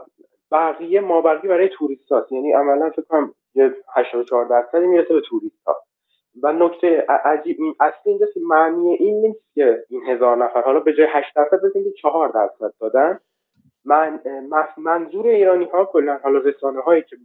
بقیه 0.52 1.02
ما 1.02 1.22
بقیه 1.22 1.50
برای 1.50 1.70
توریست 1.70 2.12
هاست 2.12 2.32
یعنی 2.32 2.54
عملا 2.54 2.90
فکر 2.90 3.02
کنم 3.02 3.34
یه 3.56 3.76
84 3.96 4.46
درصدی 4.46 4.88
می‌رسه 4.88 5.14
به 5.14 5.22
توریست 5.22 5.64
ها 5.66 5.84
و 6.42 6.54
نکته 6.54 7.06
عجیب 7.08 7.58
اصلی 7.80 8.12
اینجاست 8.12 8.38
معنی 8.38 8.94
این 8.94 9.22
نیست 9.22 9.54
که 9.54 9.86
این 9.90 10.04
هزار 10.08 10.38
نفر 10.38 10.62
حالا 10.62 10.80
به 10.80 10.94
جای 10.94 11.08
8 11.10 11.36
درصد 11.36 11.58
بزنید 11.64 11.86
که 11.86 11.92
4 11.92 12.30
درصد 12.30 12.74
دادن. 12.80 13.20
من 13.86 14.20
منظور 14.78 15.28
ایرانی 15.28 15.66
ها 15.66 15.86
کلا 15.86 16.20
حالا 16.24 16.40
رسانه 16.40 16.82
هایی 16.82 17.02
که 17.02 17.18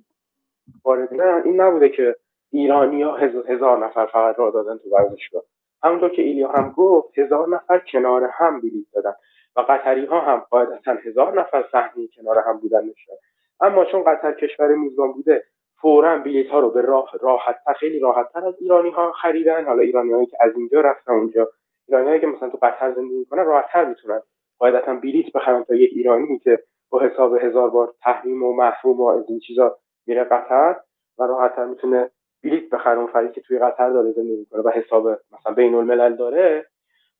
وارد 0.84 1.20
این 1.44 1.60
نبوده 1.60 1.88
که 1.88 2.16
ایرانی 2.52 3.02
ها 3.02 3.16
هزار 3.48 3.86
نفر 3.86 4.06
فقط 4.06 4.38
را 4.38 4.50
دادن 4.50 4.78
تو 4.78 4.90
ورزشگاه. 4.90 5.42
همونطور 5.82 6.08
که 6.08 6.22
ایلیا 6.22 6.48
هم 6.48 6.72
گفت 6.76 7.18
هزار 7.18 7.48
نفر 7.48 7.78
کنار 7.78 8.30
هم 8.32 8.60
بلیط 8.60 8.86
دادن 8.92 9.14
و 9.56 9.60
قطری 9.60 10.04
ها 10.04 10.20
هم 10.20 10.38
قاعدتا 10.38 10.92
هزار 10.92 11.40
نفر 11.40 11.64
صحنه 11.72 12.08
کنار 12.16 12.38
هم 12.38 12.58
بودن 12.58 12.84
نشد 12.84 13.18
اما 13.60 13.84
چون 13.84 14.04
قطر 14.04 14.32
کشور 14.32 14.74
میزبان 14.74 15.12
بوده 15.12 15.44
فورا 15.80 16.18
بلیط 16.18 16.50
ها 16.50 16.60
رو 16.60 16.70
به 16.70 16.82
راحت 17.20 17.56
خیلی 17.80 17.98
راحت 17.98 18.32
تر 18.32 18.46
از 18.46 18.54
ایرانی 18.60 18.90
ها 18.90 19.12
خریدن. 19.12 19.64
حالا 19.64 19.82
ایرانی 19.82 20.12
هایی 20.12 20.26
که 20.26 20.36
از 20.40 20.56
اینجا 20.56 20.80
رفتن 20.80 21.12
اونجا 21.12 21.48
ایرانی 21.88 22.08
هایی 22.08 22.20
که 22.20 22.26
مثلا 22.26 22.48
تو 22.48 22.58
قطر 22.62 22.92
زندگی 22.92 23.18
می‌کنن 23.18 23.44
راحت 23.44 23.66
تر 23.72 23.84
می‌تونن 23.84 24.20
قاعدتا 24.58 24.94
بلیط 24.94 25.32
بخرن 25.32 25.64
تا 25.64 25.74
یک 25.74 25.90
ایرانی 25.94 26.38
که 26.38 26.58
با 26.90 27.00
حساب 27.00 27.36
هزار 27.36 27.70
بار 27.70 27.94
تحریم 28.02 28.42
و 28.42 28.52
محروم 28.52 29.00
و 29.00 29.06
از 29.06 29.24
این 29.28 29.38
چیزا 29.38 29.76
میره 30.06 30.24
قطر 30.24 30.76
و 31.18 31.22
راحت 31.22 31.56
تر 31.56 31.64
می‌تونه 31.64 32.10
بلیت 32.44 32.70
بخره. 32.70 32.98
اون 32.98 33.06
فردی 33.06 33.32
که 33.32 33.40
توی 33.40 33.58
قطر 33.58 33.90
داره 33.90 34.12
زندگی 34.12 34.36
می‌کنه 34.36 34.62
و 34.62 34.70
حساب 34.70 35.08
مثلا 35.08 35.54
بین 35.56 35.74
الملل 35.74 36.16
داره. 36.16 36.66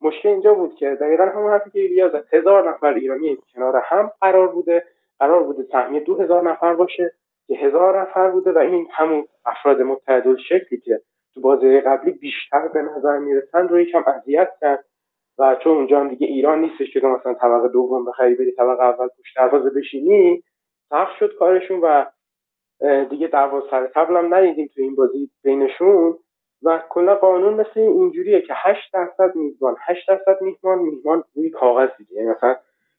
مشکل 0.01 0.29
اینجا 0.29 0.55
بود 0.55 0.75
که 0.75 0.95
دقیقا 1.01 1.25
همون 1.25 1.51
حرفی 1.51 1.71
که 1.71 1.81
ایلیا 1.81 2.11
هزار 2.33 2.71
نفر 2.71 2.95
ایرانی 2.95 3.39
کنار 3.55 3.77
هم 3.77 4.13
قرار 4.21 4.49
بوده. 4.49 4.85
قرار 5.19 5.43
بوده 5.43 5.63
سهمیه 5.63 6.01
دو 6.01 6.41
نفر 6.41 6.75
باشه. 6.75 7.13
که 7.49 7.55
هزار 7.55 8.01
نفر 8.01 8.31
بوده 8.31 8.53
و 8.53 8.59
این 8.59 8.89
همون 8.91 9.25
افراد 9.47 9.83
متعدل 9.83 10.37
شکلی 10.37 10.81
که 10.81 11.01
تو 11.35 11.41
بازی 11.41 11.81
قبلی 11.81 12.11
بیشتر 12.11 12.69
به 12.69 12.83
نظر 12.83 13.19
می‌رسن 13.19 13.69
رو 13.69 13.81
یکم 13.81 14.05
اذیت 14.07 14.51
کرد. 14.61 14.85
و 15.39 15.57
چون 15.65 15.77
اونجا 15.77 16.01
هم 16.01 16.09
دیگه 16.09 16.27
ایران 16.27 16.61
نیستش 16.61 16.93
که 16.93 17.01
مثلا 17.01 17.35
طبقه 17.35 17.69
دوم 17.69 18.05
بخری 18.05 18.35
بری 18.35 18.53
طبقه 18.53 18.83
اول 18.83 19.09
پشت 19.09 19.37
دروازه 19.37 19.71
بشینی 19.71 20.43
سخت 20.91 21.17
شد 21.19 21.37
کارشون 21.39 21.81
و 21.81 22.05
دیگه 23.11 23.27
دعوا 23.27 23.63
سر 23.71 23.87
تبل 23.87 24.17
هم 24.17 24.35
ندیدیم 24.35 24.71
تو 24.75 24.81
این 24.81 24.95
بازی 24.95 25.31
بینشون. 25.43 26.19
و 26.63 26.83
کلا 26.89 27.15
قانون 27.15 27.55
مثل 27.55 27.81
اینجوریه 27.81 28.41
که 28.41 28.55
8 28.57 28.93
درصد 28.93 29.37
میزبان 29.37 29.77
8 29.87 30.09
درصد 30.09 30.43
میهمان 30.43 30.79
میهمان 30.79 31.25
روی 31.35 31.51
کاغذ 31.51 31.89
دیگه. 31.99 32.13
یعنی 32.13 32.29
مثلا 32.29 32.57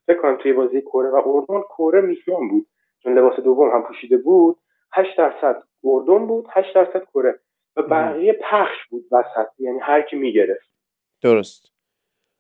فکر 0.07 0.17
کنم 0.17 0.35
توی 0.37 0.53
بازی 0.53 0.81
کره 0.81 1.09
و 1.09 1.21
اردن 1.25 1.61
کره 1.77 2.01
میهمان 2.01 2.47
بود. 2.49 2.65
چون 3.03 3.17
لباس 3.17 3.39
دوم 3.39 3.69
هم 3.69 3.83
پوشیده 3.87 4.17
بود 4.17 4.57
8 4.93 5.17
درصد 5.17 5.63
اردن 5.83 6.27
بود 6.27 6.45
8 6.49 6.75
درصد 6.75 7.03
کره. 7.13 7.39
و 7.77 7.81
بقیه 7.81 8.33
پخش 8.33 8.77
بود 8.89 9.05
وسط 9.11 9.47
یعنی 9.59 9.79
هر 9.79 10.01
کی 10.01 10.15
می‌گرفت. 10.15 10.69
درست. 11.21 11.65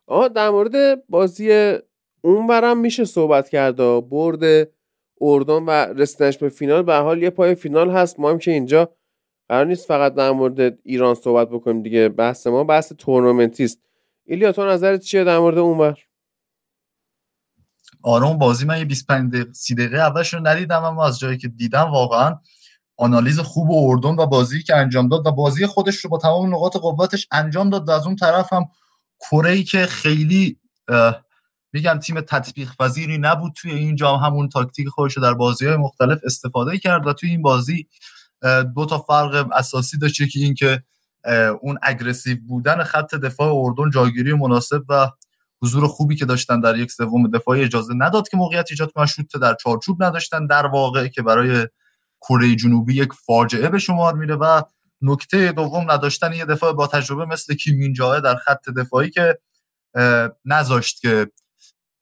آها 0.07 0.27
در 0.27 0.49
مورد 0.49 1.07
بازی 1.09 1.77
اون 2.21 2.47
برم 2.47 2.77
میشه 2.77 3.05
صحبت 3.05 3.49
کرد 3.49 3.77
برد 4.09 4.69
اردن 5.21 5.65
و 5.65 5.71
رسیدنش 5.71 6.37
به 6.37 6.49
فینال. 6.49 6.83
به 6.83 6.93
حال 6.93 7.23
یه 7.23 7.29
پای 7.29 7.55
فینال 7.55 7.89
هست 7.89 8.19
ما 8.19 8.29
هم 8.29 8.37
که 8.37 8.51
اینجا 8.51 8.89
قرار 9.49 9.65
نیست 9.65 9.87
فقط 9.87 10.13
در 10.13 10.31
مورد 10.31 10.79
ایران 10.83 11.15
صحبت 11.15 11.49
بکنیم 11.49 11.81
دیگه. 11.81 12.09
بحث 12.09 12.47
ما 12.47 12.63
بحث 12.63 12.93
تورنمنتی 12.93 13.63
است. 13.63 13.81
ایلیا 14.25 14.51
تو 14.51 14.65
نظرت 14.65 14.99
چیه 14.99 15.23
در 15.23 15.39
مورد 15.39 15.57
اونور؟ 15.57 16.08
اون 18.03 18.37
بازی 18.37 18.65
من 18.65 18.77
یه 18.77 18.85
25 18.85 19.33
دقیقه 19.33 19.53
30 19.53 19.75
دقیقه 19.75 19.97
اولش 19.97 20.33
رو 20.33 20.47
ندیدم 20.47 20.83
اما 20.83 21.07
از 21.07 21.19
جایی 21.19 21.37
که 21.37 21.47
دیدم 21.47 21.91
واقعا 21.91 22.35
آنالیز 22.97 23.39
خوب 23.39 23.67
اردن 23.71 24.15
و 24.23 24.25
بازی 24.25 24.63
که 24.63 24.75
انجام 24.75 25.07
داد 25.07 25.27
و 25.27 25.31
بازی 25.31 25.65
خودش 25.65 25.95
رو 25.95 26.09
با 26.09 26.17
تمام 26.17 26.55
نقاط 26.55 26.77
قوتش 26.77 27.27
انجام 27.31 27.69
داد 27.69 27.87
و 27.87 27.91
از 27.91 28.05
اون 28.05 28.15
طرف 28.15 28.53
هم 28.53 28.65
کره 29.19 29.63
که 29.63 29.85
خیلی 29.85 30.59
میگم 31.73 31.99
تیم 31.99 32.21
تطبیق 32.21 32.75
پذیری 32.79 33.17
نبود 33.17 33.53
توی 33.55 33.71
این 33.71 33.95
جام 33.95 34.19
همون 34.19 34.49
تاکتیک 34.49 34.87
خودش 34.87 35.17
رو 35.17 35.23
در 35.23 35.33
بازی 35.33 35.65
های 35.65 35.77
مختلف 35.77 36.19
استفاده 36.23 36.77
کرد 36.77 37.07
و 37.07 37.13
توی 37.13 37.29
این 37.29 37.41
بازی 37.41 37.87
دو 38.75 38.85
تا 38.85 38.97
فرق 38.97 39.49
اساسی 39.53 39.97
داشت 39.97 40.29
که 40.31 40.39
این 40.39 40.53
که 40.53 40.83
اون 41.61 41.77
اگریسیو 41.81 42.37
بودن 42.47 42.83
خط 42.83 43.15
دفاع 43.15 43.53
اردن 43.55 43.89
جاگیری 43.89 44.33
مناسب 44.33 44.81
و 44.89 45.11
حضور 45.61 45.87
خوبی 45.87 46.15
که 46.15 46.25
داشتن 46.25 46.59
در 46.59 46.77
یک 46.77 46.91
سوم 46.91 47.27
دفاعی 47.27 47.63
اجازه 47.63 47.93
نداد 47.97 48.29
که 48.29 48.37
موقعیت 48.37 48.67
ایجاد 48.69 48.91
کنن. 48.91 49.05
شوت 49.05 49.37
در 49.41 49.55
چارچوب 49.55 50.03
نداشتن. 50.03 50.45
در 50.45 50.65
واقع 50.65 51.07
که 51.07 51.21
برای 51.21 51.67
کره 52.21 52.55
جنوبی 52.55 52.95
یک 52.95 53.13
فاجعه 53.13 53.69
به 53.69 53.79
شمار 53.79 54.13
میره 54.13 54.35
و 54.35 54.61
نکته 55.01 55.51
دوم 55.51 55.91
نداشتن 55.91 56.33
یه 56.33 56.45
دفاع 56.45 56.73
با 56.73 56.87
تجربه 56.87 57.25
مثل 57.25 57.55
کیمین 57.55 57.93
جاه 57.93 58.19
در 58.19 58.35
خط 58.35 58.69
دفاعی 58.69 59.09
که 59.09 59.39
نذاشت 60.45 61.01
که 61.01 61.31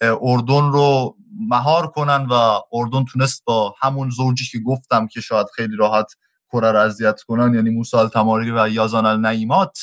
اردن 0.01 0.71
رو 0.71 1.17
مهار 1.39 1.87
کنن 1.87 2.27
و 2.31 2.61
اردن 2.73 3.05
تونست 3.05 3.43
با 3.45 3.75
همون 3.79 4.09
زوجی 4.09 4.45
که 4.45 4.59
گفتم 4.59 5.07
که 5.07 5.21
شاید 5.21 5.47
خیلی 5.55 5.75
راحت 5.75 6.11
کره 6.51 6.71
رو 6.71 6.79
اذیت 6.79 7.21
کنن 7.21 7.53
یعنی 7.53 7.69
موسی 7.69 8.09
تماری 8.13 8.51
و 8.51 8.69
یازان 8.69 9.05
النعیمات 9.05 9.79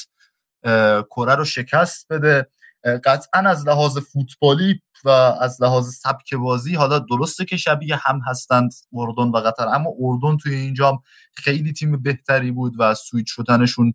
کره 1.10 1.34
رو 1.34 1.44
شکست 1.44 2.06
بده. 2.10 2.48
قطعا 2.84 3.40
از 3.40 3.68
لحاظ 3.68 3.98
فوتبالی 3.98 4.80
و 5.04 5.08
از 5.40 5.62
لحاظ 5.62 5.88
سبک 5.88 6.34
بازی 6.34 6.74
حالا 6.74 6.98
درسته 6.98 7.44
که 7.44 7.56
شبیه 7.56 7.96
هم 7.96 8.20
هستند 8.26 8.72
اردن 8.92 9.30
و 9.30 9.36
قطر 9.36 9.68
اما 9.68 9.90
اردن 10.00 10.36
توی 10.36 10.54
اینجا 10.54 11.02
خیلی 11.34 11.72
تیم 11.72 12.02
بهتری 12.02 12.50
بود 12.50 12.74
و 12.78 12.94
سویچ 12.94 13.26
شدنشون 13.28 13.94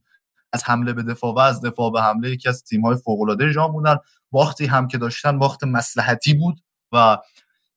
از 0.54 0.64
حمله 0.64 0.94
به 0.94 1.04
دفاع 1.04 1.34
و 1.34 1.40
از 1.40 1.62
دفاع 1.62 1.92
به 1.92 2.02
حمله 2.02 2.30
یکی 2.30 2.50
از 2.50 2.64
تیم 2.64 2.86
های 2.86 2.98
فوق 2.98 3.22
العاده 3.22 3.54
جام 3.54 3.72
بودن. 3.72 3.98
وقتی 4.34 4.66
هم 4.66 4.88
که 4.88 4.98
داشتن 4.98 5.36
وقت 5.36 5.64
مسلحتی 5.64 6.34
بود 6.34 6.60
و 6.92 7.18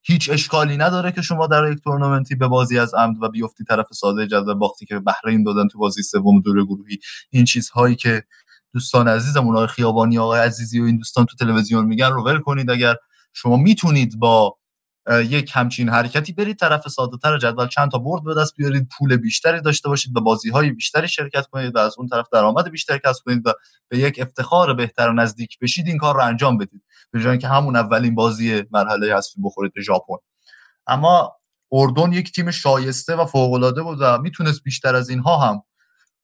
هیچ 0.02 0.30
اشکالی 0.30 0.76
نداره 0.76 1.12
که 1.12 1.22
شما 1.22 1.46
در 1.46 1.72
یک 1.72 1.78
تورنمنتی 1.84 2.34
به 2.34 2.48
بازی 2.48 2.78
از 2.78 2.94
عمد 2.94 3.22
و 3.22 3.28
بیفتی 3.28 3.64
طرف 3.64 3.86
ساده 3.92 4.26
جدول 4.26 4.54
باختی 4.54 4.86
که 4.86 4.98
بحرین 4.98 5.44
دادن 5.44 5.68
تو 5.68 5.78
بازی 5.78 6.02
سوم 6.02 6.40
دور 6.40 6.64
گروهی. 6.64 6.98
این 7.30 7.44
چیزهایی 7.44 7.96
که 7.96 8.24
دوستان 8.74 9.08
عزیزمون 9.08 9.56
آقای 9.56 9.66
خیابانی 9.66 10.18
آقای 10.18 10.40
عزیزی 10.40 10.80
و 10.80 10.84
این 10.84 10.96
دوستان 10.96 11.26
تو 11.26 11.36
تلویزیون 11.36 11.84
میگن 11.84 12.10
رو 12.12 12.24
ول 12.24 12.40
کنید. 12.40 12.70
اگر 12.70 12.96
شما 13.32 13.56
می‌تونید 13.56 14.18
با 14.18 14.58
یک 15.10 15.50
همچین 15.54 15.88
حرکتی 15.88 16.32
برید 16.32 16.58
طرف 16.58 16.88
ساده 16.88 17.16
تر 17.22 17.38
جدول 17.38 17.68
چند 17.68 17.90
تا 17.90 17.98
برد 17.98 18.24
به 18.24 18.34
دست 18.34 18.56
بیارید 18.56 18.88
پول 18.98 19.16
بیشتری 19.16 19.60
داشته 19.60 19.88
باشید 19.88 20.12
به 20.12 20.20
بازی 20.20 20.50
های 20.50 20.70
بیشتری 20.70 21.08
شرکت 21.08 21.46
کنید 21.46 21.76
و 21.76 21.78
از 21.78 21.94
اون 21.98 22.08
طرف 22.08 22.26
درآمد 22.32 22.70
بیشتری 22.70 23.00
کسب 23.04 23.24
کنید 23.24 23.46
و 23.46 23.52
به 23.88 23.98
یک 23.98 24.18
افتخار 24.20 24.74
بهتر 24.74 25.08
و 25.08 25.12
نزدیک 25.12 25.58
بشید 25.58 25.86
این 25.86 25.98
کار 25.98 26.14
رو 26.14 26.22
انجام 26.22 26.58
بدید. 26.58 26.82
به 27.10 27.20
جای 27.20 27.30
اینکه 27.30 27.48
همون 27.48 27.76
اولین 27.76 28.14
بازی 28.14 28.62
مرحله 28.70 29.16
حذفی 29.16 29.40
بخورید 29.44 29.72
به 29.74 29.82
ژاپن. 29.82 30.16
اما 30.86 31.32
اردن 31.72 32.12
یک 32.12 32.32
تیم 32.32 32.50
شایسته 32.50 33.16
و 33.16 33.24
فوق 33.24 33.52
العاده 33.52 33.82
بود 33.82 33.98
و 34.00 34.18
می‌تونست 34.18 34.62
بیشتر 34.62 34.94
از 34.94 35.08
اینها 35.08 35.36
هم 35.36 35.62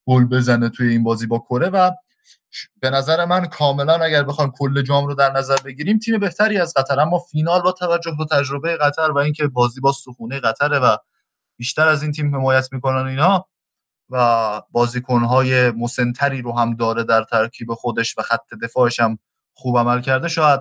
گل 0.07 0.25
بزنه 0.25 0.69
توی 0.69 0.89
این 0.89 1.03
بازی 1.03 1.27
با 1.27 1.39
کره 1.39 1.69
و 1.69 1.91
به 2.81 2.89
نظر 2.89 3.25
من 3.25 3.45
کاملا 3.45 3.93
اگر 3.93 4.23
بخوایم 4.23 4.51
کل 4.57 4.81
جام 4.81 5.05
رو 5.05 5.15
در 5.15 5.31
نظر 5.31 5.55
بگیریم 5.65 5.99
تیم 5.99 6.19
بهتری 6.19 6.57
از 6.57 6.73
قطر. 6.73 6.99
اما 6.99 7.19
فینال 7.19 7.61
با 7.61 7.71
توجه 7.71 8.11
به 8.17 8.25
تجربه 8.25 8.77
قطر 8.77 9.11
و 9.11 9.17
اینکه 9.17 9.47
بازی 9.47 9.81
با 9.81 9.91
سخونه 9.91 10.39
قطره 10.39 10.79
و 10.79 10.97
بیشتر 11.57 11.87
از 11.87 12.03
این 12.03 12.11
تیم 12.11 12.35
حمایت 12.35 12.73
می‌کنن 12.73 13.07
اینا 13.07 13.45
و 14.09 14.61
بازیکنهای 14.71 15.71
مسنتری 15.71 16.41
رو 16.41 16.57
هم 16.57 16.75
داره 16.75 17.03
در 17.03 17.23
ترکیب 17.23 17.73
خودش 17.73 18.17
و 18.17 18.21
خط 18.21 18.53
دفاعش 18.63 18.99
هم 18.99 19.19
خوب 19.53 19.77
عمل 19.77 20.01
کرده 20.01 20.27
شاید 20.27 20.59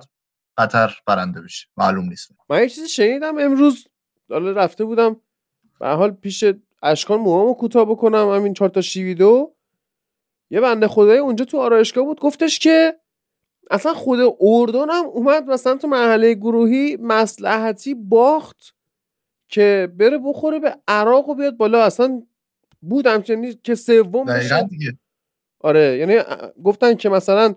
قطر 0.57 0.97
برنده 1.07 1.41
بشه. 1.41 1.67
معلوم 1.77 2.05
نیست. 2.05 2.31
من 2.51 2.61
یه 2.61 2.69
چیزی 2.69 2.89
شنیدم 2.89 3.39
امروز 3.39 3.89
حالا 4.31 4.51
رفته 4.51 4.85
بودم 4.85 5.17
به 5.81 5.89
حال 5.89 6.11
پیش 6.11 6.45
اشکان 6.83 7.21
موامو 7.21 7.55
کوتاه 7.55 7.85
بکنم 7.85 8.29
همین 8.29 8.55
چهار 8.55 8.69
تا 8.69 8.81
شیویدو 8.81 9.55
یه 10.51 10.61
بنده 10.61 10.89
خدای 10.89 11.19
اونجا 11.19 11.45
تو 11.45 11.59
آرایشگاه 11.59 12.05
بود 12.05 12.21
گفتش 12.21 12.59
که 12.59 12.95
اصلا 13.71 13.95
خود 13.95 14.19
اردن 14.41 14.91
هم 14.91 15.05
اومد 15.05 15.45
مثلا 15.51 15.77
تو 15.77 15.89
مرحله 15.89 16.35
گروهی 16.35 16.97
مسلحتی 17.01 17.95
باخت 17.95 18.75
که 19.49 19.93
بره 19.99 20.19
بخوره 20.19 20.59
به 20.59 20.77
عراق 20.89 21.29
و 21.29 21.35
بیاد 21.35 21.57
بالا. 21.57 21.85
اصلا 21.85 22.23
بود 22.83 23.07
همچنین 23.07 23.55
که 23.63 23.75
سوم 23.75 24.25
بشه 24.25 24.69
آره 25.61 25.97
یعنی 25.97 26.19
گفتن 26.65 26.95
که 26.95 27.09
مثلا 27.09 27.55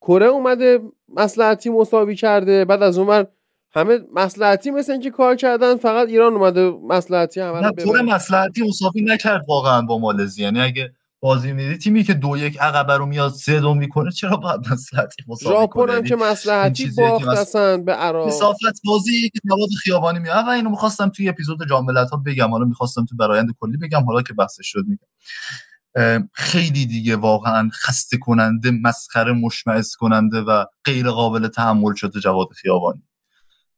کره 0.00 0.26
اومده 0.26 0.80
مسلحتی 1.08 1.70
مساوی 1.70 2.14
کرده 2.14 2.64
بعد 2.64 2.82
از 2.82 2.98
اون 2.98 3.26
همه 3.74 4.00
مسلحتی 4.12 4.70
مثل 4.70 4.92
اینکه 4.92 5.10
کار 5.10 5.36
کردن 5.36 5.76
فقط 5.76 6.08
ایران 6.08 6.32
اومده 6.32 6.70
مسلحتی 6.70 7.40
همه 7.40 7.60
نه 7.60 7.72
کره 7.72 8.02
مسلحتی 8.02 8.62
مساوی 8.62 9.02
نکرد 9.02 9.44
واقعا 9.48 9.82
با 9.82 9.98
مالزی. 9.98 10.42
یعنی 10.42 10.60
اگه 10.60 10.92
بازی 11.24 11.52
میدی. 11.52 11.76
تیمی 11.76 12.04
که 12.04 12.14
دو 12.14 12.36
یک 12.36 12.58
عقبه 12.60 12.96
رو 12.96 13.06
میاد 13.06 13.32
سه 13.32 13.60
دو 13.60 13.74
می‌کنه 13.74 14.10
چرا 14.10 14.36
باید 14.36 14.60
مسلحتی 14.70 15.24
مساوی 15.28 15.56
ژاپن 15.56 15.90
هم 15.90 16.02
که 16.02 16.16
مسلحتی 16.16 16.90
باخت 16.96 17.28
اصلا 17.28 17.76
به 17.76 17.92
عراق. 17.92 18.28
مسافت 18.28 18.80
بازی 18.84 19.30
که 19.30 19.40
نواد 19.44 19.68
خیابانی 19.82 20.18
میاد. 20.18 20.46
و 20.46 20.48
اینو 20.48 20.70
می‌خواستم 20.70 21.08
توی 21.08 21.28
اپیزود 21.28 21.68
جام 21.68 21.90
ها 21.90 22.16
بگم. 22.26 22.50
حالا 22.50 22.64
می‌خواستم 22.64 23.04
تو 23.04 23.16
برایند 23.16 23.48
کلی 23.60 23.76
بگم. 23.76 24.04
حالا 24.04 24.22
که 24.22 24.34
بحث 24.34 24.56
شد 24.62 24.84
میگم. 24.86 26.28
خیلی 26.32 26.86
دیگه 26.86 27.16
واقعا 27.16 27.70
خسته 27.72 28.18
کننده 28.18 28.70
مسخره 28.70 29.32
مشمعز 29.32 29.94
کننده 29.96 30.40
و 30.40 30.64
غیر 30.84 31.10
قابل 31.10 31.48
تحمل 31.48 31.94
شده 31.94 32.20
جواد 32.20 32.48
خیابانی. 32.54 33.02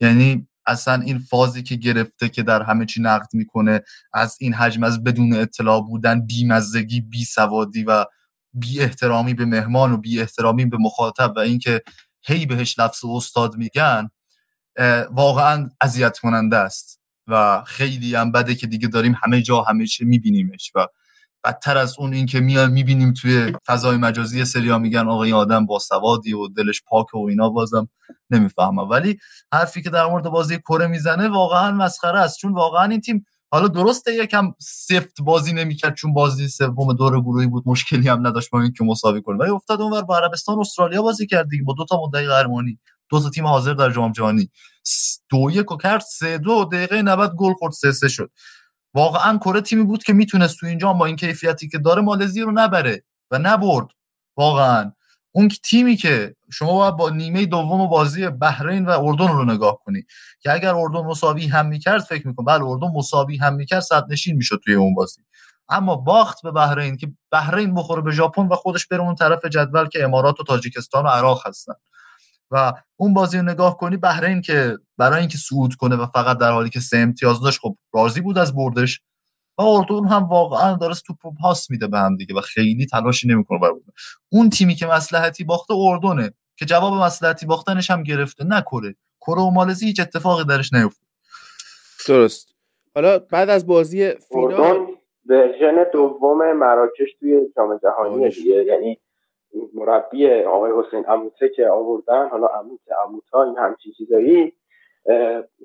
یعنی 0.00 0.48
اصلا 0.66 1.02
این 1.02 1.18
فازی 1.18 1.62
که 1.62 1.76
گرفته 1.76 2.28
که 2.28 2.42
در 2.42 2.62
همه 2.62 2.86
چی 2.86 3.02
نقد 3.02 3.28
می‌کنه 3.32 3.80
از 4.12 4.36
این 4.40 4.54
حجم 4.54 4.82
از 4.82 5.04
بدون 5.04 5.32
اطلاع 5.32 5.80
بودن 5.80 6.26
بیمزگی 6.26 7.00
بی 7.00 7.24
سوادی 7.24 7.84
و 7.84 8.04
بی 8.52 8.80
احترامی 8.80 9.34
به 9.34 9.44
مهمان 9.44 9.92
و 9.92 9.96
بی 9.96 10.20
احترامی 10.20 10.64
به 10.64 10.76
مخاطب 10.80 11.32
و 11.36 11.38
اینکه 11.38 11.82
هی 12.26 12.46
بهش 12.46 12.78
لفظ 12.78 13.04
استاد 13.04 13.56
میگن 13.56 14.10
واقعا 15.10 15.70
اذیت 15.80 16.18
کننده 16.18 16.56
است. 16.56 17.00
و 17.28 17.62
خیلی 17.66 18.14
هم 18.14 18.32
بده 18.32 18.54
که 18.54 18.66
دیگه 18.66 18.88
داریم 18.88 19.16
همه 19.22 19.42
جا 19.42 19.62
همه 19.62 19.86
چی 19.86 20.04
میبینیمش 20.04 20.72
و 20.74 20.86
بدتر 21.46 21.78
از 21.78 21.94
اون 21.98 22.14
اینکه 22.14 22.40
میاد 22.40 22.70
می‌بینیم 22.70 23.12
توی 23.12 23.52
فضای 23.66 23.96
مجازی 23.96 24.44
سریا 24.44 24.78
میگن 24.78 25.08
آقا 25.08 25.22
این 25.22 25.34
آدم 25.34 25.66
با 25.66 25.78
سوادی 25.78 26.32
و 26.32 26.48
دلش 26.48 26.82
پاک 26.88 27.14
و 27.14 27.26
اینا 27.28 27.48
بازم 27.50 27.88
نمی‌فهمم 28.30 28.90
ولی 28.90 29.18
حرفی 29.52 29.82
که 29.82 29.90
در 29.90 30.06
مورد 30.06 30.24
بازی 30.24 30.58
کره 30.58 30.86
می‌زنه 30.86 31.28
واقعا 31.28 31.72
مسخره 31.72 32.18
است. 32.20 32.38
چون 32.38 32.52
واقعا 32.52 32.84
این 32.84 33.00
تیم 33.00 33.26
حالا 33.50 33.68
درسته 33.68 34.14
یکم 34.14 34.52
سفت 34.60 35.22
بازی 35.22 35.52
نمی‌کرد 35.52 35.94
چون 35.94 36.14
بازی 36.14 36.48
سوم 36.48 36.92
دور 36.92 37.20
گروهی 37.20 37.46
بود. 37.46 37.62
مشکلی 37.66 38.08
هم 38.08 38.26
نداشت 38.26 38.50
با 38.50 38.62
اینکه 38.62 38.84
مساوی 38.84 39.22
کنه. 39.22 39.38
ولی 39.38 39.50
افتاد 39.50 39.82
اونور 39.82 40.02
با 40.02 40.18
عربستان 40.18 40.60
استرالیا 40.60 41.02
بازی 41.02 41.26
کرد 41.26 41.48
دیگه 41.48 41.64
با 41.64 41.74
دو 41.78 41.84
تا 41.84 42.00
مدعی 42.06 42.26
قهرمانی. 42.26 42.78
دو 43.10 43.20
تا 43.20 43.30
تیم 43.30 43.46
حاضر 43.46 43.74
در 43.74 43.90
جام 43.90 44.12
جهانی. 44.12 44.50
دو 45.30 45.50
یک 45.52 45.72
و 45.72 45.76
کرد. 45.76 46.00
سه 46.00 46.38
دو. 46.38 46.64
دقیقه 46.72 47.02
90 47.02 47.34
گل 47.38 47.52
خورد. 47.54 47.72
سه 47.72 47.92
سه 47.92 48.08
شد. 48.08 48.30
واقعا 48.96 49.38
کره 49.38 49.60
تیمی 49.60 49.84
بود 49.84 50.04
که 50.04 50.12
می‌تونست 50.12 50.58
تو 50.60 50.66
اینجا 50.66 50.92
با 50.92 51.06
این 51.06 51.16
کیفیتی 51.16 51.68
که 51.68 51.78
داره 51.78 52.02
مالزی 52.02 52.40
رو 52.40 52.52
نبره 52.52 53.02
و 53.30 53.38
نبرد. 53.38 53.86
واقعا. 54.36 54.92
اون 55.32 55.48
تیمی 55.48 55.96
که 55.96 56.36
شما 56.52 56.78
باید 56.78 56.96
با 56.96 57.10
نیمه 57.10 57.46
دوم 57.46 57.88
بازی 57.88 58.28
بحرین 58.28 58.86
و 58.86 58.90
اردن 58.90 59.28
رو 59.28 59.44
نگاه 59.44 59.78
کنی 59.84 60.02
که 60.40 60.52
اگر 60.52 60.74
اردن 60.74 61.00
مساوی 61.00 61.46
هم 61.46 61.66
می‌کرد 61.66 62.00
فکر 62.02 62.28
می‌کنم 62.28 62.44
بله 62.46 62.64
اردن 62.64 62.88
مساوی 62.94 63.36
هم 63.36 63.54
می‌کرد 63.54 63.80
صد 63.80 64.04
نشین 64.10 64.36
می‌شد 64.36 64.60
توی 64.64 64.74
اون 64.74 64.94
بازی. 64.94 65.20
اما 65.68 65.96
باخت 65.96 66.42
به 66.42 66.50
بحرین 66.50 66.96
که 66.96 67.12
بحرین 67.30 67.74
بخوره 67.74 68.02
به 68.02 68.12
ژاپن 68.12 68.48
و 68.48 68.54
خودش 68.54 68.86
بره 68.86 69.00
اون 69.00 69.14
طرف 69.14 69.44
جدول 69.44 69.88
که 69.88 70.04
امارات 70.04 70.40
و 70.40 70.44
تاجیکستان 70.44 71.04
و 71.04 71.08
عراق 71.08 71.46
هستن. 71.46 71.74
و 72.50 72.72
اون 72.96 73.14
بازی 73.14 73.36
رو 73.36 73.42
نگاه 73.42 73.76
کنی 73.76 73.96
بحرین 73.96 74.42
که 74.42 74.78
برای 74.98 75.20
اینکه 75.20 75.38
صعود 75.38 75.74
کنه 75.74 75.96
و 75.96 76.06
فقط 76.06 76.38
در 76.38 76.50
حالی 76.50 76.70
که 76.70 76.80
سه 76.80 76.96
امتیاز 76.96 77.40
داشت 77.40 77.60
خب 77.60 77.76
راضی 77.94 78.20
بود 78.20 78.38
از 78.38 78.54
بردش 78.54 79.00
و 79.58 79.62
اردن 79.62 80.08
هم 80.08 80.28
واقعا 80.28 80.74
داره 80.74 80.94
توپ 81.06 81.16
پاس 81.42 81.70
میده 81.70 81.86
به 81.86 81.98
هم 81.98 82.16
دیگه 82.16 82.34
و 82.34 82.40
خیلی 82.40 82.86
تلاشی 82.86 83.28
نمی‌کنه 83.28 83.58
برای 83.58 83.80
اون 84.28 84.50
تیمی 84.50 84.74
که 84.74 84.86
مسلحتی 84.86 85.44
باخته 85.44 85.74
اردنه 85.76 86.32
که 86.56 86.64
جواب 86.64 86.94
مسلحتی 86.94 87.46
باختنش 87.46 87.90
هم 87.90 88.02
گرفته 88.02 88.44
نکره 88.44 88.94
کره. 89.20 89.42
و 89.42 89.50
مالزی 89.50 89.86
هیچ 89.86 90.00
اتفاقی 90.00 90.44
درش 90.44 90.72
نیفته. 90.72 91.06
درست. 92.08 92.48
حالا 92.94 93.18
بعد 93.18 93.50
از 93.50 93.66
بازی 93.66 94.10
فینال 94.10 94.86
ورژن 95.26 95.84
دوم 95.92 96.52
مراکش 96.52 97.08
توی 97.20 97.40
جام 97.56 97.78
جهانی 97.82 98.30
دیگه. 98.30 98.64
یعنی 98.64 98.98
مربی 99.74 100.42
آقای 100.42 100.72
حسین 100.76 101.04
اموته 101.08 101.48
که 101.48 101.68
آوردن 101.68 102.28
حالا 102.28 102.46
اموت 102.46 102.80
اموتا 103.06 103.42
این 103.42 103.58
همچین 103.58 103.92
چیزایی 103.92 104.52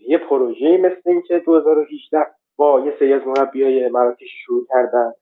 یه 0.08 0.18
پروژه 0.30 0.78
مثل 0.78 1.02
این 1.06 1.22
که 1.22 1.40
2018 1.40 2.26
با 2.56 2.80
یه 2.80 2.94
سری 3.00 3.14
از 3.14 3.22
مربی 3.28 3.64
های 3.64 3.90
مراکش 3.90 4.30
شروع 4.46 4.68
کردن 4.70 5.14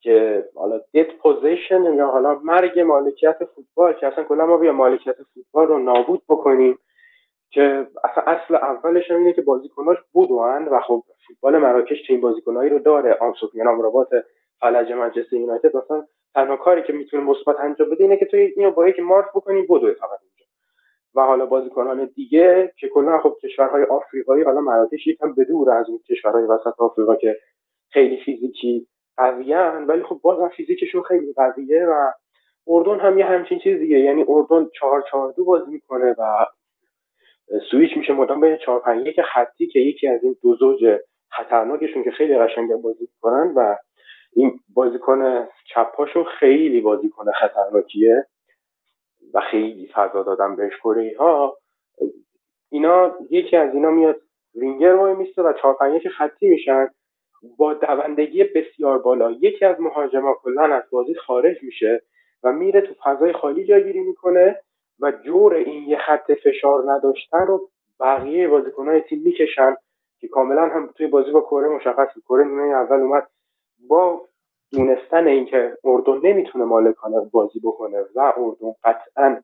که 0.00 0.44
حالا 0.54 0.80
دیت 0.92 1.14
پوزیشن 1.14 1.94
یا 1.94 2.06
حالا 2.06 2.38
مرگ 2.44 2.80
مالکیت 2.80 3.38
فوتبال 3.54 3.92
که 3.92 4.06
اصلا 4.06 4.24
کلا 4.24 4.46
ما 4.46 4.56
بیا 4.56 4.72
مالکیت 4.72 5.16
فوتبال 5.34 5.66
رو 5.66 5.78
نابود 5.78 6.22
بکنیم 6.28 6.78
که 7.50 7.86
اصلا 8.04 8.24
اصل 8.26 8.54
اولش 8.54 9.10
اینه 9.10 9.32
که 9.32 9.42
بازیکناش 9.42 9.96
بودن 10.12 10.68
و 10.68 10.80
خب 10.80 11.04
فوتبال 11.26 11.58
مراکش 11.58 12.06
چه 12.06 12.16
بازیکنایی 12.16 12.70
رو 12.70 12.78
داره. 12.78 13.18
آمسوفیان 13.20 13.68
امرابات 13.68 14.08
فلج 14.60 14.92
منچستر 14.92 15.36
یونایتد 15.36 15.76
مثلا 15.76 16.06
تنها 16.38 16.56
کاری 16.56 16.82
که 16.82 16.92
می‌تونه 16.92 17.22
مثبت 17.22 17.60
انجام 17.60 17.90
بده 17.90 18.04
اینه 18.04 18.16
که 18.16 18.24
تو 18.24 18.36
اینو 18.36 18.70
با 18.70 18.88
یک 18.88 19.00
مارک 19.00 19.26
بکنی 19.34 19.62
بدو 19.62 19.94
فقط 19.94 20.18
اینجا. 20.22 20.46
و 21.14 21.20
حالا 21.20 21.46
بازیکنان 21.46 22.10
دیگه 22.14 22.72
که 22.76 22.88
کلا 22.88 23.18
خب 23.18 23.36
کشورهای 23.42 23.84
آفریقایی 23.84 24.44
حالا 24.44 24.60
مراکش 24.60 25.06
یکم 25.06 25.34
بدور 25.34 25.70
از 25.70 25.88
اون 25.88 25.98
کشورهای 26.08 26.44
وسط 26.44 26.80
آفریقا 26.80 27.16
که 27.16 27.36
خیلی 27.90 28.20
فیزیکی 28.24 28.86
قویان 29.16 29.86
ولی 29.86 30.02
خب 30.02 30.20
بازم 30.22 30.48
فیزیکشون 30.48 31.02
خیلی 31.02 31.32
قویه 31.32 31.86
و 31.86 32.10
اردن 32.66 33.00
هم 33.00 33.18
یه 33.18 33.24
همچین 33.24 33.58
چیز 33.58 33.78
دیگه. 33.78 33.98
یعنی 33.98 34.24
اردن 34.28 34.68
چهار 34.74 35.04
چهار 35.10 35.32
دو 35.32 35.44
بازی 35.44 35.70
می‌کنه 35.70 36.14
و 36.18 36.46
سویچ 37.70 37.96
میشه 37.96 38.12
مدام 38.12 38.40
بین 38.40 38.56
چهار 38.56 38.80
پنج. 38.80 39.06
یک 39.06 39.20
خطی 39.22 39.66
که 39.66 39.78
یکی 39.80 40.08
از 40.08 40.24
این 40.24 40.36
دو 40.42 40.54
زوج 40.54 40.98
خطرناکشون 41.30 42.04
که 42.04 42.10
خیلی 42.10 42.38
قشنگ 42.38 42.74
بازی 42.74 43.08
می‌کنن 43.14 43.52
و 43.56 43.76
این 44.38 44.60
بازیکن 44.74 45.48
چپاشون 45.74 46.24
خیلی 46.24 46.80
بازیکن 46.80 47.32
خطرناکیه 47.32 48.26
و 49.34 49.40
خیلی 49.40 49.90
فضا 49.94 50.22
دادن 50.22 50.56
بهش 50.56 50.76
کره 50.76 51.14
ها 51.18 51.56
اینا 52.70 53.16
یکی 53.30 53.56
از 53.56 53.74
اینا 53.74 53.90
میاد 53.90 54.20
وینگر 54.54 54.94
وای 54.94 55.14
میسته 55.14 55.42
و 55.42 55.52
چهار 55.52 55.74
پنج 55.74 56.08
خطی 56.08 56.48
میشن. 56.48 56.88
با 57.58 57.74
دوندگی 57.74 58.44
بسیار 58.44 58.98
بالا. 58.98 59.30
یکی 59.30 59.64
از 59.64 59.80
مهاجما 59.80 60.34
کلا 60.42 60.62
از 60.62 60.82
بازی 60.90 61.14
خارج 61.14 61.62
میشه 61.62 62.02
و 62.42 62.52
میره 62.52 62.80
تو 62.80 62.94
فضای 63.04 63.32
خالی 63.32 63.64
جایگیری 63.64 64.00
می‌کنه 64.00 64.60
و 65.00 65.12
جور 65.12 65.54
این 65.54 65.88
یه 65.88 65.98
خط 65.98 66.32
فشار 66.32 66.92
نداشتن 66.92 67.46
رو 67.46 67.68
بقیه 68.00 68.48
بازیکنهای 68.48 69.00
تیم 69.00 69.22
می‌کشن 69.22 69.76
که 70.20 70.28
کاملا 70.28 70.62
هم 70.62 70.86
توی 70.96 71.06
بازی 71.06 71.30
با 71.30 71.40
کره 71.40 71.68
مشخص 71.68 72.08
کره 72.28 72.44
نیمه 72.44 72.62
اول 72.62 73.00
اومد 73.00 73.28
با 73.88 74.28
دونستن 74.72 75.26
اینکه 75.26 75.78
اردن 75.84 76.20
نمی‌تونه 76.22 76.64
مالکانه 76.64 77.20
بازی 77.32 77.60
بکنه 77.60 78.04
و 78.14 78.32
اردن 78.36 78.74
قطعا 78.84 79.42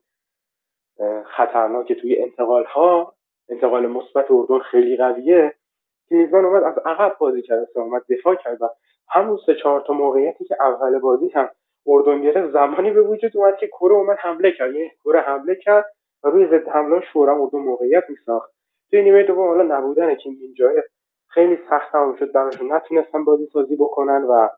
خطرناک 1.25 1.93
توی 1.93 2.21
انتقال 2.21 2.63
ها 2.63 3.13
انتقال 3.49 3.87
مثبت 3.87 4.25
اردن 4.31 4.59
خیلی 4.59 4.97
قویه. 4.97 5.53
که 6.09 6.15
میزبان 6.15 6.45
اومد 6.45 6.63
از 6.63 6.77
عقب 6.85 7.17
بازی 7.19 7.41
کرد 7.41 7.67
اومد 7.75 8.01
دفاع 8.09 8.35
کرد 8.35 8.61
و 8.61 8.69
همون 9.09 9.39
سه 9.45 9.55
چهار 9.55 9.81
تا 9.81 9.93
موقعیتی 9.93 10.45
که 10.45 10.55
اول 10.59 10.99
بازی 10.99 11.29
هم 11.29 11.49
اردن 11.87 12.21
گرفت 12.21 12.51
زمانی 12.51 12.91
به 12.91 13.01
وجود 13.01 13.37
اومد 13.37 13.57
که 13.57 13.67
کره 13.67 13.93
اومد 13.93 14.17
حمله 14.17 14.51
کرد. 14.51 14.75
یعنی 14.75 14.91
کره 15.03 15.19
حمله 15.19 15.55
کرد 15.55 15.85
و 16.23 16.29
روی 16.29 16.47
ضد 16.47 16.67
حمله 16.67 17.01
شورا 17.13 17.41
اردن 17.41 17.59
موقعیت 17.59 18.03
میساخت. 18.09 18.51
توی 18.89 19.01
نیمه 19.01 19.23
دوم 19.23 19.47
حالا 19.47 19.77
نبودن 19.77 20.15
که 20.15 20.29
این 20.29 20.53
جای 20.53 20.83
خیلی 21.35 21.57
سخت 21.69 21.91
تمام 21.91 22.15
شد 22.15 22.31
براشون. 22.31 22.73
نتونستن 22.73 23.25
بازی 23.25 23.45
سازی 23.45 23.75
بکنن 23.75 24.23
و 24.23 24.49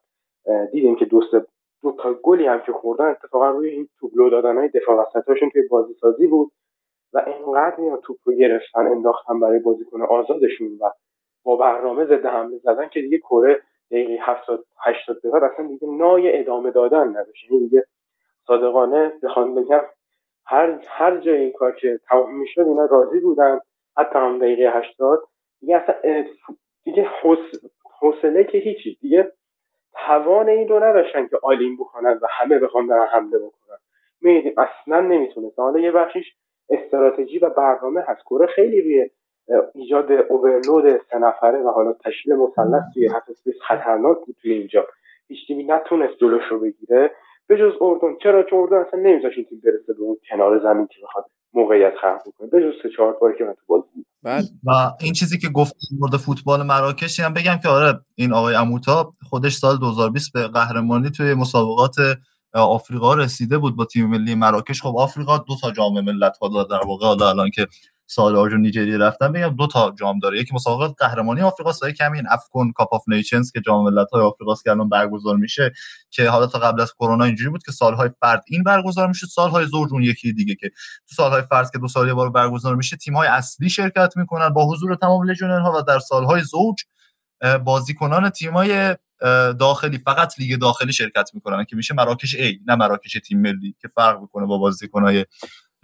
دیدیم 0.72 0.96
که 0.96 1.06
دوست 1.06 1.36
دو 1.82 1.92
تا 1.92 2.14
گلی 2.14 2.48
هم 2.48 2.62
که 2.62 2.72
خوردن 2.72 3.06
اتفاقا 3.06 3.50
روی 3.50 3.70
این 3.70 3.90
توبلو 4.00 4.30
دادن 4.30 4.58
های 4.58 4.68
دفاع 4.70 4.96
وسطاشون 4.96 5.50
توی 5.50 5.68
بازی 5.68 5.94
سازی 5.94 6.28
بود 6.28 6.52
و 7.14 7.24
اینقدر 7.28 7.76
میان 7.78 8.02
توپ 8.02 8.18
رو 8.24 8.34
گرفتن 8.34 8.88
انداختن 8.88 9.40
برای 9.40 9.60
بازیکن 9.60 10.02
آزادشون 10.02 10.68
و 10.82 10.92
با 11.44 11.56
برنامه 11.56 12.06
ضد 12.06 12.26
حمله 12.26 12.58
زدن 12.58 12.90
که 12.90 13.02
دیگه 13.02 13.18
کره 13.18 13.62
دقیقه 13.92 14.18
70 14.22 14.66
80 14.86 15.22
بعد 15.34 15.44
اصلا 15.44 15.68
دیگه 15.68 15.88
نای 15.88 16.40
ادامه 16.40 16.72
دادن 16.72 17.08
نداشت. 17.08 17.52
یعنی 17.52 17.64
دیگه 17.64 17.86
صادقانه 18.48 19.14
بخوام 19.24 19.56
بگم 19.56 19.82
هر 20.46 20.80
هر 20.88 21.18
جای 21.18 21.38
این 21.38 21.52
کار 21.52 21.72
که 21.72 22.00
تمام 22.10 22.36
می‌شد 22.36 22.62
اینا 22.62 22.86
راضی 22.86 23.20
بودن. 23.20 23.60
حتی 23.98 24.20
هم 24.20 24.40
دقیقه 24.40 24.72
80 24.78 25.24
دیگه 25.60 25.76
اصلا 25.76 25.96
دیگه 26.88 27.10
حوصله 28.00 28.44
که 28.44 28.58
هیچی. 28.58 28.98
دیگه 29.02 29.32
توان 30.06 30.50
این 30.50 30.68
رو 30.68 30.84
نداشتن 30.84 31.28
که 31.28 31.38
آلین 31.44 31.78
بکنن 31.78 32.20
و 32.22 32.28
همه 32.30 32.60
بخوام 32.60 32.88
برن 32.88 33.08
حمله 33.08 33.38
بکنن. 33.38 33.78
میدیم 34.22 34.54
اصلا 34.58 35.02
نمی‌تونست 35.02 35.60
حالا 35.60 35.80
یه 35.80 35.92
بخشیش 35.92 36.36
استراتژی 36.70 37.40
و 37.40 37.50
برنامه 37.50 38.02
هست. 38.02 38.22
کره 38.24 38.48
خیلی 38.48 38.82
روی 38.82 39.10
ایجاد 39.76 40.12
اوورلود 40.12 41.02
سه 41.12 41.18
نفره 41.18 41.60
و 41.60 41.70
حالا 41.70 41.94
تشکیل 41.94 42.36
مثلث 42.36 42.84
توی 42.94 43.08
هفت 43.08 43.32
خطرناک 43.68 44.18
بود 44.26 44.36
توی 44.42 44.54
اینجا. 44.54 44.88
هیچ 45.28 45.48
تیمی 45.48 45.64
نتونست 45.64 46.18
جلوش 46.18 46.44
رو 46.50 46.60
بگیره. 46.60 47.12
به 47.48 47.58
جز 47.58 47.74
اردن. 47.82 48.16
چرا؟ 48.16 48.44
چون 48.44 48.60
اردن 48.60 48.78
اصلا 48.78 49.00
نمیذاش 49.00 49.38
این 49.38 49.46
تیم 49.46 49.62
برسه 49.64 49.94
به 49.94 50.02
اون 50.02 50.18
کنار 50.30 50.60
زمین 50.60 50.88
که 50.88 51.02
بخواد 51.04 51.26
موقعیت 51.54 51.96
خلق 51.96 52.22
بکنه. 52.28 52.50
به 52.50 52.62
جز 52.62 52.82
سه 52.84 52.90
چهار 52.90 53.14
باری 53.14 53.38
که 53.38 53.44
من 53.44 53.54
تو 53.54 53.62
بازی 53.68 54.06
بله. 54.24 54.48
و 54.64 54.92
این 55.00 55.14
چیزی 55.14 55.38
که 55.38 55.50
گفت 55.50 55.76
مورد 56.00 56.18
فوتبال 56.18 56.64
مراکش 56.64 57.20
هم 57.20 57.34
بگم 57.34 57.60
که 57.64 57.70
آره 57.70 58.00
این 58.16 58.34
آقای 58.34 58.56
اموتا 58.56 59.14
خودش 59.30 59.54
سال 59.54 59.78
2020 59.78 60.34
به 60.34 60.48
قهرمانی 60.48 61.10
توی 61.10 61.34
مسابقات 61.34 61.96
آفریقا 62.54 63.14
رسیده 63.14 63.58
بود 63.58 63.76
با 63.76 63.86
تیم 63.86 64.10
ملی 64.10 64.36
مراکش 64.36 64.82
خب 64.82 64.98
آفریقا 64.98 65.38
دو 65.38 65.56
تا 65.62 65.72
جام 65.72 66.02
ملت 66.02 66.38
ها 66.38 66.64
در 66.64 66.86
واقع 66.86 67.08
الان 67.08 67.50
که 67.50 67.68
و 68.18 68.48
نیجریه 68.48 68.98
رفتن 68.98 69.32
بگم 69.32 69.56
دو 69.56 69.68
تا 69.68 69.94
جام 70.00 70.20
داره. 70.20 70.40
یکی 70.40 70.56
مسابقات 70.56 70.96
قهرمانی 70.98 71.42
آفریقا 71.42 71.72
سایه 71.72 71.94
کمی 71.94 72.18
این 72.18 72.28
افکن 72.30 72.72
کاپ 72.72 72.94
آف 72.94 73.04
نیشنز 73.08 73.52
که 73.52 73.62
جام 73.62 73.84
ملت‌های 73.84 74.22
آفریقاست 74.22 74.64
که 74.64 74.72
الان 74.72 74.90
برگزار 74.90 75.36
میشه 75.36 75.74
که 76.10 76.30
حالا 76.30 76.48
تا 76.48 76.60
قبل 76.60 76.82
از 76.82 76.94
کرونا 76.94 77.24
اینجوری 77.24 77.50
بود 77.50 77.64
که 77.64 77.72
سالهای 77.72 78.10
فرد 78.20 78.44
این 78.48 78.64
برگزار 78.64 79.08
میشه 79.08 79.28
سالهای 79.28 79.66
زوج 79.66 79.94
اون 79.94 80.04
یکی 80.04 80.34
دیگه 80.34 80.56
که 80.56 80.70
تو 81.10 81.16
سالهای 81.16 81.42
فرد 81.42 81.72
که 81.72 81.78
دو 81.78 81.88
سال 81.88 82.08
یه 82.08 82.14
بار 82.14 82.30
برگزار 82.30 82.76
میشه 82.76 82.98
تیم‌های 82.98 83.28
اصلی 83.28 83.70
شرکت 83.70 84.14
می‌کنن 84.18 84.50
با 84.50 84.66
حضور 84.66 84.96
تمام 84.96 85.30
لژیونرها 85.30 85.80
و 85.80 85.82
در 85.82 86.00
سالهای 86.00 86.42
زوج 86.42 86.84
بازیکنان 87.64 88.30
تیم‌های 88.30 88.96
داخلی 89.60 89.98
فقط 89.98 90.40
لیگ 90.40 90.60
داخلی 90.60 90.94
شرکت 90.94 91.30
می‌کنن 91.34 91.64
که 91.64 91.76
میشه 91.76 91.94
مراکش 91.94 92.36
A 92.36 92.54
نه 92.68 92.76
مراکش 92.76 93.18
تیم 93.26 93.42
ملی 93.42 93.76
که 93.82 93.88
فرق 93.96 94.22
می‌کنه 94.22 94.46
با 94.46 94.58
بازیکنهای 94.58 95.26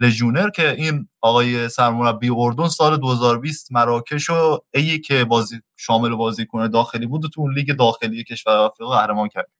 لژیونر 0.00 0.50
که 0.50 0.70
این 0.70 1.08
آقای 1.20 1.68
سرمربی 1.68 2.30
اردن 2.36 2.68
سال 2.68 2.96
2020 2.96 3.72
مراکش 3.72 4.30
و 4.30 4.58
ای 4.74 4.98
که 4.98 5.24
بازی 5.24 5.60
شامل 5.76 6.14
بازیکن 6.14 6.70
داخلی 6.70 7.06
بود 7.06 7.22
تو 7.34 7.40
اون 7.40 7.54
لیگ 7.54 7.76
داخلی 7.76 8.24
کشور 8.24 8.52
آفریقا 8.52 8.96
قهرمان 8.96 9.28
کرد. 9.28 9.50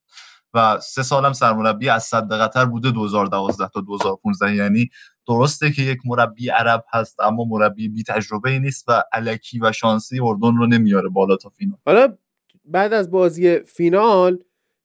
و 0.54 0.80
سه 0.80 1.02
سالم 1.02 1.32
سرمربی 1.32 1.88
از 1.88 2.04
صد 2.04 2.32
قطر 2.32 2.64
بوده 2.64 2.90
2012 2.90 3.68
تا 3.68 3.80
2015 3.80 4.54
یعنی 4.54 4.90
درسته 5.28 5.72
که 5.72 5.82
یک 5.82 5.98
مربی 6.04 6.48
عرب 6.48 6.84
هست 6.92 7.20
اما 7.20 7.44
مربی 7.44 7.88
بی 7.88 8.02
تجربه 8.02 8.58
نیست 8.58 8.88
و 8.88 9.02
علکی 9.12 9.60
و 9.60 9.72
شانسی 9.72 10.20
اردن 10.20 10.56
رو 10.56 10.66
نمیاره 10.66 11.08
بالا 11.08 11.36
تا 11.36 11.48
فینال. 11.48 11.78
حالا 11.86 12.16
بعد 12.64 12.92
از 12.92 13.10
بازی 13.10 13.58
فینال 13.58 14.38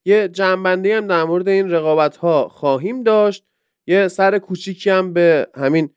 یه 0.06 0.28
جنبندی 0.28 0.92
هم 0.92 1.08
در 1.08 1.24
مورد 1.24 1.48
این 1.48 1.70
رقابت 1.70 2.18
ها 2.18 2.48
خواهیم 2.48 3.04
داشت. 3.04 3.46
یه 3.90 4.08
سر 4.08 4.38
کوچیکی 4.38 4.90
هم 4.90 5.14
به 5.14 5.48
همین 5.56 5.90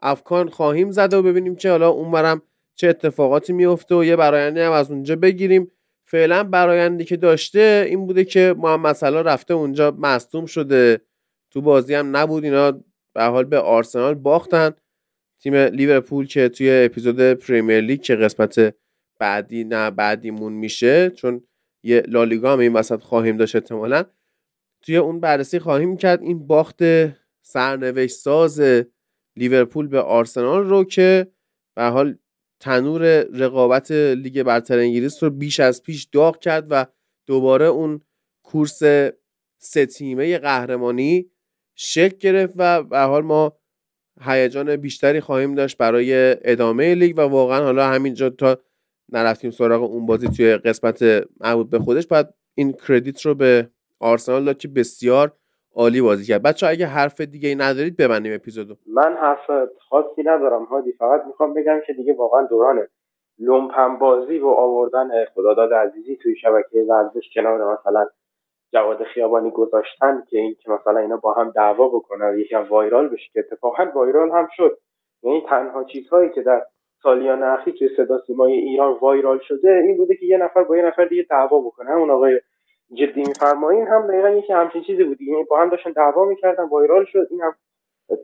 افکان 0.00 0.48
خواهیم 0.48 0.90
زده 0.90 1.16
و 1.16 1.22
ببینیم 1.22 1.56
که 1.56 1.70
حالا 1.70 1.88
اونورم 1.88 2.42
چه 2.74 2.88
اتفاقاتی 2.88 3.52
میفته 3.52 3.94
و 3.94 4.04
یه 4.04 4.16
برایندی 4.16 4.60
هم 4.60 4.72
از 4.72 4.90
اونجا 4.90 5.16
بگیریم. 5.16 5.70
فعلا 6.04 6.44
برایندی 6.44 7.04
که 7.04 7.16
داشته 7.16 7.86
این 7.88 8.06
بوده 8.06 8.24
که 8.24 8.54
محمد 8.58 8.94
صلاح 8.94 9.22
رفته 9.22 9.54
اونجا 9.54 9.96
مصدوم 9.98 10.46
شده. 10.46 11.00
تو 11.50 11.60
بازی 11.60 11.94
هم 11.94 12.16
نبود 12.16 12.44
اینا 12.44 12.72
به 13.14 13.22
حال 13.22 13.44
به 13.44 13.58
آرسنال 13.58 14.14
باختن. 14.14 14.70
تیم 15.42 15.54
لیورپول 15.54 16.26
که 16.26 16.48
توی 16.48 16.70
اپیزود 16.84 17.32
پریمیر 17.32 17.80
لیگ 17.80 18.00
که 18.00 18.16
قسمت 18.16 18.74
بعدی 19.18 19.64
نه 19.64 19.90
بعدیمون 19.90 20.52
میشه 20.52 21.10
چون 21.10 21.42
یه 21.82 22.02
لالیگا 22.08 22.52
هم 22.52 22.58
این 22.58 22.72
وسط 22.72 23.00
خواهیم 23.00 23.36
داشت 23.36 23.56
احتمالا. 23.56 24.04
توی 24.82 24.96
اون 24.96 25.20
بررسی 25.20 25.58
خواهیم 25.58 25.96
کرد 25.96 26.22
این 26.22 26.46
باخت 26.46 26.82
سرنوشت 27.52 28.16
ساز 28.16 28.62
لیورپول 29.36 29.86
به 29.86 30.00
آرسنال 30.00 30.64
رو 30.64 30.84
که 30.84 31.32
به 31.76 31.82
حال 31.82 32.18
تنور 32.60 33.22
رقابت 33.22 33.90
لیگ 33.90 34.42
برتر 34.42 34.78
انگلیس 34.78 35.22
رو 35.22 35.30
بیش 35.30 35.60
از 35.60 35.82
پیش 35.82 36.04
داغ 36.04 36.38
کرد 36.38 36.66
و 36.70 36.86
دوباره 37.26 37.64
اون 37.66 38.00
کورس 38.42 38.78
سه 39.58 39.86
تیمه 39.86 40.38
قهرمانی 40.38 41.30
شکل 41.74 42.16
گرفت 42.18 42.54
و 42.56 42.82
به 42.82 42.98
حال 42.98 43.22
ما 43.22 43.60
هیجان 44.20 44.76
بیشتری 44.76 45.20
خواهیم 45.20 45.54
داشت 45.54 45.76
برای 45.76 46.36
ادامه 46.44 46.94
لیگ 46.94 47.18
و 47.18 47.20
واقعا 47.20 47.64
حالا 47.64 47.88
همینجا 47.88 48.30
تا 48.30 48.58
نرفتیم 49.12 49.50
سراغ 49.50 49.82
اون 49.82 50.06
بازی 50.06 50.28
توی 50.28 50.56
قسمت 50.56 51.02
مربوط 51.40 51.70
به 51.70 51.78
خودش. 51.78 52.06
باید 52.06 52.26
این 52.54 52.72
کردیت 52.72 53.20
رو 53.20 53.34
به 53.34 53.70
آرسنال 54.00 54.44
داد 54.44 54.58
که 54.58 54.68
بسیار 54.68 55.39
عالی 55.74 56.00
بازی 56.00 56.24
کرد. 56.24 56.42
بچه 56.42 56.66
اگه 56.66 56.86
حرف 56.86 57.20
دیگه 57.20 57.48
ای 57.48 57.54
ندارید 57.54 57.96
ببندیم 57.96 58.34
اپیزودو. 58.34 58.74
من 58.86 59.16
حرف 59.16 59.50
خاصی 59.88 60.22
ندارم 60.22 60.64
هادی. 60.64 60.92
فقط 60.92 61.26
می‌خوام 61.26 61.54
بگم 61.54 61.80
که 61.86 61.92
دیگه 61.92 62.14
واقعا 62.14 62.42
دوران 62.42 62.86
لومپن 63.38 63.98
بازی 63.98 64.38
و 64.38 64.46
آوردن 64.46 65.24
خداداد 65.34 65.72
عزیزی 65.74 66.16
توی 66.16 66.36
شبکه 66.36 66.86
ورزش 66.88 67.30
کنار 67.34 67.72
مثلا 67.72 68.06
جواد 68.72 69.04
خیابانی 69.04 69.50
گذاشتن 69.50 70.22
که 70.28 70.38
این 70.38 70.56
که 70.60 70.70
مثلا 70.70 70.98
اینا 70.98 71.16
با 71.16 71.32
هم 71.32 71.50
دعوا 71.50 71.88
بکنن 71.88 72.38
یکم 72.38 72.68
وایرال 72.68 73.08
بشه 73.08 73.30
که 73.32 73.40
اتفاقا 73.40 73.84
وایرال 73.94 74.30
هم 74.30 74.48
شد. 74.56 74.78
یعنی 75.22 75.44
تنها 75.48 75.84
چیزهایی 75.84 76.30
که 76.30 76.42
در 76.42 76.62
سالیان 77.02 77.42
اخیر 77.42 77.74
توی 77.74 77.88
صدا 77.96 78.18
سیمای 78.26 78.52
ایران 78.52 78.98
وایرال 79.00 79.38
شده 79.38 79.70
این 79.70 79.96
بوده 79.96 80.16
که 80.16 80.26
یه 80.26 80.38
نفر 80.38 80.62
با 80.62 80.76
یه 80.76 80.82
نفر 80.82 81.04
دیگه 81.04 81.26
دعوا 81.30 81.60
بکنه. 81.60 81.90
همون 81.90 82.10
آقای 82.10 82.40
جدی 82.94 83.20
میفرمایین 83.20 83.86
هم 83.86 84.06
دقیقا 84.06 84.28
یکی 84.28 84.52
همچین 84.52 84.82
چیزی 84.82 85.04
بود. 85.04 85.20
یعنی 85.20 85.44
با 85.44 85.60
هم 85.60 85.68
داشتن 85.68 85.92
دعوا 85.92 86.24
می‌کردن 86.24 86.64
وایرال 86.64 87.04
شد 87.04 87.26
این 87.30 87.40
هم 87.40 87.54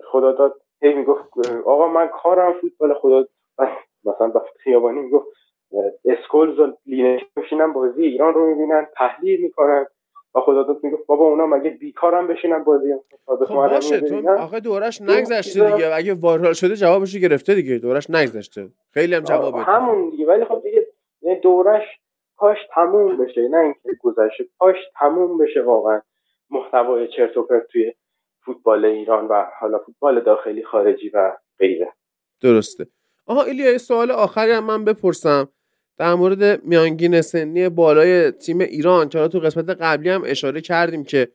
خدا 0.05 0.33
داد 0.33 0.61
هی 0.83 0.95
می‌گفت 0.95 1.23
آقا 1.67 1.89
من 1.89 2.09
کارم 2.09 2.53
فوتبال 2.61 2.95
خدا 2.95 3.27
مثلا 4.05 4.29
با 4.29 4.45
خیابانی 4.65 5.01
می‌گفت 5.01 5.27
اسکولز 6.05 6.59
و 6.59 6.77
لینش 6.87 7.21
میشینن 7.37 7.73
بازی 7.73 8.03
ایران 8.03 8.35
رو 8.35 8.47
می‌بینن 8.47 8.87
تحلیل 8.97 9.41
می‌کنن. 9.43 9.87
و 10.35 10.41
خدا 10.41 10.63
داد 10.63 10.79
می‌گفت 10.83 11.07
بابا 11.07 11.25
اونا 11.25 11.47
مگه 11.47 11.71
بیکارم 11.71 12.27
بشینن 12.27 12.65
بازی 12.65 12.95
خب 13.27 13.55
باشه 13.55 14.01
تو 14.01 14.31
آخه 14.31 14.61
دورش 14.61 15.03
نگذشته 15.03 15.71
دیگه. 15.71 15.95
اگه 15.95 16.15
وایرال 16.15 16.53
شده 16.53 16.77
جوابش 16.77 17.17
گرفته 17.17 17.55
دیگه. 17.55 17.79
دورش 17.79 18.11
نگذشته. 18.11 18.69
خیلی 18.91 19.15
هم 19.15 19.23
جواب 19.23 19.55
همون 19.55 20.11
دیگه. 20.11 20.27
ولی 20.27 20.45
خب 20.45 20.63
دیگه 20.63 20.87
یعنی 21.23 21.41
دورش 21.41 21.83
کاش 22.37 22.59
تموم 22.75 23.17
بشه 23.17 23.49
نه 23.49 23.59
اینکه 23.59 23.99
گذشته 24.01 24.45
کاش 24.59 24.77
تموم 25.01 25.39
بشه 25.39 25.63
واقعا 25.63 26.01
محتوای 26.51 27.09
چرت 27.09 27.37
و 27.37 27.43
پرت 27.43 27.67
توی 27.67 27.93
فوتبال 28.45 28.85
ایران 28.85 29.29
و 29.29 29.47
حالا 29.61 29.79
فوتبال 29.79 30.21
داخلی 30.21 30.65
خارجی 30.65 31.09
و 31.09 31.37
غیره. 31.59 31.93
درسته. 32.41 32.87
آها 33.27 33.43
ایلیا 33.43 33.79
سوال 33.79 34.11
آخری 34.11 34.51
هم 34.51 34.65
من 34.65 34.85
بپرسم. 34.85 35.49
در 35.99 36.15
مورد 36.15 36.65
میانگین 36.65 37.21
سنی 37.21 37.69
بالای 37.69 38.31
تیم 38.31 38.61
ایران 38.61 39.09
که 39.09 39.29
تو 39.29 39.39
قسمت 39.39 39.71
قبلی 39.71 40.09
هم 40.09 40.23
اشاره 40.27 40.61
کردیم 40.61 41.05
که 41.05 41.29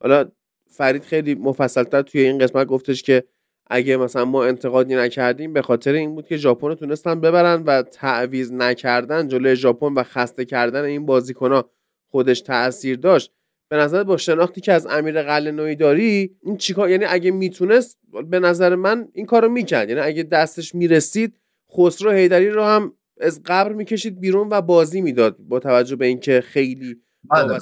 حالا 0.00 0.30
فرید 0.66 1.02
خیلی 1.02 1.34
مفصلتر 1.34 2.02
توی 2.02 2.20
این 2.20 2.38
قسمت 2.38 2.66
گفتش 2.66 3.02
که 3.02 3.24
اگه 3.70 3.96
مثلا 3.96 4.24
ما 4.24 4.44
انتقادی 4.44 4.94
نکردیم 4.94 5.52
به 5.52 5.62
خاطر 5.62 5.92
این 5.92 6.14
بود 6.14 6.26
که 6.26 6.36
ژاپن 6.36 6.74
تونستن 6.74 7.20
ببرن 7.20 7.62
و 7.62 7.82
تعویز 7.82 8.52
نکردن 8.52 9.28
جلوی 9.28 9.56
ژاپن 9.56 9.94
و 9.94 10.02
خسته 10.02 10.44
کردن 10.44 10.84
این 10.84 11.06
بازیکنها 11.06 11.70
خودش 12.10 12.40
تاثیر 12.40 12.96
داشت 12.96 13.32
به 13.68 13.76
نظر 13.76 14.04
با 14.04 14.16
شناختی 14.16 14.60
که 14.60 14.72
از 14.72 14.86
امیر 14.86 15.22
قلنوی 15.22 15.76
داری 15.76 16.36
این 16.42 16.56
چیکار 16.56 16.90
یعنی 16.90 17.04
اگه 17.04 17.30
می‌تونست 17.30 17.98
به 18.30 18.40
نظر 18.40 18.74
من 18.74 19.08
این 19.12 19.26
کارو 19.26 19.48
می‌کرد 19.48 19.88
یعنی 19.88 20.00
اگه 20.00 20.22
دستش 20.22 20.74
می‌رسید 20.74 21.36
خسرو 21.76 22.10
هیدری 22.10 22.50
رو 22.50 22.64
هم 22.64 22.92
از 23.20 23.42
قبر 23.44 23.72
می‌کشید 23.72 24.20
بیرون 24.20 24.48
و 24.50 24.60
بازی 24.60 25.00
می‌داد 25.00 25.36
با 25.38 25.58
توجه 25.58 25.96
به 25.96 26.06
اینکه 26.06 26.40
خیلی. 26.40 26.96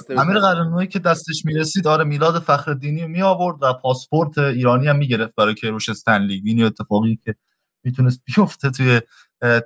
امیر 0.09 0.39
قلنوی 0.39 0.87
که 0.87 0.99
دستش 0.99 1.45
می‌رسید 1.45 1.87
آره 1.87 2.03
میلاد 2.03 2.39
فخر 2.39 2.73
می 2.83 3.21
آورد 3.21 3.57
و 3.61 3.73
پاسپورت 3.73 4.37
ایرانی 4.37 4.87
هم 4.87 4.95
می‌گرفت 4.95 5.35
برای 5.35 5.55
کروش 5.55 5.89
استنلی. 5.89 6.41
این 6.45 6.63
اتفاقی 6.63 7.19
که 7.25 7.35
می‌تونست 7.83 8.21
بیفته 8.25 8.69
توی 8.69 9.01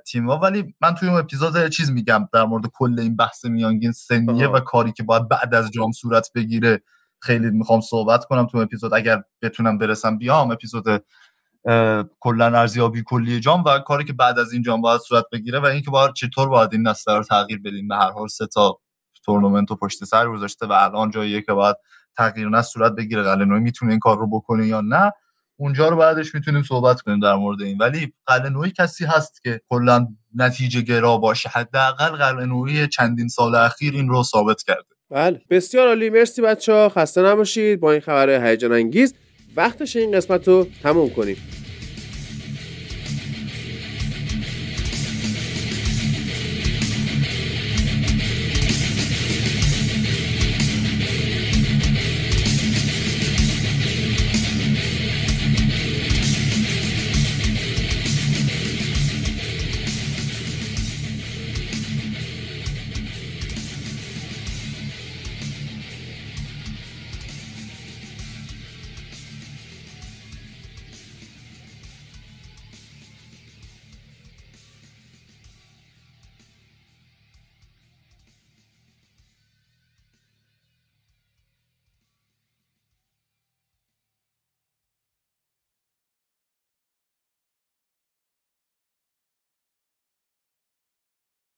تیما 0.06 0.38
ولی 0.38 0.74
من 0.80 0.94
توی 0.94 1.08
اون 1.08 1.18
اپیزود 1.18 1.68
چیز 1.68 1.90
میگم 1.90 2.28
در 2.32 2.44
مورد 2.44 2.64
کل 2.72 3.00
این 3.00 3.16
بحث 3.16 3.44
میانگین 3.44 3.92
سنیه 3.92 4.48
و 4.48 4.60
کاری 4.60 4.92
که 4.92 5.02
باید 5.02 5.28
بعد 5.28 5.54
از 5.54 5.70
جام 5.70 5.92
صورت 5.92 6.30
بگیره. 6.34 6.82
خیلی 7.20 7.50
می‌خوام 7.50 7.80
صحبت 7.80 8.24
کنم 8.24 8.46
تو 8.46 8.58
اپیزود. 8.58 8.94
اگر 8.94 9.22
بتونم 9.42 9.78
برسم 9.78 10.18
بیام 10.18 10.50
اپیزود 10.50 11.04
کلا 12.20 12.58
ارزیابی 12.58 13.02
کلی 13.06 13.40
جام 13.40 13.64
و 13.64 13.78
کاری 13.78 14.04
که 14.04 14.12
بعد 14.12 14.38
از 14.38 14.52
این 14.52 14.62
جام 14.62 14.80
باید 14.80 15.00
صورت 15.00 15.24
بگیره 15.32 15.60
و 15.60 15.64
اینکه 15.64 15.90
باید 15.90 16.12
چطور 16.12 16.48
باید 16.48 16.72
این 16.72 16.88
نسل 16.88 17.16
رو 17.16 17.22
تغییر 17.22 17.60
بدیم. 17.64 17.88
به 17.88 17.96
هر 17.96 18.10
حال 18.10 18.28
سه 18.28 18.46
تا 18.46 18.78
تورنمنت 19.24 19.70
رو 19.70 19.76
پشت 19.76 20.04
سر 20.04 20.28
گذاشته 20.28 20.66
و 20.66 20.72
الان 20.72 21.10
جاییه 21.10 21.42
که 21.42 21.52
باید 21.52 21.76
تغییر 22.16 22.48
نه 22.48 22.62
صورت 22.62 22.92
بگیره. 22.92 23.22
قلنوی 23.22 23.60
می‌تونه 23.60 23.90
این 23.90 23.98
کار 23.98 24.18
رو 24.18 24.30
بکنه 24.30 24.66
یا 24.66 24.80
نه 24.80 25.12
اونجا 25.56 25.88
رو 25.88 25.96
بعدش 25.96 26.34
می‌تونیم 26.34 26.62
صحبت 26.62 27.00
کنیم 27.00 27.20
در 27.20 27.34
مورد 27.34 27.62
این. 27.62 27.78
ولی 27.78 28.12
قلنوی 28.26 28.70
کسی 28.70 29.04
هست 29.04 29.42
که 29.42 29.60
کلا 29.68 30.08
نتیجه 30.34 30.80
گرا 30.80 31.18
باشه. 31.18 31.48
حداقل 31.48 32.08
قلنوی 32.08 32.88
چندین 32.88 33.28
سال 33.28 33.54
اخیر 33.54 33.94
این 33.94 34.08
رو 34.08 34.22
ثابت 34.22 34.62
کرده. 34.62 34.94
بله. 35.10 35.40
بسیار 35.50 35.88
عالی. 35.88 36.10
مرسی 36.10 36.42
بچه 36.42 36.72
ها 36.72 36.88
خسته 36.88 37.22
نباشید. 37.22 37.80
با 37.80 37.92
این 37.92 38.00
خبر 38.00 38.46
هیجان 38.46 38.72
انگیز. 38.72 39.14
وقتش 39.56 39.96
این 39.96 40.12
قسمت 40.12 40.48
رو 40.48 40.66
تموم 40.82 41.10
کنیم. 41.10 41.63